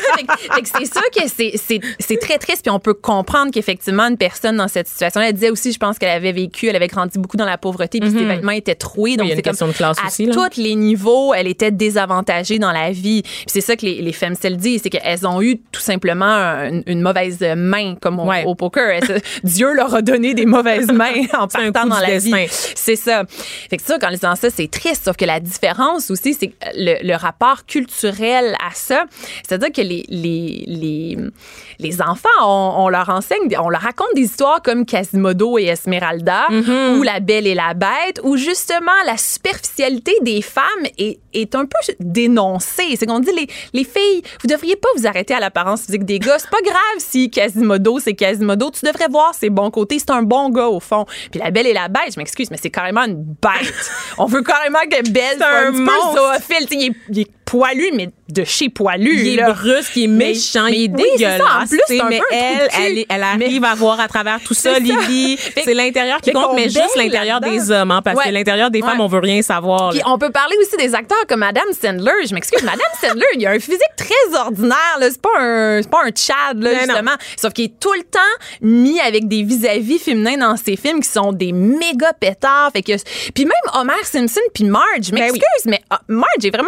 c'est 0.64 0.86
ça 0.86 1.02
que 1.14 1.82
c'est 2.00 2.18
très 2.20 2.38
triste. 2.38 2.64
Puis 2.64 2.72
on 2.72 2.80
peut 2.80 2.94
comprendre 2.94 3.52
qu'effectivement, 3.52 4.04
une 4.04 4.18
personne 4.18 4.58
dans 4.58 4.68
cette 4.68 4.88
situation-là, 4.88 5.30
elle 5.30 5.34
disait 5.34 5.50
aussi, 5.50 5.72
je 5.72 5.80
pense 5.80 5.98
qu'elle 6.00 6.10
avait 6.10 6.32
vécu, 6.32 6.68
elle 6.68 6.76
avait 6.76 6.88
grandi 6.88 7.20
beaucoup 7.20 7.38
dans 7.38 7.46
la 7.46 7.58
pauvreté 7.58 7.97
puis 8.00 8.12
ses 8.12 8.18
mhm. 8.18 8.28
vêtements 8.28 8.52
étaient 8.52 8.76
troués. 8.76 9.18
Donc, 9.18 9.30
c'est 9.34 9.42
comme 9.42 9.70
de 9.70 9.74
classe 9.74 9.98
à 10.04 10.08
aussi, 10.08 10.28
tous 10.28 10.58
les 10.58 10.76
niveaux, 10.76 11.34
elle 11.34 11.48
était 11.48 11.72
désavantagée 11.72 12.60
dans 12.60 12.72
la 12.72 12.92
vie. 12.92 13.22
Puis 13.24 13.46
c'est 13.48 13.62
ça 13.62 13.76
que 13.76 13.86
les, 13.86 14.02
les 14.02 14.14
femmes 14.14 14.36
se 14.36 14.48
disent, 14.48 14.82
c'est 14.84 14.90
qu'elles 14.90 15.28
ont 15.28 15.42
eu 15.42 15.58
tout 15.72 15.82
simplement 15.82 16.70
une, 16.86 17.02
mauvaise 17.02 17.40
main, 17.56 17.96
comme 17.96 18.20
au, 18.20 18.56
poker. 18.56 19.02
Dieu 19.44 19.74
leur 19.74 19.94
a 19.94 20.02
donné 20.02 20.34
des 20.34 20.46
mauvaises 20.46 20.92
mains 20.92 21.24
en 21.38 21.48
partant 21.48 21.86
dans 21.86 22.00
la 22.00 22.18
vie. 22.18 22.34
C'est 22.50 22.96
ça. 22.96 23.24
Fait 23.70 23.78
que 23.78 23.84
ça, 23.84 23.98
quand 24.00 24.10
ils 24.10 24.20
disent 24.20 24.40
ça, 24.40 24.50
c'est 24.50 24.70
triste. 24.70 25.06
Sauf 25.06 25.18
que 25.18 25.26
la 25.26 25.40
différence 25.40 26.12
aussi, 26.12 26.34
c'est 26.34 26.54
le, 26.76 27.06
le, 27.08 27.16
rapport 27.16 27.66
culturel 27.66 28.56
à 28.66 28.74
ça. 28.74 29.06
C'est-à-dire 29.48 29.72
que 29.72 29.82
les, 29.82 30.06
les, 30.10 30.64
les, 30.68 31.18
les 31.80 32.02
enfants, 32.02 32.30
on, 32.44 32.90
leur 32.90 33.10
enseigne, 33.10 33.56
on 33.60 33.70
leur 33.70 33.82
raconte 33.82 34.14
des 34.16 34.24
histoires 34.24 34.62
comme 34.62 34.86
Quasimodo 34.86 35.58
et 35.58 35.66
Esmeralda, 35.66 36.48
mm-hmm. 36.50 36.98
ou 36.98 37.04
La 37.04 37.20
Belle 37.20 37.48
et 37.48 37.56
la 37.56 37.74
Bête 37.74 37.87
où 38.24 38.38
justement 38.38 38.92
la 39.06 39.18
superficialité 39.18 40.14
des 40.22 40.42
femmes 40.42 40.64
est, 40.98 41.20
est 41.34 41.56
un 41.56 41.66
peu 41.66 41.78
dénoncée. 42.00 42.96
C'est 42.98 43.06
qu'on 43.06 43.20
dit 43.20 43.32
les, 43.32 43.48
les 43.74 43.84
filles, 43.84 44.22
vous 44.42 44.48
devriez 44.48 44.76
pas 44.76 44.90
vous 44.96 45.08
arrêter 45.08 45.34
à 45.34 45.40
l'apparence 45.40 45.86
physique 45.86 46.06
des 46.06 46.20
gars. 46.20 46.38
C'est 46.40 46.50
pas 46.50 46.62
grave 46.64 46.98
si 46.98 47.30
Quasimodo, 47.30 48.00
c'est 48.00 48.14
Quasimodo. 48.14 48.72
Tu 48.72 48.86
devrais 48.86 49.08
voir 49.08 49.34
ses 49.36 49.50
bons 49.50 49.72
côtés. 49.72 50.00
C'est 50.00 50.12
un 50.12 50.24
bon 50.24 50.50
gars 50.50 50.68
au 50.68 50.80
fond. 50.80 51.06
Puis 51.32 51.40
la 51.40 51.52
belle 51.52 51.68
et 51.68 51.74
la 51.74 51.88
bête, 51.88 52.14
je 52.14 52.20
m'excuse, 52.20 52.50
mais 52.52 52.58
c'est 52.62 52.70
carrément 52.70 53.04
une 53.04 53.24
bête. 53.24 53.74
On 54.18 54.26
veut 54.26 54.42
carrément 54.42 54.80
que 54.90 55.08
Belle 55.10 55.38
soit 55.38 55.48
un, 55.48 55.68
un 55.68 56.40
peu 56.40 56.54
Il 56.72 56.88
est, 56.88 56.96
il 57.10 57.20
est 57.20 57.37
poilu, 57.48 57.92
mais 57.94 58.10
de 58.30 58.44
chez 58.44 58.68
poilu. 58.68 59.22
Il 59.26 59.40
est 59.40 59.44
brusque, 59.44 59.96
il 59.96 60.04
est 60.04 60.08
méchant, 60.08 60.66
il 60.68 60.84
est 60.84 60.88
dégueulasse. 60.90 61.40
Ça, 61.40 61.64
en 61.64 61.66
plus, 61.66 62.04
mais 62.10 62.20
elle, 62.30 63.06
elle, 63.10 63.24
arrive 63.24 63.64
à 63.64 63.74
voir 63.74 64.00
à 64.02 64.08
travers 64.10 64.40
tout 64.42 64.54
ça, 64.54 64.78
Lily. 64.78 65.40
C'est 65.64 65.74
l'intérieur 65.74 66.20
qui 66.20 66.34
compte, 66.34 66.56
mais 66.56 66.66
juste 66.66 66.96
l'intérieur 66.98 67.40
des 67.40 67.72
hommes, 67.72 67.92
hein, 67.92 68.02
parce 68.04 68.22
que 68.22 68.30
l'intérieur 68.30 68.70
des 68.70 68.82
femmes, 68.82 69.00
on 69.00 69.08
veut 69.08 69.20
rien 69.20 69.42
savoir. 69.42 69.92
Puis 69.92 70.02
on 70.06 70.20
peut 70.20 70.30
parler 70.30 70.56
aussi 70.62 70.76
des 70.78 70.94
acteurs 70.94 71.26
comme 71.28 71.40
Madame 71.40 71.72
Sandler. 71.72 72.28
Je 72.28 72.34
m'excuse, 72.34 72.62
Madame 72.64 72.80
Sandler, 73.02 73.26
il 73.36 73.48
a 73.48 73.52
un 73.52 73.60
physique 73.60 73.82
très 73.96 74.38
ordinaire. 74.38 74.98
C'est 75.00 75.22
pas 75.22 75.40
un, 75.40 75.82
c'est 75.82 75.90
pas 75.90 76.02
un 76.04 76.12
Chad 76.14 76.62
là, 76.62 76.74
justement. 76.80 77.16
Sauf 77.38 77.54
qu'il 77.54 77.66
est 77.66 77.80
tout 77.80 77.94
le 77.94 78.04
temps 78.04 78.20
mis 78.62 79.00
avec 79.00 79.28
des 79.28 79.44
vis-à-vis 79.44 80.00
féminins 80.00 80.38
dans 80.38 80.58
ses 80.58 80.76
films 80.76 81.00
qui 81.00 81.10
sont 81.10 81.32
des 81.32 81.54
méga 81.54 82.12
pétards. 82.14 82.72
Fait 82.74 82.82
que, 82.82 82.92
puis 83.34 83.46
même 83.46 83.54
Homer 83.74 83.94
Simpson 84.04 84.42
puis 84.54 84.66
Marge. 84.66 85.04
Je 85.04 85.12
ben 85.12 85.20
m'excuse, 85.22 85.66
mais 85.66 85.82
ah, 85.90 86.02
Marge 86.08 86.44
est 86.44 86.50
vraiment 86.50 86.68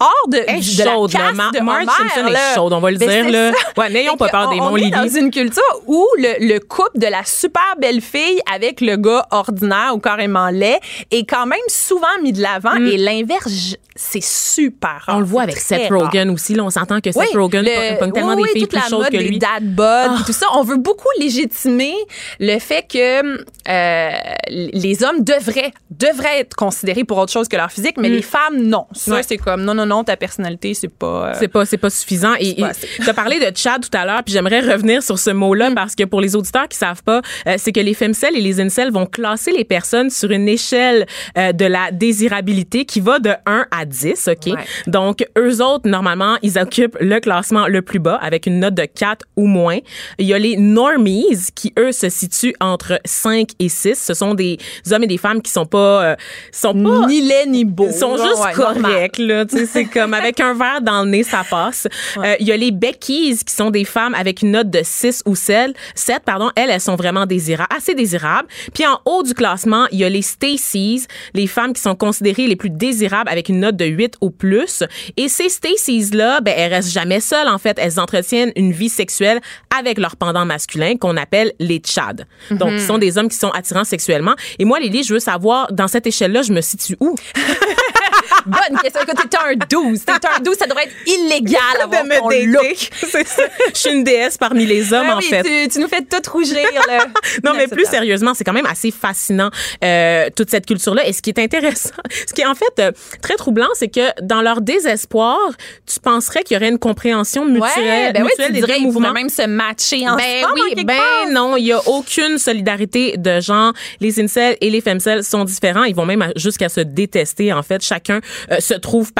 hors 0.00 0.28
de, 0.28 0.38
est 0.38 0.76
de 0.78 0.84
la 0.84 0.92
chaude, 0.94 1.12
là. 1.12 1.18
caste 1.20 1.34
Ma- 1.36 1.50
de 1.50 1.86
Simpson 1.90 2.26
est 2.28 2.54
chaude, 2.54 2.72
on 2.72 2.80
va 2.80 2.90
le 2.90 2.98
Ben, 2.98 3.08
dire, 3.08 3.30
là. 3.32 3.52
Ouais, 3.76 3.90
n'ayons 3.90 4.16
pas 4.16 4.28
peur 4.28 4.48
des 4.50 4.56
on- 4.60 4.64
mots, 4.64 4.70
On 4.72 4.76
est 4.76 4.80
Lily. 4.80 4.90
dans 4.90 5.08
une 5.08 5.30
culture 5.30 5.62
où 5.86 6.06
le, 6.18 6.46
le 6.46 6.58
couple 6.60 6.98
de 6.98 7.06
la 7.06 7.24
super 7.24 7.74
belle 7.80 8.00
fille 8.00 8.40
avec 8.52 8.80
le 8.80 8.96
gars 8.96 9.26
ordinaire 9.30 9.92
ou 9.94 9.98
carrément 9.98 10.48
laid 10.50 10.78
est 11.10 11.24
quand 11.28 11.46
même 11.46 11.58
souvent 11.68 12.06
mis 12.22 12.32
de 12.32 12.42
l'avant 12.42 12.74
et 12.76 12.96
l'inverse, 12.96 13.76
c'est 13.94 14.22
super 14.22 15.02
rare. 15.06 15.14
Mm. 15.14 15.18
On 15.18 15.20
le 15.20 15.26
voit 15.26 15.42
avec 15.42 15.56
Seth. 15.56 15.88
Rogen 15.90 16.30
aussi. 16.30 16.54
Là, 16.54 16.64
on 16.64 16.70
s'entend 16.70 17.00
que 17.00 17.10
Seth 17.12 17.34
Rogen 17.34 17.62
le- 17.64 17.98
pogne 17.98 18.12
tellement 18.12 18.34
oui, 18.34 18.42
des 18.52 18.58
filles 18.60 18.66
plus 18.66 18.76
la 18.76 18.82
chaudes 18.82 18.98
mode 19.00 19.10
que 19.10 19.16
des 19.16 19.28
lui. 19.28 19.38
dad 19.38 19.64
bod, 19.74 19.86
Ah. 19.86 20.12
puis 20.16 20.24
tout 20.24 20.32
ça. 20.32 20.46
On 20.54 20.62
veut 20.62 20.76
beaucoup 20.76 21.08
légitimer 21.18 21.94
le 22.38 22.58
fait 22.58 22.86
que 22.86 23.44
euh, 23.68 24.10
les 24.48 25.02
hommes 25.02 25.22
devraient 25.24 25.72
devraient 25.90 26.40
être 26.40 26.54
considérés 26.54 27.04
pour 27.04 27.16
autre 27.18 27.32
chose 27.32 27.48
que 27.48 27.56
leur 27.56 27.70
physique, 27.70 27.96
mais 27.98 28.08
les 28.10 28.22
femmes 28.22 28.58
non. 28.62 28.86
Ça 28.92 29.10
Mm. 29.10 29.14
Ouais. 29.14 29.22
c'est 29.26 29.36
comme 29.38 29.64
non 29.66 29.74
non 29.74 29.86
non 29.86 30.04
ta 30.04 30.16
personnalité 30.16 30.72
c'est 30.74 30.88
pas. 30.88 31.28
euh, 31.30 31.32
C'est 31.38 31.48
pas, 31.48 31.66
c'est 31.66 31.76
pas 31.76 31.90
suffisant. 31.90 32.34
Et 32.40 32.54
tu 32.54 33.08
as 33.10 33.14
parlé 33.14 33.38
de 33.38 33.54
Chad 33.56 33.82
tout 33.88 33.96
à 33.96 34.04
l'heure, 34.06 34.22
puis 34.24 34.32
j'aimerais 34.32 34.60
revenir 34.60 35.02
sur 35.02 35.18
ce 35.18 35.30
mot-là 35.30 35.70
parce 35.74 35.94
que 35.94 36.04
pour 36.04 36.20
les 36.20 36.34
auditeurs 36.36 36.68
qui 36.68 36.78
savent 36.78 37.02
pas, 37.02 37.20
euh, 37.46 37.56
c'est 37.58 37.72
que 37.72 37.80
les 37.80 37.94
femcelles 37.94 38.36
et 38.36 38.40
les 38.40 38.60
incels 38.60 38.90
vont 38.92 39.06
classer 39.06 39.52
les 39.52 39.64
personnes 39.64 40.10
sur 40.10 40.30
une 40.30 40.48
échelle 40.48 41.06
euh, 41.36 41.52
de 41.52 41.64
la 41.66 41.90
désirabilité 41.92 42.84
qui 42.84 43.00
va 43.00 43.18
de 43.18 43.30
1 43.46 43.66
à 43.70 43.84
10, 43.84 44.28
OK? 44.28 44.46
Ouais. 44.54 44.64
Donc, 44.86 45.26
eux 45.38 45.60
autres, 45.62 45.88
normalement, 45.88 46.36
ils 46.42 46.58
occupent 46.58 46.96
le 47.00 47.18
classement 47.20 47.66
le 47.66 47.82
plus 47.82 47.98
bas 47.98 48.16
avec 48.22 48.46
une 48.46 48.60
note 48.60 48.74
de 48.74 48.84
4 48.84 49.26
ou 49.36 49.46
moins. 49.46 49.78
Il 50.18 50.26
y 50.26 50.34
a 50.34 50.38
les 50.38 50.56
normies 50.56 51.26
qui, 51.54 51.72
eux, 51.78 51.92
se 51.92 52.08
situent 52.08 52.54
entre 52.60 53.00
5 53.04 53.48
et 53.58 53.68
6. 53.68 53.94
Ce 54.00 54.14
sont 54.14 54.34
des 54.34 54.58
hommes 54.92 55.04
et 55.04 55.06
des 55.08 55.18
femmes 55.18 55.42
qui 55.42 55.50
sont 55.50 55.66
pas... 55.66 56.04
euh, 56.12 56.16
sont 56.52 56.72
pas 56.74 57.06
ni 57.06 57.20
laid 57.20 57.46
ni 57.48 57.64
beau. 57.64 57.88
ils 57.88 57.94
sont 57.94 58.16
juste 58.16 58.42
ouais, 58.44 58.52
corrects, 58.52 59.18
là. 59.18 59.44
C'est 59.64 59.86
comme 59.86 60.12
avec 60.14 60.40
un 60.40 60.54
verre 60.54 60.80
dans 60.82 61.02
le 61.04 61.10
nez, 61.10 61.22
ça 61.22 61.42
passe. 61.48 61.86
Euh, 62.18 62.34
Il 62.40 62.46
y 62.46 62.52
a 62.52 62.56
les 62.56 62.70
Beckies, 62.70 63.38
qui 63.44 63.54
sont 63.54 63.70
des 63.70 63.84
femmes 63.84 64.14
avec 64.14 64.42
une 64.42 64.50
note 64.52 64.70
de 64.70 64.80
6 64.82 65.22
ou 65.26 65.34
7. 65.34 65.74
7 65.94 66.22
pardon. 66.24 66.50
Elles, 66.56 66.70
elles 66.70 66.80
sont 66.80 66.96
vraiment 66.96 67.26
désirables, 67.26 67.68
assez 67.76 67.94
désirables. 67.94 68.48
Puis 68.74 68.86
en 68.86 69.00
haut 69.04 69.22
du 69.22 69.34
classement, 69.34 69.86
il 69.92 69.98
y 69.98 70.04
a 70.04 70.08
les 70.08 70.22
Stacy's, 70.22 71.06
les 71.34 71.46
femmes 71.46 71.72
qui 71.72 71.80
sont 71.80 71.94
considérées 71.94 72.46
les 72.46 72.56
plus 72.56 72.70
désirables 72.70 73.28
avec 73.30 73.48
une 73.48 73.60
note 73.60 73.76
de 73.76 73.86
8 73.86 74.14
ou 74.20 74.30
plus. 74.30 74.82
Et 75.16 75.28
ces 75.28 75.48
Stacy's-là, 75.48 76.40
ben, 76.40 76.54
elles 76.56 76.72
restent 76.74 76.92
jamais 76.92 77.20
seules, 77.20 77.48
en 77.48 77.58
fait. 77.58 77.78
Elles 77.80 77.98
entretiennent 77.98 78.52
une 78.56 78.72
vie 78.72 78.88
sexuelle 78.88 79.40
avec 79.78 79.98
leur 79.98 80.16
pendant 80.16 80.44
masculin 80.44 80.96
qu'on 80.96 81.16
appelle 81.16 81.52
les 81.58 81.80
Chads. 81.84 82.24
Donc, 82.50 82.72
Mhm. 82.72 82.78
ce 82.78 82.86
sont 82.86 82.98
des 82.98 83.16
hommes 83.18 83.28
qui 83.28 83.36
sont 83.36 83.50
attirants 83.50 83.84
sexuellement. 83.84 84.34
Et 84.58 84.64
moi, 84.64 84.80
Lily, 84.80 85.02
je 85.04 85.14
veux 85.14 85.20
savoir, 85.20 85.72
dans 85.72 85.88
cette 85.88 86.06
échelle-là, 86.06 86.42
je 86.42 86.52
me 86.52 86.60
situe 86.60 86.96
où? 87.00 87.14
Bonne 88.46 88.78
question. 88.80 89.00
Écoute, 89.02 89.16
t'es 89.28 89.36
un 89.52 89.54
12. 89.54 90.04
T'es 90.04 90.12
un 90.12 90.40
12, 90.42 90.56
ça 90.56 90.66
devrait 90.66 90.84
être 90.84 90.94
illégal 91.06 91.60
avoir 91.82 92.02
de 92.04 92.08
me 92.08 92.18
ton 92.18 92.52
look. 92.52 92.76
Ça. 93.26 93.42
Je 93.74 93.78
suis 93.78 93.90
une 93.90 94.04
déesse 94.04 94.36
parmi 94.38 94.66
les 94.66 94.92
hommes, 94.92 95.06
Ouais, 95.06 95.12
en 95.14 95.20
fait. 95.20 95.42
Tu, 95.42 95.68
tu 95.68 95.78
nous 95.80 95.88
fais 95.88 96.02
tout 96.02 96.30
rougir, 96.30 96.56
là. 96.88 97.06
Non, 97.44 97.52
mais 97.56 97.66
plus 97.68 97.84
sérieusement, 97.86 98.34
c'est 98.34 98.44
quand 98.44 98.52
même 98.52 98.66
assez 98.66 98.90
fascinant, 98.90 99.50
euh, 99.84 100.28
toute 100.34 100.50
cette 100.50 100.66
culture-là. 100.66 101.06
Et 101.06 101.12
ce 101.12 101.22
qui 101.22 101.30
est 101.30 101.38
intéressant, 101.38 101.90
ce 102.26 102.32
qui 102.32 102.40
est 102.42 102.46
en 102.46 102.54
fait 102.54 102.78
euh, 102.80 102.92
très 103.22 103.34
troublant, 103.36 103.68
c'est 103.74 103.88
que 103.88 104.00
dans 104.22 104.42
leur 104.42 104.60
désespoir, 104.60 105.38
tu 105.86 106.00
penserais 106.00 106.42
qu'il 106.42 106.54
y 106.54 106.58
aurait 106.58 106.68
une 106.70 106.78
compréhension 106.78 107.44
mutuelle, 107.44 107.62
Ouais, 107.76 108.12
ben 108.12 108.22
oui, 108.24 108.30
mutuelle 108.38 108.60
tu 108.62 108.66
des 108.72 108.80
mouvements. 108.80 109.12
même 109.12 109.28
se 109.28 109.46
matcher 109.46 110.04
ensemble. 110.08 110.22
Ben 110.22 110.44
en 110.46 110.54
oui, 110.54 110.84
ben 110.84 110.96
part. 110.96 111.30
non, 111.30 111.56
il 111.56 111.66
y 111.66 111.72
a 111.72 111.80
aucune 111.88 112.38
solidarité 112.38 113.16
de 113.16 113.40
genre. 113.40 113.72
Les 114.00 114.20
incels 114.20 114.56
et 114.60 114.70
les 114.70 114.80
femcels 114.80 115.24
sont 115.24 115.44
différents. 115.44 115.84
Ils 115.84 115.94
vont 115.94 116.06
même 116.06 116.32
jusqu'à 116.36 116.68
se 116.68 116.80
détester. 116.80 117.52
En 117.52 117.62
fait, 117.62 117.82
chacun 117.82 118.20
euh, 118.50 118.60
se 118.60 118.74
trouve 118.74 119.12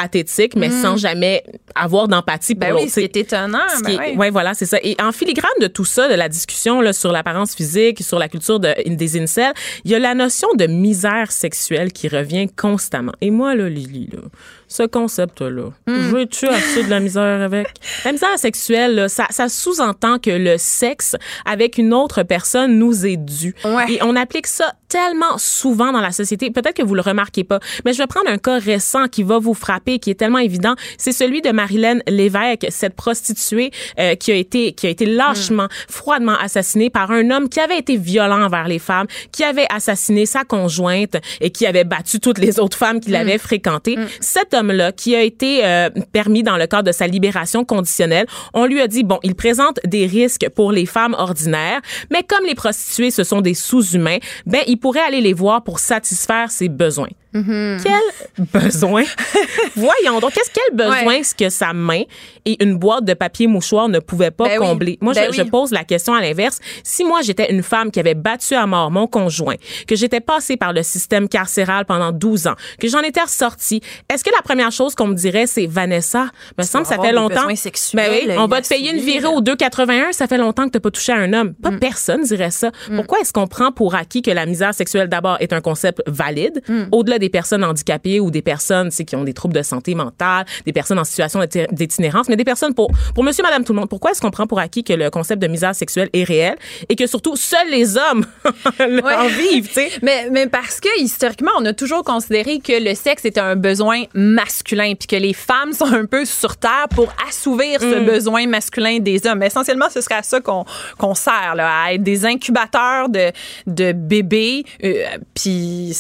mais 0.56 0.70
sans 0.70 0.96
jamais 0.96 1.42
avoir 1.74 2.08
d'empathie 2.08 2.54
pour 2.54 2.66
Mm. 2.66 2.70
Ben 2.70 2.74
oui, 2.74 2.80
l'autre. 2.82 2.94
ce 2.94 3.00
qui 3.00 3.04
est 3.06 3.16
étonnant. 3.16 3.58
Ce 3.76 3.82
ben 3.82 3.90
est- 3.90 3.98
oui. 4.12 4.16
ouais, 4.16 4.30
voilà, 4.30 4.54
c'est 4.54 4.66
ça. 4.66 4.78
Et 4.82 4.96
en 5.02 5.12
filigrane 5.12 5.50
de 5.60 5.66
tout 5.66 5.84
ça, 5.84 6.08
de 6.08 6.14
la 6.14 6.28
discussion 6.28 6.80
là, 6.80 6.92
sur 6.92 7.12
l'apparence 7.12 7.54
physique, 7.54 8.02
sur 8.02 8.18
la 8.18 8.28
culture 8.28 8.58
de, 8.60 8.74
des 8.86 9.20
incels, 9.20 9.52
il 9.84 9.90
y 9.90 9.94
a 9.94 9.98
la 9.98 10.14
notion 10.14 10.48
de 10.54 10.66
misère 10.66 11.30
sexuelle 11.32 11.92
qui 11.92 12.08
revient 12.08 12.46
constamment. 12.56 13.12
Et 13.20 13.30
moi, 13.30 13.54
là, 13.54 13.68
Lily, 13.68 14.08
là, 14.12 14.20
ce 14.68 14.82
concept-là, 14.82 15.70
je 15.86 15.92
veux-tu 15.92 16.46
de 16.46 16.90
la 16.90 16.98
misère 17.00 17.40
avec? 17.42 17.68
La 18.04 18.12
misère 18.12 18.36
sexuelle, 18.38 18.94
là, 18.94 19.08
ça, 19.08 19.26
ça 19.30 19.48
sous-entend 19.48 20.18
que 20.18 20.30
le 20.30 20.56
sexe 20.58 21.14
avec 21.44 21.78
une 21.78 21.94
autre 21.94 22.22
personne 22.24 22.78
nous 22.78 23.06
est 23.06 23.16
dû. 23.16 23.54
Ouais. 23.64 23.84
Et 23.92 23.98
on 24.02 24.16
applique 24.16 24.46
ça 24.48 24.72
tellement 24.89 25.39
souvent 25.39 25.93
dans 25.93 26.01
la 26.01 26.12
société. 26.12 26.51
Peut-être 26.51 26.76
que 26.76 26.82
vous 26.82 26.95
le 26.95 27.01
remarquez 27.01 27.45
pas, 27.45 27.61
mais 27.84 27.93
je 27.93 27.99
vais 27.99 28.07
prendre 28.07 28.28
un 28.28 28.39
cas 28.39 28.59
récent 28.59 29.09
qui 29.09 29.22
va 29.22 29.39
vous 29.39 29.55
frapper, 29.55 29.99
qui 29.99 30.11
est 30.11 30.14
tellement 30.14 30.39
évident. 30.39 30.74
C'est 30.99 31.12
celui 31.12 31.43
de 31.43 31.51
Marilyn 31.51 31.99
Lévesque, 32.09 32.66
cette 32.70 32.95
prostituée 32.95 33.70
euh, 33.99 34.14
qui 34.14 34.32
a 34.32 34.34
été 34.34 34.72
qui 34.72 34.87
a 34.87 34.91
été 34.91 35.07
lâchement, 35.07 35.68
froidement 35.89 36.37
assassinée 36.37 36.91
par 36.91 37.11
un 37.11 37.30
homme 37.30 37.49
qui 37.49 37.61
avait 37.61 37.78
été 37.78 37.97
violent 37.97 38.43
envers 38.43 38.68
les 38.68 38.78
femmes, 38.78 39.07
qui 39.32 39.45
avait 39.45 39.66
assassiné 39.70 40.26
sa 40.26 40.45
conjointe 40.45 41.16
et 41.41 41.51
qui 41.51 41.66
avait 41.66 41.84
battu 41.84 42.20
toutes 42.20 42.39
les 42.39 42.59
autres 42.61 42.76
femmes 42.76 43.01
qui 43.01 43.11
l'avaient 43.11 43.39
fréquentée. 43.39 43.97
Cet 44.20 44.55
homme-là, 44.55 44.93
qui 44.93 45.14
a 45.14 45.22
été 45.22 45.64
euh, 45.64 45.91
permis 46.12 46.43
dans 46.43 46.57
le 46.57 46.66
cadre 46.66 46.84
de 46.84 46.93
sa 46.93 47.07
libération 47.07 47.64
conditionnelle, 47.64 48.26
on 48.55 48.66
lui 48.66 48.80
a 48.80 48.89
dit 48.89 49.05
bon, 49.05 49.18
il 49.22 49.34
présente 49.34 49.80
des 49.84 50.07
risques 50.07 50.49
pour 50.55 50.72
les 50.72 50.87
femmes 50.87 51.14
ordinaires, 51.18 51.80
mais 52.11 52.22
comme 52.22 52.45
les 52.47 52.55
prostituées 52.55 53.11
ce 53.11 53.24
sont 53.24 53.41
des 53.41 53.55
sous-humains, 53.55 54.18
ben 54.47 54.62
il 54.66 54.75
pourrait 54.78 55.00
aller 55.00 55.20
les 55.20 55.32
voir 55.32 55.64
pour 55.64 55.78
satisfaire 55.78 56.50
ses 56.50 56.68
besoins. 56.68 57.10
Quel 57.45 58.45
besoin? 58.53 59.05
Voyons 59.76 60.20
donc, 60.20 60.32
qu'est-ce 60.32 60.51
quel 60.53 60.76
besoin 60.76 61.22
ce 61.22 61.34
que 61.34 61.49
sa 61.51 61.72
main 61.72 62.03
et 62.45 62.62
une 62.62 62.76
boîte 62.76 63.05
de 63.05 63.14
papier 63.14 63.47
mouchoir 63.47 63.89
ne 63.89 63.99
pouvaient 63.99 64.30
pas 64.30 64.45
Ben 64.45 64.59
oui. 64.61 64.66
combler? 64.66 64.99
Moi, 65.01 65.12
Ben 65.14 65.32
je, 65.32 65.43
pose 65.43 65.70
la 65.72 65.84
question 65.84 66.14
à 66.14 66.20
l'inverse. 66.20 66.59
Si 66.82 67.05
moi, 67.05 67.20
j'étais 67.22 67.51
une 67.53 67.62
femme 67.62 67.91
qui 67.91 68.01
avait 68.01 68.14
battu 68.14 68.55
à 68.55 68.66
mort 68.66 68.91
mon 68.91 69.07
conjoint, 69.07 69.57
que 69.87 69.97
j'étais 69.97 70.20
passée 70.20 70.57
par 70.57 70.72
le 70.72 70.82
système 70.82 71.28
carcéral 71.28 71.84
pendant 71.84 72.12
12 72.12 72.47
ans, 72.49 72.55
que 72.80 72.89
j'en 72.89 73.01
étais 73.01 73.20
ressortie, 73.22 73.80
est-ce 74.12 74.24
que 74.24 74.30
la 74.30 74.43
première 74.43 74.72
chose 74.72 74.95
qu'on 74.95 75.07
me 75.09 75.14
dirait, 75.14 75.47
c'est 75.47 75.66
Vanessa, 75.66 76.28
me 76.59 76.62
semble 76.64 76.84
que 76.84 76.91
ça 76.95 77.01
fait 77.01 77.12
longtemps. 77.12 77.55
sexuels, 77.57 78.11
Ben 78.11 78.28
oui, 78.30 78.34
on 78.39 78.47
va 78.47 78.61
te 78.62 78.68
payer 78.68 78.91
une 78.93 79.01
virée 79.01 79.26
au 79.26 79.41
2,81, 79.41 80.12
ça 80.12 80.26
fait 80.26 80.39
longtemps 80.39 80.64
que 80.66 80.70
t'as 80.70 80.80
pas 80.80 80.91
touché 80.91 81.12
à 81.12 81.16
un 81.16 81.32
homme. 81.32 81.55
Pas 81.55 81.70
Mm. 81.70 81.78
personne 81.80 82.22
dirait 82.22 82.51
ça. 82.51 82.70
Pourquoi 82.95 83.20
est-ce 83.20 83.32
qu'on 83.32 83.47
prend 83.47 83.72
pour 83.72 83.95
acquis 83.95 84.22
que 84.22 84.30
la 84.30 84.47
misère 84.47 84.74
sexuelle 84.74 85.09
d'abord 85.09 85.37
est 85.41 85.53
un 85.53 85.61
concept 85.61 86.03
valide, 86.07 86.62
Mm. 86.68 86.84
au-delà 86.93 87.18
des 87.18 87.25
personnes 87.28 87.64
handicapées 87.64 88.20
ou 88.20 88.30
des 88.30 88.42
personnes 88.42 88.90
tu 88.90 88.96
sais, 88.96 89.04
qui 89.04 89.16
ont 89.16 89.24
des 89.24 89.34
troubles 89.34 89.54
de 89.54 89.62
santé 89.62 89.94
mentale, 89.94 90.44
des 90.64 90.72
personnes 90.72 90.98
en 90.98 91.04
situation 91.04 91.40
d'itinérance, 91.72 92.28
mais 92.28 92.36
des 92.36 92.44
personnes 92.44 92.74
pour 92.74 92.90
pour 93.14 93.24
monsieur 93.24 93.42
madame 93.42 93.64
tout 93.64 93.72
le 93.72 93.80
monde. 93.80 93.88
Pourquoi 93.88 94.12
est-ce 94.12 94.20
qu'on 94.20 94.30
prend 94.30 94.46
pour 94.46 94.58
acquis 94.58 94.84
que 94.84 94.92
le 94.92 95.10
concept 95.10 95.42
de 95.42 95.46
misère 95.46 95.74
sexuelle 95.74 96.08
est 96.12 96.24
réel 96.24 96.56
et 96.88 96.96
que 96.96 97.06
surtout 97.06 97.36
seuls 97.36 97.70
les 97.70 97.96
hommes 97.96 98.24
en 98.80 99.26
vivent, 99.26 99.68
tu 99.68 99.74
sais? 99.74 99.90
Mais, 100.02 100.28
mais 100.30 100.46
parce 100.46 100.80
que 100.80 100.88
historiquement, 101.00 101.52
on 101.58 101.64
a 101.64 101.72
toujours 101.72 102.04
considéré 102.04 102.58
que 102.60 102.72
le 102.82 102.94
sexe 102.94 103.24
était 103.24 103.40
un 103.40 103.56
besoin 103.56 104.04
masculin, 104.14 104.94
puis 104.98 105.06
que 105.06 105.16
les 105.16 105.32
femmes 105.32 105.72
sont 105.72 105.92
un 105.92 106.06
peu 106.06 106.24
sur 106.24 106.56
terre 106.56 106.86
pour 106.90 107.12
assouvir 107.28 107.80
ce 107.80 107.96
Mm. 108.00 108.06
besoin 108.06 108.46
masculin 108.46 108.98
des 108.98 109.26
hommes. 109.26 109.38
Mais 109.38 109.46
essentiellement, 109.46 109.88
ce 109.90 110.00
serait 110.00 110.16
à 110.16 110.22
ça 110.22 110.40
qu'on 110.40 110.64
qu'on 110.98 111.14
sert, 111.14 111.54
là, 111.54 111.82
à 111.84 111.92
être 111.94 112.02
des 112.02 112.24
incubateurs 112.24 113.08
de, 113.08 113.32
de 113.66 113.92
bébés, 113.92 114.64
euh, 114.84 115.04
puis 115.34 115.96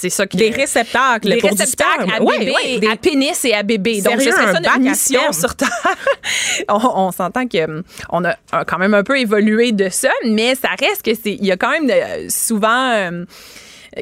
c'est 0.00 0.10
ça 0.10 0.26
qui 0.26 0.36
des 0.36 0.50
réceptacles 0.50 1.28
des 1.28 1.38
pour 1.38 1.50
du 1.50 1.56
réceptacles 1.60 2.04
sperme. 2.04 2.10
à 2.10 2.22
Ouais, 2.22 2.38
bébé, 2.38 2.52
ouais, 2.52 2.78
des- 2.78 2.86
à 2.88 2.96
pénis 2.96 3.44
et 3.44 3.52
à 3.54 3.62
bébé. 3.62 4.00
Donc, 4.00 4.20
Sérieux, 4.20 4.30
ce 4.30 4.36
serait 4.36 4.56
un 4.56 4.62
ça 4.62 4.78
mission 4.78 5.32
sur 5.32 5.54
Terre. 5.56 5.68
on 6.68 6.78
on 7.08 7.12
s'entend 7.12 7.46
que 7.46 7.64
hum, 7.64 7.82
on 8.10 8.24
a 8.24 8.34
quand 8.66 8.78
même 8.78 8.94
un 8.94 9.02
peu 9.02 9.18
évolué 9.18 9.72
de 9.72 9.88
ça, 9.88 10.10
mais 10.24 10.54
ça 10.54 10.68
reste 10.78 11.02
que 11.02 11.14
c'est, 11.14 11.32
il 11.32 11.44
y 11.44 11.52
a 11.52 11.56
quand 11.56 11.70
même 11.70 11.90
souvent 12.30 12.92
euh, 12.94 13.24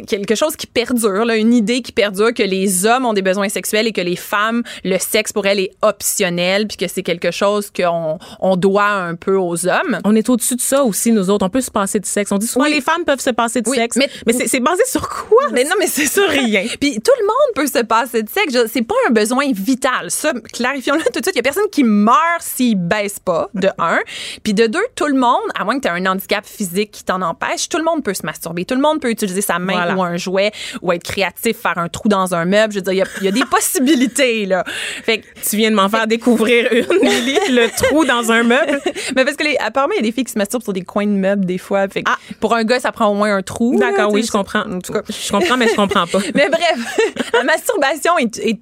quelque 0.07 0.35
chose 0.35 0.57
qui 0.57 0.67
perdure, 0.67 1.25
là, 1.25 1.37
une 1.37 1.53
idée 1.55 1.83
qui 1.83 1.93
perdure 1.93 2.33
que 2.35 2.43
les 2.43 2.87
hommes 2.87 3.07
ont 3.07 3.13
des 3.13 3.23
besoins 3.23 3.49
sexuels 3.49 3.87
et 3.87 3.93
que 3.93 4.01
les 4.01 4.17
femmes, 4.17 4.63
le 4.85 4.99
sexe 4.99 5.33
pour 5.33 5.47
elles 5.47 5.61
est 5.61 5.71
optionnel, 5.83 6.67
puis 6.67 6.77
que 6.77 6.89
c'est 6.89 7.03
quelque 7.03 7.31
chose 7.31 7.71
qu'on 7.71 8.19
on 8.41 8.57
doit 8.57 8.89
un 8.89 9.15
peu 9.15 9.37
aux 9.37 9.67
hommes. 9.67 9.99
On 10.05 10.15
est 10.15 10.29
au-dessus 10.29 10.57
de 10.57 10.61
ça 10.61 10.85
aussi, 10.85 11.13
nous 11.13 11.31
autres. 11.31 11.45
On 11.47 11.51
peut 11.51 11.61
se 11.61 11.71
passer 11.71 12.01
de 12.01 12.07
sexe. 12.07 12.33
On 12.33 12.39
dit 12.39 12.47
souvent 12.47 12.65
Oui. 12.67 12.73
les 12.75 12.81
femmes 12.81 13.05
peuvent 13.05 13.21
se 13.21 13.31
passer 13.31 13.63
de 13.63 13.69
Oui, 13.69 13.77
sexe. 13.77 13.97
mais- 13.97 14.09
Mais, 14.27 14.33
c'est 14.33 14.61
basé 14.61 14.83
sur 14.87 15.09
quoi? 15.09 15.49
Mais 15.53 15.65
non, 15.65 15.75
mais 15.79 15.87
c'est 15.87 16.07
sur 16.07 16.29
rien. 16.29 16.65
Puis 16.81 17.01
tout 17.01 17.13
le 17.21 17.27
monde 17.27 17.55
peut 17.55 17.67
se 17.67 17.83
passer 17.85 18.23
de 18.23 18.29
sexe. 18.29 18.55
C'est 18.73 18.83
pas 18.83 18.95
un 19.09 19.11
besoin 19.13 19.45
vital. 19.53 20.11
Ça, 20.11 20.33
clarifions-le 20.53 21.03
tout 21.13 21.21
de 21.21 21.25
suite. 21.25 21.35
Il 21.35 21.37
y 21.37 21.41
a 21.41 21.43
personne 21.43 21.69
qui 21.71 21.85
meurt 21.85 22.41
s'il 22.41 22.77
baisse 22.77 23.19
pas, 23.19 23.49
de 23.55 23.69
un. 23.79 23.99
Puis 24.43 24.55
de 24.55 24.67
deux, 24.67 24.85
tout 24.95 25.07
le 25.07 25.15
monde, 25.19 25.41
à 25.55 25.65
moins 25.65 25.77
que 25.79 25.83
tu 25.83 25.89
aies 25.89 25.91
un 25.99 26.07
handicap 26.07 26.45
physique 26.47 26.91
qui 26.91 27.05
t'en 27.05 27.23
empêche, 27.23 27.69
tout 27.69 27.79
le 27.79 27.85
monde 27.85 28.03
peut 28.03 28.15
se 28.15 28.25
masturber. 28.25 28.65
Tout 28.65 28.75
le 28.75 28.81
monde 28.81 29.01
peut 29.01 29.11
utiliser 29.11 29.41
sa 29.41 29.59
main 29.59 29.76
Voilà. 29.77 29.95
ou 29.97 30.03
un 30.03 30.17
jouet 30.17 30.53
ou 30.83 30.93
être 30.93 31.03
créatif, 31.03 31.57
faire 31.59 31.79
un 31.79 31.89
trou 31.89 32.09
dans 32.09 32.35
un 32.35 32.45
meuble. 32.45 32.73
Je 32.73 32.79
veux 32.79 32.83
dire, 32.83 32.93
il 32.93 32.99
y 32.99 33.03
a, 33.03 33.07
il 33.21 33.25
y 33.25 33.29
a 33.29 33.33
des 33.33 33.45
possibilités, 33.51 34.47
là. 34.47 34.65
Fait 35.05 35.19
que, 35.19 35.27
Tu 35.49 35.57
viens 35.57 35.71
de 35.71 35.77
m'en 35.77 35.89
faire 35.89 36.07
découvrir 36.07 36.73
une, 36.73 36.87
Lily, 37.09 37.39
le 37.51 37.69
trou 37.77 38.05
dans 38.05 38.31
un 38.33 38.43
meuble. 38.43 38.81
mais 39.15 39.25
parce 39.25 39.37
que 39.37 39.45
les, 39.45 39.57
apparemment, 39.59 39.95
il 39.95 39.97
y 39.97 40.01
a 40.01 40.03
des 40.03 40.13
filles 40.13 40.25
qui 40.25 40.33
se 40.33 40.39
masturbent 40.39 40.63
sur 40.65 40.73
des 40.73 40.83
coins 40.83 41.07
de 41.07 41.11
meubles, 41.13 41.45
des 41.45 41.59
fois. 41.59 41.89
Fait 41.89 42.03
que 42.03 42.11
Ah. 42.11 42.17
pour 42.41 42.55
un 42.55 42.65
gars, 42.65 42.81
ça 42.81 42.93
prend 42.93 43.07
au 43.09 43.15
moins 43.15 43.35
un 43.37 43.43
trou. 43.43 43.77
D'accord, 43.79 44.13
oui, 44.13 44.23
je 44.25 44.31
comprends. 44.33 44.61
En 44.61 44.79
tout 44.81 44.93
cas. 44.93 45.03
Je 45.09 45.31
comprends, 45.31 45.57
mais 45.57 45.69
je 45.69 45.75
comprends 45.75 46.07
pas. 46.07 46.19
Mais 46.35 46.49
bref, 46.49 47.25
la 47.33 47.45
masturbation 47.45 48.19
est, 48.19 48.39
est 48.39 48.59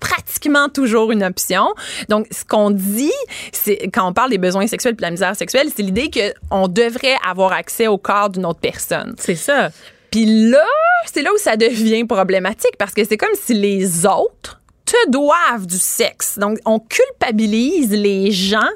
pratiquement 0.00 0.68
toujours 0.68 1.10
une 1.10 1.24
option. 1.24 1.66
Donc, 2.08 2.26
ce 2.30 2.44
qu'on 2.44 2.70
dit, 2.70 3.12
c'est 3.52 3.88
quand 3.92 4.06
on 4.08 4.12
parle 4.12 4.30
des 4.30 4.38
besoins 4.38 4.66
sexuels 4.66 4.92
et 4.92 4.96
de 4.96 5.02
la 5.02 5.10
misère 5.10 5.34
sexuelle, 5.34 5.68
c'est 5.74 5.82
l'idée 5.82 6.10
qu'on 6.50 6.68
devrait 6.68 7.16
avoir 7.28 7.52
accès 7.52 7.86
au 7.86 7.98
corps 7.98 8.28
d'une 8.30 8.44
autre 8.46 8.60
personne. 8.60 9.14
C'est 9.18 9.34
ça. 9.34 9.70
Puis 10.16 10.24
là, 10.24 10.64
c'est 11.04 11.20
là 11.20 11.30
où 11.30 11.36
ça 11.36 11.58
devient 11.58 12.06
problématique 12.06 12.78
parce 12.78 12.94
que 12.94 13.04
c'est 13.04 13.18
comme 13.18 13.34
si 13.34 13.52
les 13.52 14.06
autres 14.06 14.62
te 14.86 15.10
doivent 15.10 15.66
du 15.66 15.76
sexe. 15.76 16.38
Donc, 16.38 16.56
on 16.64 16.78
culpabilise 16.78 17.90
les 17.90 18.30
gens 18.30 18.70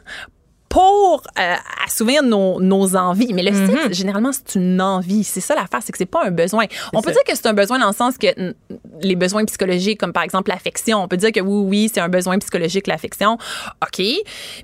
pour 0.71 1.25
euh, 1.37 1.55
assouvir 1.85 2.23
nos, 2.23 2.61
nos, 2.61 2.95
envies. 2.95 3.35
Mais 3.35 3.43
le 3.43 3.51
mm 3.51 3.67
sexe, 3.67 3.99
généralement, 3.99 4.31
c'est 4.33 4.57
une 4.57 4.81
envie. 4.81 5.25
C'est 5.25 5.41
ça 5.41 5.57
l'affaire, 5.57 5.81
c'est 5.83 5.91
que 5.91 5.99
c'est 5.99 6.07
pas 6.07 6.25
un 6.25 6.31
besoin. 6.31 6.67
On 6.95 7.03
peut 7.03 7.11
dire 7.11 7.25
que 7.27 7.35
c'est 7.35 7.47
un 7.47 7.55
besoin 7.55 7.81
dans 7.81 7.89
le 7.89 7.93
sens 7.93 8.17
que 8.17 8.29
les 9.01 9.17
besoins 9.17 9.45
psychologiques, 9.45 9.99
comme 9.99 10.13
par 10.13 10.23
exemple 10.23 10.51
l'affection, 10.51 11.03
on 11.03 11.09
peut 11.09 11.17
dire 11.17 11.33
que 11.33 11.41
oui, 11.41 11.67
oui, 11.69 11.91
c'est 11.93 12.01
un 12.01 12.09
besoin 12.09 12.39
psychologique, 12.39 12.87
l'affection. 12.87 13.37
OK, 13.83 14.05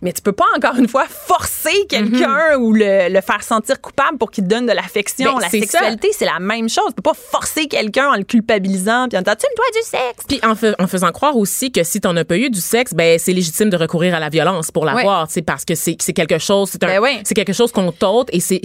mais 0.01 0.13
tu 0.13 0.23
peux 0.23 0.33
pas, 0.33 0.45
encore 0.57 0.77
une 0.77 0.87
fois, 0.87 1.07
forcer 1.09 1.87
quelqu'un 1.89 2.57
mhm. 2.57 2.63
ou 2.63 2.73
le, 2.73 3.13
le, 3.13 3.21
faire 3.21 3.43
sentir 3.43 3.81
coupable 3.81 4.17
pour 4.17 4.31
qu'il 4.31 4.45
te 4.45 4.49
donne 4.49 4.67
de 4.67 4.73
l'affection. 4.73 5.35
Ben, 5.35 5.41
la 5.41 5.49
sexualité, 5.49 6.11
c'est 6.13 6.25
la 6.25 6.39
même 6.39 6.69
chose. 6.69 6.87
Tu 6.89 6.95
peux 6.95 7.03
pas 7.03 7.15
forcer 7.15 7.67
quelqu'un 7.67 8.11
en 8.11 8.15
le 8.15 8.23
culpabilisant 8.23 9.09
puis 9.09 9.19
en 9.19 9.23
disant, 9.23 9.37
tu 9.37 9.47
me 9.51 9.57
dois 9.57 9.81
du 9.81 9.87
sexe. 9.89 10.25
Puis 10.29 10.41
en, 10.45 10.85
en, 10.85 10.87
faisant 10.87 11.11
croire 11.11 11.37
aussi 11.37 11.73
que 11.73 11.83
si 11.83 12.01
tu 12.01 12.07
n'en 12.07 12.17
as 12.17 12.25
pas 12.25 12.37
eu 12.37 12.49
du 12.49 12.61
sexe, 12.61 12.95
ben 12.95 13.19
c'est 13.19 13.33
légitime 13.33 13.71
de 13.71 13.77
recourir 13.77 14.15
à 14.15 14.21
la 14.21 14.29
violence 14.29 14.71
pour 14.71 14.85
l'avoir, 14.85 15.29
c'est 15.29 15.43
parce 15.43 15.65
que 15.65 15.75
c'est 15.75 15.96
c'est 16.03 16.13
quelque 16.13 16.39
chose, 16.39 16.71
c'est 16.71 16.81
ben 16.81 17.23
quelque 17.35 17.53
chose 17.53 17.73
qu'on 17.73 17.93
t'ôte 17.93 18.29
et 18.33 18.41
c'est 18.41 18.61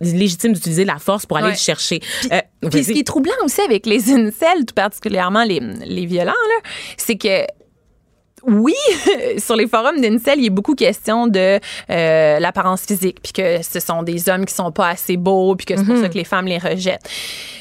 légitime 0.00 0.52
d'utiliser 0.52 0.84
la 0.84 0.98
force 0.98 1.26
pour 1.26 1.36
aller 1.36 1.50
le 1.50 1.56
chercher. 1.56 2.00
Puis, 2.00 2.30
euh, 2.32 2.82
ce 2.82 2.92
qui 2.92 3.00
est 3.00 3.06
troublant 3.06 3.32
aussi 3.44 3.60
avec 3.60 3.86
les 3.86 4.10
incels, 4.12 4.64
tout 4.66 4.74
particulièrement 4.74 5.44
les, 5.44 5.60
les 5.60 6.06
violents, 6.06 6.32
c'est 6.96 7.16
que 7.16 7.46
oui, 8.46 8.74
sur 9.38 9.56
les 9.56 9.66
forums 9.66 10.00
d'Incel, 10.00 10.38
il 10.38 10.44
y 10.44 10.46
a 10.46 10.50
beaucoup 10.50 10.74
question 10.74 11.26
de 11.26 11.58
euh, 11.90 12.38
l'apparence 12.38 12.82
physique, 12.82 13.18
puis 13.22 13.32
que 13.32 13.62
ce 13.62 13.80
sont 13.80 14.02
des 14.04 14.28
hommes 14.28 14.46
qui 14.46 14.54
sont 14.54 14.70
pas 14.70 14.90
assez 14.90 15.16
beaux, 15.16 15.56
puis 15.56 15.66
que 15.66 15.76
c'est 15.76 15.84
pour 15.84 15.96
mm-hmm. 15.96 16.02
ça 16.02 16.08
que 16.08 16.18
les 16.18 16.24
femmes 16.24 16.46
les 16.46 16.58
rejettent. 16.58 17.08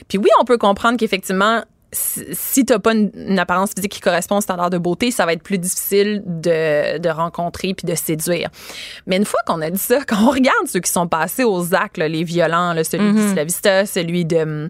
Puis 0.08 0.20
oui, 0.20 0.30
on 0.40 0.46
peut 0.46 0.60
comprendre 0.60 0.98
qu'effectivement, 0.98 1.64
si 1.96 2.66
tu 2.66 2.74
n'as 2.74 2.80
pas 2.80 2.94
une, 2.94 3.40
apparence 3.40 3.72
physique 3.76 3.92
qui 3.92 4.00
correspond 4.00 4.38
au 4.38 4.42
standard 4.42 4.70
de 4.70 4.78
beauté, 4.78 5.12
ça 5.12 5.26
va 5.26 5.34
être 5.34 5.44
plus 5.44 5.58
difficile 5.58 6.22
de, 6.26 6.98
de 6.98 7.10
rencontrer 7.10 7.74
puis 7.74 7.88
de 7.88 7.96
séduire. 7.96 8.50
Mais 9.08 9.18
une 9.18 9.26
fois 9.26 9.40
qu'on 9.46 9.62
a 9.62 9.70
dit 9.70 9.80
ça, 9.80 10.00
quand 10.08 10.18
on 10.28 10.32
regarde 10.32 10.68
ceux 10.68 10.80
qui 10.80 10.92
sont 10.92 11.08
passés 11.08 11.44
aux 11.44 11.74
actes, 11.74 11.98
les 11.98 12.24
violents, 12.24 12.74
là, 12.74 12.84
celui 12.84 13.06
mm 13.06 13.34
-hmm. 13.34 13.46
Vista, 13.46 13.86
celui 13.86 14.26
de, 14.26 14.70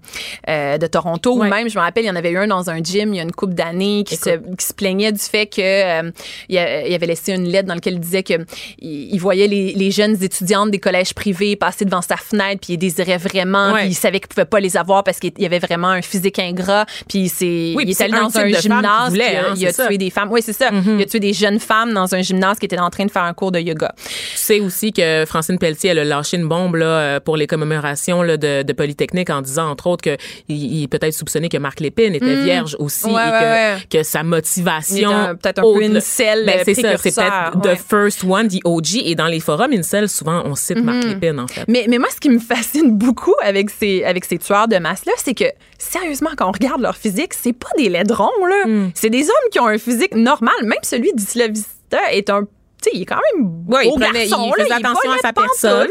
euh, 0.49 0.77
de 0.77 0.87
Toronto, 0.87 1.33
ou 1.33 1.43
même, 1.43 1.69
je 1.69 1.77
me 1.77 1.83
rappelle, 1.83 2.03
il 2.03 2.07
y 2.07 2.11
en 2.11 2.15
avait 2.15 2.31
eu 2.31 2.37
un 2.37 2.47
dans 2.47 2.69
un 2.69 2.81
gym 2.83 3.13
il 3.13 3.17
y 3.17 3.19
a 3.19 3.23
une 3.23 3.31
couple 3.31 3.53
d'années 3.53 4.03
qui 4.03 4.15
se, 4.15 4.31
qui 4.57 4.65
se, 4.65 4.73
plaignait 4.73 5.11
du 5.11 5.19
fait 5.19 5.47
que 5.47 5.61
euh, 5.61 6.11
il, 6.49 6.57
avait 6.57 7.07
laissé 7.07 7.33
une 7.33 7.47
lettre 7.47 7.67
dans 7.67 7.75
laquelle 7.75 7.93
il 7.93 7.99
disait 7.99 8.23
que 8.23 8.33
il, 8.79 9.17
voyait 9.19 9.47
les, 9.47 9.73
les, 9.73 9.91
jeunes 9.91 10.21
étudiantes 10.21 10.71
des 10.71 10.79
collèges 10.79 11.13
privés 11.13 11.55
passer 11.55 11.85
devant 11.85 12.01
sa 12.01 12.17
fenêtre 12.17 12.61
puis 12.61 12.73
il 12.73 12.77
désirait 12.77 13.17
vraiment, 13.17 13.73
puis 13.75 13.87
il 13.87 13.95
savait 13.95 14.19
qu'il 14.19 14.27
pouvait 14.27 14.45
pas 14.45 14.59
les 14.59 14.75
avoir 14.77 15.03
parce 15.03 15.19
qu'il 15.19 15.31
y 15.37 15.45
avait 15.45 15.59
vraiment 15.59 15.89
un 15.89 16.01
physique 16.01 16.39
ingrat, 16.39 16.85
puis 17.07 17.14
c'est 17.27 17.73
oui, 17.75 17.83
il 17.85 17.89
est 17.91 18.01
allé 18.01 18.13
dans 18.13 18.37
un 18.37 18.47
gymnase, 18.49 19.13
il 19.13 19.21
a, 19.21 19.53
il 19.55 19.67
a 19.67 19.73
tué 19.73 19.97
des 19.97 20.09
femmes. 20.09 20.29
Oui, 20.31 20.41
c'est 20.43 20.53
ça. 20.53 20.71
Mm-hmm. 20.71 20.95
Il 20.97 21.01
a 21.01 21.05
tué 21.05 21.19
des 21.19 21.33
jeunes 21.33 21.59
femmes 21.59 21.93
dans 21.93 22.13
un 22.13 22.21
gymnase 22.21 22.59
qui 22.59 22.65
étaient 22.65 22.79
en 22.79 22.89
train 22.89 23.05
de 23.05 23.11
faire 23.11 23.23
un 23.23 23.33
cours 23.33 23.51
de 23.51 23.59
yoga. 23.59 23.93
Tu 23.97 24.11
sais 24.35 24.59
aussi 24.59 24.91
que 24.91 25.23
Francine 25.25 25.57
Pelletier 25.57 25.91
elle 25.91 25.99
a 25.99 26.03
lâché 26.03 26.37
une 26.37 26.47
bombe 26.47 26.75
là 26.75 26.85
euh, 26.85 27.19
pour 27.19 27.37
les 27.37 27.47
commémorations 27.47 28.21
là, 28.21 28.37
de, 28.37 28.63
de 28.63 28.73
Polytechnique 28.73 29.29
en 29.29 29.41
disant 29.41 29.69
entre 29.69 29.87
autres 29.87 30.03
que 30.03 30.17
il, 30.47 30.83
est 30.83 30.87
peut-être 30.87 31.13
soupçonné 31.13 31.49
que 31.49 31.57
Marc 31.57 31.79
Lépine 31.79 32.15
était 32.15 32.35
mm. 32.35 32.43
vierge 32.43 32.75
aussi 32.79 33.09
et 33.09 33.13
que, 33.13 33.97
que 33.97 34.03
sa 34.03 34.23
motivation 34.23 35.35
peut-être 35.41 35.59
un 35.59 35.61
peu 35.61 35.83
une 35.83 35.99
selle 35.99 36.45
ben, 36.45 36.61
c'est 36.63 36.73
ça, 36.75 36.97
c'est 36.97 37.15
peut-être 37.15 37.61
the 37.61 37.77
first 37.77 38.23
one, 38.23 38.47
the 38.47 38.59
OG 38.63 38.95
et 39.03 39.15
dans 39.15 39.27
les 39.27 39.39
forums 39.39 39.73
incel 39.73 40.09
souvent 40.09 40.43
on 40.45 40.55
cite 40.55 40.83
Marc 40.83 40.97
mm-hmm. 40.97 41.19
Lépine 41.19 41.39
en 41.39 41.47
fait. 41.47 41.65
Mais 41.67 41.85
mais 41.87 41.97
moi 41.97 42.09
ce 42.13 42.19
qui 42.19 42.29
me 42.29 42.39
fascine 42.55 42.97
beaucoup 42.97 43.35
avec 43.43 43.69
ces 43.69 44.03
avec 44.03 44.25
ces 44.25 44.37
tueurs 44.37 44.67
de 44.67 44.77
masse 44.77 45.05
là, 45.05 45.13
c'est 45.17 45.33
que 45.33 45.45
sérieusement 45.77 46.31
quand 46.37 46.47
on 46.47 46.51
regarde 46.51 46.81
leur 46.81 46.95
physique, 47.05 47.33
c'est 47.33 47.53
pas 47.53 47.69
des 47.77 47.89
laidrons, 47.89 48.45
là. 48.47 48.65
Hmm. 48.65 48.91
C'est 48.95 49.09
des 49.09 49.23
hommes 49.29 49.49
qui 49.51 49.59
ont 49.59 49.67
un 49.67 49.77
physique 49.77 50.15
normal. 50.15 50.55
Même 50.63 50.79
celui 50.81 51.13
d'Islavista 51.13 52.11
est 52.11 52.29
un 52.29 52.41
tu 52.81 52.91
sais, 52.91 52.97
il 52.97 53.03
est 53.03 53.05
quand 53.05 53.21
même 53.33 53.45
beau 53.45 53.77
il 53.79 53.97
garçon, 53.97 54.51
il, 54.57 54.73
attention 54.73 55.11
à 55.11 55.17
sa 55.19 55.33
personne. 55.33 55.87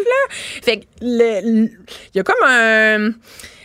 Fait 0.62 0.80
que 0.80 0.84
il 1.00 1.70
y 2.14 2.18
a 2.18 2.22
comme 2.22 2.44
un 2.46 3.10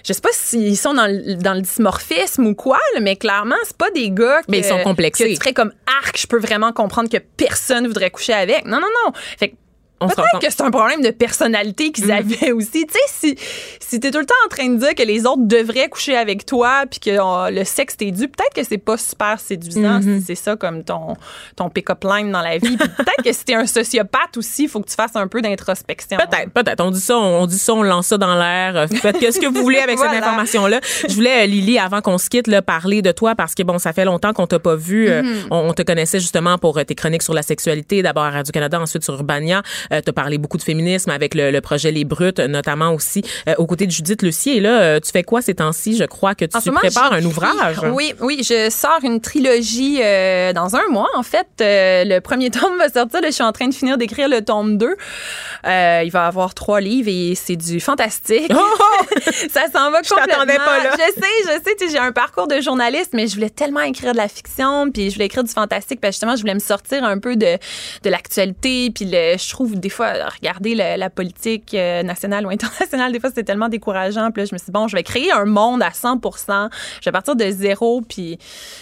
je 0.06 0.14
sais 0.14 0.22
pas 0.22 0.30
s'ils 0.32 0.78
sont 0.78 0.94
dans 0.94 1.06
le, 1.06 1.36
dans 1.36 1.54
le 1.54 1.62
dysmorphisme 1.62 2.48
ou 2.48 2.56
quoi, 2.56 2.80
mais 3.02 3.18
clairement, 3.18 3.58
c'est 3.66 3.78
pas 3.78 3.92
des 3.92 4.10
gars 4.10 4.42
mais 4.48 4.60
ils 4.60 4.64
sont 4.64 4.82
complexés. 4.84 5.26
que 5.26 5.30
tu 5.30 5.36
ferais 5.36 5.54
comme 5.54 5.74
arc, 6.04 6.18
je 6.18 6.28
peux 6.28 6.40
vraiment 6.40 6.72
comprendre 6.72 7.10
que 7.10 7.18
personne 7.18 7.88
voudrait 7.88 8.10
coucher 8.10 8.34
avec. 8.34 8.66
Non, 8.66 8.80
non, 8.80 8.88
non. 9.06 9.12
Fait 9.38 9.50
que 9.50 9.56
Peut-être 10.00 10.40
que 10.40 10.50
c'est 10.50 10.62
un 10.62 10.72
problème 10.72 11.02
de 11.02 11.12
personnalité 11.12 11.92
qu'ils 11.92 12.08
mm-hmm. 12.08 12.36
avaient 12.36 12.52
aussi. 12.52 12.86
Tu 12.86 12.94
sais, 12.94 13.00
si, 13.08 13.36
si 13.80 14.00
t'es 14.00 14.12
tout 14.12 14.20
le 14.20 14.26
temps 14.26 14.34
en 14.46 14.50
train 14.50 14.70
de 14.70 14.78
dire 14.78 14.96
que 14.96 15.04
les 15.04 15.26
autres 15.26 15.46
devraient 15.46 15.90
coucher 15.90 16.16
avec 16.16 16.46
toi 16.46 16.84
puis 16.90 17.00
que 17.00 17.20
oh, 17.20 17.50
le 17.52 17.64
sexe 17.64 17.98
t'est 17.98 18.12
dû, 18.12 18.28
peut-être 18.28 18.54
que 18.54 18.64
c'est 18.64 18.78
pas 18.78 18.98
super 18.98 19.40
séduisant 19.40 20.00
mm-hmm. 20.00 20.20
si 20.20 20.26
c'est 20.26 20.36
ça 20.36 20.56
comme 20.56 20.84
ton, 20.84 21.16
ton 21.56 21.70
pick-up 21.70 22.04
line 22.04 22.32
dans 22.32 22.42
la 22.42 22.58
vie. 22.58 22.78
peut-être 22.78 23.24
que 23.24 23.34
si 23.34 23.46
t'es 23.46 23.56
un 23.56 23.66
sociopathe 23.66 24.38
aussi, 24.38 24.64
il 24.64 24.70
faut 24.70 24.82
que 24.82 24.90
tu 24.90 24.96
fasses 24.96 25.16
un 25.16 25.28
peu 25.28 25.42
d'introspection. 25.42 26.18
Peut-être, 26.18 26.52
peut-être. 26.52 26.84
On 26.84 26.92
dit 26.92 27.02
ça, 27.02 27.18
on, 27.18 27.46
dit 27.46 27.58
ça, 27.58 27.74
on 27.74 27.84
lance 27.84 28.08
ça 28.08 28.18
dans 28.18 28.36
l'air. 28.36 28.76
Euh, 28.76 28.88
faites 28.88 29.20
ce 29.20 29.40
que 29.40 29.48
vous 29.48 29.62
voulez 29.62 29.80
avec 29.80 29.98
cette 29.98 30.12
information-là. 30.24 30.80
Je 31.08 31.14
voulais, 31.14 31.44
euh, 31.44 31.46
Lily, 31.46 31.80
avant 31.80 32.02
qu'on 32.02 32.18
se 32.18 32.30
quitte, 32.30 32.48
là, 32.48 32.62
parler 32.62 33.02
de 33.02 33.12
toi 33.12 33.36
parce 33.36 33.56
que 33.56 33.64
bon, 33.64 33.78
ça 33.78 33.94
fait 33.94 34.06
longtemps 34.06 34.34
qu'on 34.34 34.48
t'a 34.48 34.60
pas 34.60 34.76
vu. 34.76 35.10
Euh, 35.10 35.22
mm-hmm. 35.22 35.48
on, 35.52 35.74
te 35.74 35.84
connaissait 35.84 36.20
justement 36.20 36.58
pour 36.58 36.84
tes 36.84 36.96
chroniques 36.96 37.24
sur 37.24 37.34
la 37.34 37.44
sexualité, 37.44 38.02
d'abord 38.02 38.24
à 38.24 38.32
Radio-Canada, 38.32 38.80
ensuite 38.80 39.04
sur 39.04 39.14
Urbania. 39.14 39.62
Euh, 39.92 40.02
tu 40.02 40.10
as 40.10 40.14
parlé 40.14 40.38
beaucoup 40.38 40.58
de 40.58 40.64
féminisme 40.64 41.10
avec 41.10 41.36
le, 41.36 41.60
projet 41.60 41.92
Les 41.92 42.06
Brutes, 42.06 42.40
notamment 42.40 42.94
aussi 42.94 43.24
euh, 43.48 43.56
aux 43.58 43.66
côtés 43.66 43.86
de 43.86 43.92
Judith 43.92 44.22
Lucier. 44.22 44.58
Et 44.58 44.60
là, 44.60 44.82
euh, 44.82 45.00
tu 45.00 45.12
fais 45.12 45.24
quoi 45.24 45.42
ces 45.42 45.56
temps-ci? 45.56 45.98
Je 45.98 46.04
crois 46.04 46.36
que 46.36 46.46
tu 46.46 46.72
prépares 46.72 47.14
un 47.14 47.24
ouvrage. 47.24 47.80
Oui, 47.92 48.14
oui, 48.20 48.42
je 48.44 48.70
sors 48.70 49.00
une 49.04 49.22
trilogie 49.22 50.00
euh, 50.02 50.54
dans 50.54 50.76
un 50.76 50.88
mois. 50.90 51.10
En 51.16 51.24
fait, 51.24 51.48
le 51.60 52.20
premier 52.20 52.50
tome 52.50 52.78
va 52.78 52.90
sortir. 52.90 53.22
je 53.24 53.32
suis 53.32 53.44
en 53.44 53.52
train 53.52 53.68
de 53.68 53.74
finir 53.74 53.98
d'écrire 53.98 54.30
le 54.30 54.42
tome 54.42 54.78
2. 54.78 54.96
il 55.66 56.10
va 56.12 56.26
avoir 56.26 56.54
trois 56.54 56.82
livres 56.82 57.10
et 57.10 57.36
c'est 57.36 57.56
du 57.56 57.80
fantastique. 57.80 58.52
Oh! 58.54 59.06
ça 59.50 59.66
s'en 59.74 59.92
va 59.92 60.02
complètement. 60.02 60.44
Je 60.48 60.58
pas 60.58 60.84
là. 60.84 60.92
Je 60.94 61.22
sais, 61.22 61.30
je 61.44 61.86
sais. 61.86 61.92
J'ai 61.92 61.98
un 61.98 62.12
parcours 62.12 62.48
de 62.48 62.62
journaliste, 62.62 63.12
mais 63.14 63.28
je 63.28 63.36
voulais 63.36 63.50
tellement 63.50 63.82
écrire 63.82 64.12
de 64.12 64.18
la 64.18 64.28
fiction, 64.28 64.92
puis 64.92 65.10
je 65.10 65.16
voulais 65.16 65.26
écrire 65.26 65.44
du 65.44 65.52
fantastique. 65.52 66.02
Parce 66.02 66.16
justement, 66.16 66.36
je 66.36 66.42
voulais 66.42 66.54
me 66.54 66.60
sortir 66.60 67.04
un 67.04 67.20
peu 67.20 67.36
de, 67.36 67.58
de 68.04 68.10
l'actualité. 68.10 68.92
Puis 68.94 69.06
le, 69.06 69.38
je 69.38 69.50
trouve 69.50 69.79
des 69.80 69.90
fois 69.90 70.14
regarder 70.30 70.76
la, 70.76 71.10
politique 71.10 71.74
euh, 71.74 72.04
nationale 72.04 72.46
ou 72.46 72.50
internationale, 72.50 73.12
des 73.12 73.20
fois, 73.20 73.30
c'était 73.30 73.44
tellement 73.44 73.70
décourageant. 73.70 74.32
Puis 74.32 74.44
là, 74.44 74.46
je 74.50 74.54
me 74.56 74.58
suis 74.58 74.66
dit, 74.66 74.72
bon, 74.72 74.88
je 74.88 74.96
vais 74.96 75.04
créer 75.04 75.32
un 75.32 75.46
monde 75.46 75.82
à 75.82 75.92
100 75.92 76.20
Je 77.02 77.06
vais 77.06 77.12
partir 77.12 77.36
de 77.36 77.50
zéro. 77.50 78.02
Puis 78.02 78.38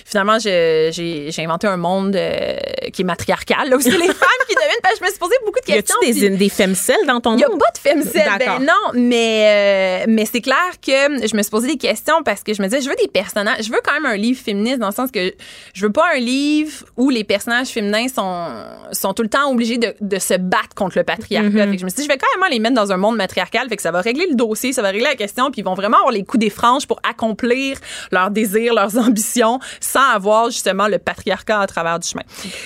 finalement, 0.05 0.39
j'ai 0.39 1.31
inventé 1.39 1.67
un 1.67 1.77
monde 1.77 2.15
euh, 2.15 2.57
qui 2.91 3.01
est 3.01 3.05
matriarcal. 3.05 3.69
Là 3.69 3.77
aussi, 3.77 3.91
les 3.91 3.97
femmes 3.97 4.43
qui 4.47 4.55
deviennent. 4.55 4.97
je 4.97 5.03
me 5.03 5.09
suis 5.09 5.19
posé 5.19 5.35
beaucoup 5.45 5.59
de 5.59 5.65
questions. 5.65 5.95
Y 6.01 6.09
a-tu 6.09 6.19
des, 6.19 6.29
des 6.29 6.49
femmes-celles 6.49 7.05
dans 7.07 7.21
ton 7.21 7.31
monde? 7.31 7.39
Il 7.39 7.47
n'y 7.47 7.53
a 7.53 7.57
pas 7.57 7.71
de 7.73 7.77
femmes-celles. 7.77 8.37
Ben 8.39 8.59
non, 8.59 8.91
mais, 8.93 10.03
euh, 10.03 10.05
mais 10.09 10.25
c'est 10.25 10.41
clair 10.41 10.57
que 10.85 11.27
je 11.27 11.35
me 11.35 11.41
suis 11.41 11.51
posé 11.51 11.67
des 11.67 11.77
questions 11.77 12.23
parce 12.23 12.43
que 12.43 12.53
je 12.53 12.61
me 12.61 12.67
disais, 12.67 12.81
je 12.81 12.89
veux 12.89 12.95
des 12.95 13.07
personnages. 13.07 13.63
Je 13.65 13.71
veux 13.71 13.81
quand 13.83 13.93
même 13.93 14.05
un 14.05 14.17
livre 14.17 14.41
féministe 14.41 14.79
dans 14.79 14.87
le 14.87 14.93
sens 14.93 15.11
que 15.11 15.33
je 15.73 15.85
veux 15.85 15.91
pas 15.91 16.13
un 16.15 16.19
livre 16.19 16.85
où 16.95 17.09
les 17.09 17.23
personnages 17.23 17.67
féminins 17.67 18.07
sont, 18.07 18.47
sont 18.91 19.13
tout 19.13 19.23
le 19.23 19.29
temps 19.29 19.51
obligés 19.51 19.77
de, 19.77 19.93
de 20.01 20.19
se 20.19 20.35
battre 20.35 20.75
contre 20.75 20.86
le 20.95 21.03
patriarcat. 21.03 21.49
Mm-hmm. 21.49 21.79
je 21.79 21.85
me 21.85 21.89
suis 21.89 21.97
dit, 21.97 22.03
je 22.03 22.07
vais 22.07 22.17
quand 22.17 22.27
même 22.39 22.51
les 22.51 22.59
mettre 22.59 22.75
dans 22.75 22.91
un 22.91 22.97
monde 22.97 23.17
matriarcal. 23.17 23.67
Fait 23.69 23.75
que 23.75 23.81
ça 23.81 23.91
va 23.91 24.01
régler 24.01 24.27
le 24.29 24.35
dossier, 24.35 24.73
ça 24.73 24.81
va 24.81 24.89
régler 24.89 25.05
la 25.05 25.15
question, 25.15 25.51
puis 25.51 25.61
ils 25.61 25.65
vont 25.65 25.73
vraiment 25.73 25.97
avoir 25.97 26.11
les 26.11 26.23
coups 26.23 26.39
des 26.39 26.49
franges 26.49 26.88
pour 26.88 26.99
accomplir 27.07 27.77
leurs 28.11 28.31
désirs, 28.31 28.73
leurs 28.73 28.97
ambitions, 29.07 29.59
sans 29.79 30.09
avoir 30.13 30.49
justement 30.49 30.88
le 30.88 30.97
patriarcat 30.97 31.59
à 31.61 31.67
travers 31.67 31.99
du 31.99 32.07
chemin. 32.07 32.23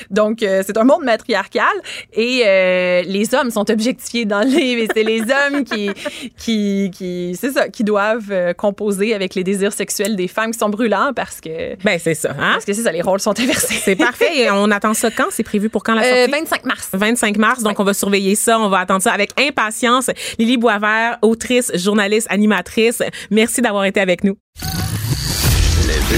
Donc, 0.10 0.44
euh, 0.44 0.64
c'est 0.66 0.78
un 0.78 0.84
monde 0.84 1.04
matriarcal 1.04 1.66
et 2.14 2.44
euh, 2.46 3.02
les 3.04 3.34
hommes 3.36 3.52
sont 3.52 3.70
objectifiés 3.70 4.26
dans 4.26 4.42
le 4.42 4.50
livre 4.50 4.84
et 4.84 4.88
c'est 4.94 5.04
les 5.04 5.22
hommes 5.22 5.64
qui, 5.64 5.92
qui, 6.38 6.92
qui 6.94 7.38
c'est 7.40 7.52
ça, 7.52 7.70
qui 7.70 7.84
doivent 7.84 8.32
euh, 8.32 8.54
composer 8.54 9.14
avec 9.14 9.36
les 9.36 9.44
désirs 9.44 9.74
sexuels 9.74 10.16
des 10.16 10.28
femmes 10.28 10.52
qui 10.52 10.60
sont 10.60 10.70
brûlants 10.70 11.12
parce 11.16 11.42
que. 11.42 11.76
Ben, 11.84 12.00
c'est 12.00 12.14
ça, 12.14 12.32
hein? 12.32 12.54
Parce 12.54 12.66
que 12.66 12.74
c'est 12.74 12.84
ça, 12.84 12.92
les 12.92 13.02
rôles 13.02 13.20
sont 13.20 13.38
inversés. 13.40 13.76
C'est 13.84 13.96
parfait. 13.96 14.42
Et 14.42 14.52
on 14.52 14.70
attend 14.72 14.94
ça 14.94 15.10
quand? 15.12 15.28
C'est 15.32 15.44
prévu 15.44 15.70
pour 15.70 15.84
quand 15.84 15.96
la 15.96 16.04
sortie? 16.04 16.32
25 16.32 16.66
mars. 16.66 16.90
25 16.94 17.38
mars. 17.38 17.64
Donc, 17.64 17.80
on 17.80 17.84
va 17.84 17.94
surveiller 17.94 18.11
ça. 18.36 18.60
On 18.60 18.70
va 18.70 18.80
attendre 18.80 19.02
ça 19.02 19.12
avec 19.12 19.32
impatience. 19.40 20.10
Lily 20.38 20.58
Boisvert, 20.58 21.18
autrice, 21.22 21.72
journaliste, 21.76 22.28
animatrice, 22.30 23.02
merci 23.30 23.62
d'avoir 23.62 23.86
été 23.86 24.00
avec 24.00 24.24
nous. 24.24 24.38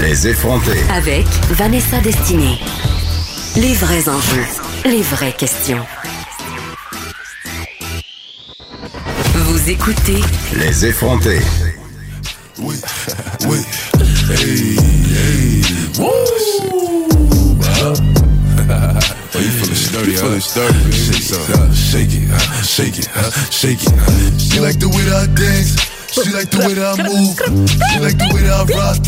Les 0.00 0.28
effrontés. 0.28 0.80
Avec 0.92 1.24
Vanessa 1.50 2.00
Destinée. 2.00 2.58
Les 3.56 3.74
vrais 3.74 4.08
enjeux, 4.08 4.44
les 4.84 5.02
vraies 5.02 5.32
questions. 5.32 5.84
Vous 9.34 9.70
écoutez 9.70 10.20
Les 10.56 10.86
effrontés. 10.86 11.40
Oui, 12.58 12.76
oui. 13.46 13.58
Hey, 14.30 14.76
hey. 15.16 15.62
dirty, 19.94 20.14
huh? 20.16 20.40
dirty. 20.54 20.90
Shake 20.90 21.30
it, 21.30 21.50
uh, 21.54 21.72
shake 21.72 22.12
it, 22.14 22.30
uh, 22.30 22.62
shake 22.62 22.98
it, 22.98 23.08
uh, 23.14 23.30
shake 23.50 23.82
it. 23.82 23.92
Uh. 23.94 24.54
You 24.54 24.62
like 24.62 24.78
the 24.78 24.88
way 24.88 25.02
that 25.06 25.28
I 25.30 25.34
dance? 25.34 25.78
She 26.14 26.30
like 26.30 26.48
the 26.48 26.58
way 26.58 26.74
that 26.74 26.94
I 26.96 27.02
move. 27.02 27.34
She 27.90 27.98
like 27.98 28.16
the 28.18 28.30
way 28.32 28.42
that 28.42 28.54
I 28.54 28.78
rock. 28.78 29.02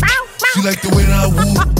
She 0.53 0.61
like 0.61 0.81
the 0.81 0.89
way 0.95 1.05
that 1.05 1.23
I 1.23 1.27
woo. 1.31 1.77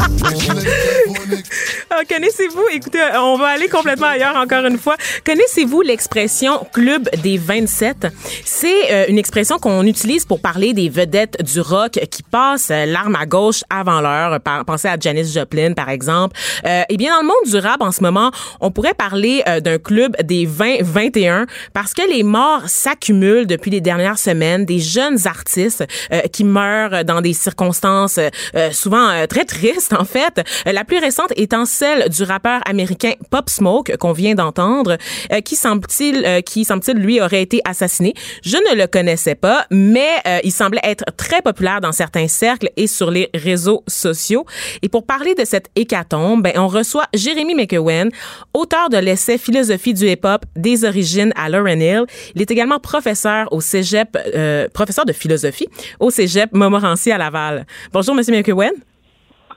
Ah, 1.90 2.02
Connaissez-vous, 2.08 2.64
écoutez, 2.74 3.00
on 3.16 3.38
va 3.38 3.48
aller 3.48 3.68
complètement 3.68 4.08
ailleurs 4.08 4.36
encore 4.36 4.66
une 4.66 4.78
fois. 4.78 4.96
Connaissez-vous 5.26 5.82
l'expression 5.82 6.66
Club 6.74 7.10
des 7.24 7.38
27? 7.38 8.08
C'est 8.46 8.92
euh, 8.92 9.06
une 9.08 9.18
expression 9.18 9.58
qu'on 9.58 9.84
utilise 9.86 10.26
pour 10.26 10.40
parler 10.42 10.74
des 10.74 10.90
vedettes 10.90 11.44
du 11.44 11.60
rock 11.62 12.00
qui 12.12 12.24
passent 12.24 12.70
euh, 12.72 12.86
l'arme 12.86 13.16
à 13.16 13.26
gauche 13.26 13.64
avant 13.70 14.02
l'heure. 14.02 14.40
Pensez 14.66 14.88
à 14.88 14.98
Janis 15.00 15.32
Joplin, 15.34 15.74
par 15.74 15.90
exemple. 15.90 16.38
Euh, 16.66 16.84
eh 16.90 16.98
bien, 16.98 17.16
dans 17.16 17.22
le 17.22 17.28
monde 17.28 17.52
du 17.52 17.58
rap, 17.58 17.82
en 17.82 17.92
ce 17.92 18.02
moment, 18.02 18.32
on 18.62 18.72
pourrait 18.72 18.94
parler 18.94 19.44
euh, 19.48 19.60
d'un 19.60 19.78
club 19.78 20.16
des 20.24 20.48
20-21 20.48 21.48
parce 21.74 21.94
que 21.94 22.08
les 22.10 22.24
morts 22.24 22.64
s'accumulent 22.68 23.48
depuis 23.48 23.72
les 23.72 23.82
dernières 23.82 24.20
semaines. 24.20 24.66
Des 24.66 24.80
jeunes 24.80 25.17
artistes 25.26 25.86
euh, 26.12 26.22
qui 26.32 26.44
meurent 26.44 27.04
dans 27.04 27.22
des 27.22 27.34
circonstances 27.34 28.20
euh, 28.20 28.72
souvent 28.72 29.10
euh, 29.10 29.26
très 29.26 29.46
tristes, 29.46 29.94
en 29.94 30.06
fait. 30.06 30.44
Euh, 30.68 30.72
la 30.72 30.84
plus 30.84 31.00
récente 31.00 31.32
étant 31.36 31.66
celle 31.66 32.10
du 32.10 32.24
rappeur 32.24 32.62
américain 32.66 33.14
Pop 33.32 33.50
Smoke 33.50 33.96
qu'on 33.98 34.12
vient 34.12 34.36
d'entendre, 34.36 34.98
euh, 35.32 35.42
qui 35.42 35.56
semble-t-il, 35.56 36.26
euh, 36.26 36.42
qui 36.42 36.66
semble-t-il 36.66 36.98
lui 36.98 37.22
aurait 37.22 37.42
été 37.42 37.62
assassiné. 37.66 38.14
Je 38.44 38.58
ne 38.58 38.76
le 38.76 38.88
connaissais 38.88 39.36
pas, 39.36 39.66
mais 39.72 40.10
euh, 40.28 40.40
il 40.44 40.52
semblait 40.52 40.82
être 40.84 41.06
très 41.16 41.42
populaire 41.42 41.82
dans 41.82 41.92
certains 41.92 42.28
cercles 42.28 42.70
et 42.76 42.88
sur 42.88 43.10
les 43.10 43.30
réseaux 43.34 43.84
sociaux. 43.88 44.46
Et 44.82 44.90
pour 44.90 45.06
parler 45.06 45.34
de 45.36 45.46
cette 45.46 45.70
hécatombe, 45.76 46.44
ben, 46.44 46.54
on 46.58 46.68
reçoit 46.68 47.06
Jérémy 47.14 47.56
McEwen, 47.56 48.10
auteur 48.54 48.90
de 48.90 48.98
l'essai 48.98 49.38
Philosophie 49.38 49.94
du 49.94 50.08
hip-hop 50.08 50.46
des 50.56 50.84
origines 50.86 51.32
à 51.36 51.50
Laurel 51.50 51.82
Hill. 51.82 52.06
Il 52.36 52.42
est 52.42 52.52
également 52.52 52.80
professeur 52.80 53.48
au 53.52 53.62
Cégep, 53.62 54.18
euh, 54.36 54.68
professeur 54.74 55.06
de 55.08 55.14
philosophie 55.14 55.68
au 56.00 56.10
Cégep 56.12 56.54
Montmorency 56.54 57.12
à 57.12 57.18
Laval. 57.18 57.66
Bonjour, 57.92 58.14
Monsieur 58.14 58.34
McEwen. 58.36 58.72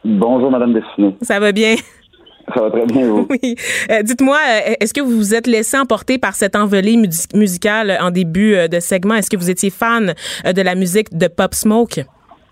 Bonjour, 0.05 0.51
Madame 0.51 0.72
Destinée. 0.72 1.14
Ça 1.20 1.39
va 1.39 1.52
bien? 1.52 1.74
Ça 2.55 2.62
va 2.62 2.70
très 2.70 2.86
bien, 2.86 3.06
vous? 3.06 3.28
Oui. 3.31 3.55
Euh, 3.90 4.02
Dites-moi, 4.02 4.36
euh, 4.39 4.72
est-ce 4.81 4.94
que 4.94 5.01
vous 5.01 5.10
vous 5.16 5.35
êtes 5.35 5.47
laissé 5.47 5.77
emporter 5.78 6.18
par 6.18 6.32
cette 6.35 6.56
envolée 6.56 6.97
mus- 6.97 7.28
musicale 7.35 7.98
en 8.01 8.10
début 8.10 8.55
euh, 8.55 8.66
de 8.66 8.81
segment? 8.81 9.14
Est-ce 9.14 9.28
que 9.31 9.36
vous 9.36 9.51
étiez 9.51 9.70
fan 9.70 10.14
de 10.44 10.62
la 10.62 10.74
musique 10.74 11.16
de 11.16 11.28
Pop 11.28 11.52
Smoke? 11.55 12.01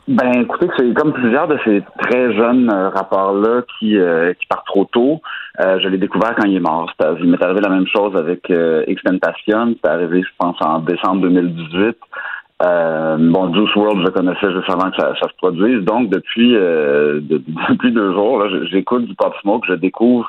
Ben, 0.06 0.32
écoutez, 0.42 0.68
c'est 0.78 0.94
comme 0.94 1.12
plusieurs 1.12 1.48
de 1.48 1.58
ces 1.64 1.82
très 2.02 2.32
jeunes 2.34 2.70
euh, 2.72 2.88
rappeurs-là 2.90 3.62
qui, 3.78 3.98
euh, 3.98 4.32
qui 4.34 4.46
partent 4.46 4.66
trop 4.66 4.84
tôt. 4.86 5.20
Euh, 5.60 5.78
je 5.82 5.88
l'ai 5.88 5.98
découvert 5.98 6.34
quand 6.36 6.46
il 6.46 6.56
est 6.56 6.60
mort. 6.60 6.90
Il 7.20 7.28
m'est 7.30 7.42
arrivé 7.42 7.60
la 7.60 7.68
même 7.68 7.86
chose 7.86 8.14
avec 8.16 8.48
euh, 8.50 8.84
Extentation. 8.86 9.74
C'était 9.74 9.88
arrivé, 9.88 10.22
je 10.22 10.28
pense, 10.38 10.56
en 10.60 10.78
décembre 10.78 11.22
2018. 11.22 11.96
Euh, 12.62 13.16
bon, 13.20 13.54
Juice 13.54 13.74
World, 13.76 14.02
je 14.04 14.10
connaissais 14.10 14.52
juste 14.52 14.68
avant 14.68 14.90
que 14.90 14.96
ça, 14.96 15.14
ça 15.20 15.28
se 15.28 15.36
produise. 15.36 15.84
Donc, 15.84 16.08
depuis 16.10 16.56
euh, 16.56 17.20
de- 17.22 17.42
depuis 17.70 17.92
deux 17.92 18.12
jours, 18.12 18.44
j'écoute 18.70 19.04
du 19.06 19.14
Pop 19.14 19.34
Smoke. 19.42 19.64
Je 19.68 19.74
découvre 19.74 20.28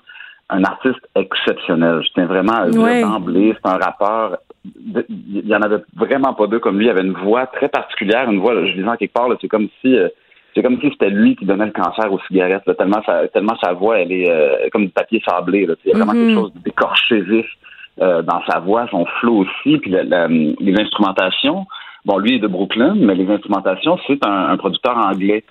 un 0.49 0.63
artiste 0.63 0.99
exceptionnel. 1.15 2.01
Je 2.03 2.09
tiens 2.13 2.25
vraiment 2.27 2.53
à 2.53 2.65
le 2.65 2.71
dire 2.71 2.81
Ouais. 2.81 3.01
d'emblée. 3.01 3.55
C'est 3.63 3.69
un 3.71 3.77
rappeur. 3.77 4.37
Il 4.65 5.47
y 5.47 5.55
en 5.55 5.61
avait 5.61 5.83
vraiment 5.95 6.33
pas 6.33 6.47
deux 6.47 6.59
comme 6.59 6.77
lui. 6.77 6.85
Il 6.85 6.89
avait 6.91 7.01
une 7.03 7.13
voix 7.13 7.47
très 7.47 7.69
particulière, 7.69 8.29
une 8.29 8.39
voix. 8.39 8.53
là, 8.53 8.65
je 8.65 8.73
disais 8.73 8.97
quelque 8.99 9.13
part, 9.13 9.29
là, 9.29 9.35
c'est 9.41 9.47
comme 9.47 9.67
si 9.81 9.95
euh, 9.97 10.09
c'est 10.55 10.61
comme 10.63 10.79
si 10.81 10.89
c'était 10.89 11.09
lui 11.11 11.35
qui 11.35 11.45
donnait 11.45 11.65
le 11.67 11.71
cancer 11.71 12.11
aux 12.11 12.19
cigarettes. 12.27 12.63
là, 12.67 12.73
tellement 12.75 13.01
sa 13.05 13.27
tellement 13.29 13.55
sa 13.63 13.73
voix, 13.73 13.99
elle 13.99 14.11
est 14.11 14.29
euh, 14.29 14.67
comme 14.71 14.85
du 14.85 14.91
papier 14.91 15.21
sablé. 15.27 15.65
Là, 15.65 15.75
il 15.85 15.91
y 15.91 15.93
a 15.93 15.97
vraiment 15.97 16.13
quelque 16.13 16.33
chose 16.33 16.51
d'écorché 16.63 17.21
vif 17.21 17.45
euh, 18.01 18.21
dans 18.21 18.41
sa 18.47 18.59
voix, 18.59 18.87
son 18.91 19.05
flow 19.19 19.45
aussi, 19.45 19.77
puis 19.77 19.91
la- 19.91 20.03
la- 20.03 20.27
les 20.27 20.75
instrumentations. 20.79 21.65
Bon, 22.05 22.17
lui 22.17 22.35
est 22.35 22.39
de 22.39 22.47
Brooklyn, 22.47 22.95
mais 22.95 23.15
les 23.15 23.29
instrumentations, 23.29 23.97
c'est 24.07 24.25
un, 24.25 24.49
un 24.49 24.57
producteur 24.57 24.97
anglais 24.97 25.43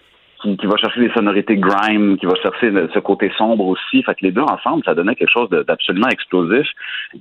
qui, 0.42 0.56
qui 0.56 0.66
va 0.66 0.76
chercher 0.76 1.00
des 1.00 1.10
sonorités 1.12 1.56
grime, 1.56 2.16
qui 2.18 2.26
va 2.26 2.34
chercher 2.42 2.72
ce 2.94 2.98
côté 3.00 3.30
sombre 3.36 3.66
aussi. 3.66 4.02
Fait 4.02 4.14
que 4.14 4.22
les 4.24 4.32
deux 4.32 4.42
ensemble, 4.42 4.82
ça 4.84 4.94
donnait 4.94 5.14
quelque 5.14 5.32
chose 5.32 5.48
d'absolument 5.50 6.08
explosif 6.08 6.66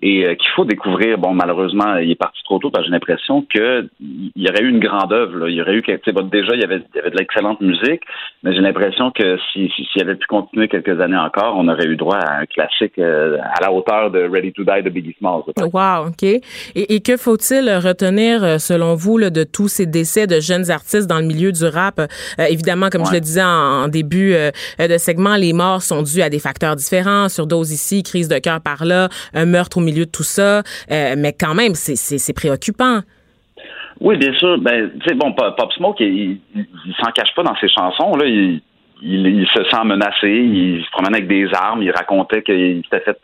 et 0.02 0.27
euh, 0.27 0.35
qu'il 0.35 0.49
faut 0.56 0.65
découvrir. 0.65 1.18
Bon, 1.18 1.34
malheureusement, 1.34 1.95
il 1.98 2.11
est 2.11 2.15
parti 2.15 2.39
trop 2.44 2.60
tôt 2.60 2.69
parce 2.69 2.84
que 2.84 2.88
j'ai 2.88 2.94
l'impression 2.94 3.45
que 3.53 3.88
il 3.99 4.31
y 4.35 4.49
aurait 4.49 4.64
eu 4.64 4.69
une 4.69 4.80
grande 4.80 5.11
œuvre. 5.14 5.48
Il 5.49 5.56
y 5.56 5.61
aurait 5.61 5.76
eu, 5.76 5.84
bon, 6.14 6.27
déjà, 6.27 6.53
il 6.53 6.61
y 6.61 6.64
avait, 6.64 6.81
il 6.94 6.98
y 6.98 6.99
avait 6.99 7.11
de 7.11 7.18
l'excellente 7.18 7.61
musique, 7.61 8.02
mais 8.44 8.53
j'ai 8.53 8.61
l'impression 8.61 9.11
que 9.11 9.38
si, 9.52 9.69
si- 9.76 9.85
s'il 9.91 10.02
avait 10.02 10.15
pu 10.15 10.27
continuer 10.27 10.68
quelques 10.68 10.99
années 10.99 11.18
encore, 11.18 11.56
on 11.57 11.68
aurait 11.68 11.85
eu 11.88 11.95
droit 11.95 12.18
à 12.18 12.39
un 12.41 12.45
classique 12.45 12.98
euh, 12.99 13.38
à 13.41 13.61
la 13.61 13.72
hauteur 13.72 14.11
de 14.11 14.19
Ready 14.19 14.53
to 14.53 14.64
Die 14.64 14.84
de 14.84 14.89
Biggie 14.89 15.15
Smalls. 15.19 15.44
Wow, 15.73 16.07
OK. 16.10 16.23
Et, 16.76 16.99
que 17.02 17.18
faut-il 17.18 17.69
retenir, 17.77 18.44
euh, 18.44 18.57
selon 18.57 18.95
vous, 18.95 19.18
là, 19.18 19.30
de 19.30 19.44
tous 19.44 19.68
ces 19.68 19.85
décès 19.85 20.27
de 20.27 20.39
jeunes 20.39 20.69
artistes 20.72 21.07
dans 21.07 21.19
le 21.19 21.26
milieu 21.26 21.52
du 21.52 21.65
rap? 21.65 21.99
Évidemment, 22.49 22.89
comme 22.89 23.03
je 23.09 23.13
le 23.15 23.19
disais 23.21 23.43
en, 23.43 23.84
en 23.84 23.88
début 23.88 24.34
euh, 24.34 24.51
de 24.79 24.97
segment, 24.97 25.35
les 25.35 25.53
morts 25.53 25.81
sont 25.81 26.01
dues 26.03 26.21
à 26.21 26.29
des 26.29 26.39
facteurs 26.39 26.75
différents. 26.75 27.29
Surdose 27.29 27.71
ici, 27.71 28.03
crise 28.03 28.27
de 28.27 28.38
cœur 28.39 28.61
par 28.61 28.85
là, 28.85 29.09
un 29.34 29.45
meurtre 29.45 29.77
au 29.77 29.81
milieu 29.81 30.05
de 30.05 30.11
tout 30.11 30.23
ça. 30.23 30.59
Euh, 30.91 31.15
mais 31.17 31.34
quand 31.34 31.53
même, 31.53 31.73
c'est- 31.75 32.34
préoccupant. 32.34 32.99
Oui, 33.99 34.15
bien 34.17 34.34
sûr. 34.38 34.59
Ben, 34.59 34.91
tu 34.99 35.07
sais, 35.09 35.15
bon, 35.15 35.34
Pop 35.34 35.55
Pop 35.57 35.71
Smoke, 35.73 35.95
il, 36.03 36.39
il, 36.55 36.65
il 36.85 36.93
s'en 37.03 37.11
cache 37.11 37.34
pas 37.35 37.43
dans 37.43 37.55
ses 37.55 37.67
chansons. 37.67 38.15
Là, 38.15 38.25
il, 38.25 38.61
il, 39.01 39.25
il 39.27 39.47
se 39.47 39.63
sent 39.63 39.84
menacé. 39.85 40.29
Il 40.29 40.84
se 40.85 40.91
promène 40.91 41.15
avec 41.15 41.27
des 41.27 41.47
armes. 41.53 41.81
Il 41.81 41.91
racontait 41.91 42.43
qu'il 42.43 42.81
s'était 42.84 43.03
fait 43.03 43.17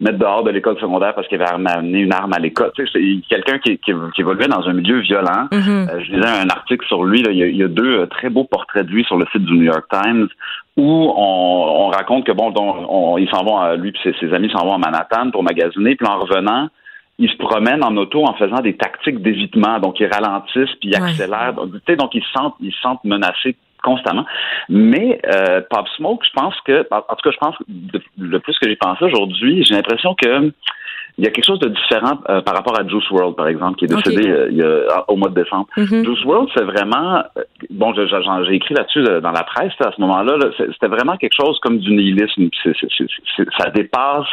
mettre 0.00 0.18
dehors 0.18 0.42
de 0.42 0.50
l'école 0.50 0.78
secondaire 0.80 1.14
parce 1.14 1.28
qu'il 1.28 1.40
avait 1.40 1.50
amené 1.50 2.00
une 2.00 2.12
arme 2.12 2.32
à 2.32 2.38
l'école. 2.38 2.72
Tu 2.74 2.86
sais, 2.86 2.90
c'est 2.94 3.28
quelqu'un 3.28 3.58
qui, 3.58 3.76
qui, 3.78 3.92
qui 4.14 4.20
évoluait 4.22 4.48
dans 4.48 4.66
un 4.66 4.72
milieu 4.72 5.00
violent. 5.00 5.48
Euh, 5.52 6.00
je 6.00 6.12
lisais 6.12 6.26
un 6.26 6.48
article 6.48 6.86
sur 6.86 7.04
lui. 7.04 7.22
Là, 7.22 7.30
il, 7.32 7.38
y 7.38 7.42
a, 7.42 7.46
il 7.46 7.56
y 7.56 7.62
a 7.62 7.68
deux 7.68 8.00
euh, 8.00 8.06
très 8.06 8.30
beaux 8.30 8.44
portraits 8.44 8.86
de 8.86 8.90
lui 8.90 9.04
sur 9.04 9.16
le 9.18 9.26
site 9.32 9.44
du 9.44 9.52
New 9.52 9.64
York 9.64 9.84
Times 9.92 10.28
où 10.76 11.12
on, 11.16 11.86
on 11.86 11.88
raconte 11.88 12.24
que 12.24 12.32
bon, 12.32 12.52
on, 12.56 13.18
ils 13.18 13.28
s'en 13.28 13.44
vont, 13.44 13.58
à, 13.58 13.76
lui 13.76 13.90
et 13.90 13.92
ses, 14.02 14.14
ses 14.18 14.32
amis 14.32 14.50
s'en 14.50 14.64
vont 14.64 14.74
à 14.74 14.78
Manhattan 14.78 15.30
pour 15.30 15.42
magasiner. 15.42 15.96
Puis 15.96 16.06
en 16.08 16.18
revenant, 16.18 16.68
ils 17.18 17.30
se 17.30 17.36
promènent 17.36 17.84
en 17.84 17.94
auto 17.98 18.24
en 18.24 18.32
faisant 18.34 18.62
des 18.62 18.76
tactiques 18.76 19.20
d'évitement. 19.20 19.78
Donc, 19.80 20.00
ils 20.00 20.06
ralentissent 20.06 20.74
puis 20.80 20.88
ils 20.90 20.96
Ouais. 21.00 21.10
accélèrent. 21.10 21.52
Donc, 21.52 21.72
tu 21.72 21.80
sais, 21.86 21.96
donc 21.96 22.14
ils 22.14 22.22
se 22.22 22.30
sentent, 22.30 22.54
ils 22.60 22.72
se 22.72 22.80
sentent 22.80 23.04
menacés 23.04 23.56
constamment. 23.82 24.24
Mais 24.68 25.20
euh, 25.26 25.60
Pop 25.70 25.86
Smoke, 25.96 26.24
je 26.24 26.30
pense 26.34 26.54
que, 26.66 26.86
en 26.90 27.00
tout 27.16 27.22
cas, 27.28 27.30
je 27.32 27.38
pense 27.38 27.56
que 27.58 27.64
de- 27.68 28.02
le 28.18 28.38
plus 28.40 28.58
que 28.58 28.68
j'ai 28.68 28.76
pensé 28.76 29.04
aujourd'hui, 29.04 29.64
j'ai 29.64 29.74
l'impression 29.74 30.14
que 30.14 30.52
il 31.18 31.24
y 31.24 31.26
a 31.26 31.30
quelque 31.32 31.44
chose 31.44 31.58
de 31.58 31.68
différent 31.68 32.18
euh, 32.30 32.40
par 32.40 32.54
rapport 32.54 32.78
à 32.78 32.86
Juice 32.86 33.10
World, 33.10 33.34
par 33.36 33.48
exemple, 33.48 33.76
qui 33.76 33.84
est 33.84 33.88
décédé 33.88 34.30
euh, 34.30 34.48
il 34.50 34.56
y 34.56 34.62
a- 34.62 35.04
au 35.08 35.16
mois 35.16 35.28
de 35.28 35.34
décembre. 35.34 35.66
Mhm. 35.76 36.04
Juice 36.04 36.24
World, 36.24 36.48
c'est 36.56 36.64
vraiment 36.64 37.22
euh, 37.36 37.42
bon. 37.68 37.92
J'ai 37.94 38.54
écrit 38.54 38.74
là-dessus 38.74 39.02
dans 39.02 39.32
la 39.32 39.42
presse 39.42 39.72
à 39.84 39.90
ce 39.94 40.00
moment-là. 40.00 40.36
là, 40.38 40.46
C'était 40.56 40.86
vraiment 40.86 41.16
quelque 41.16 41.34
chose 41.38 41.58
comme 41.60 41.78
du 41.78 41.90
nihilisme. 41.90 42.48
Ça 43.58 43.70
dépasse 43.70 44.26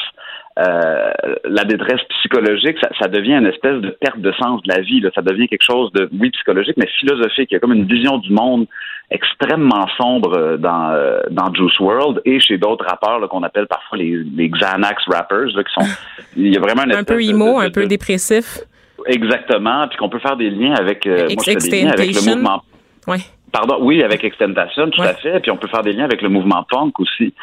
euh, 0.59 1.11
la 1.45 1.63
détresse 1.65 2.01
psychologique. 2.19 2.77
Ça, 2.81 2.89
ça 2.99 3.07
devient 3.07 3.33
une 3.35 3.45
espèce 3.47 3.79
de 3.81 3.89
perte 3.89 4.19
de 4.19 4.31
sens 4.33 4.61
de 4.63 4.73
la 4.73 4.81
vie. 4.81 5.01
Là. 5.01 5.09
Ça 5.13 5.21
devient 5.21 5.47
quelque 5.47 5.63
chose 5.65 5.91
de 5.93 6.09
oui 6.19 6.29
psychologique, 6.31 6.75
mais 6.77 6.87
philosophique. 6.99 7.49
Il 7.51 7.55
y 7.55 7.57
a 7.57 7.59
comme 7.59 7.73
une 7.73 7.85
vision 7.85 8.17
du 8.17 8.31
monde 8.31 8.65
extrêmement 9.09 9.87
sombre 9.97 10.37
euh, 10.37 10.57
dans 10.57 10.91
euh, 10.91 11.21
dans 11.31 11.53
Juice 11.53 11.79
World 11.79 12.21
et 12.25 12.39
chez 12.39 12.57
d'autres 12.57 12.85
rappeurs 12.85 13.27
qu'on 13.29 13.43
appelle 13.43 13.67
parfois 13.67 13.97
les, 13.97 14.17
les 14.35 14.49
Xanax 14.49 15.03
rappers, 15.07 15.47
là, 15.55 15.63
qui 15.63 15.73
sont. 15.73 15.87
Il 16.35 16.53
y 16.53 16.57
a 16.57 16.59
vraiment 16.59 16.83
Un 16.83 17.03
peu 17.03 17.15
de- 17.15 17.21
emo, 17.29 17.59
de- 17.61 17.65
un 17.67 17.69
peu 17.71 17.85
dépressif. 17.87 18.59
Exactement, 19.05 19.87
puis 19.87 19.97
qu'on 19.97 20.09
peut 20.09 20.19
faire 20.19 20.35
des 20.35 20.49
liens 20.49 20.73
avec, 20.75 21.05
euh, 21.07 21.27
moi, 21.29 21.43
je 21.45 21.51
fais 21.51 21.55
des 21.69 21.81
liens 21.83 21.91
avec 21.91 22.13
le 22.13 22.35
mouvement. 22.35 22.61
Ouais. 23.07 23.19
Pardon, 23.51 23.77
oui, 23.79 24.03
avec 24.03 24.23
Extentation, 24.25 24.89
tout 24.89 25.01
Ouais. 25.01 25.07
à 25.07 25.13
fait. 25.13 25.39
Puis 25.39 25.51
on 25.51 25.57
peut 25.57 25.67
faire 25.69 25.81
des 25.81 25.93
liens 25.93 26.03
avec 26.03 26.21
le 26.21 26.29
mouvement 26.29 26.63
punk 26.69 26.99
aussi. 26.99 27.33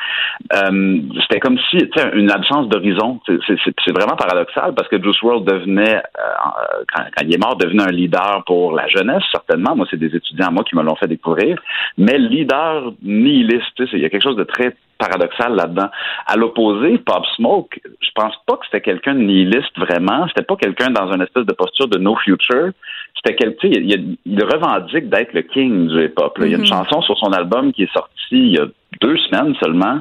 Euh, 0.52 1.00
C'était 1.22 1.40
comme 1.40 1.58
si, 1.70 1.78
tu 1.78 1.88
sais, 1.96 2.10
une 2.14 2.30
absence 2.30 2.68
d'horizon. 2.68 3.20
C'est- 3.26 3.90
vraiment 3.90 4.16
paradoxal 4.16 4.74
parce 4.74 4.88
que 4.88 5.00
Juice 5.02 5.20
WRLD 5.22 5.44
devenait, 5.46 5.96
euh, 5.96 6.84
quand, 6.92 7.02
quand 7.16 7.24
il 7.24 7.34
est 7.34 7.38
mort, 7.38 7.56
devenait 7.56 7.84
un 7.84 7.90
leader 7.92 8.42
pour 8.44 8.72
la 8.72 8.86
jeunesse, 8.88 9.22
certainement. 9.32 9.74
Moi, 9.76 9.86
c'est 9.90 9.96
des 9.98 10.14
étudiants 10.14 10.50
moi 10.52 10.64
qui 10.64 10.76
me 10.76 10.82
l'ont 10.82 10.96
fait 10.96 11.06
découvrir. 11.06 11.58
Mais 11.96 12.18
leader 12.18 12.92
nihiliste, 13.02 13.74
tu 13.76 13.86
sais, 13.86 13.96
il 13.96 14.02
y 14.02 14.04
a 14.04 14.10
quelque 14.10 14.22
chose 14.24 14.36
de 14.36 14.44
très 14.44 14.76
paradoxal 14.98 15.54
là-dedans. 15.54 15.88
À 16.26 16.36
l'opposé, 16.36 16.98
Pop 16.98 17.24
Smoke, 17.36 17.80
je 18.00 18.10
pense 18.14 18.34
pas 18.46 18.56
que 18.56 18.66
c'était 18.66 18.80
quelqu'un 18.80 19.14
de 19.14 19.20
nihiliste 19.20 19.76
vraiment. 19.78 20.26
C'était 20.28 20.44
pas 20.44 20.56
quelqu'un 20.56 20.90
dans 20.90 21.12
une 21.12 21.22
espèce 21.22 21.46
de 21.46 21.52
posture 21.52 21.88
de 21.88 21.98
no 21.98 22.14
future. 22.16 22.70
C'était 23.16 23.36
quelqu'un, 23.36 23.68
il, 23.68 23.90
il, 23.90 24.16
il 24.26 24.44
revendique 24.44 25.08
d'être 25.08 25.32
le 25.32 25.42
king 25.42 25.88
du 25.88 26.04
hip-hop. 26.04 26.36
Il 26.40 26.50
y 26.50 26.54
a 26.54 26.58
une 26.58 26.66
chanson 26.66 27.00
sur 27.02 27.16
son 27.18 27.32
album 27.32 27.72
qui 27.72 27.84
est 27.84 27.92
sortie 27.92 28.10
il 28.30 28.52
y 28.54 28.58
a 28.58 28.66
deux 29.00 29.16
semaines 29.18 29.54
seulement, 29.62 29.98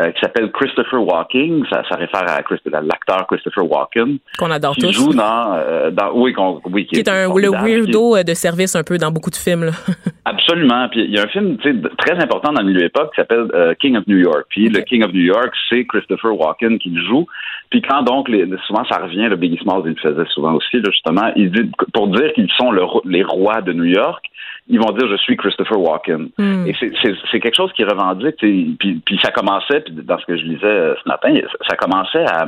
euh, 0.00 0.10
qui 0.12 0.20
s'appelle 0.20 0.50
Christopher 0.52 1.02
Walking. 1.02 1.64
Ça, 1.70 1.82
ça 1.88 1.96
réfère 1.96 2.22
à, 2.26 2.36
à 2.36 2.80
l'acteur 2.82 3.26
Christopher 3.26 3.70
Walken. 3.70 4.18
Qu'on 4.38 4.50
adore 4.50 4.74
qui 4.74 4.82
tous. 4.82 4.92
joue 4.92 5.12
dans, 5.12 5.54
euh, 5.54 5.90
dans 5.90 6.12
oui, 6.12 6.34
Qui 6.86 7.00
est 7.00 7.08
un, 7.08 7.28
le 7.28 7.50
qui 7.50 7.56
weirdo 7.56 8.16
euh, 8.16 8.22
de 8.22 8.34
service 8.34 8.76
un 8.76 8.82
peu 8.82 8.98
dans 8.98 9.10
beaucoup 9.10 9.30
de 9.30 9.36
films. 9.36 9.64
là. 9.64 9.72
Absolument. 10.24 10.88
Puis 10.88 11.04
il 11.04 11.10
y 11.10 11.18
a 11.18 11.22
un 11.24 11.28
film 11.28 11.56
très 11.58 12.14
important 12.22 12.52
dans 12.52 12.60
le 12.62 12.68
milieu 12.68 12.86
hip-hop 12.86 13.10
qui 13.10 13.16
s'appelle 13.16 13.46
euh, 13.54 13.74
King 13.80 13.96
of 13.96 14.06
New 14.06 14.18
York. 14.18 14.46
Puis 14.50 14.68
le 14.68 14.80
King 14.80 15.04
of 15.04 15.12
New 15.12 15.24
York, 15.24 15.52
c'est 15.68 15.84
Christopher 15.86 16.38
Walken 16.38 16.78
qui 16.78 16.90
le 16.90 17.02
joue. 17.04 17.26
Puis 17.70 17.82
quand 17.82 18.02
donc, 18.02 18.28
les, 18.28 18.46
souvent 18.66 18.84
ça 18.84 18.98
revient, 18.98 19.28
le 19.28 19.36
Biggie 19.36 19.58
Smalls, 19.62 19.82
il 19.84 19.90
le 19.90 19.96
faisait 19.96 20.28
souvent 20.30 20.54
aussi, 20.54 20.76
là, 20.76 20.90
justement, 20.90 21.32
il 21.36 21.50
dit, 21.50 21.70
pour 21.92 22.08
dire 22.08 22.32
qu'ils 22.32 22.50
sont 22.56 22.72
les 23.04 23.22
rois 23.22 23.60
de 23.60 23.72
New 23.72 23.84
York, 23.84 24.24
ils 24.68 24.78
vont 24.78 24.92
dire 24.92 25.08
je 25.08 25.16
suis 25.16 25.36
Christopher 25.36 25.78
Walken. 25.78 26.30
Hmm. 26.38 26.66
Et 26.66 26.74
c'est 26.78 27.40
quelque 27.40 27.56
chose 27.56 27.72
qui 27.72 27.84
revendique. 27.84 28.36
Puis, 28.36 28.76
puis 28.78 29.18
ça 29.22 29.30
commençait, 29.30 29.80
puis 29.80 29.94
dans 29.94 30.18
ce 30.18 30.26
que 30.26 30.36
je 30.36 30.44
lisais 30.44 30.66
euh, 30.66 30.94
ce 31.02 31.08
matin, 31.08 31.34
ça 31.68 31.76
commençait 31.76 32.24
à 32.26 32.46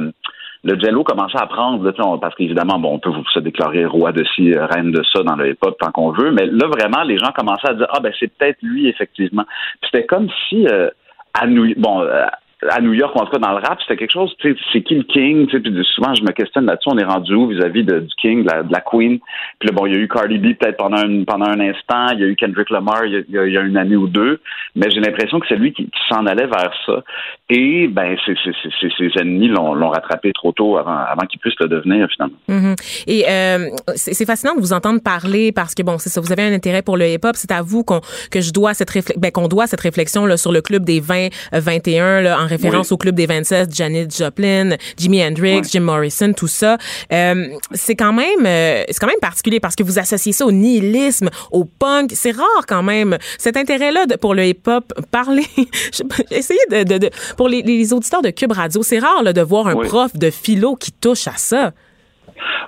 le 0.62 0.78
jello 0.78 1.04
commençait 1.04 1.40
à 1.40 1.46
prendre, 1.46 1.90
parce 2.18 2.34
qu'évidemment, 2.34 2.78
bon, 2.78 2.94
on 2.94 2.98
peut 2.98 3.10
vous 3.10 3.24
se 3.32 3.40
déclarer 3.40 3.86
roi 3.86 4.12
de 4.12 4.24
ci, 4.34 4.52
euh, 4.52 4.66
reine 4.66 4.92
de 4.92 5.02
ça 5.12 5.22
dans 5.22 5.36
le 5.36 5.50
hip-hop 5.50 5.76
tant 5.78 5.90
qu'on 5.90 6.10
veut, 6.10 6.32
mais 6.32 6.46
là, 6.46 6.66
vraiment, 6.66 7.02
les 7.02 7.18
gens 7.18 7.32
commençaient 7.34 7.70
à 7.70 7.74
dire, 7.74 7.86
ah, 7.90 8.00
ben, 8.00 8.12
c'est 8.18 8.28
peut-être 8.28 8.58
lui, 8.62 8.88
effectivement. 8.88 9.44
C'était 9.82 10.04
comme 10.04 10.28
si, 10.48 10.66
euh, 10.68 10.90
à 11.32 11.46
New, 11.46 11.72
bon, 11.76 12.02
euh, 12.02 12.26
à 12.68 12.80
New 12.80 12.92
York, 12.92 13.14
en 13.16 13.24
tout 13.26 13.38
dans 13.38 13.52
le 13.52 13.56
rap, 13.56 13.78
c'était 13.82 13.96
quelque 13.96 14.12
chose, 14.12 14.34
c'est 14.42 14.82
qui 14.82 14.94
le 14.94 15.02
king, 15.04 15.46
puis 15.46 15.84
souvent 15.94 16.14
je 16.14 16.22
me 16.22 16.32
questionne 16.32 16.66
là-dessus, 16.66 16.88
on 16.92 16.98
est 16.98 17.04
rendu 17.04 17.34
où 17.34 17.48
vis-à-vis 17.48 17.84
de, 17.84 18.00
du 18.00 18.14
king, 18.20 18.44
de 18.44 18.72
la, 18.72 18.80
queen, 18.80 19.18
puis 19.58 19.68
là, 19.68 19.74
bon, 19.74 19.86
il 19.86 19.94
y 19.94 19.96
a 19.96 20.00
eu 20.00 20.08
Cardi 20.08 20.38
B 20.38 20.54
peut-être 20.58 20.76
pendant 20.76 20.98
un, 20.98 21.24
pendant 21.24 21.46
un 21.46 21.60
instant, 21.60 22.08
il 22.12 22.20
y 22.20 22.24
a 22.24 22.26
eu 22.26 22.36
Kendrick 22.36 22.70
Lamar 22.70 23.04
il 23.06 23.24
y 23.28 23.38
a, 23.38 23.60
une 23.60 23.76
année 23.76 23.96
ou 23.96 24.06
deux, 24.06 24.40
mais 24.76 24.90
j'ai 24.90 25.00
l'impression 25.00 25.40
que 25.40 25.46
c'est 25.48 25.56
lui 25.56 25.72
qui, 25.72 25.88
s'en 26.08 26.26
allait 26.26 26.46
vers 26.46 26.72
ça, 26.86 27.02
et 27.48 27.88
ben, 27.88 28.16
ses, 28.26 29.20
ennemis 29.20 29.48
l'ont 29.48 29.90
rattrapé 29.90 30.32
trop 30.32 30.52
tôt 30.52 30.76
avant, 30.76 30.96
avant 30.96 31.26
qu'il 31.26 31.40
puisse 31.40 31.54
le 31.60 31.68
devenir 31.68 32.08
finalement. 32.10 32.36
Mm-hmm. 32.48 33.04
Et 33.06 33.24
euh, 33.28 33.68
c'est 33.94 34.24
fascinant 34.24 34.54
de 34.54 34.60
vous 34.60 34.72
entendre 34.72 35.00
parler 35.02 35.52
parce 35.52 35.74
que 35.74 35.82
bon, 35.82 35.98
c'est 35.98 36.10
ça, 36.10 36.20
vous 36.20 36.32
avez 36.32 36.42
un 36.42 36.52
intérêt 36.52 36.82
pour 36.82 36.96
le 36.96 37.06
hip-hop, 37.08 37.36
c'est 37.36 37.52
à 37.52 37.62
vous 37.62 37.84
qu'on 37.84 38.00
que 38.30 38.40
je 38.40 38.50
cette 38.74 38.90
réflexion, 38.90 39.20
ben, 39.20 39.30
qu'on 39.30 39.48
doit 39.48 39.66
cette 39.66 39.80
réflexion 39.80 40.26
là 40.26 40.36
sur 40.36 40.52
le 40.52 40.60
club 40.60 40.84
des 40.84 41.00
20 41.00 41.28
21 41.52 42.20
là, 42.20 42.40
en 42.40 42.46
référence 42.50 42.92
au 42.92 42.96
club 42.96 43.14
des 43.14 43.26
27, 43.26 43.74
Janet 43.74 44.16
Joplin, 44.16 44.76
Jimi 44.96 45.24
Hendrix, 45.24 45.62
Jim 45.70 45.80
Morrison, 45.80 46.32
tout 46.32 46.46
ça. 46.46 46.76
Euh, 47.12 47.46
c'est 47.72 47.96
quand 47.96 48.12
même 48.12 48.44
euh, 48.46 48.84
c'est 48.88 49.00
quand 49.00 49.06
même 49.06 49.20
particulier 49.20 49.60
parce 49.60 49.76
que 49.76 49.82
vous 49.82 49.98
associez 49.98 50.32
ça 50.32 50.44
au 50.44 50.52
nihilisme, 50.52 51.30
au 51.50 51.64
punk. 51.64 52.10
C'est 52.14 52.32
rare 52.32 52.66
quand 52.68 52.82
même 52.82 53.16
cet 53.38 53.56
intérêt-là 53.56 54.06
pour 54.20 54.34
le 54.34 54.44
hip-hop. 54.44 54.92
Parler, 55.10 55.46
essayez 56.30 56.60
de, 56.70 56.84
de, 56.84 56.98
de, 56.98 57.10
pour 57.36 57.48
les, 57.48 57.62
les, 57.62 57.92
auditeurs 57.92 58.22
de 58.22 58.30
Cube 58.30 58.52
Radio, 58.52 58.82
c'est 58.82 58.98
rare 58.98 59.22
là, 59.22 59.32
de 59.32 59.40
voir 59.40 59.66
un 59.66 59.76
prof 59.76 60.16
de 60.16 60.30
philo 60.30 60.76
qui 60.76 60.92
touche 60.92 61.26
à 61.26 61.36
ça. 61.36 61.72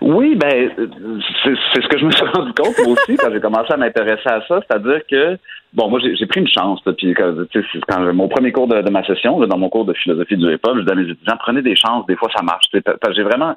Oui, 0.01 0.35
ben 0.35 0.71
c'est 1.45 1.55
ce 1.81 1.89
que 1.89 1.99
je 1.99 2.05
me 2.05 2.11
suis 2.11 2.27
rendu 2.35 2.53
compte 2.55 2.77
moi 2.85 2.95
aussi 2.95 3.17
quand 3.17 3.31
j'ai 3.33 3.41
commencé 3.41 3.73
à 3.73 3.77
m'intéresser 3.77 4.29
à 4.29 4.41
ça, 4.47 4.61
c'est-à-dire 4.67 5.01
que 5.09 5.39
bon, 5.73 5.89
moi 5.89 6.01
j'ai 6.01 6.27
pris 6.27 6.41
une 6.41 6.49
chance. 6.49 6.81
puis 6.97 7.15
quand, 7.15 7.35
quand 7.89 8.13
mon 8.13 8.29
premier 8.29 8.53
cours 8.53 8.69
de, 8.69 8.91
ma 8.91 9.05
session, 9.05 9.39
dans 9.41 9.59
mon 9.59 9.69
cours 9.69 9.85
de 9.85 9.93
philosophie 9.95 10.37
du 10.37 10.53
hip-hop, 10.53 10.77
je 10.77 10.81
disais 10.81 10.93
à 10.93 10.95
mes 10.95 11.11
étudiants 11.11 11.37
prenez 11.39 11.63
des 11.63 11.77
chances, 11.77 12.07
des 12.07 12.17
fois 12.17 12.29
ça 12.35 12.43
marche. 12.43 12.67
J'ai 12.73 13.23
vraiment 13.23 13.57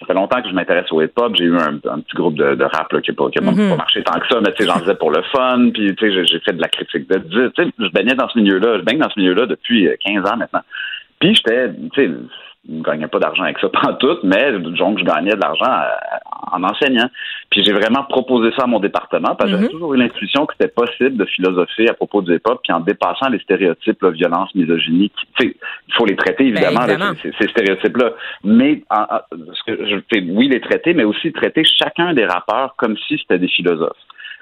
ça 0.00 0.06
fait 0.06 0.14
longtemps 0.14 0.42
que 0.42 0.48
je 0.48 0.54
m'intéresse 0.54 0.90
au 0.90 1.00
hip-hop. 1.02 1.34
J'ai 1.36 1.44
eu 1.44 1.56
un, 1.56 1.78
petit 1.78 2.16
groupe 2.16 2.34
de, 2.34 2.54
de 2.54 2.64
rap 2.64 2.88
qui 3.02 3.10
n'a 3.10 3.16
pas, 3.16 3.24
mm-hmm. 3.24 3.68
pas, 3.70 3.76
marché 3.76 4.02
tant 4.02 4.18
que 4.18 4.26
ça, 4.28 4.40
mais 4.40 4.52
j'en 4.58 4.78
faisais 4.78 4.94
pour 4.94 5.10
le 5.10 5.22
fun. 5.30 5.70
Puis 5.72 5.94
j'ai 6.00 6.40
fait 6.40 6.52
de 6.52 6.60
la 6.60 6.68
critique 6.68 7.08
de 7.08 7.22
Je 7.28 7.92
baignais 7.92 8.14
dans 8.14 8.28
ce 8.28 8.38
milieu-là. 8.38 8.78
Je 8.78 8.84
baigne 8.84 8.98
dans 8.98 9.10
ce 9.10 9.20
milieu-là 9.20 9.46
depuis 9.46 9.88
15 10.04 10.30
ans 10.30 10.36
maintenant. 10.36 10.62
Puis 11.20 11.34
j'étais, 11.34 11.70
tu 11.92 12.04
sais, 12.04 12.10
ne 12.68 12.82
gagnais 12.82 13.08
pas 13.08 13.18
d'argent 13.18 13.42
avec 13.44 13.58
ça 13.58 13.68
pendant 13.72 13.96
tout, 13.96 14.18
mais 14.22 14.52
donc 14.52 14.98
je 14.98 15.04
gagnais 15.04 15.34
de 15.34 15.40
l'argent 15.40 15.70
euh, 15.70 16.16
en 16.52 16.62
enseignant. 16.62 17.08
Puis 17.50 17.62
j'ai 17.64 17.72
vraiment 17.72 18.04
proposé 18.04 18.50
ça 18.56 18.64
à 18.64 18.66
mon 18.66 18.78
département 18.78 19.34
parce 19.34 19.50
que 19.50 19.56
j'avais 19.56 19.64
mhm. 19.64 19.70
toujours 19.70 19.94
eu 19.94 19.98
l'intuition 19.98 20.46
que 20.46 20.54
c'était 20.58 20.72
possible 20.72 21.16
de 21.16 21.24
philosopher 21.24 21.88
à 21.88 21.94
propos 21.94 22.22
du 22.22 22.34
hip-hop, 22.34 22.60
puis 22.62 22.72
en 22.72 22.80
dépassant 22.80 23.28
les 23.28 23.40
stéréotypes, 23.40 24.00
la 24.02 24.10
violence, 24.10 24.54
misogynie. 24.54 25.10
Il 25.40 25.54
faut 25.94 26.06
les 26.06 26.16
traiter 26.16 26.46
évidemment, 26.46 26.86
ben, 26.86 27.14
ces, 27.22 27.48
stéréotypes-là. 27.48 28.12
Mais 28.44 28.82
ce 28.90 29.62
que 29.66 29.86
je, 29.86 30.20
oui, 30.32 30.48
les 30.48 30.60
traiter, 30.60 30.94
mais 30.94 31.04
aussi 31.04 31.32
traiter 31.32 31.64
chacun 31.64 32.14
des 32.14 32.24
rappeurs 32.24 32.74
comme 32.76 32.96
si 32.96 33.18
c'était 33.18 33.38
des 33.38 33.48
philosophes. 33.48 33.96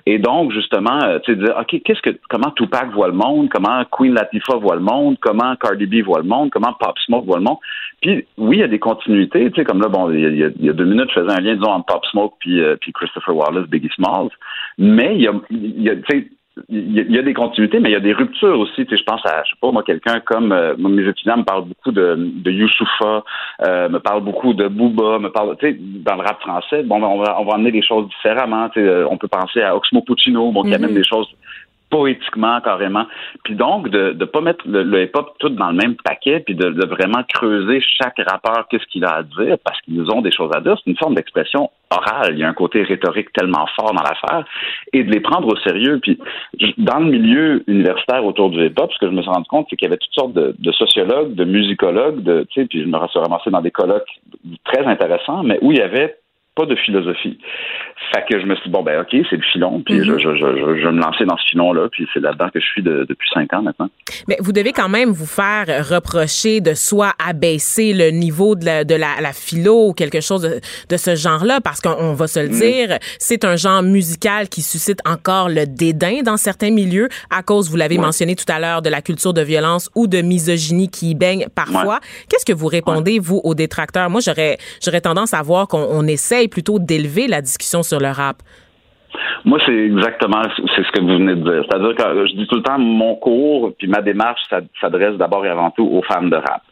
Et 0.06 0.18
donc, 0.18 0.52
justement, 0.52 0.98
euh, 1.04 1.18
tu 1.20 1.32
sais, 1.32 1.38
dire, 1.38 1.54
OK, 1.58 1.82
qu'est-ce 1.84 2.00
que, 2.00 2.18
comment 2.28 2.50
Tupac 2.52 2.90
voit 2.92 3.08
le 3.08 3.14
monde, 3.14 3.48
comment 3.50 3.84
Queen 3.90 4.14
Latifah 4.14 4.56
voit 4.56 4.76
le 4.76 4.82
monde, 4.82 5.16
comment 5.20 5.54
Cardi 5.56 5.86
B 5.86 6.04
voit 6.04 6.20
le 6.20 6.28
monde, 6.28 6.50
comment 6.50 6.72
Pop 6.78 6.98
Smoke 7.06 7.26
voit 7.26 7.38
le 7.38 7.44
monde. 7.44 7.58
Puis, 8.00 8.26
oui, 8.38 8.56
il 8.56 8.60
y 8.60 8.64
a 8.64 8.68
des 8.68 8.78
continuités, 8.78 9.50
tu 9.50 9.56
sais, 9.56 9.64
comme 9.64 9.80
là, 9.80 9.88
bon, 9.88 10.10
il 10.10 10.36
y, 10.36 10.68
a, 10.68 10.72
deux 10.72 10.84
minutes, 10.84 11.10
je 11.14 11.20
faisais 11.20 11.32
un 11.32 11.40
lien, 11.40 11.54
disons, 11.54 11.70
entre 11.70 11.86
Pop 11.86 12.04
Smoke 12.06 12.34
puis, 12.40 12.60
euh, 12.60 12.76
puis 12.80 12.92
Christopher 12.92 13.36
Wallace, 13.36 13.68
Biggie 13.68 13.90
Smalls. 13.94 14.30
Mais 14.78 15.14
il 15.16 15.22
y 15.22 15.28
a, 15.28 15.32
il 15.50 15.82
y 15.82 15.90
a 15.90 15.96
tu 15.96 16.02
sais, 16.10 16.28
il 16.68 16.92
y, 16.92 17.18
a 17.18 17.22
des 17.22 17.34
continuités, 17.34 17.80
mais 17.80 17.90
il 17.90 17.92
y 17.92 17.96
a 17.96 18.00
des 18.00 18.12
ruptures 18.12 18.58
aussi. 18.58 18.84
Tu 18.86 18.90
sais, 18.90 18.96
je 18.96 19.04
pense 19.04 19.24
à, 19.24 19.42
je 19.44 19.50
sais 19.50 19.56
pas, 19.60 19.70
moi, 19.70 19.82
quelqu'un 19.82 20.20
comme 20.20 20.52
euh, 20.52 20.74
mes 20.76 21.08
étudiants 21.08 21.38
me 21.38 21.44
parlent 21.44 21.64
beaucoup 21.64 21.92
de, 21.92 22.16
de 22.18 22.50
Youssoufa, 22.50 23.24
euh, 23.62 23.88
me 23.88 23.98
parlent 23.98 24.22
beaucoup 24.22 24.54
de 24.54 24.68
Booba, 24.68 25.18
me 25.18 25.30
parlent, 25.30 25.56
tu 25.58 25.70
sais, 25.70 25.78
dans 25.78 26.16
le 26.16 26.22
rap 26.22 26.40
français. 26.40 26.82
Bon, 26.82 27.02
on 27.02 27.22
va, 27.22 27.40
on 27.40 27.44
va 27.44 27.54
amener 27.54 27.70
les 27.70 27.82
choses 27.82 28.08
différemment. 28.08 28.68
Tu 28.70 28.80
sais, 28.80 28.86
euh, 28.86 29.06
on 29.10 29.16
peut 29.16 29.28
penser 29.28 29.62
à 29.62 29.76
Oxmo 29.76 30.02
Puccino, 30.02 30.52
bon, 30.52 30.62
qui 30.62 30.74
amène 30.74 30.90
mm-hmm. 30.90 30.94
des 30.94 31.04
choses 31.04 31.28
poétiquement 31.90 32.60
carrément. 32.60 33.06
Puis 33.44 33.54
donc 33.54 33.88
de 33.88 34.16
ne 34.18 34.24
pas 34.24 34.40
mettre 34.40 34.64
le, 34.66 35.02
hip-hop 35.02 35.34
tout 35.38 35.50
dans 35.50 35.70
le 35.70 35.76
même 35.76 35.96
paquet, 35.96 36.40
puis 36.40 36.54
de, 36.54 36.86
vraiment 36.86 37.22
creuser 37.28 37.82
chaque 38.00 38.20
rappeur 38.26 38.66
qu'est-ce 38.68 38.86
qu'il 38.86 39.04
a 39.04 39.16
à 39.16 39.22
dire 39.22 39.56
parce 39.64 39.80
qu'ils 39.82 40.10
ont 40.10 40.22
des 40.22 40.32
choses 40.32 40.50
à 40.54 40.60
dire. 40.60 40.76
C'est 40.82 40.90
une 40.90 40.96
forme 40.96 41.14
d'expression 41.14 41.70
orale. 41.90 42.32
Il 42.32 42.38
y 42.38 42.44
a 42.44 42.48
un 42.48 42.54
côté 42.54 42.82
rhétorique 42.82 43.32
tellement 43.32 43.66
fort 43.76 43.92
dans 43.92 44.02
l'affaire 44.02 44.44
et 44.92 45.02
de 45.02 45.10
les 45.10 45.20
prendre 45.20 45.48
au 45.48 45.56
sérieux. 45.56 45.98
Puis 46.00 46.18
dans 46.78 47.00
le 47.00 47.06
milieu 47.06 47.64
universitaire 47.66 48.24
autour 48.24 48.50
du 48.50 48.64
hip-hop, 48.64 48.92
ce 48.92 48.98
que 48.98 49.06
je 49.06 49.12
me 49.12 49.22
suis 49.22 49.30
rendu 49.30 49.48
compte, 49.48 49.66
c'est 49.68 49.76
qu'il 49.76 49.86
y 49.86 49.90
avait 49.90 49.98
toutes 49.98 50.14
sortes 50.14 50.34
de, 50.34 50.72
sociologues, 50.72 51.34
de 51.34 51.44
musicologues, 51.44 52.22
de 52.22 52.46
puis 52.50 52.82
je 52.82 52.86
me 52.86 53.08
suis 53.08 53.18
ramassé 53.18 53.50
dans 53.50 53.60
des 53.60 53.70
colloques 53.70 54.20
très 54.64 54.84
intéressants, 54.84 55.42
mais 55.42 55.58
où 55.62 55.72
il 55.72 55.78
y 55.78 55.82
avait 55.82 56.19
pas 56.60 56.66
de 56.66 56.76
philosophie. 56.76 57.38
Fait 58.14 58.24
que 58.28 58.40
je 58.40 58.46
me 58.46 58.54
suis 58.56 58.64
dit, 58.64 58.70
bon, 58.70 58.82
ben, 58.82 59.00
OK, 59.00 59.08
c'est 59.28 59.36
le 59.36 59.42
filon, 59.52 59.82
puis 59.84 60.02
je, 60.02 60.12
mhm. 60.12 60.18
je, 60.18 60.36
je, 60.36 60.78
je, 60.80 60.86
vais 60.86 60.92
me 60.92 61.00
lancer 61.00 61.24
dans 61.24 61.36
ce 61.36 61.44
filon-là, 61.50 61.88
puis 61.92 62.08
c'est 62.12 62.20
là-dedans 62.20 62.48
que 62.52 62.60
je 62.60 62.64
suis 62.64 62.82
depuis 62.82 63.28
cinq 63.32 63.52
ans 63.52 63.62
maintenant. 63.62 63.88
Mais 64.26 64.36
vous 64.40 64.52
devez 64.52 64.72
quand 64.72 64.88
même 64.88 65.10
vous 65.10 65.26
faire 65.26 65.66
reprocher 65.88 66.60
de 66.60 66.74
soit 66.74 67.12
abaisser 67.24 67.92
le 67.92 68.10
niveau 68.10 68.56
de 68.56 68.64
la, 68.64 68.84
de 68.84 68.94
la, 68.94 69.20
la 69.20 69.32
philo 69.32 69.88
ou 69.88 69.92
quelque 69.92 70.20
chose 70.20 70.42
de, 70.42 70.60
de 70.88 70.96
ce 70.96 71.14
genre-là, 71.14 71.60
parce 71.60 71.80
qu'on 71.80 72.14
va 72.14 72.26
se 72.26 72.40
le 72.40 72.48
mhm. 72.48 72.60
dire, 72.60 72.98
c'est 73.18 73.44
un 73.44 73.56
genre 73.56 73.82
musical 73.82 74.48
qui 74.48 74.62
suscite 74.62 75.00
encore 75.06 75.48
le 75.48 75.66
dédain 75.66 76.22
dans 76.22 76.36
certains 76.36 76.70
milieux 76.70 77.08
à 77.30 77.42
cause, 77.42 77.70
vous 77.70 77.76
l'avez 77.76 77.98
mentionné 77.98 78.34
tout 78.34 78.50
à 78.50 78.58
l'heure, 78.58 78.82
de 78.82 78.90
la 78.90 79.02
culture 79.02 79.32
de 79.32 79.42
violence 79.42 79.90
ou 79.94 80.06
de 80.06 80.20
misogynie 80.20 80.88
qui 80.88 81.10
y 81.10 81.14
baigne 81.14 81.46
parfois. 81.54 82.00
Qu'est-ce 82.28 82.44
que 82.44 82.52
vous 82.52 82.66
répondez, 82.66 83.18
vous, 83.18 83.40
aux 83.44 83.54
détracteurs? 83.54 84.10
Moi, 84.10 84.20
j'aurais 84.20 85.00
tendance 85.00 85.32
à 85.34 85.42
voir 85.42 85.68
qu'on 85.68 86.06
essaye 86.06 86.48
plutôt 86.50 86.78
d'élever 86.78 87.28
la 87.28 87.40
discussion 87.40 87.82
sur 87.82 88.00
le 88.00 88.08
rap? 88.08 88.42
Moi, 89.44 89.58
c'est 89.64 89.76
exactement 89.76 90.42
c'est 90.56 90.84
ce 90.84 90.92
que 90.92 91.00
vous 91.00 91.18
venez 91.18 91.34
de 91.34 91.42
dire. 91.42 91.64
C'est-à-dire 91.68 91.94
que 91.94 92.26
je 92.26 92.36
dis 92.36 92.46
tout 92.46 92.56
le 92.56 92.62
temps, 92.62 92.78
mon 92.78 93.16
cours 93.16 93.72
puis 93.78 93.88
ma 93.88 94.02
démarche 94.02 94.40
s'adresse 94.80 95.16
d'abord 95.16 95.44
et 95.46 95.48
avant 95.48 95.70
tout 95.70 95.84
aux 95.84 96.02
fans 96.02 96.22
de 96.22 96.36
rap. 96.36 96.62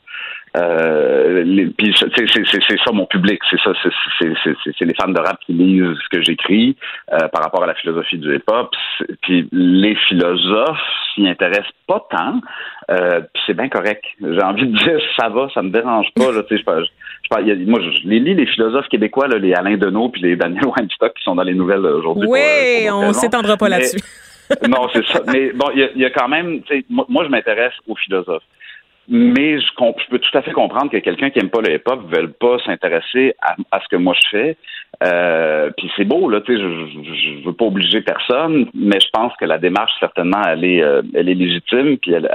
Euh, 0.56 1.70
puis 1.76 1.94
c'est 1.94 2.78
ça 2.84 2.92
mon 2.92 3.06
public, 3.06 3.40
c'est 3.50 3.60
ça, 3.60 3.72
c'est 4.18 4.84
les 4.84 4.94
fans 4.94 5.08
de 5.08 5.20
rap 5.20 5.38
qui 5.44 5.52
lisent 5.52 5.96
ce 6.02 6.16
que 6.16 6.22
j'écris 6.22 6.76
euh, 7.12 7.28
par 7.28 7.42
rapport 7.42 7.62
à 7.62 7.66
la 7.66 7.74
philosophie 7.74 8.18
du 8.18 8.34
hip-hop. 8.34 8.74
Puis 9.22 9.48
les 9.52 9.94
philosophes 10.08 10.78
s'y 11.14 11.28
intéressent 11.28 11.66
pas 11.86 12.06
tant. 12.10 12.40
Euh, 12.90 13.20
c'est 13.46 13.54
bien 13.54 13.68
correct. 13.68 14.04
J'ai 14.20 14.42
envie 14.42 14.66
de 14.66 14.76
dire 14.76 15.00
ça 15.18 15.28
va, 15.28 15.48
ça 15.52 15.62
me 15.62 15.70
dérange 15.70 16.08
pas. 16.14 16.32
Là, 16.32 16.42
je, 16.50 16.56
moi, 17.30 17.80
je 17.80 18.08
les 18.08 18.20
lis 18.20 18.34
les 18.34 18.46
philosophes 18.46 18.88
québécois, 18.88 19.28
là, 19.28 19.38
les 19.38 19.52
Alain 19.54 19.76
Deneau 19.76 20.08
puis 20.08 20.22
les 20.22 20.36
Daniel 20.36 20.66
Weinstock 20.76 21.14
qui 21.14 21.24
sont 21.24 21.34
dans 21.34 21.42
les 21.42 21.54
nouvelles 21.54 21.84
aujourd'hui. 21.84 22.28
Oui, 22.28 22.88
on 22.90 23.12
s'étendra 23.12 23.56
pas 23.56 23.68
là-dessus. 23.68 24.00
non, 24.68 24.88
c'est 24.92 25.04
ça. 25.06 25.20
Mais 25.26 25.52
bon, 25.52 25.66
il 25.74 25.90
y, 25.96 26.00
y, 26.00 26.04
a 26.04 26.10
quand 26.10 26.28
même, 26.28 26.62
moi, 26.88 27.04
moi 27.08 27.24
je 27.24 27.28
m'intéresse 27.28 27.74
aux 27.86 27.96
philosophes. 27.96 28.42
Mais 29.10 29.58
je, 29.58 29.66
je, 29.66 30.10
peux 30.10 30.18
tout 30.18 30.36
à 30.36 30.42
fait 30.42 30.52
comprendre 30.52 30.90
que 30.90 30.98
quelqu'un 30.98 31.30
qui 31.30 31.38
aime 31.38 31.48
pas 31.48 31.62
le 31.62 31.74
hip-hop 31.74 32.10
ne 32.10 32.20
veut 32.20 32.30
pas 32.30 32.58
s'intéresser 32.66 33.34
à, 33.40 33.80
ce 33.80 33.88
que 33.88 33.96
moi 33.96 34.14
je 34.14 34.28
fais. 34.30 34.56
Euh, 35.02 35.70
puis 35.78 35.90
c'est 35.96 36.04
beau, 36.04 36.28
là, 36.28 36.42
tu 36.42 36.54
sais, 36.54 36.60
je, 36.60 37.40
je, 37.40 37.46
veux 37.46 37.54
pas 37.54 37.64
obliger 37.64 38.02
personne, 38.02 38.66
mais 38.74 39.00
je 39.00 39.08
pense 39.10 39.32
que 39.40 39.46
la 39.46 39.56
démarche, 39.56 39.92
certainement, 39.98 40.42
elle 40.46 40.62
est, 40.62 40.82
euh, 40.82 41.00
elle 41.14 41.30
est 41.30 41.34
légitime, 41.34 41.96
puis 41.96 42.12
elle, 42.12 42.28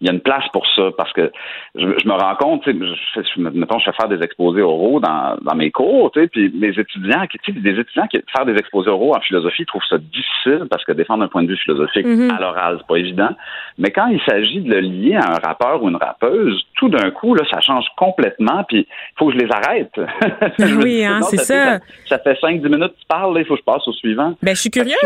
il 0.00 0.06
y 0.06 0.10
a 0.10 0.12
une 0.12 0.20
place 0.20 0.44
pour 0.52 0.66
ça 0.76 0.90
parce 0.96 1.12
que 1.12 1.30
je, 1.74 1.86
je 2.02 2.06
me 2.08 2.12
rends 2.12 2.34
compte, 2.36 2.62
tu 2.64 2.72
sais, 2.72 2.78
je, 3.14 3.20
je, 3.36 3.40
mettons, 3.40 3.78
je 3.78 3.84
fais 3.84 3.96
faire 3.96 4.08
des 4.08 4.22
exposés 4.22 4.62
oraux 4.62 5.00
dans, 5.00 5.36
dans 5.42 5.54
mes 5.54 5.70
cours, 5.70 6.10
tu 6.12 6.20
sais, 6.20 6.28
puis 6.28 6.52
mes 6.54 6.68
étudiants, 6.68 7.26
qui, 7.26 7.38
tu 7.38 7.52
sais, 7.54 7.60
des 7.60 7.78
étudiants 7.80 8.06
qui 8.08 8.20
faire 8.34 8.44
des 8.44 8.54
exposés 8.58 8.90
oraux 8.90 9.14
en 9.16 9.20
philosophie 9.20 9.64
trouvent 9.66 9.82
ça 9.88 9.98
difficile 9.98 10.66
parce 10.70 10.84
que 10.84 10.92
défendre 10.92 11.24
un 11.24 11.28
point 11.28 11.42
de 11.42 11.48
vue 11.48 11.56
philosophique 11.56 12.06
Mhm. 12.06 12.30
à 12.30 12.40
l'oral, 12.40 12.76
c'est 12.80 12.86
pas 12.86 12.96
évident. 12.98 13.30
Mais 13.78 13.90
quand 13.90 14.06
il 14.08 14.20
s'agit 14.28 14.60
de 14.60 14.70
le 14.74 14.80
lier 14.80 15.14
à 15.16 15.30
un 15.32 15.38
rappeur 15.46 15.82
ou 15.82 15.88
une 15.88 15.96
rappeuse, 15.96 16.62
tout 16.74 16.88
d'un 16.88 17.10
coup, 17.10 17.34
là, 17.34 17.44
ça 17.50 17.60
change 17.60 17.86
complètement, 17.96 18.64
puis 18.64 18.80
il 18.88 19.18
faut 19.18 19.28
que 19.28 19.34
je 19.34 19.38
les 19.38 19.50
arrête. 19.50 19.92
Je 20.58 20.74
Oui, 20.76 21.04
hein, 21.04 21.20
c'est 21.22 21.38
ça. 21.38 21.78
Ça 22.08 22.18
fait 22.18 22.34
5-10 22.40 22.62
minutes 22.68 22.92
que 22.92 23.00
tu 23.00 23.06
parles, 23.08 23.34
là, 23.34 23.40
il 23.40 23.46
faut 23.46 23.54
que 23.54 23.60
je 23.60 23.64
passe 23.64 23.86
au 23.88 23.92
suivant. 23.92 24.34
Ben, 24.42 24.54
je 24.54 24.60
suis 24.60 24.70
curieuse. 24.70 24.96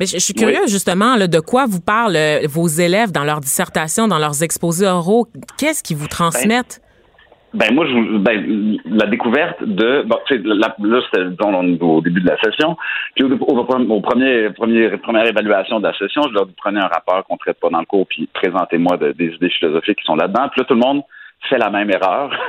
Mais 0.00 0.06
je, 0.06 0.12
je 0.14 0.18
suis 0.18 0.34
curieuse 0.34 0.70
justement 0.70 1.16
là, 1.16 1.26
de 1.26 1.40
quoi 1.40 1.66
vous 1.66 1.80
parlent 1.80 2.16
euh, 2.16 2.40
vos 2.48 2.66
élèves 2.66 3.12
dans 3.12 3.24
leur 3.24 3.40
dissertation, 3.40 3.93
dans 4.08 4.18
leurs 4.18 4.42
exposés 4.42 4.86
oraux. 4.86 5.26
Qu'est-ce 5.58 5.82
qu'ils 5.82 5.96
vous 5.96 6.08
transmettent? 6.08 6.80
Ben 7.54 7.72
moi, 7.72 7.86
je, 7.86 8.18
ben, 8.18 8.76
la 8.84 9.06
découverte 9.06 9.62
de, 9.62 10.02
bon, 10.02 10.16
tu 10.26 10.34
sais, 10.34 10.42
la- 10.44 10.74
là, 10.82 11.00
c'était 11.04 11.24
disons, 11.30 11.78
au 11.82 12.00
début 12.00 12.20
de 12.20 12.26
la 12.28 12.36
session, 12.42 12.76
puis 13.14 13.24
au, 13.24 13.28
au- 13.32 13.58
au 13.60 14.00
premier, 14.00 14.50
premier, 14.50 14.90
première 14.98 15.24
évaluation 15.26 15.78
de 15.78 15.86
la 15.86 15.96
session, 15.96 16.22
je 16.28 16.34
leur 16.34 16.46
dis 16.46 16.54
prenez 16.56 16.80
un 16.80 16.88
rapport 16.88 17.22
qu'on 17.24 17.36
traite 17.36 17.60
pas 17.60 17.70
dans 17.70 17.78
le 17.78 17.86
cours, 17.86 18.08
puis 18.08 18.28
présentez-moi 18.34 18.96
de- 18.96 19.12
des 19.12 19.26
idées 19.36 19.50
philosophiques 19.50 19.98
qui 20.00 20.04
sont 20.04 20.16
là-dedans. 20.16 20.48
Puis 20.50 20.62
là, 20.62 20.64
tout 20.66 20.74
le 20.74 20.80
monde 20.80 21.02
fait 21.48 21.58
la 21.58 21.68
même 21.70 21.90
erreur, 21.90 22.30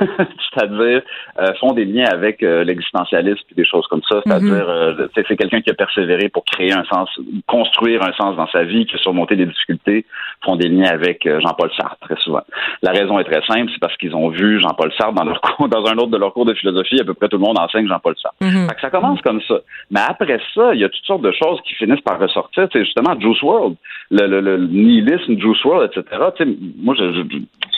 c'est-à-dire 0.54 1.02
euh, 1.38 1.52
font 1.60 1.72
des 1.72 1.84
liens 1.84 2.06
avec 2.10 2.42
euh, 2.42 2.64
l'existentialisme 2.64 3.42
puis 3.46 3.54
des 3.54 3.64
choses 3.64 3.86
comme 3.88 4.00
ça, 4.08 4.22
c'est-à-dire 4.24 4.66
euh, 4.68 4.94
tu 5.14 5.20
sais, 5.20 5.26
c'est 5.28 5.36
quelqu'un 5.36 5.60
qui 5.60 5.70
a 5.70 5.74
persévéré 5.74 6.28
pour 6.30 6.44
créer 6.46 6.72
un 6.72 6.82
sens, 6.84 7.08
construire 7.46 8.02
un 8.02 8.12
sens 8.14 8.36
dans 8.36 8.48
sa 8.48 8.64
vie, 8.64 8.86
qui 8.86 8.94
a 8.94 8.98
surmonté 8.98 9.36
des 9.36 9.46
difficultés, 9.46 10.06
font 10.46 10.56
des 10.56 10.68
liens 10.68 10.88
avec 10.90 11.26
euh, 11.26 11.40
Jean-Paul 11.40 11.70
Sartre 11.76 11.98
très 12.00 12.16
souvent. 12.22 12.42
La 12.82 12.92
raison 12.92 13.18
est 13.18 13.24
très 13.24 13.42
simple, 13.46 13.70
c'est 13.72 13.80
parce 13.80 13.96
qu'ils 13.96 14.14
ont 14.14 14.30
vu 14.30 14.60
Jean-Paul 14.60 14.92
Sartre 14.96 15.14
dans 15.14 15.24
leur 15.24 15.40
cours, 15.42 15.68
dans 15.68 15.84
un 15.84 15.96
autre 15.96 16.12
de 16.12 16.16
leurs 16.16 16.32
cours 16.32 16.46
de 16.46 16.54
philosophie, 16.54 17.00
à 17.00 17.04
peu 17.04 17.14
près 17.14 17.28
tout 17.28 17.36
le 17.36 17.44
monde 17.44 17.58
enseigne 17.58 17.86
Jean-Paul 17.88 18.14
Sartre. 18.22 18.36
Mhm. 18.40 18.68
Fait 18.68 18.74
que 18.76 18.80
ça 18.80 18.90
commence 18.90 19.20
comme 19.22 19.40
ça. 19.42 19.56
Mais 19.90 20.00
après 20.08 20.40
ça, 20.54 20.74
il 20.74 20.80
y 20.80 20.84
a 20.84 20.88
toutes 20.88 21.04
sortes 21.04 21.22
de 21.22 21.32
choses 21.32 21.60
qui 21.66 21.74
finissent 21.74 22.00
par 22.00 22.18
ressortir. 22.18 22.68
C'est 22.72 22.84
justement 22.84 23.18
Juice 23.20 23.42
World, 23.42 23.76
le, 24.10 24.26
le, 24.26 24.40
le 24.40 24.66
nihilisme, 24.66 25.38
Juice 25.38 25.64
World, 25.64 25.90
etc. 25.90 26.22
Moi, 26.78 26.94
je, 26.98 27.12
je, 27.12 27.22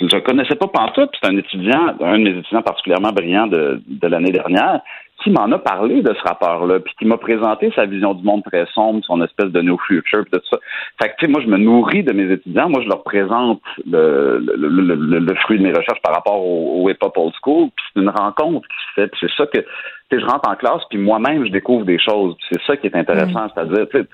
je, 0.01 0.09
je 0.09 0.19
connaissais 0.19 0.55
pas 0.55 0.69
pantoute. 0.69 1.11
C'est 1.21 1.29
un 1.29 1.37
étudiant, 1.37 1.95
un 2.01 2.19
de 2.19 2.25
mes 2.25 2.39
étudiants 2.39 2.63
particulièrement 2.63 3.13
brillant 3.13 3.47
de, 3.47 3.83
de 3.87 4.07
l'année 4.07 4.33
dernière, 4.33 4.81
qui 5.23 5.31
m'en 5.31 5.51
a 5.51 5.59
parlé 5.59 6.01
de 6.03 6.15
ce 6.15 6.23
rapport-là, 6.29 6.79
puis 6.81 6.95
qui 6.99 7.05
m'a 7.05 7.17
présenté 7.17 7.73
sa 7.75 7.87
vision 7.87 8.15
du 8.15 8.23
monde 8.25 8.43
très 8.45 8.67
sombre, 8.75 9.05
son 9.05 9.21
espèce 9.23 9.49
de 9.51 9.61
no 9.61 9.77
future, 9.79 10.23
puis 10.23 10.31
tout 10.41 10.47
ça. 10.51 10.59
Fait 11.03 11.09
que, 11.09 11.15
tu 11.19 11.27
sais, 11.27 11.31
moi, 11.33 11.41
je 11.41 11.49
me 11.49 11.57
nourris 11.59 12.05
de 12.05 12.13
mes 12.13 12.33
étudiants. 12.33 12.69
Moi, 12.69 12.83
je 12.83 12.89
leur 12.89 13.03
présente 13.03 13.61
le, 13.85 14.39
le, 14.39 14.55
le, 14.69 15.19
le- 15.19 15.35
fruit 15.37 15.59
de 15.59 15.65
mes 15.65 15.73
recherches 15.73 16.01
par 16.03 16.15
rapport 16.15 16.41
au, 16.45 16.83
au 16.85 16.89
hip-hop 16.91 17.13
old 17.17 17.33
school, 17.43 17.69
puis 17.75 17.85
c'est 17.95 18.01
une 18.01 18.09
rencontre 18.11 18.67
qui 18.69 18.77
se 18.77 19.01
fait. 19.01 19.09
Puis 19.09 19.21
c'est 19.23 19.37
ça 19.37 19.47
que, 19.47 19.59
tu 19.59 19.67
sais, 20.13 20.21
je 20.21 20.25
rentre 20.27 20.49
en 20.49 20.55
classe, 20.55 20.83
puis 20.89 20.99
moi-même, 20.99 21.45
je 21.47 21.51
découvre 21.51 21.85
des 21.85 21.99
choses. 21.99 22.37
C'est 22.51 22.61
ça 22.67 22.77
qui 22.77 22.87
est 22.87 22.95
intéressant, 22.97 23.49
c'est-à-dire, 23.55 23.87
tu 23.91 23.99
sais, 23.99 24.07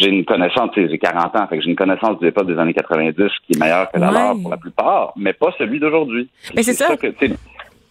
j'ai 0.00 0.08
une 0.10 0.24
connaissance, 0.24 0.70
tu 0.74 0.82
sais, 0.84 0.90
j'ai 0.90 0.98
40 0.98 1.34
ans, 1.36 1.46
fait 1.48 1.56
que 1.58 1.64
j'ai 1.64 1.70
une 1.70 1.76
connaissance 1.76 2.18
du 2.20 2.28
hip-hop 2.28 2.46
des 2.46 2.58
années 2.58 2.74
90 2.74 3.14
qui 3.46 3.52
est 3.56 3.60
meilleure 3.60 3.90
que 3.90 3.98
la 3.98 4.08
Ouais. 4.08 4.12
leur 4.18 4.32
pour 4.42 4.50
la 4.50 4.56
plupart, 4.58 5.12
mais 5.16 5.32
pas 5.32 5.50
celui 5.58 5.80
d'aujourd'hui. 5.80 6.28
Mais 6.54 6.62
c'est 6.62 6.74
ça. 6.74 6.94
que, 6.96 7.06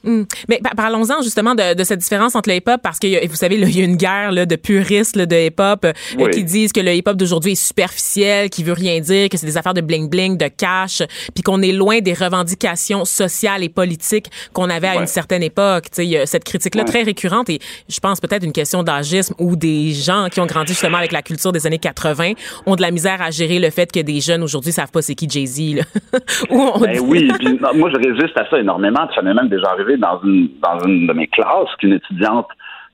Hmm. 0.06 0.23
Mais 0.49 0.60
pa- 0.64 0.72
parlons-en 0.77 1.22
justement 1.23 1.56
de, 1.56 1.73
de 1.73 1.84
cette 1.84 1.99
différence 1.99 2.36
entre 2.36 2.49
le 2.49 2.56
hip-hop 2.56 2.80
parce 2.84 2.99
que 2.99 3.07
y 3.07 3.18
a- 3.18 3.26
vous 3.27 3.36
savez, 3.36 3.57
là, 3.57 3.68
il 3.68 3.77
y 3.77 3.82
a 3.82 3.86
une 3.86 3.95
guerre 3.98 4.32
là, 4.32 4.45
de 4.45 4.56
puristes 4.56 5.15
là, 5.15 5.26
de 5.26 5.36
hip-hop 5.48 5.86
euh, 5.86 6.30
qui 6.30 6.44
disent 6.44 6.72
que 6.72 6.80
le 6.80 6.94
hip-hop 6.94 7.18
d'aujourd'hui 7.18 7.53
est 7.53 7.56
superficiel, 7.56 8.49
qui 8.49 8.64
veut 8.64 8.73
rien 8.73 8.99
dire, 8.99 9.30
que 9.30 9.38
c'est 9.38 9.45
des 9.45 9.57
affaires 9.57 9.73
de 9.73 9.82
bling-bling, 9.82 10.38
de 10.38 10.48
cash, 10.48 11.02
puis 11.34 11.44
qu'on 11.44 11.61
est 11.61 11.72
loin 11.72 11.99
des 11.99 12.14
revendications 12.14 13.06
sociales 13.06 13.64
et 13.64 13.69
politiques 13.69 14.27
qu'on 14.53 14.69
avait 14.69 14.88
à 14.88 14.95
Ouais. 14.95 15.02
une 15.02 15.07
certaine 15.07 15.44
époque. 15.44 15.86
Tu 15.86 15.90
sais, 15.94 16.06
il 16.06 16.10
y 16.11 16.18
a 16.18 16.26
cette 16.26 16.44
critique-là 16.44 16.84
Ouais. 16.84 16.88
très 16.90 17.03
récurrente 17.03 17.49
et 17.49 17.60
je 17.90 17.99
pense 17.99 18.19
peut-être 18.22 18.44
une 18.44 18.53
question 18.53 18.84
d'agisme 18.84 19.34
où 19.40 19.56
des 19.56 19.91
gens 19.91 20.27
qui 20.32 20.40
ont 20.40 20.45
grandi 20.45 20.73
justement 20.73 20.98
avec 20.98 21.11
la 21.11 21.22
culture 21.22 21.52
des 21.52 21.65
années 21.68 21.80
80 21.80 22.34
ont 22.65 22.76
de 22.76 22.82
la 22.82 22.91
misère 22.91 23.22
à 23.22 23.32
gérer 23.32 23.60
le 23.60 23.69
fait 23.72 23.91
que 23.91 23.99
des 23.99 24.22
jeunes 24.22 24.44
aujourd'hui 24.44 24.72
savent 24.72 24.91
pas 24.91 25.02
c'est 25.02 25.15
qui 25.15 25.27
Jay-Z. 25.30 25.76
là. 25.77 25.84
On 26.49 26.80
Ben 26.80 26.94
dit- 26.94 26.99
oui, 26.99 27.27
non, 27.61 27.73
moi 27.76 27.90
je 27.91 27.98
résiste 27.98 28.38
à 28.38 28.49
ça 28.49 28.60
énormément. 28.60 29.07
Ça 29.15 29.22
m'est 29.22 29.34
même 29.34 29.49
déjà 29.49 29.69
arrivé 29.72 29.95
dans 29.98 30.22
une 30.24 30.50
dans 30.62 30.80
une 30.86 31.08
de 31.08 31.14
mes 31.14 31.28
classes 31.28 31.74
qu'une 31.80 31.94
étudiante 31.94 32.48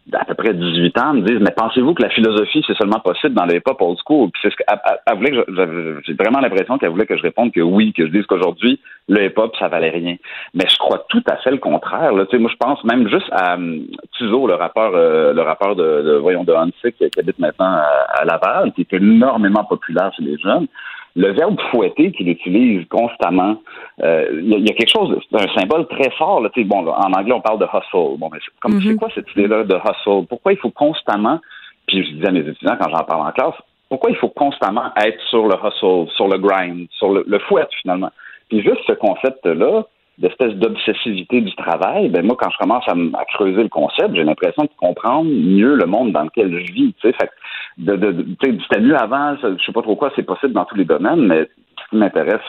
d'à 0.08 0.26
peu 0.26 0.34
près 0.34 0.54
18 0.54 0.98
ans 0.98 1.14
me 1.14 1.22
dise 1.22 1.38
mais 1.40 1.54
pensez-vous 1.56 1.94
que 1.94 2.02
la 2.02 2.10
philosophie 2.10 2.64
c'est 2.66 2.76
seulement 2.76 3.00
possible 3.00 3.36
dans 3.36 3.46
le 3.46 3.56
hip-hop 3.56 3.82
old 3.82 3.98
school? 4.06 4.30
Puis 4.32 4.42
c'est 4.44 4.50
ce 4.52 5.16
voulait 5.16 5.32
que 5.32 6.02
j'ai 6.06 6.14
vraiment 6.14 6.40
l'impression 6.40 6.78
qu'elle 6.78 6.90
voulait 6.90 7.06
que 7.06 7.18
je 7.18 7.22
réponde 7.22 7.52
que 7.52 7.62
oui, 7.62 7.94
que 7.94 8.06
je 8.08 8.12
dise 8.12 8.26
qu'aujourd'hui 8.26 8.80
le 9.08 9.26
hip-hop 9.26 9.56
ça 9.58 9.68
valait 9.68 9.90
rien. 9.90 10.16
Mais 10.54 10.66
je 10.68 10.78
crois 10.78 11.06
tout 11.10 11.24
à 11.28 11.38
fait 11.38 11.52
le 11.52 11.58
contraire. 11.58 12.12
Tu 12.14 12.26
sais, 12.32 12.38
moi 12.40 12.52
je 12.52 12.58
pense 12.58 12.84
même 12.84 13.08
juste 13.10 13.30
à 13.32 13.56
hum, 13.56 13.86
Tizo, 14.18 14.48
le 14.48 14.56
rappeur 14.56 14.92
euh, 14.96 15.34
le 15.34 15.42
rappeur 15.42 15.76
de, 15.76 16.02
de 16.02 16.14
voyons 16.18 16.44
de 16.44 16.54
Hansik 16.54 16.98
qui, 16.98 17.20
habite 17.20 17.40
maintenant 17.40 17.82
à 18.14 18.26
Laval, 18.26 18.72
qui 18.74 18.82
est 18.82 18.94
énormément 18.94 19.64
populaire 19.66 20.12
chez 20.16 20.24
les 20.24 20.38
jeunes 20.38 20.68
le 21.16 21.32
verbe 21.34 21.60
fouetter 21.72 22.12
qu'il 22.14 22.30
utilise 22.30 22.88
constamment, 22.88 23.62
euh, 24.02 24.30
il 24.42 24.50
y, 24.50 24.54
a- 24.56 24.58
il 24.58 24.68
y 24.68 24.72
a 24.72 24.74
quelque 24.74 24.92
chose, 24.92 25.18
c'est 25.30 25.42
un 25.42 25.54
symbole 25.60 25.88
très 25.88 26.10
fort. 26.12 26.42
Là, 26.42 26.50
Tu 26.54 26.62
sais, 26.62 26.68
bon, 26.68 26.82
là, 26.84 26.94
en 26.98 27.12
anglais, 27.14 27.34
on 27.34 27.42
parle 27.42 27.60
de 27.60 27.66
hustle. 27.66 28.18
Bon, 28.18 28.30
mais 28.32 28.40
c'est, 28.44 28.60
comme, 28.62 28.76
Mhm. 28.76 28.82
c'est 28.82 28.96
quoi 28.96 29.10
cette 29.14 29.30
idée-là 29.36 29.64
de 29.66 29.76
hustle? 29.76 30.26
Pourquoi 30.30 30.54
il 30.54 30.58
faut 30.60 30.70
constamment, 30.72 31.40
puis 31.88 32.04
je 32.06 32.12
dis 32.14 32.26
à 32.26 32.32
mes 32.32 32.40
étudiants 32.40 32.78
quand 32.82 32.90
j'en 32.90 33.04
parle 33.04 33.28
en 33.28 33.32
classe, 33.32 33.56
pourquoi 33.90 34.10
il 34.10 34.16
faut 34.16 34.30
constamment 34.30 34.86
être 35.04 35.20
sur 35.30 35.48
le 35.48 35.56
hustle, 35.56 36.10
sur 36.16 36.28
le 36.30 36.38
grind, 36.38 36.88
sur 36.92 37.12
le, 37.12 37.24
le 37.28 37.40
fouet 37.40 37.68
finalement? 37.82 38.12
Puis 38.50 38.62
juste 38.62 38.82
ce 38.88 38.94
concept-là, 38.94 39.84
d'espèce 40.22 40.54
d'obsessivité 40.54 41.42
du 41.42 41.54
travail, 41.56 42.10
ben 42.10 42.26
moi, 42.26 42.38
quand 42.40 42.50
je 42.52 42.58
commence 42.58 42.88
à, 42.88 43.26
creuser 43.34 43.64
le 43.64 43.70
concept, 43.70 44.16
j'ai 44.16 44.24
l'impression 44.24 44.64
de 44.64 44.70
comprendre 44.78 45.30
mieux 45.30 45.76
le 45.76 45.86
monde 45.86 46.12
dans 46.12 46.24
lequel 46.24 46.52
je 46.52 46.72
vis. 46.72 46.94
Tu 47.02 47.10
sais, 47.10 47.14
fait 47.14 47.30
de, 47.78 48.26
c'était 48.40 48.82
mieux 48.82 48.96
avant, 48.96 49.36
je 49.42 49.64
sais 49.66 49.72
pas 49.72 49.82
trop 49.82 49.96
quoi, 49.96 50.12
c'est 50.16 50.24
possible 50.24 50.54
dans 50.54 50.66
tous 50.66 50.76
les 50.76 50.86
domaines, 50.86 51.26
mais 51.26 51.42
ce 51.42 51.90
qui 51.90 51.96
m'intéresse 51.96 52.42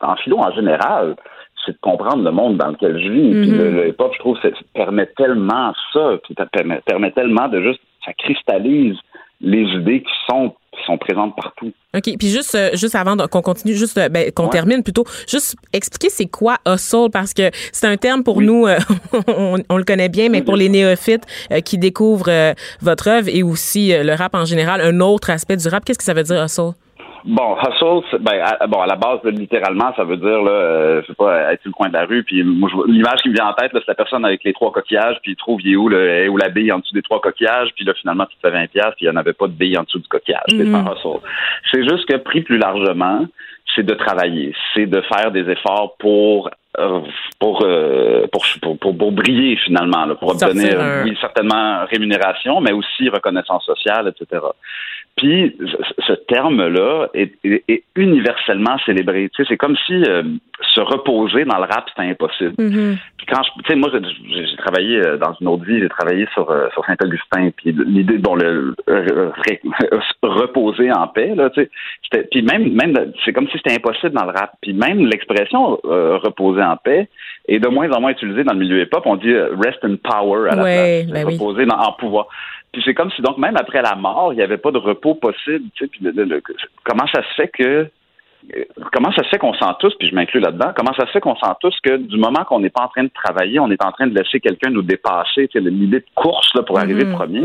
en 0.00 0.16
philo 0.16 0.38
en 0.38 0.52
général, 0.52 1.16
c'est 1.64 1.72
de 1.72 1.78
comprendre 1.80 2.22
le 2.22 2.30
monde 2.30 2.58
dans 2.58 2.68
lequel 2.68 2.98
je 3.02 3.10
vis. 3.10 3.30
Puis 3.30 3.50
Mhm. 3.50 3.58
le, 3.58 3.70
le 3.70 3.88
hip-hop, 3.88 4.12
je 4.14 4.18
trouve, 4.18 4.38
ça 4.42 4.48
permet 4.74 5.06
tellement 5.16 5.72
ça, 5.92 6.18
puis 6.22 6.34
ça 6.36 6.46
permet, 6.46 6.80
permet 6.84 7.10
tellement 7.12 7.48
de 7.48 7.62
juste, 7.62 7.80
ça 8.04 8.12
cristallise 8.12 8.96
les 9.40 9.62
idées 9.62 10.02
qui 10.02 10.12
sont 10.28 10.54
sont 10.86 10.96
présentes 10.98 11.34
partout. 11.36 11.72
OK. 11.96 12.16
Puis 12.18 12.28
juste, 12.28 12.54
euh, 12.54 12.70
juste 12.74 12.94
avant 12.94 13.16
qu'on 13.28 13.42
continue, 13.42 13.74
juste 13.74 13.98
euh, 13.98 14.08
ben, 14.08 14.30
qu'on 14.32 14.44
Ouais. 14.44 14.50
termine 14.50 14.82
plutôt, 14.82 15.04
juste 15.28 15.56
expliquer 15.72 16.08
c'est 16.10 16.26
quoi 16.26 16.58
hustle 16.66 17.10
parce 17.12 17.34
que 17.34 17.50
c'est 17.72 17.86
un 17.86 17.96
terme 17.96 18.22
pour 18.22 18.40
nous, 18.40 18.66
euh, 18.66 18.78
on, 19.26 19.58
on 19.68 19.76
le 19.76 19.84
connaît 19.84 20.08
bien, 20.08 20.28
mais 20.28 20.42
pour 20.42 20.56
les 20.56 20.68
néophytes 20.68 21.24
qui 21.64 21.76
découvrent 21.78 22.54
votre 22.80 23.08
œuvre 23.08 23.28
et 23.28 23.42
aussi 23.42 23.92
le 23.92 24.14
rap 24.14 24.34
en 24.34 24.44
général, 24.44 24.80
un 24.80 25.00
autre 25.00 25.30
aspect 25.30 25.56
du 25.56 25.66
rap, 25.68 25.84
qu'est-ce 25.84 25.98
que 25.98 26.04
ça 26.04 26.14
veut 26.14 26.22
dire 26.22 26.42
hustle? 26.44 26.72
Bon, 27.24 27.56
hustle, 27.56 28.18
ben, 28.20 28.40
à, 28.42 28.66
bon, 28.66 28.80
à 28.80 28.86
la 28.86 28.96
base, 28.96 29.20
littéralement, 29.24 29.92
ça 29.94 30.04
veut 30.04 30.16
dire, 30.16 30.42
là, 30.42 30.50
euh, 30.50 31.02
je 31.02 31.06
sais 31.08 31.14
pas, 31.14 31.52
être 31.52 31.60
sur 31.62 31.68
le 31.70 31.74
coin 31.74 31.88
de 31.88 31.94
la 31.94 32.04
rue, 32.06 32.22
puis 32.24 32.42
moi, 32.42 32.70
l'image 32.86 33.20
qui 33.22 33.28
me 33.28 33.34
vient 33.34 33.48
en 33.48 33.52
tête, 33.54 33.70
c'est 33.72 33.86
la 33.88 33.94
personne 33.94 34.24
avec 34.24 34.42
les 34.44 34.52
trois 34.52 34.72
coquillages, 34.72 35.16
puis 35.22 35.32
il 35.32 35.36
trouve, 35.36 35.60
il 35.62 35.72
est 35.72 35.76
où, 35.76 35.88
le, 35.88 36.28
où 36.28 36.36
la 36.36 36.48
bille 36.48 36.72
en 36.72 36.78
dessous 36.78 36.94
des 36.94 37.02
trois 37.02 37.20
coquillages, 37.20 37.70
puis 37.76 37.84
là, 37.84 37.92
finalement, 37.94 38.26
tu 38.26 38.36
te 38.36 38.40
fais 38.40 38.50
20 38.50 38.66
piastres, 38.70 38.94
puis 38.96 39.06
il 39.06 39.10
n'y 39.10 39.14
en 39.16 39.20
avait 39.20 39.32
pas 39.34 39.46
de 39.48 39.52
bille 39.52 39.76
en 39.78 39.82
dessous 39.82 39.98
du 39.98 40.08
coquillage. 40.08 40.42
C'est 40.48 40.56
Mhm. 40.64 40.74
un 40.74 40.92
hustle. 40.94 41.20
C'est 41.72 41.82
juste 41.82 42.06
que, 42.06 42.16
pris 42.16 42.40
plus 42.42 42.58
largement, 42.58 43.26
c'est 43.74 43.84
de 43.84 43.94
travailler, 43.94 44.52
c'est 44.74 44.86
de 44.86 45.00
faire 45.02 45.30
des 45.30 45.48
efforts 45.50 45.96
pour 45.98 46.50
euh, 46.78 47.00
pour, 47.40 47.64
euh, 47.64 48.26
pour, 48.32 48.44
pour, 48.62 48.78
pour, 48.78 48.96
pour 48.96 49.10
briller 49.12 49.56
finalement, 49.56 50.06
là, 50.06 50.14
pour 50.14 50.30
obtenir, 50.30 50.80
un- 50.80 51.02
oui, 51.04 51.18
certainement 51.20 51.84
rémunération, 51.90 52.60
mais 52.60 52.70
aussi 52.70 53.08
reconnaissance 53.08 53.64
sociale, 53.64 54.06
etc. 54.08 54.40
Puis 55.16 55.54
ce- 56.06 56.12
terme-là 56.28 57.08
est, 57.12 57.32
est- 57.44 57.62
est 57.68 57.82
universellement 57.96 58.78
célébré. 58.86 59.28
Tu 59.34 59.42
sais, 59.42 59.48
c'est 59.50 59.56
comme 59.58 59.76
si 59.86 59.92
euh, 60.04 60.22
se 60.74 60.80
reposer 60.80 61.44
dans 61.44 61.56
le 61.58 61.64
rap 61.64 61.84
c'était 61.90 62.08
impossible. 62.08 62.54
Puis 63.18 63.26
quand 63.26 63.42
je, 63.42 63.50
tu 63.62 63.68
sais, 63.68 63.76
moi 63.76 63.90
j'ai 63.92 64.56
travaillé 64.56 64.96
euh, 64.98 65.16
dans 65.18 65.34
une 65.40 65.48
autre 65.48 65.64
vie, 65.64 65.78
j'ai 65.80 65.88
travaillé 65.88 66.26
sur 66.32 66.50
euh, 66.50 66.68
sur 66.72 66.84
Saint-Augustin. 66.86 67.50
Puis 67.56 67.72
l'idée, 67.86 68.16
bon, 68.18 68.34
le 68.36 68.74
reposer 70.22 70.90
en 70.92 71.06
paix, 71.08 71.34
là, 71.34 71.50
tu 71.50 71.68
sais, 72.12 72.28
puis 72.30 72.42
même 72.42 72.72
même 72.72 73.12
c'est 73.24 73.32
comme 73.32 73.48
si 73.48 73.58
c'était 73.58 73.74
impossible 73.74 74.12
dans 74.12 74.24
le 74.24 74.32
rap. 74.32 74.52
Puis 74.62 74.72
même 74.72 75.04
l'expression 75.06 75.78
euh, 75.84 76.16
reposer 76.18 76.62
en 76.62 76.76
paix 76.76 77.08
est 77.48 77.58
de 77.58 77.68
moins 77.68 77.90
en 77.90 78.00
moins 78.00 78.12
utilisée 78.12 78.44
dans 78.44 78.52
le 78.52 78.60
milieu 78.60 78.80
hip-hop. 78.82 79.02
On 79.06 79.16
dit 79.16 79.34
rest 79.34 79.78
in 79.84 79.96
power 79.96 80.50
à 80.50 80.54
la 80.56 80.62
Ouais, 80.62 81.04
place, 81.04 81.12
ben 81.12 81.26
oui. 81.26 81.34
reposer 81.38 81.66
dans- 81.66 81.76
en 81.78 81.92
pouvoir. 81.92 82.26
Puis 82.72 82.82
c'est 82.84 82.94
comme 82.94 83.10
si 83.10 83.22
donc 83.22 83.38
même 83.38 83.56
après 83.56 83.82
la 83.82 83.96
mort, 83.96 84.32
il 84.32 84.36
n'y 84.36 84.42
avait 84.42 84.58
pas 84.58 84.70
de 84.70 84.78
repos 84.78 85.14
possible. 85.14 85.64
Tu 85.74 85.84
sais, 85.84 85.88
puis 85.90 86.00
le- 86.02 86.12
le- 86.12 86.24
le- 86.24 86.42
comment 86.84 87.06
ça 87.12 87.22
se 87.22 87.34
fait 87.34 87.48
que 87.48 87.88
comment 88.92 89.12
ça 89.12 89.22
se 89.24 89.28
fait 89.28 89.38
qu'on 89.38 89.54
sent 89.54 89.64
tous, 89.80 89.92
puis 89.98 90.08
je 90.08 90.14
m'inclus 90.14 90.40
là-dedans, 90.40 90.72
comment 90.76 90.92
ça 90.94 91.06
se 91.06 91.12
fait 91.12 91.20
qu'on 91.20 91.36
sent 91.36 91.52
tous 91.60 91.74
que 91.82 91.96
du 91.96 92.16
moment 92.18 92.44
qu'on 92.44 92.60
n'est 92.60 92.70
pas 92.70 92.82
en 92.84 92.88
train 92.88 93.04
de 93.04 93.10
travailler, 93.14 93.58
on 93.60 93.70
est 93.70 93.82
en 93.84 93.92
train 93.92 94.06
de 94.06 94.14
laisser 94.18 94.40
quelqu'un 94.40 94.70
nous 94.70 94.82
dépasser, 94.82 95.48
l'idée 95.54 96.00
de 96.00 96.04
course 96.14 96.48
là, 96.54 96.62
pour 96.62 96.78
arriver 96.78 97.04
Mhm. 97.04 97.14
premier, 97.14 97.42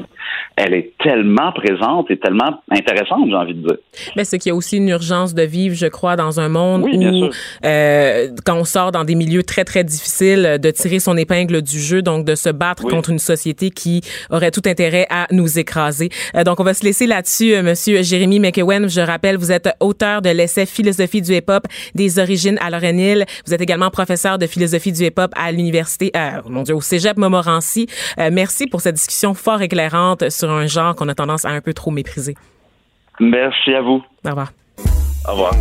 elle 0.55 0.73
est 0.73 0.93
tellement 1.03 1.51
présente 1.51 2.09
et 2.11 2.17
tellement 2.17 2.61
intéressante, 2.71 3.27
j'ai 3.29 3.35
envie 3.35 3.53
de 3.55 3.67
dire. 3.67 3.77
Mais 4.15 4.23
c'est 4.25 4.39
qu'il 4.39 4.49
y 4.49 4.53
a 4.53 4.55
aussi 4.55 4.77
une 4.77 4.89
urgence 4.89 5.33
de 5.33 5.43
vivre, 5.43 5.75
je 5.75 5.87
crois, 5.87 6.15
dans 6.15 6.39
un 6.39 6.49
monde 6.49 6.83
Oui, 6.83 6.97
où, 6.97 7.29
euh, 7.65 8.27
quand 8.45 8.55
on 8.57 8.63
sort 8.63 8.91
dans 8.91 9.03
des 9.03 9.15
milieux 9.15 9.43
très, 9.43 9.63
très 9.63 9.83
difficiles, 9.83 10.57
de 10.61 10.71
tirer 10.71 10.99
son 10.99 11.17
épingle 11.17 11.61
du 11.61 11.79
jeu, 11.79 12.01
donc 12.01 12.25
de 12.25 12.35
se 12.35 12.49
battre 12.49 12.83
Oui. 12.85 12.91
contre 12.91 13.09
une 13.09 13.19
société 13.19 13.69
qui 13.69 14.01
aurait 14.29 14.51
tout 14.51 14.61
intérêt 14.65 15.07
à 15.09 15.27
nous 15.31 15.59
écraser. 15.59 16.09
Euh, 16.35 16.43
donc, 16.43 16.59
on 16.59 16.63
va 16.63 16.73
se 16.73 16.83
laisser 16.83 17.07
là-dessus, 17.07 17.53
euh, 17.53 17.63
Monsieur 17.63 18.01
Jérémy 18.03 18.39
McEwen. 18.39 18.87
Je 18.89 19.01
rappelle, 19.01 19.37
vous 19.37 19.51
êtes 19.51 19.69
auteur 19.79 20.21
de 20.21 20.29
l'essai 20.29 20.65
Philosophie 20.95 21.21
du 21.21 21.33
hip-hop 21.33 21.63
des 21.93 22.19
origines 22.19 22.57
à 22.61 22.69
Lorraine 22.69 22.99
Hill. 22.99 23.25
Vous 23.45 23.53
êtes 23.53 23.61
également 23.61 23.89
professeur 23.89 24.37
de 24.37 24.47
philosophie 24.47 24.91
du 24.91 25.03
hip-hop 25.03 25.31
à 25.35 25.51
l'université, 25.51 26.11
euh, 26.15 26.41
mon 26.47 26.63
Dieu, 26.63 26.75
au 26.75 26.81
Cégep 26.81 27.17
Montmorency. 27.17 27.87
Euh, 28.17 28.29
merci 28.31 28.67
pour 28.67 28.81
cette 28.81 28.95
discussion 28.95 29.33
fort 29.33 29.61
éclairante 29.61 30.29
sur 30.29 30.49
un 30.49 30.67
genre 30.67 30.95
qu'on 30.95 31.09
a 31.09 31.15
tendance 31.15 31.45
à 31.45 31.49
un 31.49 31.61
peu 31.61 31.73
trop 31.73 31.91
mépriser. 31.91 32.35
Merci 33.19 33.73
à 33.73 33.81
vous. 33.81 34.03
Au 34.25 34.29
revoir. 34.29 34.51
Au 35.27 35.31
revoir. 35.31 35.53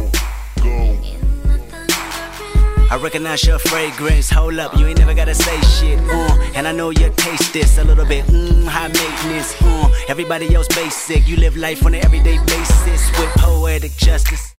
I 2.90 2.96
recognize 2.96 3.44
your 3.46 3.58
fragrance. 3.58 4.30
Hold 4.30 4.58
up, 4.58 4.76
you 4.76 4.86
ain't 4.86 4.98
never 4.98 5.14
gotta 5.14 5.34
say 5.34 5.60
shit. 5.62 5.98
Uh, 6.00 6.52
and 6.54 6.66
I 6.66 6.72
know 6.72 6.90
you 6.90 7.10
taste 7.16 7.52
this 7.52 7.78
a 7.78 7.84
little 7.84 8.04
bit. 8.04 8.24
Mm, 8.26 8.66
high 8.66 8.88
maintenance. 8.88 9.54
Uh, 9.62 9.88
everybody 10.08 10.54
else 10.54 10.68
basic. 10.68 11.26
You 11.26 11.36
live 11.36 11.56
life 11.56 11.84
on 11.84 11.94
an 11.94 12.04
everyday 12.04 12.38
basis 12.46 13.10
with 13.18 13.30
poetic 13.36 13.92
justice. 13.96 14.54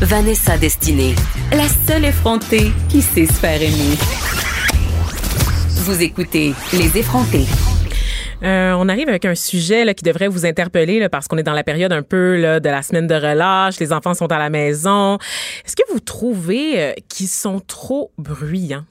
Vanessa 0.00 0.58
Destinée, 0.58 1.14
la 1.52 1.68
seule 1.68 2.06
effrontée 2.06 2.72
qui 2.88 3.02
sait 3.02 3.26
se 3.26 3.32
faire 3.34 3.62
aimer. 3.62 3.96
Vous 5.84 6.02
écoutez 6.02 6.54
Les 6.72 6.98
effrontés. 6.98 7.46
Euh, 8.44 8.74
on 8.76 8.88
arrive 8.88 9.08
avec 9.08 9.24
un 9.24 9.36
sujet 9.36 9.84
là, 9.84 9.94
qui 9.94 10.02
devrait 10.02 10.26
vous 10.26 10.44
interpeller 10.44 10.98
là, 10.98 11.08
parce 11.08 11.28
qu'on 11.28 11.38
est 11.38 11.44
dans 11.44 11.52
la 11.52 11.62
période 11.62 11.92
un 11.92 12.02
peu 12.02 12.36
là, 12.36 12.58
de 12.58 12.68
la 12.68 12.82
semaine 12.82 13.06
de 13.06 13.14
relâche, 13.14 13.78
les 13.78 13.92
enfants 13.92 14.14
sont 14.14 14.32
à 14.32 14.38
la 14.38 14.50
maison. 14.50 15.18
Est-ce 15.64 15.76
que 15.76 15.82
vous 15.92 16.00
trouvez 16.00 16.80
euh, 16.80 16.92
qu'ils 17.08 17.28
sont 17.28 17.60
trop 17.60 18.10
bruyants? 18.18 18.84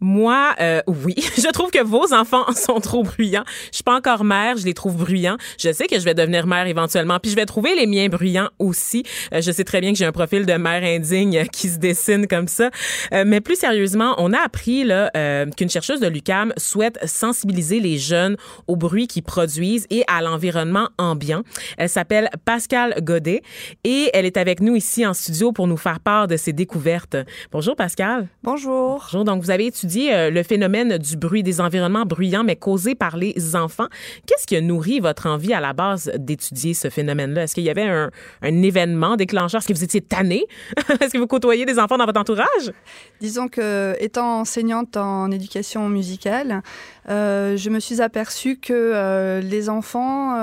Moi, 0.00 0.54
euh, 0.60 0.80
oui, 0.86 1.14
je 1.36 1.50
trouve 1.52 1.70
que 1.70 1.82
vos 1.82 2.14
enfants 2.14 2.50
sont 2.54 2.80
trop 2.80 3.02
bruyants. 3.02 3.44
Je 3.70 3.76
suis 3.76 3.84
pas 3.84 3.94
encore 3.94 4.24
mère, 4.24 4.56
je 4.56 4.64
les 4.64 4.72
trouve 4.72 4.96
bruyants. 4.96 5.36
Je 5.58 5.72
sais 5.72 5.86
que 5.86 5.98
je 5.98 6.04
vais 6.04 6.14
devenir 6.14 6.46
mère 6.46 6.66
éventuellement, 6.66 7.18
puis 7.18 7.30
je 7.30 7.36
vais 7.36 7.44
trouver 7.44 7.74
les 7.74 7.86
miens 7.86 8.08
bruyants 8.08 8.48
aussi. 8.58 9.02
Euh, 9.34 9.42
je 9.42 9.52
sais 9.52 9.64
très 9.64 9.80
bien 9.80 9.92
que 9.92 9.98
j'ai 9.98 10.06
un 10.06 10.12
profil 10.12 10.46
de 10.46 10.52
mère 10.54 10.82
indigne 10.82 11.44
qui 11.52 11.68
se 11.68 11.78
dessine 11.78 12.26
comme 12.26 12.48
ça. 12.48 12.70
Euh, 13.12 13.24
mais 13.26 13.40
plus 13.40 13.56
sérieusement, 13.56 14.14
on 14.16 14.32
a 14.32 14.38
appris 14.38 14.84
là 14.84 15.10
euh, 15.16 15.46
qu'une 15.50 15.68
chercheuse 15.68 16.00
de 16.00 16.06
l'UCAM 16.06 16.54
souhaite 16.56 16.98
sensibiliser 17.06 17.80
les 17.80 17.98
jeunes 17.98 18.36
au 18.68 18.76
bruit 18.76 19.06
qu'ils 19.06 19.22
produisent 19.22 19.86
et 19.90 20.04
à 20.08 20.22
l'environnement 20.22 20.88
ambiant. 20.96 21.42
Elle 21.76 21.90
s'appelle 21.90 22.30
Pascal 22.46 22.94
Godet 23.02 23.42
et 23.84 24.10
elle 24.14 24.24
est 24.24 24.38
avec 24.38 24.60
nous 24.60 24.76
ici 24.76 25.06
en 25.06 25.12
studio 25.12 25.52
pour 25.52 25.66
nous 25.66 25.76
faire 25.76 26.00
part 26.00 26.26
de 26.26 26.36
ses 26.38 26.54
découvertes. 26.54 27.16
Bonjour 27.52 27.76
Pascal. 27.76 28.28
Bonjour. 28.42 29.04
Bonjour. 29.10 29.24
Donc, 29.24 29.42
vous 29.42 29.50
avez 29.50 29.66
étudié 29.66 29.89
euh, 29.98 30.30
le 30.30 30.42
phénomène 30.42 30.98
du 30.98 31.16
bruit, 31.16 31.42
des 31.42 31.60
environnements 31.60 32.04
bruyants, 32.04 32.44
mais 32.44 32.56
causés 32.56 32.94
par 32.94 33.16
les 33.16 33.56
enfants. 33.56 33.88
Qu'est-ce 34.26 34.46
qui 34.46 34.56
a 34.56 34.60
nourri 34.60 35.00
votre 35.00 35.26
envie 35.26 35.52
à 35.52 35.60
la 35.60 35.72
base 35.72 36.10
d'étudier 36.16 36.74
ce 36.74 36.90
phénomène-là? 36.90 37.44
Est-ce 37.44 37.54
qu'il 37.54 37.64
y 37.64 37.70
avait 37.70 37.82
un, 37.82 38.10
événement 38.42 39.16
déclencheur? 39.16 39.60
Est-ce 39.60 39.68
que 39.68 39.72
vous 39.72 39.84
étiez 39.84 40.00
tanné? 40.00 40.44
Est-ce 41.00 41.12
que 41.12 41.18
vous 41.18 41.26
côtoyez 41.26 41.64
des 41.66 41.78
enfants 41.78 41.96
dans 41.96 42.06
votre 42.06 42.20
entourage? 42.20 42.72
Disons 43.20 43.48
que, 43.48 43.96
étant 44.00 44.40
enseignante 44.40 44.96
en 44.96 45.30
éducation 45.30 45.88
musicale, 45.88 46.62
euh, 47.08 47.56
je 47.56 47.70
me 47.70 47.80
suis 47.80 48.00
aperçue 48.00 48.56
que 48.56 48.72
euh, 48.72 49.40
les 49.40 49.68
enfants 49.68 50.36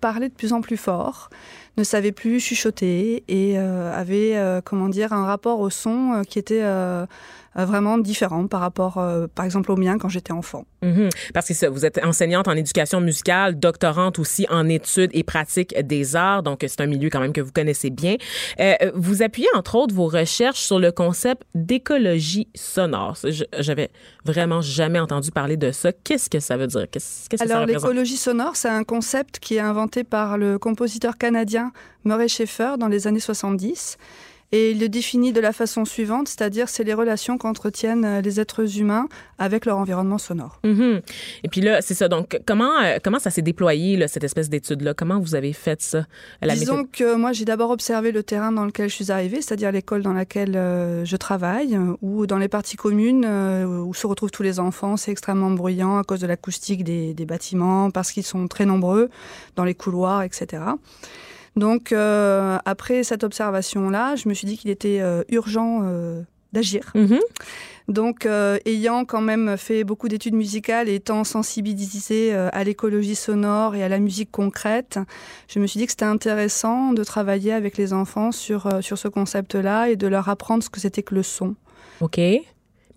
parlaient 0.00 0.28
de 0.28 0.34
plus 0.34 0.52
en 0.52 0.60
plus 0.60 0.76
fort, 0.76 1.30
ne 1.76 1.84
savaient 1.84 2.12
plus 2.12 2.40
chuchoter 2.40 3.24
et 3.28 3.58
avaient, 3.58 4.60
comment 4.64 4.88
dire, 4.88 5.12
un 5.12 5.24
rapport 5.24 5.60
au 5.60 5.70
son 5.70 6.22
qui 6.28 6.38
était 6.38 6.62
vraiment 7.54 7.98
différent 7.98 8.46
par 8.46 8.60
rapport, 8.60 8.98
euh, 8.98 9.26
par 9.34 9.44
exemple, 9.44 9.72
au 9.72 9.76
mien 9.76 9.98
quand 9.98 10.08
j'étais 10.08 10.32
enfant. 10.32 10.64
Mhm. 10.82 11.08
Parce 11.34 11.48
que 11.48 11.66
vous 11.66 11.84
êtes 11.84 12.02
enseignante 12.04 12.48
en 12.48 12.52
éducation 12.52 13.00
musicale, 13.00 13.58
doctorante 13.58 14.18
aussi 14.18 14.46
en 14.50 14.68
études 14.68 15.10
et 15.12 15.24
pratiques 15.24 15.74
des 15.82 16.16
arts, 16.16 16.42
donc 16.42 16.64
c'est 16.66 16.80
un 16.80 16.86
milieu 16.86 17.10
quand 17.10 17.20
même 17.20 17.32
que 17.32 17.40
vous 17.40 17.52
connaissez 17.52 17.90
bien. 17.90 18.16
Euh, 18.60 18.74
vous 18.94 19.22
appuyez 19.22 19.48
entre 19.54 19.74
autres 19.74 19.94
vos 19.94 20.06
recherches 20.06 20.60
sur 20.60 20.78
le 20.78 20.92
concept 20.92 21.42
d'écologie 21.54 22.48
sonore. 22.54 23.16
J'avais 23.58 23.90
vraiment 24.24 24.60
jamais 24.60 25.00
entendu 25.00 25.30
parler 25.30 25.56
de 25.56 25.72
ça. 25.72 25.92
Qu'est-ce 25.92 26.30
que 26.30 26.40
ça 26.40 26.56
veut 26.56 26.66
dire? 26.66 26.86
Qu'est-ce 26.90 27.28
que 27.28 27.42
Alors, 27.42 27.66
l'écologie 27.66 28.16
sonore, 28.16 28.56
c'est 28.56 28.68
un 28.68 28.84
concept 28.84 29.38
qui 29.38 29.56
est 29.56 29.60
inventé 29.60 30.04
par 30.04 30.38
le 30.38 30.58
compositeur 30.58 31.18
canadien 31.18 31.72
Murray 32.04 32.28
Schaeffer 32.28 32.74
dans 32.78 32.88
les 32.88 33.06
années 33.06 33.20
70. 33.20 33.98
Et 34.52 34.72
il 34.72 34.80
le 34.80 34.88
définit 34.88 35.32
de 35.32 35.40
la 35.40 35.52
façon 35.52 35.84
suivante, 35.84 36.26
c'est-à-dire 36.26 36.68
c'est 36.68 36.82
les 36.82 36.92
relations 36.94 37.38
qu'entretiennent 37.38 38.04
euh, 38.04 38.20
les 38.20 38.40
êtres 38.40 38.78
humains 38.78 39.06
avec 39.38 39.64
leur 39.64 39.78
environnement 39.78 40.18
sonore. 40.18 40.58
Mhm. 40.64 41.02
Et 41.44 41.48
puis 41.48 41.60
là, 41.60 41.80
c'est 41.82 41.94
ça. 41.94 42.08
Donc, 42.08 42.40
comment, 42.46 42.80
euh, 42.82 42.98
comment 43.02 43.20
ça 43.20 43.30
s'est 43.30 43.42
déployé, 43.42 43.96
là, 43.96 44.08
cette 44.08 44.24
espèce 44.24 44.48
d'étude-là? 44.50 44.92
Comment 44.94 45.20
vous 45.20 45.36
avez 45.36 45.52
fait 45.52 45.80
ça? 45.80 46.04
La 46.42 46.54
Disons 46.56 46.78
méthode- 46.78 46.90
que 46.90 47.14
moi, 47.14 47.32
j'ai 47.32 47.44
d'abord 47.44 47.70
observé 47.70 48.10
le 48.10 48.24
terrain 48.24 48.50
dans 48.50 48.64
lequel 48.64 48.88
je 48.90 48.94
suis 48.96 49.12
arrivée, 49.12 49.40
c'est-à-dire 49.40 49.70
l'école 49.70 50.02
dans 50.02 50.14
laquelle 50.14 50.56
euh, 50.56 51.04
je 51.04 51.16
travaille, 51.16 51.78
ou 52.02 52.26
dans 52.26 52.38
les 52.38 52.48
parties 52.48 52.76
communes 52.76 53.24
euh, 53.24 53.66
où 53.66 53.94
se 53.94 54.06
retrouvent 54.08 54.32
tous 54.32 54.42
les 54.42 54.58
enfants. 54.58 54.96
C'est 54.96 55.12
extrêmement 55.12 55.50
bruyant 55.52 55.96
à 55.98 56.02
cause 56.02 56.18
de 56.20 56.26
l'acoustique 56.26 56.82
des, 56.82 57.14
des 57.14 57.24
bâtiments, 57.24 57.92
parce 57.92 58.10
qu'ils 58.10 58.24
sont 58.26 58.48
très 58.48 58.66
nombreux 58.66 59.10
dans 59.54 59.64
les 59.64 59.74
couloirs, 59.74 60.24
etc. 60.24 60.62
Donc, 61.60 61.92
euh, 61.92 62.56
après 62.64 63.04
cette 63.04 63.22
observation-là, 63.22 64.16
je 64.16 64.30
me 64.30 64.34
suis 64.34 64.46
dit 64.46 64.56
qu'il 64.56 64.70
était 64.70 65.00
euh, 65.02 65.22
urgent 65.28 65.82
euh, 65.84 66.22
d'agir. 66.54 66.90
Mhm. 66.94 67.18
Donc, 67.88 68.26
ayant 68.66 69.04
quand 69.04 69.20
même 69.20 69.56
fait 69.56 69.82
beaucoup 69.82 70.06
d'études 70.08 70.36
musicales 70.36 70.88
et 70.88 70.94
étant 70.94 71.24
sensibilisée 71.24 72.32
à 72.32 72.62
l'écologie 72.62 73.16
sonore 73.16 73.74
et 73.74 73.82
à 73.82 73.88
la 73.88 73.98
musique 73.98 74.30
concrète, 74.30 75.00
je 75.48 75.58
me 75.58 75.66
suis 75.66 75.78
dit 75.78 75.86
que 75.86 75.90
c'était 75.90 76.04
intéressant 76.04 76.92
de 76.92 77.02
travailler 77.02 77.52
avec 77.52 77.76
les 77.76 77.92
enfants 77.92 78.30
sur, 78.30 78.68
sur 78.80 78.96
ce 78.96 79.08
concept-là 79.08 79.88
et 79.88 79.96
de 79.96 80.06
leur 80.06 80.28
apprendre 80.28 80.62
ce 80.62 80.70
que 80.70 80.78
c'était 80.78 81.02
que 81.02 81.16
le 81.16 81.24
son. 81.24 81.56
OK. 82.00 82.20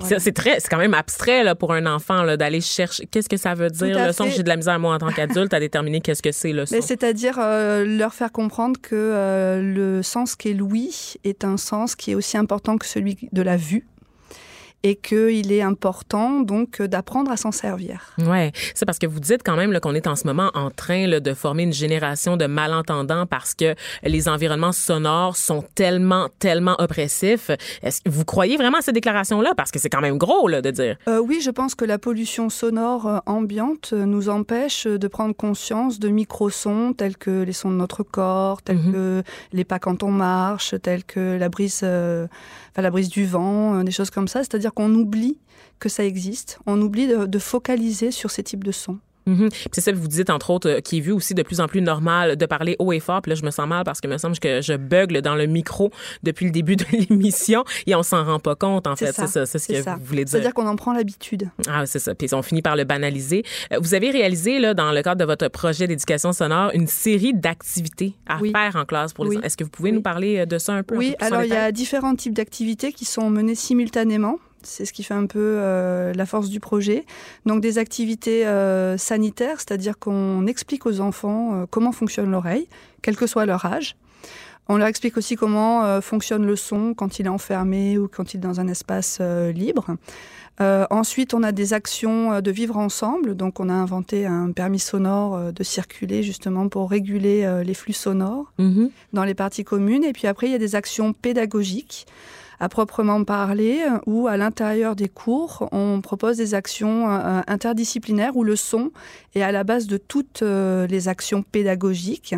C'est 0.04 0.34
très, 0.34 0.60
c'est 0.60 0.70
quand 0.70 0.78
même 0.78 0.94
abstrait 0.94 1.44
là, 1.44 1.56
pour 1.56 1.74
un 1.74 1.86
enfant 1.86 2.24
là, 2.24 2.38
d'aller 2.38 2.62
chercher. 2.62 3.06
Qu'est-ce 3.06 3.30
que 3.30 3.38
ça 3.38 3.54
veut 3.54 3.70
dire 3.70 4.08
le 4.08 4.12
son? 4.12 4.26
J'ai 4.30 4.44
de 4.44 4.50
la 4.50 4.56
misère 4.56 4.80
moi 4.80 4.96
en 4.96 4.98
tant 4.98 5.12
qu'adulte 5.12 5.54
à 5.54 5.60
déterminer 5.60 6.02
qu'est-ce 6.02 6.22
que 6.22 6.32
c'est 6.32 6.54
le 6.54 6.66
son. 6.66 6.76
Mais 6.76 6.82
c'est-à-dire 6.82 7.38
euh, 7.40 7.86
leur 7.86 8.14
faire 8.14 8.32
comprendre 8.32 8.80
que 8.82 8.96
euh, 8.96 9.62
le 9.62 10.04
sens 10.04 10.36
qu'est 10.36 10.54
l'ouïe 10.54 11.16
est 11.24 11.44
un 11.44 11.58
sens 11.58 11.96
qui 11.96 12.12
est 12.12 12.16
aussi 12.16 12.38
important 12.38 12.78
que 12.78 12.86
celui 12.86 13.30
de 13.32 13.42
la 13.42 13.58
vue 13.58 13.86
et 14.84 14.96
qu'il 14.96 15.52
est 15.52 15.62
important 15.62 16.42
donc 16.42 16.82
euh, 16.82 16.88
d'apprendre 16.88 17.32
à 17.32 17.38
s'en 17.38 17.52
servir. 17.52 18.14
Ouais, 18.20 18.52
c'est 18.76 18.86
parce 18.86 19.00
que 19.00 19.08
vous 19.08 19.20
dites 19.20 19.42
quand 19.44 19.56
même 19.56 19.72
là, 19.72 19.80
qu'on 19.80 19.96
est 19.96 20.08
en 20.08 20.16
ce 20.16 20.28
moment 20.28 20.52
en 20.54 20.70
train 20.70 21.08
là, 21.08 21.20
de 21.20 21.34
former 21.34 21.64
une 21.64 21.74
génération 21.74 22.36
de 22.38 22.46
malentendants 22.46 23.26
parce 23.26 23.54
que 23.54 23.76
les 24.04 24.28
environnements 24.28 24.72
sonores 24.74 25.38
sont 25.38 25.64
tellement, 25.76 26.28
tellement 26.40 26.76
oppressifs. 26.80 27.50
Est-ce 27.82 28.02
que 28.02 28.10
vous 28.10 28.26
croyez 28.26 28.58
vraiment 28.58 28.80
à 28.80 28.82
cette 28.82 28.96
déclaration-là? 28.96 29.54
Parce 29.56 29.72
que 29.72 29.80
c'est 29.80 29.90
quand 29.90 30.02
même 30.02 30.18
gros 30.18 30.48
là, 30.48 30.62
de 30.62 30.72
dire. 30.72 30.98
Euh, 31.08 31.20
oui, 31.20 31.40
je 31.42 31.50
pense 31.50 31.76
que 31.76 31.86
la 31.86 31.98
pollution 31.98 32.50
sonore 32.50 33.08
euh, 33.08 33.20
ambiante 33.26 33.94
nous 33.94 34.30
empêche 34.30 34.86
de 34.86 35.08
prendre 35.08 35.34
conscience 35.36 36.00
de 36.00 36.10
microsons 36.10 36.94
tels 36.94 37.18
que 37.18 37.44
les 37.44 37.54
sons 37.54 37.72
de 37.72 37.76
notre 37.78 38.04
corps, 38.04 38.62
tels 38.62 38.74
Mhm. 38.78 38.92
que 38.92 39.24
les 39.54 39.64
pas 39.64 39.80
quand 39.80 40.04
on 40.04 40.12
marche, 40.12 40.76
tels 40.82 41.04
que 41.04 41.38
la 41.38 41.48
brise, 41.48 41.82
euh, 41.84 42.28
la 42.82 42.92
brise 42.92 43.10
du 43.10 43.26
vent, 43.26 43.76
euh, 43.76 43.84
des 43.84 43.92
choses 43.92 44.10
comme 44.10 44.28
ça. 44.28 44.40
C'est-à-dire 44.40 44.74
qu'on 44.74 44.94
oublie 44.94 45.38
que 45.80 45.90
ça 45.90 46.06
existe. 46.06 46.60
On 46.66 46.82
oublie 46.82 47.08
de 47.08 47.40
focaliser 47.40 48.12
sur 48.12 48.32
ces 48.32 48.44
types 48.44 48.64
de 48.64 48.72
sons. 48.72 49.00
Mhm. 49.26 49.50
Puis 49.50 49.60
C'est 49.72 49.82
ça 49.82 49.92
que 49.92 49.98
vous 49.98 50.08
dites, 50.08 50.30
entre 50.30 50.50
autres, 50.50 50.70
euh, 50.70 50.80
qui 50.82 50.98
est 50.98 51.02
vu 51.02 51.12
aussi 51.12 51.34
de 51.34 51.44
plus 51.44 51.60
en 51.62 51.68
plus 51.68 51.82
normal 51.82 52.36
de 52.36 52.46
parler 52.46 52.76
haut 52.80 52.92
et 52.94 53.00
fort. 53.00 53.22
Puis 53.22 53.30
là, 53.30 53.36
je 53.36 53.44
me 53.44 53.52
sens 53.52 53.68
mal 53.68 53.84
parce 53.84 54.02
que 54.02 54.08
me 54.08 54.18
semble 54.18 54.38
que 54.40 54.62
je 54.62 54.74
bugle 54.74 55.22
dans 55.22 55.36
le 55.36 55.46
micro 55.46 55.92
depuis 56.24 56.46
le 56.46 56.52
début 56.52 56.76
de 56.76 56.84
l'émission 57.10 57.64
et 57.88 57.96
on 57.96 58.04
s'en 58.04 58.24
rend 58.26 58.40
pas 58.40 58.56
compte, 58.56 58.88
en 58.88 58.96
fait. 58.96 59.12
C'est 59.14 59.28
ça, 59.28 59.46
c'est 59.46 59.60
ce 59.60 59.68
que 59.68 59.82
ça. 59.82 59.96
vous 59.96 60.06
voulez 60.06 60.26
dire. 60.26 60.32
C'est-à-dire 60.32 60.54
qu'on 60.54 60.68
en 60.68 60.76
prend 60.76 60.94
l'habitude. 60.94 61.50
Ah, 61.70 61.86
c'est 61.86 62.00
ça. 62.00 62.16
Puis 62.16 62.34
on 62.34 62.42
finit 62.42 62.62
par 62.62 62.76
le 62.76 62.84
banaliser. 62.84 63.44
Euh, 63.72 63.78
Vous 63.82 63.94
avez 63.94 64.12
réalisé, 64.12 64.60
là, 64.60 64.74
dans 64.74 64.92
le 64.92 65.02
cadre 65.02 65.20
de 65.20 65.26
votre 65.26 65.48
projet 65.48 65.88
d'éducation 65.88 66.34
sonore, 66.34 66.72
une 66.74 66.88
série 66.88 67.34
d'activités 67.34 68.16
à 68.28 68.40
Oui. 68.42 68.52
faire 68.52 68.76
en 68.76 68.86
classe 68.86 69.14
pour 69.14 69.26
les 69.26 69.38
Oui. 69.38 69.40
Est-ce 69.44 69.58
que 69.58 69.64
vous 69.64 69.70
pouvez 69.70 69.92
nous 69.92 70.02
parler 70.02 70.40
euh, 70.40 70.46
de 70.46 70.58
ça 70.58 70.74
un 70.74 70.84
peu? 70.84 70.96
un 70.96 70.98
Oui, 71.00 71.16
peu 71.20 71.26
alors 71.26 71.44
il 71.44 71.50
y 71.50 71.56
a 71.56 71.72
différents 71.72 72.16
types 72.16 72.34
d'activités 72.34 72.92
qui 72.94 73.06
sont 73.06 73.30
menées 73.30 73.56
simultanément. 73.56 74.38
C'est 74.66 74.86
ce 74.86 74.94
qui 74.94 75.04
fait 75.04 75.14
un 75.14 75.26
peu 75.26 75.40
euh, 75.60 76.14
la 76.14 76.26
force 76.26 76.50
du 76.50 76.60
projet. 76.60 77.06
Donc 77.46 77.62
des 77.62 77.78
activités 77.78 78.46
euh, 78.46 78.98
sanitaires, 78.98 79.58
c'est-à-dire 79.58 79.98
qu'on 80.00 80.48
explique 80.48 80.86
aux 80.86 81.00
enfants 81.00 81.54
euh, 81.54 81.66
comment 81.70 81.92
fonctionne 81.92 82.32
l'oreille, 82.32 82.68
quel 83.02 83.16
que 83.16 83.28
soit 83.28 83.46
leur 83.46 83.66
âge. 83.66 83.96
On 84.70 84.78
leur 84.78 84.88
explique 84.88 85.18
aussi 85.18 85.36
comment 85.36 86.00
fonctionne 86.00 86.46
le 86.46 86.56
son 86.56 86.94
quand 86.94 87.20
il 87.20 87.26
est 87.26 87.30
enfermé 87.30 87.98
ou 87.98 88.08
quand 88.08 88.34
il 88.34 88.38
est 88.38 88.40
dans 88.40 88.62
un 88.62 88.70
espace 88.70 89.20
libre. 89.20 89.98
Ensuite, 90.62 91.34
on 91.34 91.44
a 91.44 91.52
des 91.52 91.74
actions 91.74 92.40
de 92.40 92.50
vivre 92.52 92.78
ensemble. 92.78 93.36
Donc, 93.36 93.60
on 93.60 93.68
a 93.68 93.74
inventé 93.74 94.26
un 94.26 94.54
permis 94.54 94.80
sonore 94.80 95.52
de 95.52 95.64
circuler 95.64 96.24
justement 96.24 96.70
pour 96.70 96.90
réguler 96.90 97.62
les 97.66 97.74
flux 97.74 97.92
sonores 97.92 98.54
Mhm. 98.58 98.90
dans 99.12 99.26
les 99.26 99.34
parties 99.34 99.66
communes. 99.66 100.06
Et 100.06 100.14
puis 100.14 100.28
après, 100.28 100.48
il 100.48 100.54
y 100.54 100.56
a 100.56 100.60
des 100.60 100.76
actions 100.76 101.12
pédagogiques 101.12 102.06
à 102.64 102.70
proprement 102.70 103.26
parler, 103.26 103.84
euh, 103.86 104.00
où 104.06 104.28
à 104.28 104.38
l'intérieur 104.38 104.96
des 104.96 105.10
cours, 105.10 105.68
on 105.74 106.00
propose 106.00 106.38
des 106.38 106.54
actions 106.54 107.12
euh, 107.12 107.42
interdisciplinaires 107.46 108.38
où 108.38 108.46
le 108.46 108.56
son 108.56 108.92
est 109.36 109.42
à 109.42 109.52
la 109.52 109.66
base 109.66 109.88
de 109.88 109.98
toutes 109.98 110.44
euh, 110.44 110.88
les 110.88 111.10
actions 111.10 111.44
pédagogiques. 111.44 112.36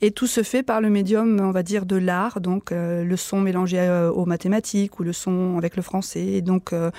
Et 0.00 0.12
tout 0.12 0.26
se 0.26 0.42
fait 0.42 0.62
par 0.62 0.80
le 0.80 0.88
médium, 0.88 1.40
on 1.42 1.50
va 1.50 1.62
dire, 1.62 1.84
de 1.84 1.96
l'art, 1.96 2.40
donc 2.40 2.72
euh, 2.72 3.04
le 3.04 3.16
son 3.16 3.40
mélangé 3.40 3.78
euh, 3.80 4.10
aux 4.10 4.24
mathématiques 4.24 4.98
ou 4.98 5.02
le 5.02 5.12
son 5.12 5.58
avec 5.58 5.76
le 5.76 5.82
français. 5.82 6.40
Donc, 6.40 6.72
euh, 6.72 6.90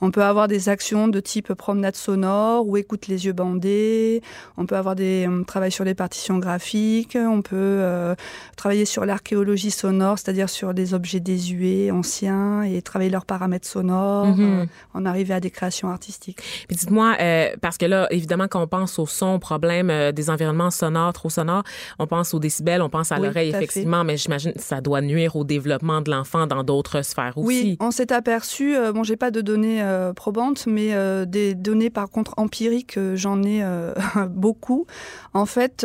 on 0.00 0.10
peut 0.10 0.24
avoir 0.24 0.48
des 0.48 0.68
actions 0.68 1.06
de 1.06 1.20
type 1.20 1.52
promenade 1.54 1.96
sonore 1.96 2.66
ou 2.66 2.76
écoute 2.76 3.06
les 3.06 3.26
yeux 3.26 3.32
bandés. 3.32 4.22
On 4.56 4.66
peut 4.66 4.76
avoir 4.76 4.96
des 4.96 5.28
on 5.28 5.44
travaille 5.44 5.72
sur 5.72 5.84
les 5.84 5.94
partitions 5.94 6.38
graphiques. 6.38 7.16
On 7.16 7.42
peut 7.42 7.54
euh, 7.54 8.14
travailler 8.56 8.86
sur 8.86 9.04
l'archéologie 9.04 9.70
sonore, 9.70 10.18
c'est-à-dire 10.18 10.48
sur 10.48 10.74
des 10.74 10.94
objets 10.94 11.20
désuets, 11.20 11.90
anciens, 11.90 12.23
et 12.26 12.82
travailler 12.82 13.10
leurs 13.10 13.24
paramètres 13.26 13.66
sonores, 13.66 14.26
Mhm. 14.26 14.40
euh, 14.62 14.66
en 14.94 15.04
arriver 15.06 15.34
à 15.34 15.40
des 15.40 15.50
créations 15.50 15.88
artistiques. 15.90 16.38
Puis 16.68 16.76
dites-moi, 16.76 17.16
euh, 17.20 17.48
parce 17.60 17.78
que 17.78 17.86
là, 17.86 18.06
évidemment, 18.10 18.48
quand 18.48 18.62
on 18.62 18.66
pense 18.66 18.98
au 18.98 19.06
son, 19.06 19.34
au 19.34 19.38
problème 19.38 19.90
euh, 19.90 20.12
des 20.12 20.30
environnements 20.30 20.70
sonores, 20.70 21.12
trop 21.12 21.30
sonores, 21.30 21.62
on 21.98 22.06
pense 22.06 22.34
aux 22.34 22.38
décibels, 22.38 22.82
on 22.82 22.88
pense 22.88 23.12
à 23.12 23.16
Oui, 23.16 23.26
l'oreille, 23.26 23.50
fait. 23.52 23.58
effectivement, 23.58 24.04
mais 24.04 24.16
j'imagine 24.16 24.52
que 24.52 24.60
ça 24.62 24.80
doit 24.80 25.00
nuire 25.00 25.36
au 25.36 25.44
développement 25.44 26.00
de 26.00 26.10
l'enfant 26.10 26.46
dans 26.46 26.62
d'autres 26.64 27.02
sphères 27.02 27.36
aussi. 27.36 27.46
Oui, 27.46 27.76
on 27.80 27.90
s'est 27.90 28.12
aperçu, 28.12 28.74
bon, 28.94 29.02
j'ai 29.04 29.16
pas 29.16 29.30
de 29.30 29.40
données 29.40 29.82
probantes, 30.16 30.66
mais 30.66 30.94
des 31.26 31.54
données 31.54 31.90
par 31.90 32.08
contre 32.10 32.34
empiriques, 32.36 32.98
j'en 33.14 33.42
ai 33.42 33.62
beaucoup. 34.30 34.86
En 35.32 35.46
fait, 35.46 35.78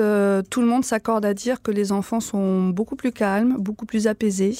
tout 0.49 0.61
le 0.61 0.67
monde 0.67 0.83
s'accorde 0.85 1.25
à 1.25 1.33
dire 1.33 1.61
que 1.61 1.71
les 1.71 1.91
enfants 1.91 2.19
sont 2.19 2.69
beaucoup 2.69 2.95
plus 2.95 3.11
calmes, 3.11 3.55
beaucoup 3.59 3.85
plus 3.85 4.07
apaisés. 4.07 4.55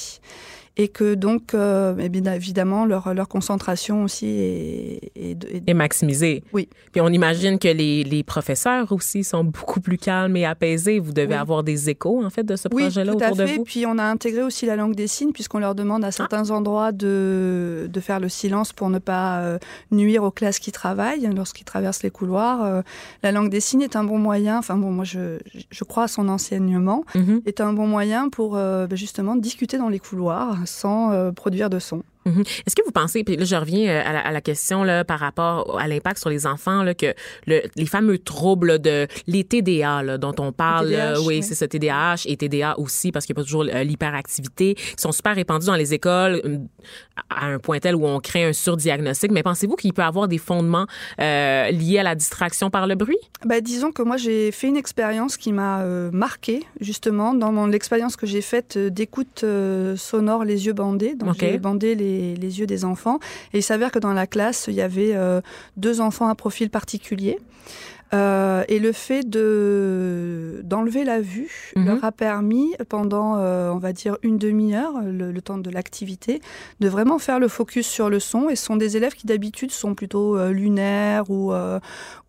Et 0.81 0.87
que 0.87 1.13
donc, 1.13 1.53
euh, 1.53 1.97
évidemment, 1.97 2.85
leur, 2.85 3.13
leur 3.13 3.27
concentration 3.27 4.03
aussi 4.05 4.27
est, 4.27 5.11
est- 5.15 5.43
est- 5.43 5.63
Et 5.67 5.73
maximisé. 5.73 6.41
Oui. 6.53 6.69
Puis 6.93 7.01
on 7.01 7.09
imagine 7.09 7.59
que 7.59 7.67
les, 7.67 8.05
les 8.05 8.23
professeurs 8.23 8.89
aussi 8.93 9.25
sont 9.25 9.43
beaucoup 9.43 9.81
plus 9.81 9.97
calmes 9.97 10.37
et 10.37 10.45
apaisés. 10.45 10.99
Vous 10.99 11.11
devez 11.11 11.27
Oui. 11.27 11.33
avoir 11.33 11.63
des 11.63 11.89
échos, 11.89 12.23
en 12.25 12.29
fait, 12.29 12.43
de 12.43 12.55
ce 12.55 12.69
Oui, 12.71 12.83
projet-là 12.83 13.11
tout 13.11 13.19
à 13.21 13.25
autour 13.31 13.35
de 13.35 13.43
vous. 13.57 13.63
Puis 13.65 13.85
on 13.85 13.97
a 13.97 14.03
intégré 14.03 14.41
aussi 14.41 14.65
la 14.65 14.77
langue 14.77 14.95
des 14.95 15.07
signes, 15.07 15.33
puisqu'on 15.33 15.59
leur 15.59 15.75
demande 15.75 16.05
à 16.05 16.11
certains 16.11 16.49
endroits 16.49 16.93
de, 16.93 17.89
de 17.91 17.99
faire 17.99 18.21
le 18.21 18.29
silence 18.29 18.71
pour 18.71 18.89
ne 18.89 18.99
pas 18.99 19.41
euh, 19.41 19.59
nuire 19.91 20.23
aux 20.23 20.31
classes 20.31 20.59
qui 20.59 20.71
travaillent 20.71 21.29
lorsqu'ils 21.35 21.65
traversent 21.65 22.03
les 22.03 22.09
couloirs. 22.09 22.63
Euh, 22.63 22.81
la 23.21 23.33
langue 23.33 23.49
des 23.49 23.59
signes 23.59 23.81
est 23.81 23.97
un 23.97 24.05
bon 24.05 24.17
moyen, 24.17 24.57
enfin 24.59 24.77
bon, 24.77 24.91
moi 24.91 25.03
je, 25.03 25.39
je 25.69 25.83
crois 25.83 26.03
à 26.03 26.07
son 26.07 26.29
enseignement, 26.29 27.03
Mhm. 27.15 27.41
est 27.45 27.59
un 27.59 27.73
bon 27.73 27.85
moyen 27.85 28.29
pour 28.29 28.53
ben, 28.53 28.87
justement 28.95 29.35
discuter 29.35 29.77
dans 29.77 29.89
les 29.89 29.99
couloirs 29.99 30.57
sans 30.69 31.11
euh, 31.11 31.31
produire 31.31 31.69
de 31.69 31.79
son. 31.79 32.03
Mhm. 32.29 32.43
Est-ce 32.65 32.75
que 32.75 32.83
vous 32.85 32.91
pensez, 32.91 33.23
puis 33.23 33.35
là 33.37 33.45
je 33.45 33.55
reviens 33.55 33.89
euh, 33.89 34.01
à 34.05 34.13
la, 34.13 34.19
à 34.19 34.31
la 34.31 34.41
question 34.41 34.83
là, 34.83 35.03
par 35.03 35.19
rapport 35.19 35.79
à 35.79 35.87
l'impact 35.87 36.19
sur 36.19 36.29
les 36.29 36.45
enfants, 36.45 36.83
là, 36.83 36.93
que 36.93 37.13
le, 37.47 37.61
les 37.75 37.85
fameux 37.85 38.17
troubles 38.17 38.79
de 38.79 39.07
les 39.27 39.43
TDA 39.43 40.03
là, 40.03 40.17
dont 40.17 40.35
on 40.39 40.51
parle, 40.51 40.89
TDAH, 40.89 41.11
euh, 41.11 41.19
oui, 41.19 41.25
oui. 41.27 41.43
c'est 41.43 41.55
ça, 41.55 41.67
TDAH 41.67 42.23
et 42.25 42.37
TDA 42.37 42.77
aussi, 42.79 43.11
parce 43.11 43.25
qu'il 43.25 43.33
n'y 43.35 43.39
a 43.39 43.41
pas 43.41 43.45
toujours 43.45 43.63
euh, 43.63 43.83
l'hyperactivité, 43.83 44.75
qui 44.75 44.93
sont 44.97 45.11
super 45.11 45.35
répandus 45.35 45.67
dans 45.67 45.75
les 45.75 45.93
écoles 45.93 46.59
à 47.29 47.45
un 47.47 47.59
point 47.59 47.79
tel 47.79 47.95
où 47.95 48.05
on 48.05 48.19
crée 48.19 48.43
un 48.45 48.53
surdiagnostic. 48.53 49.31
Mais 49.31 49.43
pensez-vous 49.43 49.75
qu'il 49.75 49.93
peut 49.93 50.03
avoir 50.03 50.27
des 50.27 50.37
fondements 50.37 50.85
euh, 51.19 51.69
liés 51.71 51.99
à 51.99 52.03
la 52.03 52.15
distraction 52.15 52.69
par 52.69 52.87
le 52.87 52.95
bruit? 52.95 53.17
Bah, 53.45 53.61
disons 53.61 53.91
que 53.91 54.01
moi 54.01 54.17
j'ai 54.17 54.51
fait 54.51 54.67
une 54.67 54.77
expérience 54.77 55.37
qui 55.37 55.51
m'a 55.53 55.81
euh, 55.81 56.09
marquée 56.11 56.63
justement 56.79 57.33
dans 57.33 57.51
mon 57.51 57.67
l'expérience 57.67 58.15
que 58.15 58.25
j'ai 58.25 58.41
faite 58.41 58.77
d'écoute 58.77 59.41
euh, 59.43 59.95
sonore 59.95 60.43
les 60.43 60.65
yeux 60.65 60.73
bandés. 60.73 61.15
Donc 61.15 61.29
Ok. 61.29 61.37
j'ai 61.41 61.57
bandé 61.57 61.95
les, 61.95 62.18
les 62.35 62.59
yeux 62.59 62.67
des 62.67 62.85
enfants 62.85 63.19
et 63.53 63.59
il 63.59 63.63
s'avère 63.63 63.91
que 63.91 63.99
dans 63.99 64.13
la 64.13 64.27
classe 64.27 64.65
il 64.67 64.75
y 64.75 64.81
avait 64.81 65.13
euh, 65.15 65.41
deux 65.77 66.01
enfants 66.01 66.27
à 66.27 66.35
profil 66.35 66.69
particulier. 66.69 67.37
Euh, 68.11 68.63
et 68.67 68.79
le 68.79 68.91
fait 68.91 69.21
de 69.29 70.61
d'enlever 70.63 71.03
la 71.03 71.21
vue 71.21 71.73
Mhm. 71.75 71.85
leur 71.85 72.03
a 72.03 72.11
permis 72.11 72.73
pendant, 72.87 73.37
euh, 73.37 73.69
on 73.69 73.77
va 73.77 73.93
dire, 73.93 74.17
une 74.23 74.39
demi-heure, 74.39 74.93
le, 75.03 75.31
le 75.31 75.41
temps 75.41 75.59
de 75.59 75.69
l'activité, 75.69 76.41
de 76.79 76.89
vraiment 76.89 77.19
faire 77.19 77.39
le 77.39 77.47
focus 77.47 77.85
sur 77.85 78.09
le 78.09 78.19
son. 78.19 78.49
Et 78.49 78.55
ce 78.55 78.65
sont 78.65 78.77
des 78.77 78.97
élèves 78.97 79.13
qui 79.13 79.27
d'habitude 79.27 79.69
sont 79.69 79.93
plutôt 79.93 80.37
euh, 80.37 80.51
lunaires 80.51 81.29
ou 81.29 81.53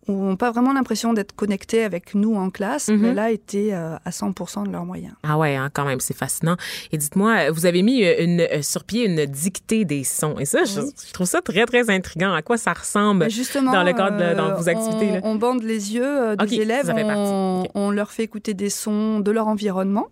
n'ont 0.07 0.35
pas 0.35 0.51
vraiment 0.51 0.73
l'impression 0.73 1.13
d'être 1.13 1.33
connectés 1.35 1.83
avec 1.83 2.15
nous 2.15 2.35
en 2.35 2.49
classe, 2.49 2.89
Mhm. 2.89 2.97
mais 2.97 3.13
là 3.13 3.31
étaient 3.31 3.69
euh, 3.71 3.95
à 4.03 4.09
100% 4.11 4.65
de 4.65 4.71
leurs 4.71 4.85
moyens. 4.85 5.13
Ah 5.23 5.37
ouais, 5.37 5.55
hein, 5.55 5.69
quand 5.71 5.85
même, 5.85 5.99
c'est 5.99 6.15
fascinant. 6.17 6.55
Et 6.91 6.97
dites-moi, 6.97 7.51
vous 7.51 7.65
avez 7.65 7.83
mis 7.83 8.03
euh, 8.03 8.15
une, 8.23 8.41
euh, 8.41 8.61
sur 8.61 8.83
pied 8.83 9.05
une 9.05 9.25
dictée 9.25 9.85
des 9.85 10.03
sons. 10.03 10.35
Et 10.39 10.45
ça, 10.45 10.63
je, 10.63 10.81
Oui. 10.81 10.91
je 11.07 11.13
trouve 11.13 11.27
ça 11.27 11.41
très, 11.41 11.65
très 11.65 11.89
intriguant. 11.89 12.33
À 12.33 12.41
quoi 12.41 12.57
ça 12.57 12.73
ressemble 12.73 13.25
Mais 13.25 13.29
justement, 13.29 13.71
dans 13.71 13.83
le 13.83 13.93
cadre 13.93 14.17
de 14.17 14.35
dans 14.35 14.55
vos 14.55 14.67
activités? 14.69 15.09
on, 15.09 15.13
là? 15.13 15.19
on 15.23 15.35
bande 15.35 15.63
les 15.63 15.93
yeux 15.93 16.35
des 16.37 16.43
Ok, 16.45 16.51
élèves, 16.53 16.91
on, 16.95 17.63
on 17.75 17.91
leur 17.91 18.11
fait 18.11 18.23
écouter 18.23 18.53
des 18.53 18.69
sons 18.69 19.19
de 19.19 19.31
leur 19.31 19.47
environnement. 19.47 20.07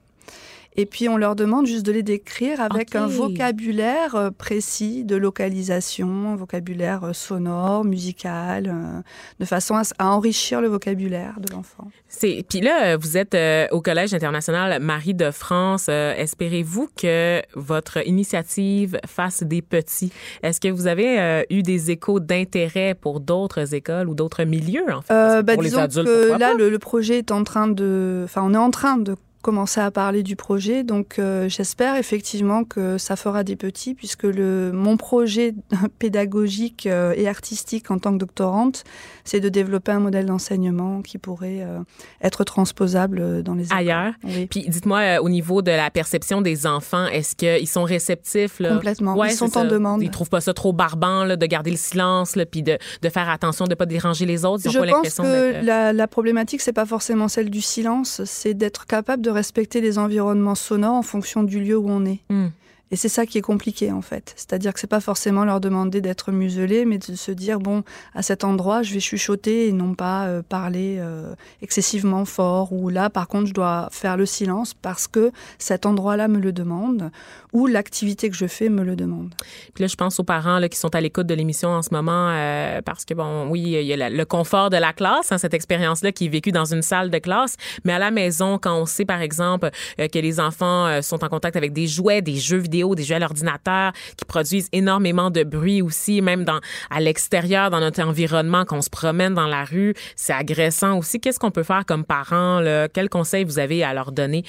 Et 0.79 0.85
puis 0.85 1.09
on 1.09 1.17
leur 1.17 1.35
demande 1.35 1.65
juste 1.65 1.85
de 1.85 1.91
les 1.91 2.03
décrire 2.03 2.61
avec 2.61 2.95
un 2.95 3.05
vocabulaire 3.05 4.15
euh, 4.15 4.29
précis 4.31 5.03
de 5.03 5.17
localisation, 5.17 6.31
un 6.31 6.35
vocabulaire 6.37 7.03
euh, 7.03 7.11
sonore, 7.11 7.83
musical, 7.83 8.67
euh, 8.67 9.01
de 9.41 9.45
façon 9.45 9.75
à, 9.75 10.05
enrichir 10.05 10.61
le 10.61 10.69
vocabulaire 10.69 11.41
de 11.41 11.51
l'enfant. 11.51 11.89
C'est 12.07 12.45
puis 12.47 12.61
là, 12.61 12.95
vous 12.95 13.17
êtes 13.17 13.35
au 13.71 13.81
Collège 13.81 14.13
international 14.13 14.81
Marie 14.81 15.13
de 15.13 15.31
France. 15.31 15.89
Espérez-vous 15.89 16.87
que 16.95 17.41
votre 17.55 18.07
initiative 18.07 18.99
fasse 19.05 19.43
des 19.43 19.61
petits? 19.61 20.13
Est-ce 20.43 20.61
que 20.61 20.69
vous 20.69 20.87
avez 20.87 21.45
eu 21.49 21.61
des 21.61 21.91
échos 21.91 22.21
d'intérêt 22.21 22.95
pour 22.95 23.19
d'autres 23.19 23.75
écoles 23.75 24.07
ou 24.07 24.15
d'autres 24.15 24.45
milieux 24.45 24.85
en 24.91 25.01
fait? 25.01 25.13
Euh, 25.13 25.41
bah, 25.41 25.55
Pour 25.55 25.63
les 25.63 25.69
disons 25.69 25.81
adultes, 25.81 26.07
que 26.07 26.39
là, 26.39 26.53
le 26.53 26.79
projet 26.79 27.17
est 27.17 27.31
en 27.31 27.43
train 27.43 27.67
de, 27.67 28.21
enfin, 28.23 28.41
on 28.45 28.53
est 28.53 28.57
en 28.57 28.71
train 28.71 28.97
de 28.97 29.15
commencer 29.41 29.79
à 29.79 29.89
parler 29.89 30.21
du 30.21 30.35
projet, 30.35 30.83
donc 30.83 31.17
euh, 31.17 31.47
j'espère 31.47 31.95
effectivement 31.95 32.65
que 32.65 32.97
ça 32.97 33.15
fera 33.15 33.43
des 33.43 33.55
petits, 33.55 33.93
puisque 33.93 34.23
le 34.23 34.71
mon 34.73 34.97
projet 34.97 35.53
pédagogique 35.99 36.85
euh, 36.85 37.13
et 37.15 37.27
artistique 37.27 37.89
en 37.89 37.99
tant 37.99 38.11
que 38.13 38.17
doctorante, 38.17 38.83
c'est 39.23 39.39
de 39.39 39.47
développer 39.47 39.93
un 39.93 39.99
modèle 39.99 40.25
d'enseignement 40.25 41.01
qui 41.01 41.17
pourrait 41.17 41.61
euh, 41.61 41.79
être 42.21 42.43
transposable 42.43 43.41
dans 43.43 43.55
les 43.55 43.65
écoles. 43.65 43.77
ailleurs. 43.77 44.13
Oui. 44.25 44.47
Puis 44.47 44.65
dites-moi 44.67 45.19
au 45.21 45.29
niveau 45.29 45.61
de 45.61 45.71
la 45.71 45.89
perception 45.89 46.41
des 46.41 46.67
enfants, 46.67 47.05
est-ce 47.07 47.35
qu'ils 47.35 47.67
sont 47.67 47.83
réceptifs 47.83 48.59
là? 48.59 48.73
Complètement. 48.73 49.15
Ouais, 49.15 49.31
Ils 49.31 49.37
sont 49.37 49.57
en 49.57 49.65
demande. 49.65 50.03
Ils 50.03 50.11
trouvent 50.11 50.29
pas 50.29 50.41
ça 50.41 50.53
trop 50.53 50.73
barbant 50.73 51.23
là, 51.23 51.37
de 51.37 51.45
garder 51.45 51.71
le 51.71 51.77
silence 51.77 52.35
là, 52.35 52.45
puis 52.45 52.61
de, 52.61 52.77
de 53.01 53.09
faire 53.09 53.29
attention 53.29 53.65
de 53.65 53.75
pas 53.75 53.85
déranger 53.85 54.25
les 54.25 54.43
autres. 54.43 54.63
Ils 54.65 54.71
Je 54.71 54.79
pas 54.79 54.87
pense 54.87 55.15
que 55.15 55.65
la, 55.65 55.93
la 55.93 56.07
problématique, 56.07 56.59
c'est 56.59 56.73
pas 56.73 56.85
forcément 56.85 57.29
celle 57.29 57.49
du 57.49 57.61
silence, 57.61 58.21
c'est 58.25 58.53
d'être 58.53 58.85
capable 58.85 59.21
de 59.21 59.28
respecter 59.29 59.81
les 59.81 59.97
environnements 59.97 60.55
sonores 60.55 60.95
en 60.95 61.01
fonction 61.01 61.43
du 61.43 61.59
lieu 61.59 61.77
où 61.77 61.89
on 61.89 62.05
est. 62.05 62.21
Hmm. 62.29 62.49
Et 62.91 62.95
c'est 62.95 63.09
ça 63.09 63.25
qui 63.25 63.37
est 63.37 63.41
compliqué 63.41 63.91
en 63.91 64.01
fait. 64.01 64.33
C'est-à-dire 64.35 64.73
que 64.73 64.79
c'est 64.79 64.87
pas 64.87 64.99
forcément 64.99 65.45
leur 65.45 65.59
demander 65.59 66.01
d'être 66.01 66.31
muselés, 66.31 66.85
mais 66.85 66.97
de 66.97 67.15
se 67.15 67.31
dire 67.31 67.59
bon, 67.59 67.83
à 68.15 68.23
cet 68.23 68.43
endroit, 68.43 68.81
je 68.81 68.93
vais 68.93 68.99
chuchoter 68.99 69.67
et 69.67 69.71
non 69.71 69.93
pas 69.93 70.25
euh, 70.25 70.41
parler 70.41 70.97
euh, 70.99 71.33
excessivement 71.61 72.25
fort. 72.25 72.73
Ou 72.73 72.89
là, 72.89 73.09
par 73.09 73.27
contre, 73.27 73.47
je 73.47 73.53
dois 73.53 73.89
faire 73.91 74.17
le 74.17 74.25
silence 74.25 74.73
parce 74.73 75.07
que 75.07 75.31
cet 75.59 75.85
endroit-là 75.85 76.27
me 76.27 76.39
le 76.39 76.51
demande, 76.51 77.11
ou 77.53 77.67
l'activité 77.67 78.29
que 78.29 78.35
je 78.35 78.45
fais 78.45 78.69
me 78.69 78.83
le 78.83 78.95
demande. 78.95 79.33
Puis 79.73 79.83
là, 79.83 79.87
je 79.87 79.95
pense 79.95 80.19
aux 80.19 80.23
parents 80.23 80.59
là, 80.59 80.69
qui 80.69 80.77
sont 80.77 80.93
à 80.95 81.01
l'écoute 81.01 81.27
de 81.27 81.33
l'émission 81.33 81.69
en 81.69 81.81
ce 81.81 81.89
moment 81.91 82.29
euh, 82.31 82.81
parce 82.83 83.05
que, 83.05 83.13
bon, 83.13 83.47
oui, 83.49 83.61
il 83.61 83.83
y 83.83 83.93
a 83.93 84.09
le 84.09 84.25
confort 84.25 84.69
de 84.69 84.77
la 84.77 84.93
classe, 84.93 85.31
hein, 85.31 85.37
cette 85.37 85.53
expérience-là 85.53 86.11
qui 86.11 86.25
est 86.25 86.29
vécue 86.29 86.51
dans 86.51 86.65
une 86.65 86.81
salle 86.81 87.09
de 87.09 87.17
classe. 87.17 87.55
Mais 87.85 87.93
à 87.93 87.99
la 87.99 88.11
maison, 88.11 88.59
quand 88.59 88.75
on 88.75 88.85
sait, 88.85 89.05
par 89.05 89.21
exemple, 89.21 89.69
euh, 89.99 90.07
que 90.07 90.19
les 90.19 90.39
enfants 90.39 90.87
euh, 90.87 91.01
sont 91.01 91.23
en 91.23 91.29
contact 91.29 91.55
avec 91.55 91.73
des 91.73 91.87
jouets, 91.87 92.21
des 92.21 92.35
jeux 92.35 92.57
vidéo, 92.57 92.95
des 92.95 93.03
jeux 93.03 93.15
à 93.15 93.19
l'ordinateur 93.19 93.93
qui 94.17 94.25
produisent 94.25 94.69
énormément 94.71 95.31
de 95.31 95.43
bruit 95.43 95.81
aussi, 95.81 96.21
même 96.21 96.43
dans 96.43 96.59
à 96.89 96.99
l'extérieur, 96.99 97.69
dans 97.69 97.79
notre 97.79 98.01
environnement, 98.01 98.65
qu'on 98.65 98.81
se 98.81 98.89
promène 98.89 99.33
dans 99.33 99.47
la 99.47 99.63
rue, 99.63 99.93
c'est 100.15 100.33
agressant 100.33 100.97
aussi. 100.97 101.19
Qu'est-ce 101.19 101.39
qu'on 101.39 101.51
peut 101.51 101.63
faire 101.63 101.85
comme 101.85 102.05
parents? 102.05 102.59
Là? 102.59 102.87
Quels 102.87 103.09
conseils 103.09 103.43
vous 103.43 103.59
avez 103.59 103.83
à 103.83 103.93
leur 103.93 104.11
donner? 104.11 104.43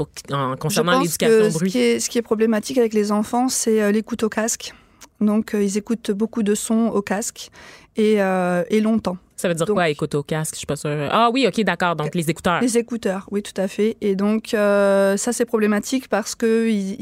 Euh, 0.00 0.04
pour, 0.28 0.36
en, 0.36 0.56
concernant 0.56 1.00
l'éducation 1.00 1.50
bruit. 1.50 1.70
Ce 1.70 1.72
qui, 1.72 1.78
est, 1.78 2.00
ce 2.00 2.10
qui 2.10 2.18
est 2.18 2.22
problématique 2.22 2.78
avec 2.78 2.94
les 2.94 3.12
enfants, 3.12 3.48
c'est 3.48 3.82
euh, 3.82 3.92
l'écoute 3.92 4.22
au 4.22 4.28
casque. 4.28 4.74
Donc, 5.20 5.54
ils 5.54 5.78
écoutent 5.78 6.10
beaucoup 6.10 6.42
de 6.42 6.54
sons 6.54 6.88
au 6.88 7.00
casque 7.00 7.50
et, 7.96 8.14
et 8.14 8.80
longtemps. 8.80 9.16
Ça 9.36 9.48
veut 9.48 9.54
dire 9.54 9.66
quoi, 9.66 9.88
écoute 9.88 10.14
au 10.14 10.22
casque? 10.22 10.54
Je 10.54 10.58
suis 10.58 10.66
pas 10.66 10.76
sûre. 10.76 10.90
Ah 11.10 11.28
oui, 11.32 11.46
OK, 11.46 11.60
d'accord. 11.62 11.96
Donc, 11.96 12.14
les 12.14 12.30
écouteurs. 12.30 12.60
Les 12.60 12.78
écouteurs, 12.78 13.26
oui, 13.30 13.42
tout 13.42 13.60
à 13.60 13.68
fait. 13.68 13.96
Et 14.00 14.14
donc, 14.14 14.48
ça, 14.50 15.16
c'est 15.16 15.44
problématique 15.44 16.08
parce 16.08 16.34
que 16.34 16.68
il, 16.68 16.96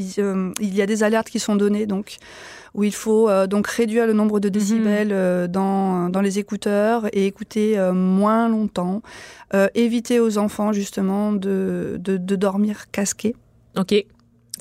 il, 0.61 0.75
y 0.75 0.83
a 0.83 0.87
des 0.87 1.03
alertes 1.03 1.29
qui 1.29 1.39
sont 1.39 1.57
données. 1.57 1.87
Donc, 1.87 2.19
où 2.75 2.85
il 2.85 2.95
faut 2.95 3.29
euh, 3.29 3.47
donc 3.47 3.67
réduire 3.67 4.07
le 4.07 4.13
nombre 4.13 4.41
de 4.41 4.49
mhm. 4.49 4.53
décibels 4.53 5.13
euh, 5.13 5.47
dans, 5.47 6.09
dans 6.09 6.21
les 6.21 6.39
écouteurs 6.39 7.07
et 7.13 7.27
écouter 7.27 7.79
euh, 7.79 7.93
moins 7.93 8.49
longtemps. 8.49 9.03
éviter 9.75 10.19
aux 10.19 10.39
enfants 10.39 10.73
justement 10.73 11.33
de, 11.33 11.99
de, 12.01 12.17
de 12.17 12.37
dormir 12.37 12.91
casqués. 12.91 13.37
OK. 13.77 14.07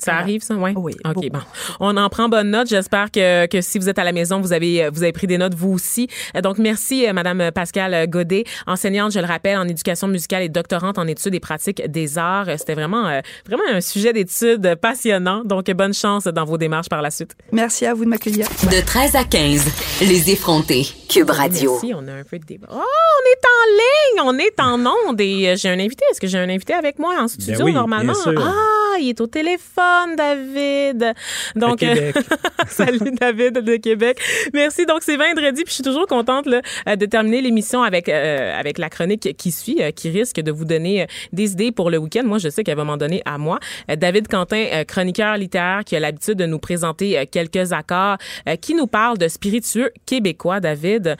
Ça 0.04 0.16
arrive, 0.16 0.42
ça, 0.42 0.54
ouais? 0.54 0.72
oui. 0.76 0.94
OK, 1.04 1.30
bon. 1.30 1.38
On 1.80 1.96
en 1.96 2.08
prend 2.08 2.28
bonne 2.28 2.50
note. 2.50 2.68
J'espère 2.68 3.10
que, 3.10 3.46
que 3.46 3.60
si 3.60 3.78
vous 3.78 3.88
êtes 3.88 3.98
à 3.98 4.04
la 4.04 4.12
maison, 4.12 4.40
vous 4.40 4.52
avez, 4.52 4.88
vous 4.90 5.02
avez 5.02 5.12
pris 5.12 5.26
des 5.26 5.38
notes, 5.38 5.54
vous 5.54 5.72
aussi. 5.72 6.08
Donc, 6.42 6.58
merci, 6.58 7.06
euh, 7.06 7.12
Madame 7.12 7.50
Pascal 7.52 8.08
Godet, 8.08 8.44
enseignante, 8.66 9.12
je 9.12 9.18
le 9.18 9.26
rappelle, 9.26 9.56
en 9.56 9.68
éducation 9.68 10.08
musicale 10.08 10.42
et 10.42 10.48
doctorante 10.48 10.98
en 10.98 11.06
études 11.06 11.34
et 11.34 11.40
pratiques 11.40 11.82
des 11.88 12.18
arts. 12.18 12.46
C'était 12.58 12.74
vraiment, 12.74 13.06
euh, 13.06 13.20
vraiment 13.46 13.62
un 13.70 13.80
sujet 13.80 14.12
d'étude 14.12 14.74
passionnant. 14.80 15.42
Donc, 15.44 15.70
bonne 15.70 15.94
chance 15.94 16.24
dans 16.24 16.44
vos 16.44 16.58
démarches 16.58 16.88
par 16.88 17.02
la 17.02 17.10
suite. 17.10 17.34
Merci 17.52 17.86
à 17.86 17.94
vous 17.94 18.04
de 18.04 18.10
m'accueillir. 18.10 18.46
De 18.70 18.84
13 18.84 19.16
à 19.16 19.24
15, 19.24 19.66
les 20.02 20.30
effrontés, 20.30 20.86
Cube 21.08 21.30
Radio. 21.30 21.72
Merci, 21.72 21.92
on 21.94 22.06
a 22.08 22.12
un 22.12 22.24
peu 22.24 22.38
de 22.38 22.44
débat. 22.44 22.68
Oh, 22.70 22.76
on 22.76 23.22
est 23.30 23.44
en 23.46 23.62
ligne, 23.72 24.28
on 24.28 24.38
est 24.38 24.60
en 24.60 25.08
onde 25.08 25.20
et 25.20 25.48
euh, 25.48 25.56
j'ai 25.56 25.68
un 25.68 25.78
invité. 25.78 26.04
Est-ce 26.10 26.20
que 26.20 26.26
j'ai 26.26 26.38
un 26.38 26.48
invité 26.48 26.72
avec 26.74 26.98
moi 26.98 27.14
en 27.20 27.28
studio, 27.28 27.64
ben 27.64 27.74
normalement? 27.74 28.12
Ah, 28.38 28.98
il 29.00 29.08
est 29.10 29.20
au 29.20 29.26
téléphone. 29.26 29.84
David. 30.16 31.14
Donc, 31.56 31.82
euh, 31.82 32.12
salut 32.66 33.12
David 33.20 33.58
de 33.58 33.76
Québec. 33.76 34.18
Merci. 34.52 34.86
Donc, 34.86 35.00
c'est 35.02 35.16
vendredi, 35.16 35.62
puis 35.64 35.70
je 35.70 35.74
suis 35.74 35.82
toujours 35.82 36.06
contente 36.06 36.46
là, 36.46 36.60
euh, 36.88 36.96
de 36.96 37.06
terminer 37.06 37.40
l'émission 37.40 37.82
avec 37.82 38.08
euh, 38.08 38.58
avec 38.58 38.78
la 38.78 38.88
chronique 38.88 39.36
qui 39.36 39.50
suit, 39.50 39.80
qui 39.94 40.10
risque 40.10 40.40
de 40.40 40.50
vous 40.50 40.64
donner 40.64 41.06
des 41.32 41.52
idées 41.52 41.72
pour 41.72 41.90
le 41.90 41.98
week-end. 41.98 42.22
Moi, 42.24 42.38
je 42.38 42.48
sais 42.48 42.64
qu'elle 42.64 42.76
va 42.76 42.84
m'en 42.84 42.96
donner 42.96 43.22
à 43.24 43.38
moi. 43.38 43.58
David 43.88 44.28
Quentin, 44.28 44.84
chroniqueur 44.86 45.36
littéraire, 45.36 45.84
qui 45.84 45.96
a 45.96 46.00
l'habitude 46.00 46.34
de 46.34 46.46
nous 46.46 46.58
présenter 46.58 47.26
quelques 47.30 47.72
accords, 47.72 48.18
qui 48.60 48.74
nous 48.74 48.86
parle 48.86 49.18
de 49.18 49.28
spiritueux 49.28 49.90
québécois, 50.06 50.60
David. 50.60 51.16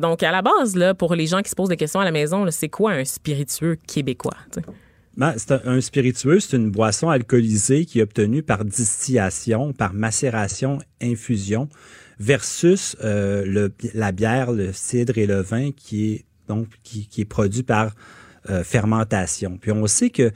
donc, 0.00 0.22
à 0.22 0.30
la 0.30 0.42
base, 0.42 0.76
là, 0.76 0.94
pour 0.94 1.14
les 1.14 1.26
gens 1.26 1.42
qui 1.42 1.50
se 1.50 1.54
posent 1.54 1.68
des 1.68 1.76
questions 1.76 2.00
à 2.00 2.04
la 2.04 2.12
maison, 2.12 2.46
c'est 2.50 2.68
quoi 2.68 2.92
un 2.92 3.04
spiritueux 3.04 3.76
québécois? 3.86 4.36
C'est 5.38 5.52
un, 5.52 5.80
spiritueux, 5.80 6.40
c'est 6.40 6.56
une 6.56 6.70
boisson 6.70 7.08
alcoolisée 7.08 7.86
qui 7.86 8.00
est 8.00 8.02
obtenue 8.02 8.42
par 8.42 8.66
distillation, 8.66 9.72
par 9.72 9.94
macération, 9.94 10.78
infusion, 11.00 11.70
versus 12.18 12.96
euh, 13.02 13.70
la 13.94 14.12
bière, 14.12 14.52
le 14.52 14.72
cidre 14.74 15.16
et 15.16 15.26
le 15.26 15.40
vin 15.40 15.70
qui 15.72 16.12
est 16.12 16.24
donc 16.48 16.68
qui, 16.82 17.08
est 17.16 17.24
produit 17.24 17.62
par 17.62 17.94
euh, 18.50 18.62
fermentation. 18.62 19.56
Puis 19.58 19.72
on 19.72 19.86
sait 19.86 20.10
que 20.10 20.30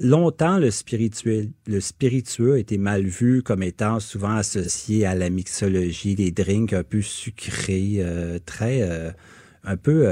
longtemps 0.00 0.58
le 0.58 0.70
spiritueux 0.70 2.54
a 2.54 2.58
été 2.58 2.78
mal 2.78 3.04
vu 3.04 3.42
comme 3.42 3.62
étant 3.62 4.00
souvent 4.00 4.36
associé 4.36 5.04
à 5.04 5.14
la 5.14 5.28
mixologie, 5.28 6.14
des 6.14 6.30
drinks 6.30 6.72
un 6.72 6.82
peu 6.82 7.02
sucrés, 7.02 7.96
euh, 7.98 8.38
très 8.44 8.82
un 9.64 9.76
peu 9.76 10.08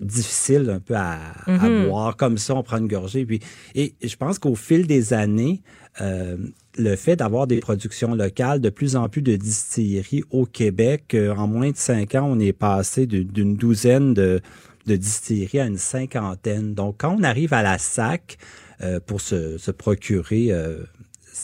difficile 0.00 0.68
un 0.70 0.80
peu 0.80 0.94
à, 0.94 1.18
Mhm. 1.46 1.86
boire 1.88 2.16
comme 2.16 2.38
ça, 2.38 2.54
on 2.54 2.62
prend 2.62 2.78
une 2.78 2.88
gorgée. 2.88 3.24
Puis, 3.24 3.40
et 3.74 3.94
je 4.02 4.16
pense 4.16 4.38
qu'au 4.38 4.54
fil 4.54 4.86
des 4.86 5.12
années, 5.14 5.62
euh, 6.00 6.36
le 6.76 6.96
fait 6.96 7.16
d'avoir 7.16 7.46
des 7.46 7.58
productions 7.60 8.14
locales, 8.14 8.60
de 8.60 8.68
plus 8.70 8.96
en 8.96 9.08
plus 9.08 9.22
de 9.22 9.36
distilleries 9.36 10.24
au 10.30 10.44
Québec, 10.44 11.14
euh, 11.14 11.34
en 11.34 11.46
moins 11.46 11.70
de 11.70 11.76
cinq 11.76 12.14
ans, 12.14 12.28
on 12.30 12.38
est 12.38 12.52
passé 12.52 13.06
d'une 13.06 13.56
douzaine 13.56 14.12
de, 14.12 14.40
de 14.86 14.96
distilleries 14.96 15.60
à 15.60 15.66
une 15.66 15.78
cinquantaine. 15.78 16.74
Donc, 16.74 16.96
quand 16.98 17.16
on 17.18 17.22
arrive 17.22 17.54
à 17.54 17.62
la 17.62 17.78
SAC 17.78 18.36
euh, 18.82 19.00
pour 19.00 19.22
se, 19.22 19.56
se 19.56 19.70
procurer 19.70 20.52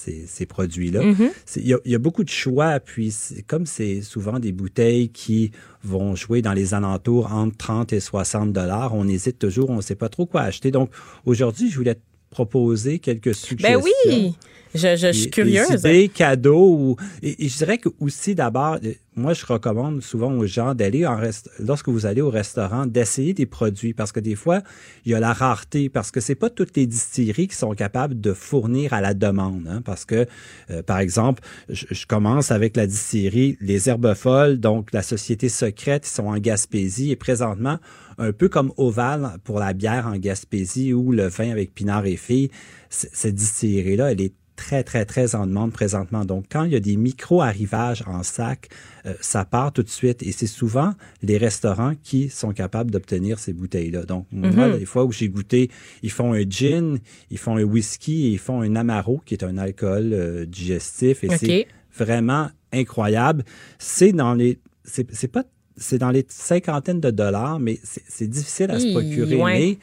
ces, 0.05 0.27
ces 0.27 0.47
produits-là, 0.47 1.03
Mhm. 1.05 1.31
il 1.57 1.67
y, 1.69 1.75
a, 1.75 1.79
il 1.85 1.93
y 1.93 1.95
a 1.95 1.99
beaucoup 1.99 2.25
de 2.25 2.29
choix. 2.29 2.81
Puis, 2.81 3.15
comme 3.47 3.67
c'est 3.67 4.03
souvent 4.03 4.39
des 4.39 4.53
bouteilles 4.53 5.09
qui 5.11 5.51
vont 5.85 6.15
jouer 6.17 6.43
dans 6.43 6.53
les 6.53 6.75
alentours 6.75 7.33
entre 7.33 7.57
30 7.57 7.93
et 7.93 8.01
60 8.01 8.53
dollars, 8.53 8.95
on 8.95 9.07
hésite 9.09 9.39
toujours, 9.39 9.71
on 9.71 9.77
ne 9.77 9.81
sait 9.83 9.95
pas 9.95 10.09
trop 10.09 10.27
quoi 10.27 10.43
acheter. 10.43 10.71
Donc, 10.71 10.91
aujourd'hui, 11.25 11.71
je 11.71 11.77
voulais 11.77 11.95
te 11.95 12.01
proposer 12.31 12.99
quelques 12.99 13.27
Ben 13.27 13.35
suggestions. 13.35 13.83
oui, 14.07 14.35
je, 14.75 14.97
je, 14.97 15.07
je 15.09 15.13
suis 15.13 15.31
curieuse. 15.31 15.69
Des 15.69 15.89
idées, 15.91 16.09
cadeaux. 16.09 16.77
Ou, 16.77 16.97
et, 17.23 17.45
et 17.45 17.49
je 17.49 17.57
dirais 17.59 17.79
que 17.79 17.89
aussi 18.01 18.35
d'abord, 18.35 18.79
euh, 18.85 18.93
moi 19.17 19.35
je 19.35 19.45
recommande 19.45 20.03
souvent 20.03 20.33
aux 20.33 20.47
gens 20.47 20.75
d'aller 20.75 21.07
en 21.07 21.17
rest, 21.17 21.51
lorsque 21.59 21.89
vous 21.89 22.07
allez 22.07 22.21
au 22.23 22.31
restaurant, 22.31 22.87
d'essayer 22.87 23.35
des 23.35 23.47
produits 23.47 23.93
parce 23.93 24.13
que 24.13 24.21
des 24.21 24.35
fois 24.35 24.63
il 25.05 25.13
y 25.13 25.15
a 25.15 25.21
la 25.21 25.33
rareté 25.33 25.89
parce 25.89 26.11
que 26.11 26.21
c'est 26.21 26.35
pas 26.35 26.49
toutes 26.51 26.77
les 26.77 26.87
distilleries 26.87 27.49
qui 27.49 27.57
sont 27.57 27.73
capables 27.73 28.21
de 28.21 28.33
fournir 28.33 28.93
à 28.95 29.01
la 29.01 29.13
demande. 29.15 29.67
hein, 29.69 29.83
parce 29.85 30.05
que 30.05 30.27
euh, 30.71 30.83
par 30.83 30.99
exemple, 30.99 31.43
je, 31.69 31.87
je 31.91 32.07
commence 32.07 32.51
avec 32.51 32.77
la 32.77 32.87
distillerie 32.87 33.59
Les 33.61 33.89
Herbes 33.89 34.15
Folles, 34.15 34.59
donc 34.59 34.93
la 34.93 35.03
société 35.03 35.49
secrète, 35.49 36.07
ils 36.07 36.11
sont 36.15 36.27
en 36.27 36.39
Gaspésie 36.39 37.11
et 37.11 37.17
présentement 37.17 37.79
un 38.19 38.33
peu 38.33 38.49
comme 38.49 38.73
Oval 38.77 39.39
pour 39.45 39.59
la 39.59 39.73
bière 39.73 40.07
en 40.07 40.17
Gaspésie 40.17 40.93
ou 40.93 41.13
le 41.13 41.29
vin 41.29 41.51
avec 41.51 41.75
Pinard 41.75 42.07
et 42.07 42.17
Fille, 42.17 42.51
c- 42.91 43.09
cette 43.13 43.35
distillerie-là, 43.35 44.13
elle 44.13 44.21
est 44.21 44.33
très, 44.57 44.85
très, 44.85 45.05
très 45.05 45.35
en 45.35 45.47
demande 45.47 45.73
présentement. 45.73 46.25
Donc, 46.25 46.45
quand 46.51 46.65
il 46.65 46.73
y 46.73 46.77
a 46.77 46.81
des 46.81 46.97
micro-arrivages 46.97 48.03
en 48.07 48.23
sac, 48.23 48.69
euh, 49.07 49.15
ça 49.21 49.45
part 49.45 49.73
tout 49.73 49.83
de 49.83 49.89
suite. 49.89 50.23
Et 50.23 50.33
c'est 50.33 50.47
souvent 50.47 50.95
les 51.23 51.39
restaurants 51.39 51.95
qui 52.03 52.29
sont 52.29 52.53
capables 52.53 52.91
d'obtenir 52.91 53.39
ces 53.39 53.53
bouteilles-là. 53.53 54.05
Donc, 54.05 54.27
moi, 54.31 54.69
Mhm. 54.69 54.79
les 54.79 54.85
fois 54.85 55.05
où 55.05 55.13
j'ai 55.13 55.29
goûté, 55.29 55.71
ils 56.03 56.11
font 56.11 56.33
un 56.33 56.43
gin, 56.49 56.99
ils 57.31 57.39
font 57.39 57.57
un 57.57 57.63
whisky 57.65 58.27
et 58.27 58.31
ils 58.31 58.39
font 58.39 58.61
un 58.61 58.77
amaro, 58.77 59.23
qui 59.25 59.35
est 59.35 59.45
un 59.45 59.59
alcool 59.59 60.13
euh, 60.13 60.47
digestif. 60.47 61.25
Et 61.25 61.29
c'est 61.37 61.67
vraiment 61.97 62.51
incroyable. 62.73 63.45
C'est 63.79 64.13
dans 64.13 64.35
les... 64.35 64.59
C'est 64.85 65.29
pas... 65.29 65.45
C'est 65.79 65.97
dans 65.97 66.11
les 66.11 66.27
cinquantaines 66.29 67.01
de 67.01 67.11
dollars, 67.11 67.59
mais 67.59 67.81
c'est 67.83 68.29
difficile 68.29 68.71
à 68.71 68.79
se 68.79 68.93
procurer. 68.93 69.37
Mais, 69.43 69.79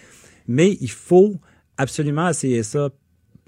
mais 0.47 0.77
il 0.81 0.91
faut 0.91 1.35
absolument 1.77 2.29
essayer 2.29 2.61
ça 2.61 2.91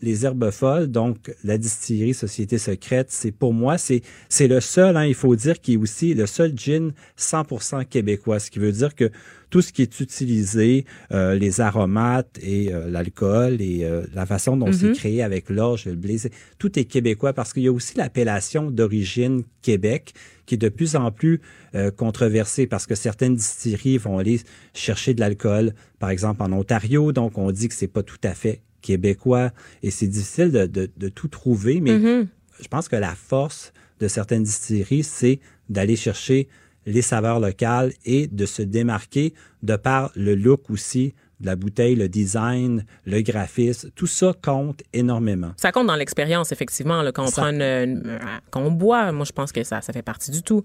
les 0.02 0.26
herbes 0.26 0.52
folles, 0.52 0.88
donc 0.88 1.34
la 1.44 1.58
distillerie 1.58 2.14
Société 2.14 2.58
Secrète, 2.58 3.08
c'est 3.10 3.32
pour 3.32 3.54
moi, 3.54 3.78
c'est 3.78 4.02
c'est 4.30 4.48
le 4.48 4.60
seul, 4.60 4.98
hein, 4.98 5.06
il 5.06 5.16
faut 5.16 5.36
dire, 5.36 5.60
qui 5.62 5.74
est 5.74 5.78
aussi 5.78 6.14
le 6.14 6.26
seul 6.26 6.54
gin 6.56 6.92
100% 7.18 7.86
québécois, 7.86 8.40
ce 8.40 8.52
qui 8.52 8.60
veut 8.60 8.72
dire 8.72 8.96
que 8.96 9.12
tout 9.50 9.62
ce 9.62 9.74
qui 9.74 9.82
est 9.82 10.00
utilisé, 10.00 10.86
euh, 11.12 11.36
les 11.36 11.60
aromates 11.60 12.40
et 12.42 12.74
euh, 12.74 12.90
l'alcool 12.90 13.62
et 13.62 13.84
euh, 13.84 14.04
la 14.14 14.26
façon 14.26 14.56
dont 14.56 14.72
c'est 14.72 14.88
Mhm. 14.88 14.94
créé 14.96 15.22
avec 15.22 15.50
l'orge, 15.50 15.86
le 15.86 15.96
blé, 15.96 16.18
tout 16.58 16.80
est 16.80 16.86
québécois 16.86 17.34
parce 17.34 17.52
qu'il 17.52 17.64
y 17.64 17.68
a 17.68 17.72
aussi 17.72 17.98
l'appellation 17.98 18.72
d'origine 18.72 19.44
Québec 19.62 20.14
qui 20.46 20.56
est 20.56 20.58
de 20.58 20.70
plus 20.70 20.96
en 20.96 21.12
plus 21.12 21.40
controversée 21.96 22.68
parce 22.68 22.86
que 22.86 22.96
certaines 22.96 23.36
distilleries 23.36 23.98
vont 23.98 24.18
aller 24.18 24.42
chercher 24.74 25.14
de 25.14 25.22
l'alcool, 25.22 25.74
par 26.00 26.10
exemple 26.10 26.42
en 26.42 26.52
Ontario, 26.52 27.14
donc 27.14 27.38
on 27.38 27.52
dit 27.52 27.70
que 27.70 27.74
c'est 27.74 27.88
pas 27.88 28.04
tout 28.04 28.20
à 28.24 28.34
fait 28.34 28.62
québécois 28.82 29.52
et 29.84 29.92
c'est 29.92 30.08
difficile 30.08 30.52
de, 30.52 30.66
de- 30.66 30.90
de 30.96 31.10
tout 31.10 31.28
trouver, 31.28 31.80
mais 31.82 31.98
Mhm. 31.98 32.28
je 32.62 32.68
pense 32.68 32.88
que 32.90 32.96
la 32.96 33.16
force 33.16 33.72
de 34.00 34.08
certaines 34.08 34.44
distilleries, 34.44 35.04
c'est 35.04 35.40
d'aller 35.70 35.96
chercher 35.96 36.48
les 36.86 37.02
saveurs 37.04 37.40
locales 37.40 37.94
et 38.06 38.28
de 38.28 38.46
se 38.46 38.62
démarquer 38.64 39.34
de 39.62 39.76
par 39.76 40.12
le 40.16 40.34
look 40.36 40.70
aussi 40.70 41.14
de 41.40 41.46
la 41.48 41.56
bouteille, 41.56 41.96
le 41.96 42.08
design, 42.10 42.86
le 43.06 43.22
graphisme, 43.22 43.90
tout 43.96 44.06
ça 44.08 44.34
compte 44.44 44.82
énormément. 44.94 45.54
Ça 45.58 45.72
compte 45.72 45.88
dans 45.88 45.96
l'expérience, 45.96 46.52
effectivement, 46.52 47.02
là, 47.02 47.12
quand 47.12 47.24
on 47.24 47.28
Ça- 47.28 47.42
prend 47.42 47.52
une, 47.52 47.62
une- 47.64 48.20
quand 48.52 48.62
on 48.62 48.72
boit. 48.72 49.12
Moi, 49.12 49.26
je 49.26 49.32
pense 49.32 49.52
que 49.52 49.64
ça, 49.64 49.82
ça 49.82 49.92
fait 49.94 50.02
partie 50.04 50.30
du 50.32 50.44
tout. 50.44 50.64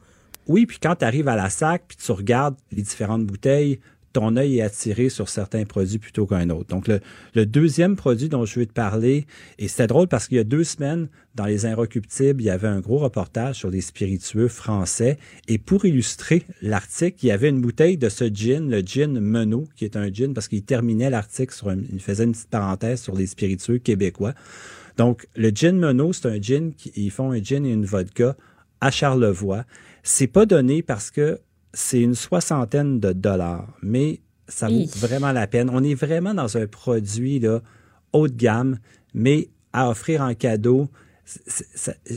Oui, 0.49 0.65
puis 0.67 0.79
quand 0.81 0.95
tu 0.97 1.05
arrives 1.05 1.29
à 1.29 1.37
la 1.37 1.51
sac, 1.51 1.85
puis 1.89 1.97
tu 1.97 2.13
regardes 2.13 2.57
les 2.73 2.83
différentes 2.83 3.25
bouteilles, 3.27 3.81
ton 4.17 4.35
œil 4.39 4.61
est 4.61 4.63
attiré 4.63 5.11
sur 5.11 5.29
certains 5.29 5.67
produits 5.67 5.99
plutôt 5.99 6.27
qu'un 6.27 6.49
autre. 6.49 6.69
Donc, 6.69 6.89
le, 6.89 7.45
deuxième 7.45 7.97
produit 7.97 8.31
dont 8.31 8.47
je 8.47 8.61
veux 8.61 8.65
te 8.65 8.73
parler, 8.73 9.27
et 9.59 9.69
c'était 9.69 9.89
drôle 9.89 10.09
parce 10.09 10.27
qu'il 10.27 10.39
y 10.39 10.41
a 10.41 10.45
deux 10.45 10.65
semaines, 10.65 11.09
dans 11.35 11.45
Les 11.45 11.67
Inrecuptibles, 11.67 12.41
il 12.41 12.47
y 12.47 12.51
avait 12.51 12.67
un 12.67 12.81
gros 12.81 12.97
reportage 12.97 13.57
sur 13.57 13.69
les 13.69 13.83
spiritueux 13.83 14.49
français. 14.49 15.19
Et 15.49 15.59
pour 15.59 15.85
illustrer 15.85 16.45
l'article, 16.63 17.19
il 17.25 17.27
y 17.27 17.31
avait 17.31 17.51
une 17.51 17.61
bouteille 17.61 17.99
de 17.99 18.09
ce 18.09 18.25
gin, 18.25 18.71
le 18.71 18.81
gin 18.81 19.21
Menot, 19.21 19.69
qui 19.77 19.85
est 19.85 19.99
un 19.99 20.11
gin 20.11 20.33
parce 20.33 20.49
qu'il 20.49 20.63
terminait 20.63 21.11
l'article 21.11 21.55
sur 21.55 21.71
il 21.71 22.01
faisait 22.01 22.25
une 22.25 22.33
petite 22.33 22.49
parenthèse 22.49 23.03
sur 23.03 23.15
les 23.15 23.27
spiritueux 23.27 23.77
québécois. 23.77 24.33
Donc, 24.97 25.27
le 25.37 25.51
gin 25.51 25.77
Menot, 25.79 26.15
c'est 26.15 26.29
un 26.29 26.41
gin, 26.41 26.73
qui, 26.73 26.91
ils 26.97 27.11
font 27.11 27.33
un 27.33 27.43
gin 27.43 27.67
et 27.67 27.71
une 27.71 27.85
vodka 27.85 28.35
à 28.81 28.91
Charlevoix. 28.91 29.67
C'est 30.03 30.27
pas 30.27 30.47
donné 30.47 30.83
parce 30.83 31.11
que 31.11 31.39
c'est 31.77 32.01
une 32.01 32.15
soixantaine 32.15 33.01
de 33.01 33.13
dollars, 33.13 33.69
mais 33.83 34.21
ça 34.49 34.69
vaut 34.69 34.75
Hi. 34.75 34.91
vraiment 34.97 35.33
la 35.33 35.47
peine. 35.47 35.69
On 35.71 35.85
est 35.85 35.95
vraiment 35.95 36.33
dans 36.33 36.57
un 36.57 36.67
produit 36.67 37.39
là, 37.39 37.61
haut 38.15 38.29
de 38.29 38.35
gamme, 38.35 38.79
mais 39.13 39.51
à 39.75 39.91
offrir 39.91 40.23
en 40.23 40.35
cadeau, 40.35 40.89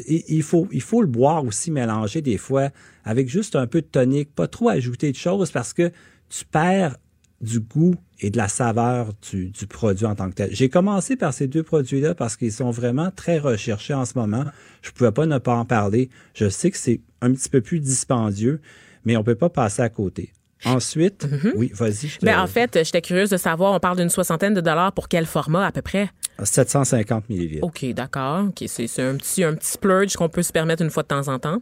il, 0.07 0.43
faut, 0.43 0.69
il 0.71 0.81
faut 0.81 1.01
le 1.01 1.07
boire 1.07 1.43
aussi 1.43 1.71
mélangé 1.71 2.21
des 2.21 2.37
fois 2.37 2.69
avec 3.03 3.27
juste 3.27 3.57
un 3.57 3.67
peu 3.67 3.81
de 3.81 3.87
tonique, 3.87 4.33
pas 4.33 4.47
trop 4.47 4.69
ajouter 4.69 5.11
de 5.11 5.17
choses 5.17 5.51
parce 5.51 5.73
que 5.73 5.91
tu 6.29 6.45
perds 6.45 6.95
du 7.41 7.59
goût 7.59 7.95
et 8.21 8.29
de 8.29 8.37
la 8.37 8.47
saveur 8.47 9.11
du, 9.29 9.49
du 9.49 9.67
produit 9.67 10.05
en 10.05 10.15
tant 10.15 10.29
que 10.29 10.35
tel. 10.35 10.55
J'ai 10.55 10.69
commencé 10.69 11.17
par 11.17 11.33
ces 11.33 11.47
deux 11.47 11.63
produits-là 11.63 12.15
parce 12.15 12.37
qu'ils 12.37 12.53
sont 12.53 12.71
vraiment 12.71 13.11
très 13.11 13.39
recherchés 13.39 13.93
en 13.93 14.05
ce 14.05 14.17
moment. 14.17 14.45
Je 14.81 14.91
pouvais 14.91 15.11
pas 15.11 15.25
ne 15.25 15.37
pas 15.37 15.55
en 15.55 15.65
parler. 15.65 16.09
Je 16.33 16.47
sais 16.47 16.71
que 16.71 16.77
c'est 16.77 17.01
un 17.21 17.33
petit 17.33 17.49
peu 17.49 17.59
plus 17.59 17.79
dispendieux, 17.79 18.61
mais 19.05 19.15
on 19.17 19.23
peut 19.23 19.35
pas 19.35 19.49
passer 19.49 19.81
à 19.81 19.89
côté. 19.89 20.33
Ensuite, 20.65 21.25
Mhm. 21.31 21.53
oui, 21.55 21.71
vas-y. 21.73 22.09
te- 22.19 22.25
Ben, 22.25 22.37
en 22.39 22.47
fait, 22.47 22.79
j'étais 22.83 23.01
curieuse 23.01 23.29
de 23.29 23.37
savoir, 23.37 23.71
on 23.73 23.79
parle 23.79 23.95
d'une 23.97 24.09
soixantaine 24.09 24.53
de 24.53 24.59
dollars 24.61 24.91
pour 24.91 25.07
quel 25.07 25.25
format 25.25 25.65
à 25.65 25.71
peu 25.71 25.81
près? 25.81 26.09
750 26.43 27.29
millilitres. 27.29 27.65
OK, 27.65 27.85
d'accord. 27.93 28.45
C'est 28.67 29.01
un 29.01 29.15
petit, 29.15 29.43
un 29.43 29.53
petit 29.55 29.71
splurge 29.71 30.15
qu'on 30.17 30.27
peut 30.29 30.43
se 30.43 30.51
permettre 30.51 30.83
une 30.83 30.89
fois 30.89 31.03
de 31.03 31.07
temps 31.07 31.27
en 31.29 31.39
temps. 31.39 31.61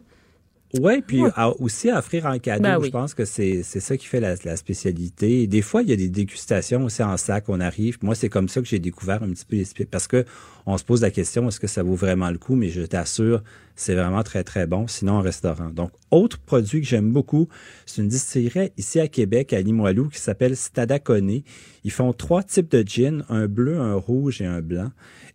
Oui, 0.80 1.00
puis 1.06 1.22
Ouais. 1.22 1.30
à- 1.34 1.48
aussi 1.60 1.88
à 1.88 1.98
offrir 1.98 2.26
en 2.26 2.38
cadeau, 2.38 2.62
Ben 2.62 2.78
oui. 2.78 2.86
je 2.88 2.90
pense 2.90 3.14
que 3.14 3.24
c'est 3.24 3.62
c'est 3.62 3.80
ça 3.80 3.96
qui 3.96 4.06
fait 4.06 4.20
la, 4.20 4.34
la 4.44 4.56
spécialité. 4.56 5.46
Des 5.46 5.62
fois, 5.62 5.82
il 5.82 5.88
y 5.88 5.92
a 5.92 5.96
des 5.96 6.10
dégustations 6.10 6.84
aussi 6.84 7.02
en 7.02 7.16
sac, 7.16 7.44
on 7.48 7.58
arrive. 7.60 7.96
Moi, 8.02 8.14
c'est 8.14 8.28
comme 8.28 8.48
ça 8.48 8.60
que 8.60 8.66
j'ai 8.68 8.78
découvert 8.78 9.22
un 9.22 9.30
petit 9.30 9.46
peu 9.46 9.56
les 9.56 9.84
parce 9.86 10.06
que 10.06 10.26
on 10.66 10.76
se 10.76 10.84
pose 10.84 11.00
la 11.00 11.10
question 11.10 11.48
est-ce 11.48 11.58
que 11.58 11.66
ça 11.66 11.82
vaut 11.82 11.94
vraiment 11.94 12.30
le 12.30 12.36
coup? 12.36 12.54
Mais 12.54 12.68
je 12.68 12.82
t'assure, 12.82 13.42
c'est 13.76 13.94
vraiment 13.94 14.22
très 14.22 14.44
très 14.44 14.66
bon. 14.66 14.86
Sinon, 14.86 15.14
en 15.14 15.20
restaurant. 15.22 15.70
Donc, 15.70 15.90
autre 16.10 16.38
produit 16.38 16.82
que 16.82 16.86
j'aime 16.86 17.12
beaucoup, 17.12 17.48
c'est 17.86 18.02
une 18.02 18.08
distillerie 18.08 18.70
ici 18.76 19.00
à 19.00 19.08
Québec, 19.08 19.54
à 19.54 19.62
Limoilou, 19.62 20.08
qui 20.10 20.20
s'appelle 20.20 20.54
Stadacone. 20.54 21.40
Ils 21.84 21.90
font 21.90 22.12
trois 22.12 22.42
types 22.42 22.70
de 22.70 22.82
gin, 22.86 23.24
un 23.30 23.46
bleu, 23.46 23.78
un 23.78 23.94
rouge 23.94 24.42
et 24.42 24.46
un 24.46 24.60
blanc, 24.60 24.90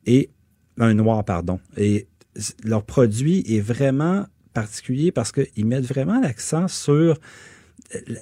et 0.05 0.29
un 0.79 0.93
noir, 0.93 1.23
pardon. 1.25 1.59
Et 1.75 2.05
leur 2.63 2.83
produit 2.83 3.43
est 3.47 3.59
vraiment 3.61 4.25
particulier 4.53 5.11
parce 5.11 5.31
qu'ils 5.31 5.65
mettent 5.65 5.85
vraiment 5.85 6.19
l'accent 6.21 6.67
sur 6.67 7.17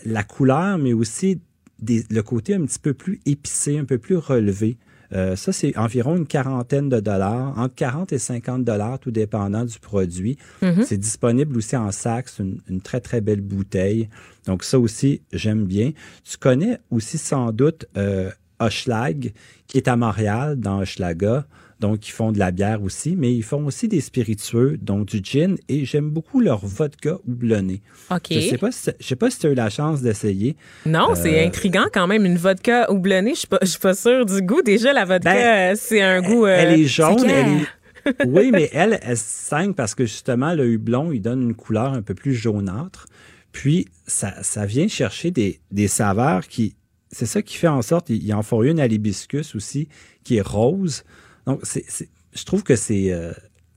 la- 0.05 0.23
couleur, 0.23 0.77
mais 0.77 0.93
aussi 0.93 1.39
des- 1.79 2.05
le 2.09 2.21
côté 2.23 2.55
un 2.55 2.61
petit 2.65 2.79
peu 2.79 2.93
plus 2.93 3.19
épicé, 3.25 3.77
un 3.77 3.85
peu 3.85 3.97
plus 3.97 4.15
relevé. 4.17 4.77
Euh, 5.13 5.35
ça, 5.35 5.51
c'est 5.51 5.75
environ 5.77 6.15
une 6.15 6.25
quarantaine 6.25 6.87
de 6.87 7.01
dollars, 7.01 7.57
entre 7.59 7.75
40 7.75 8.13
et 8.13 8.17
50 8.17 8.63
dollars, 8.63 8.97
tout 8.97 9.11
dépendant 9.11 9.65
du 9.65 9.77
produit. 9.79 10.37
Mhm. 10.61 10.83
C'est 10.85 10.97
disponible 10.97 11.57
aussi 11.57 11.75
en 11.75 11.91
sac, 11.91 12.29
c'est 12.29 12.43
une, 12.43 12.61
une 12.69 12.79
très, 12.81 13.01
très 13.01 13.19
belle 13.19 13.41
bouteille. 13.41 14.07
Donc, 14.45 14.63
ça 14.63 14.79
aussi, 14.79 15.21
j'aime 15.33 15.65
bien. 15.65 15.91
Tu 16.23 16.37
connais 16.37 16.79
aussi 16.91 17.17
sans 17.17 17.51
doute 17.51 17.87
euh, 17.97 18.31
Hochelag, 18.65 19.33
qui 19.67 19.77
est 19.77 19.87
à 19.87 19.95
Montréal, 19.95 20.59
dans 20.59 20.79
Hochelaga. 20.81 21.45
Donc, 21.79 22.07
ils 22.07 22.11
font 22.11 22.31
de 22.31 22.37
la 22.37 22.51
bière 22.51 22.83
aussi, 22.83 23.15
mais 23.17 23.33
ils 23.33 23.41
font 23.41 23.65
aussi 23.65 23.87
des 23.87 24.01
spiritueux, 24.01 24.77
donc 24.79 25.07
du 25.07 25.19
gin, 25.23 25.57
et 25.67 25.83
j'aime 25.83 26.11
beaucoup 26.11 26.39
leur 26.39 26.63
vodka 26.63 27.17
houblonné. 27.27 27.81
OK. 28.11 28.27
Je 28.29 28.39
sais 28.39 28.57
pas 28.59 28.71
si, 28.71 28.91
je 28.99 29.05
sais 29.07 29.15
pas 29.15 29.31
si 29.31 29.39
tu 29.39 29.47
as 29.47 29.49
eu 29.49 29.55
la 29.55 29.71
chance 29.71 30.01
d'essayer. 30.03 30.55
Non, 30.85 31.15
c'est 31.15 31.41
Euh, 31.41 31.47
intriguant 31.47 31.87
quand 31.91 32.05
même. 32.05 32.23
Une 32.23 32.37
vodka 32.37 32.91
houblonnée, 32.91 33.33
je 33.33 33.39
suis 33.39 33.47
pas, 33.47 33.57
je 33.63 33.67
suis 33.67 33.79
pas 33.79 33.95
sûre 33.95 34.27
du 34.27 34.43
goût. 34.43 34.61
Déjà, 34.61 34.93
la 34.93 35.05
vodka, 35.05 35.33
Ben, 35.33 35.73
euh, 35.73 35.75
c'est 35.75 36.03
un 36.03 36.21
goût. 36.21 36.45
euh, 36.45 36.55
Elle 36.55 36.79
est 36.81 36.85
jaune, 36.85 37.17
c'est 37.17 37.27
elle 37.31 37.47
est... 38.21 38.27
oui, 38.27 38.51
mais 38.51 38.69
elle, 38.73 38.99
elle 39.01 39.17
saigne 39.17 39.73
parce 39.73 39.95
que 39.95 40.05
justement, 40.05 40.53
le 40.53 40.67
hublon, 40.67 41.11
il 41.11 41.19
donne 41.21 41.41
une 41.41 41.55
couleur 41.55 41.93
un 41.93 42.03
peu 42.03 42.13
plus 42.13 42.35
jaunâtre. 42.35 43.07
Puis, 43.51 43.87
ça, 44.05 44.35
ça 44.43 44.67
vient 44.67 44.87
chercher 44.87 45.31
des, 45.31 45.59
des 45.71 45.87
saveurs 45.87 46.47
qui... 46.47 46.75
C'est 47.11 47.25
ça 47.25 47.41
qui 47.41 47.57
fait 47.57 47.67
en 47.67 47.81
sorte... 47.81 48.09
Ils 48.09 48.33
en 48.33 48.41
font 48.41 48.63
une 48.63 48.79
à 48.79 48.87
l'hibiscus 48.87 49.55
aussi, 49.55 49.87
qui 50.23 50.37
est 50.37 50.41
rose. 50.41 51.03
Donc, 51.45 51.59
c'est, 51.63 51.85
je 52.33 52.43
trouve 52.45 52.63
que 52.63 52.75
c'est, 52.75 53.11
euh, 53.11 53.33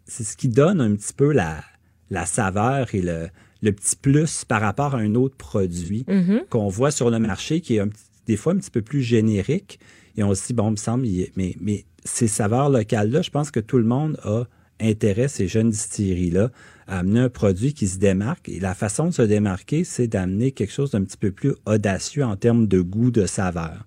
c'est 0.06 0.24
ce 0.24 0.36
qui 0.36 0.48
donne 0.48 0.81
un 0.81 0.94
petit 0.94 1.12
peu 1.12 1.32
la, 1.32 1.62
la 2.11 2.27
saveur 2.27 2.94
et 2.94 3.01
le, 3.02 3.28
le 3.62 3.73
petit 3.73 3.97
plus 3.97 4.44
par 4.44 4.61
rapport 4.61 4.94
à 4.94 4.98
un 4.98 5.15
autre 5.15 5.36
produit 5.36 6.05
Mhm. 6.09 6.43
qu'on 6.51 6.69
voit 6.69 6.90
sur 6.90 7.11
le 7.11 7.19
marché 7.19 7.61
qui 7.61 7.77
est 7.77 7.81
un 7.81 7.89
des 8.27 8.36
fois 8.36 8.52
un 8.55 8.56
petit 8.56 8.70
peu 8.70 8.82
plus 8.82 9.02
générique. 9.02 9.78
Et 10.16 10.23
on 10.23 10.35
se 10.35 10.47
dit, 10.47 10.52
bon, 10.55 10.69
il 10.69 10.73
me 10.73 10.77
semble, 10.77 11.06
il 11.06 11.31
mais, 11.36 11.56
mais 11.61 11.85
ces 12.05 12.28
saveurs 12.28 12.70
locales-là, 12.70 13.20
je 13.23 13.31
pense 13.31 13.51
que 13.51 13.61
tout 13.61 13.78
le 13.78 13.85
monde 13.85 14.19
a 14.24 14.44
intérêt, 14.81 15.28
ces 15.28 15.47
jeunes 15.48 15.70
distilleries-là, 15.70 16.51
à 16.86 16.98
amener 16.98 17.20
un 17.20 17.28
produit 17.28 17.74
qui 17.74 17.89
se 17.89 17.98
démarque. 17.98 18.48
Et 18.48 18.61
la 18.61 18.74
façon 18.74 19.06
de 19.06 19.12
se 19.12 19.23
démarquer, 19.23 19.85
c'est 19.85 20.06
d'amener 20.06 20.52
quelque 20.52 20.73
chose 20.73 20.90
d'un 20.90 21.05
petit 21.05 21.16
peu 21.16 21.31
plus 21.31 21.55
audacieux 21.66 22.24
en 22.24 22.36
termes 22.36 22.66
de 22.66 22.81
goût, 22.81 23.11
de 23.11 23.27
saveur. 23.27 23.86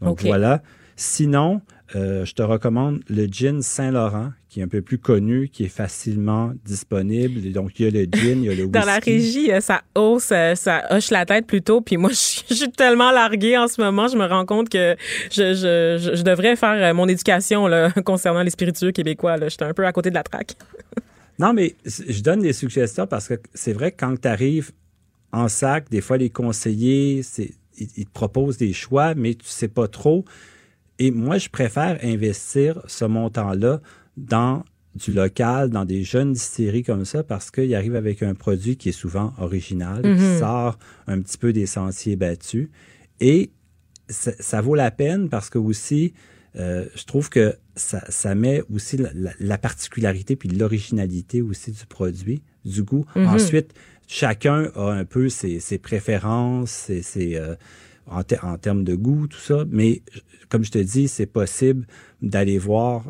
Donc 0.00 0.22
voilà. 0.22 0.62
Sinon, 0.96 1.62
euh, 1.96 2.24
je 2.24 2.34
te 2.34 2.42
recommande 2.42 3.00
le 3.08 3.26
gin 3.26 3.62
Saint-Laurent, 3.62 4.32
qui 4.48 4.60
est 4.60 4.62
un 4.62 4.68
peu 4.68 4.80
plus 4.82 4.98
connu, 4.98 5.48
qui 5.48 5.64
est 5.64 5.68
facilement 5.68 6.52
disponible. 6.64 7.44
Et 7.46 7.50
donc, 7.50 7.80
il 7.80 7.86
y 7.86 7.88
a 7.88 7.90
le 7.90 8.06
gin, 8.10 8.42
il 8.42 8.44
y 8.44 8.48
a 8.48 8.54
le 8.54 8.64
whisky. 8.64 8.70
Dans 8.70 8.84
la 8.84 8.98
régie, 8.98 9.50
euh, 9.50 9.60
ça 9.60 9.82
hausse, 9.94 10.30
euh, 10.32 10.54
ça 10.54 10.82
hoche 10.90 11.10
la 11.10 11.26
tête 11.26 11.46
plutôt. 11.46 11.80
Puis 11.80 11.96
moi, 11.96 12.10
je 12.48 12.54
suis- 12.54 12.70
tellement 12.70 13.10
larguée 13.10 13.58
en 13.58 13.66
ce 13.66 13.80
moment. 13.80 14.06
Je 14.06 14.16
me 14.16 14.26
rends 14.26 14.46
compte 14.46 14.68
que 14.68 14.96
je, 15.30 15.54
je, 15.54 16.22
devrais 16.22 16.54
faire 16.54 16.94
mon 16.94 17.08
éducation 17.08 17.66
là, 17.66 17.90
concernant 18.04 18.42
les 18.42 18.50
spiritueux 18.50 18.92
québécois. 18.92 19.36
là. 19.36 19.48
J'étais 19.48 19.64
un 19.64 19.74
peu 19.74 19.84
à 19.84 19.92
côté 19.92 20.10
de 20.10 20.14
la 20.14 20.22
traque. 20.22 20.56
Non, 21.40 21.52
mais 21.54 21.74
je 21.84 22.22
donne 22.22 22.40
des 22.40 22.52
suggestions 22.52 23.06
parce 23.06 23.28
que 23.28 23.34
c'est 23.54 23.72
vrai 23.72 23.92
que 23.92 23.96
quand 23.98 24.20
tu 24.20 24.28
arrives 24.28 24.70
en 25.32 25.48
sac, 25.48 25.88
des 25.90 26.00
fois, 26.00 26.16
les 26.18 26.30
conseillers, 26.30 27.22
c'est, 27.22 27.50
ils, 27.78 27.88
ils 27.96 28.04
te 28.06 28.12
proposent 28.12 28.58
des 28.58 28.72
choix, 28.72 29.14
mais 29.14 29.34
tu 29.34 29.46
sais 29.48 29.68
pas 29.68 29.88
trop. 29.88 30.24
Et 30.98 31.10
moi, 31.10 31.38
je 31.38 31.48
préfère 31.48 31.98
investir 32.02 32.82
ce 32.86 33.04
montant-là 33.06 33.80
dans 34.16 34.64
du 34.96 35.12
local, 35.12 35.70
dans 35.70 35.84
des 35.84 36.02
jeunes 36.02 36.32
distilleries 36.32 36.82
comme 36.82 37.04
ça, 37.04 37.22
parce 37.22 37.50
qu'ils 37.50 37.74
arrivent 37.74 37.94
avec 37.96 38.22
un 38.22 38.34
produit 38.34 38.76
qui 38.76 38.88
est 38.88 38.92
souvent 38.92 39.32
original, 39.38 40.04
Mhm. 40.04 40.16
qui 40.18 40.38
sort 40.40 40.78
un 41.06 41.20
petit 41.22 41.38
peu 41.38 41.52
des 41.52 41.66
sentiers 41.66 42.16
battus. 42.16 42.68
Et 43.20 43.50
ça, 44.08 44.32
ça 44.40 44.60
vaut 44.60 44.74
la 44.74 44.90
peine 44.90 45.28
parce 45.28 45.48
que 45.48 45.58
aussi, 45.58 46.12
euh, 46.56 46.86
je 46.94 47.04
trouve 47.04 47.28
que 47.30 47.54
ça, 47.76 48.02
ça 48.08 48.34
met 48.34 48.62
aussi 48.72 48.96
la, 48.96 49.10
la- 49.14 49.32
la 49.38 49.58
particularité 49.58 50.36
puis 50.36 50.48
l'originalité 50.48 51.42
aussi 51.42 51.70
du 51.72 51.86
produit, 51.86 52.42
du 52.64 52.82
goût. 52.82 53.06
Mhm. 53.14 53.26
Ensuite, 53.28 53.72
chacun 54.06 54.70
a 54.74 54.90
un 54.90 55.04
peu 55.04 55.28
ses, 55.28 55.60
ses 55.60 55.78
préférences, 55.78 56.70
ses, 56.70 57.02
ses, 57.02 57.36
euh, 57.36 57.54
en, 58.06 58.22
ter- 58.24 58.44
en 58.44 58.58
termes 58.58 58.84
de 58.84 58.94
goût, 58.94 59.28
tout 59.28 59.38
ça. 59.38 59.64
Mais 59.70 60.02
comme 60.48 60.64
je 60.64 60.70
te 60.72 60.78
dis, 60.78 61.06
c'est 61.08 61.26
possible 61.26 61.86
d'aller 62.20 62.58
voir 62.58 63.04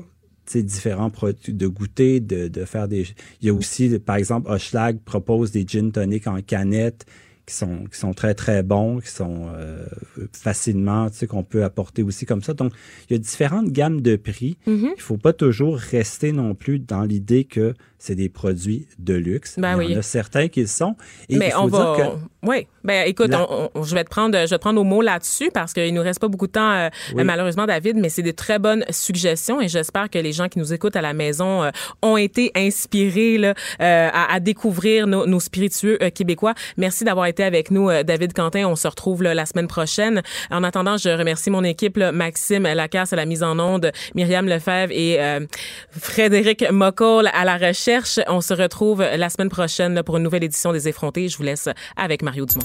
différents 0.53 1.11
produits, 1.11 1.55
de 1.55 1.67
goûter, 1.69 2.19
de, 2.19 2.49
de 2.49 2.65
faire 2.65 2.89
des... 2.89 3.07
Il 3.41 3.47
y 3.47 3.51
a 3.51 3.55
aussi, 3.55 3.99
par 4.01 4.17
exemple, 4.17 4.51
Hochelag 4.51 4.99
propose 4.99 5.53
des 5.53 5.65
gin 5.67 5.93
tonic 5.93 6.27
en 6.27 6.43
canette 6.43 7.07
qui 7.51 7.56
sont, 7.56 7.85
qui 7.90 7.98
sont 7.98 8.14
très, 8.14 8.35
très 8.35 8.62
bons, 8.62 9.01
qui 9.01 9.10
sont 9.10 9.48
euh, 9.55 9.85
facilement, 10.32 11.10
tu 11.10 11.16
sais, 11.18 11.27
qu'on 11.27 11.43
peut 11.43 11.64
apporter 11.64 12.02
aussi 12.05 12.24
comme 12.24 12.43
ça. 12.43 12.55
Donc, 12.55 12.72
il 13.09 13.14
y 13.14 13.16
a 13.16 13.18
différentes 13.18 13.70
gammes 13.72 14.01
de 14.01 14.14
prix. 14.14 14.56
Mhm. 14.66 14.90
Il 14.97 15.02
faut 15.02 15.16
pas 15.16 15.32
toujours 15.32 15.77
rester 15.77 16.31
non 16.31 16.55
plus 16.55 16.78
dans 16.78 17.02
l'idée 17.02 17.44
que 17.44 17.74
c'est 18.02 18.14
des 18.14 18.28
produits 18.31 18.89
de 18.98 19.14
luxe. 19.14 19.55
Ben 19.59 19.77
il 19.81 19.85
y 19.85 19.86
oui. 19.89 19.97
en 19.97 19.98
a 20.01 20.02
certains 20.02 20.48
qui 20.48 20.62
le 20.62 20.66
sont. 20.66 20.97
Et 21.28 21.36
Mais 21.36 21.55
on 21.55 21.66
va. 21.66 21.94
que- 21.97 22.18
Oui. 22.48 22.66
Ben 22.82 23.06
écoute, 23.06 23.28
La- 23.28 23.43
on- 23.52 23.70
on- 23.74 23.82
je 23.85 23.94
vais 23.94 24.02
te 24.05 24.09
prendre, 24.09 24.35
je 24.39 24.48
vais 24.51 24.56
te 24.56 24.60
prendre 24.62 24.81
au 24.81 24.85
mot 24.85 25.02
là-dessus 25.02 25.51
parce 25.52 25.74
qu'il 25.74 25.93
nous 25.93 26.01
reste 26.02 26.18
pas 26.18 26.28
beaucoup 26.28 26.47
de 26.47 26.52
temps, 26.52 26.72
euh, 26.72 26.89
Oui. 27.14 27.24
malheureusement, 27.24 27.66
David. 27.66 27.97
Mais 27.98 28.09
c'est 28.09 28.22
des 28.22 28.32
très 28.32 28.59
bonnes 28.59 28.85
suggestions 28.89 29.60
et 29.60 29.68
j'espère 29.68 30.09
que 30.09 30.18
les 30.18 30.32
gens 30.32 30.48
qui 30.48 30.59
nous 30.59 30.72
écoutent 30.72 30.97
à 30.97 31.02
la 31.02 31.12
maison 31.12 31.62
euh, 31.62 31.70
ont 32.01 32.16
été 32.16 32.51
inspirés 32.56 33.36
là, 33.36 33.55
euh, 33.82 34.09
à, 34.10 34.32
à 34.35 34.40
découvrir 34.40 35.06
nos, 35.06 35.27
nos 35.27 35.39
spiritueux 35.40 35.98
québécois. 36.14 36.55
Merci 36.78 37.05
d'avoir 37.05 37.27
été 37.27 37.44
avec 37.44 37.70
nous, 37.70 37.90
David 38.02 38.32
Quentin. 38.32 38.66
On 38.66 38.77
se 38.77 38.89
retrouve 38.89 39.22
là, 39.22 39.35
la 39.35 39.44
semaine 39.44 39.68
prochaine. 39.68 40.22
En 40.51 40.64
attendant, 40.64 40.97
je 40.97 41.10
remercie 41.10 41.51
mon 41.51 41.64
équipe, 41.64 41.98
là, 41.98 42.12
Maxime 42.12 42.62
Lacasse 42.62 43.12
à 43.12 43.16
la 43.16 43.27
mise 43.27 43.43
en 43.43 43.59
onde, 43.59 43.93
Myriam 44.14 44.47
Lefebvre 44.47 44.90
et 44.93 45.18
Frédéric 45.98 46.64
Moccol 46.70 47.28
à 47.35 47.44
la 47.44 47.56
recherche. 47.97 48.21
On 48.29 48.41
se 48.41 48.55
retrouve 48.55 49.03
la 49.03 49.29
semaine 49.29 49.49
prochaine 49.49 49.95
là, 49.95 50.03
pour 50.03 50.17
une 50.17 50.23
nouvelle 50.23 50.45
édition 50.45 50.73
des 50.73 50.89
Effrontés. 50.89 51.29
Je 51.29 51.37
vous 51.37 51.43
laisse 51.43 51.69
avec 51.97 52.23
Mario 52.23 52.47
Dumont. 52.47 52.65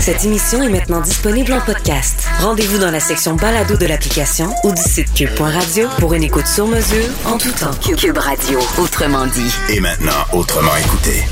Cette 0.00 0.24
émission 0.24 0.62
est 0.62 0.68
maintenant 0.68 1.00
disponible 1.00 1.52
en 1.52 1.60
podcast. 1.60 2.26
Rendez-vous 2.40 2.78
dans 2.78 2.90
la 2.90 3.00
section 3.00 3.36
balado 3.36 3.76
de 3.76 3.86
l'application 3.86 4.52
ou 4.64 4.72
du 4.72 4.82
site 4.82 5.14
cube.radio 5.14 5.88
pour 5.98 6.14
une 6.14 6.24
écoute 6.24 6.46
sur 6.46 6.66
mesure 6.66 7.08
en 7.24 7.38
tout 7.38 7.52
temps. 7.52 7.70
Cube 7.96 8.18
Radio, 8.18 8.58
autrement 8.78 9.26
dit. 9.26 9.54
Et 9.70 9.80
maintenant, 9.80 10.12
autrement 10.32 10.76
écouté. 10.76 11.22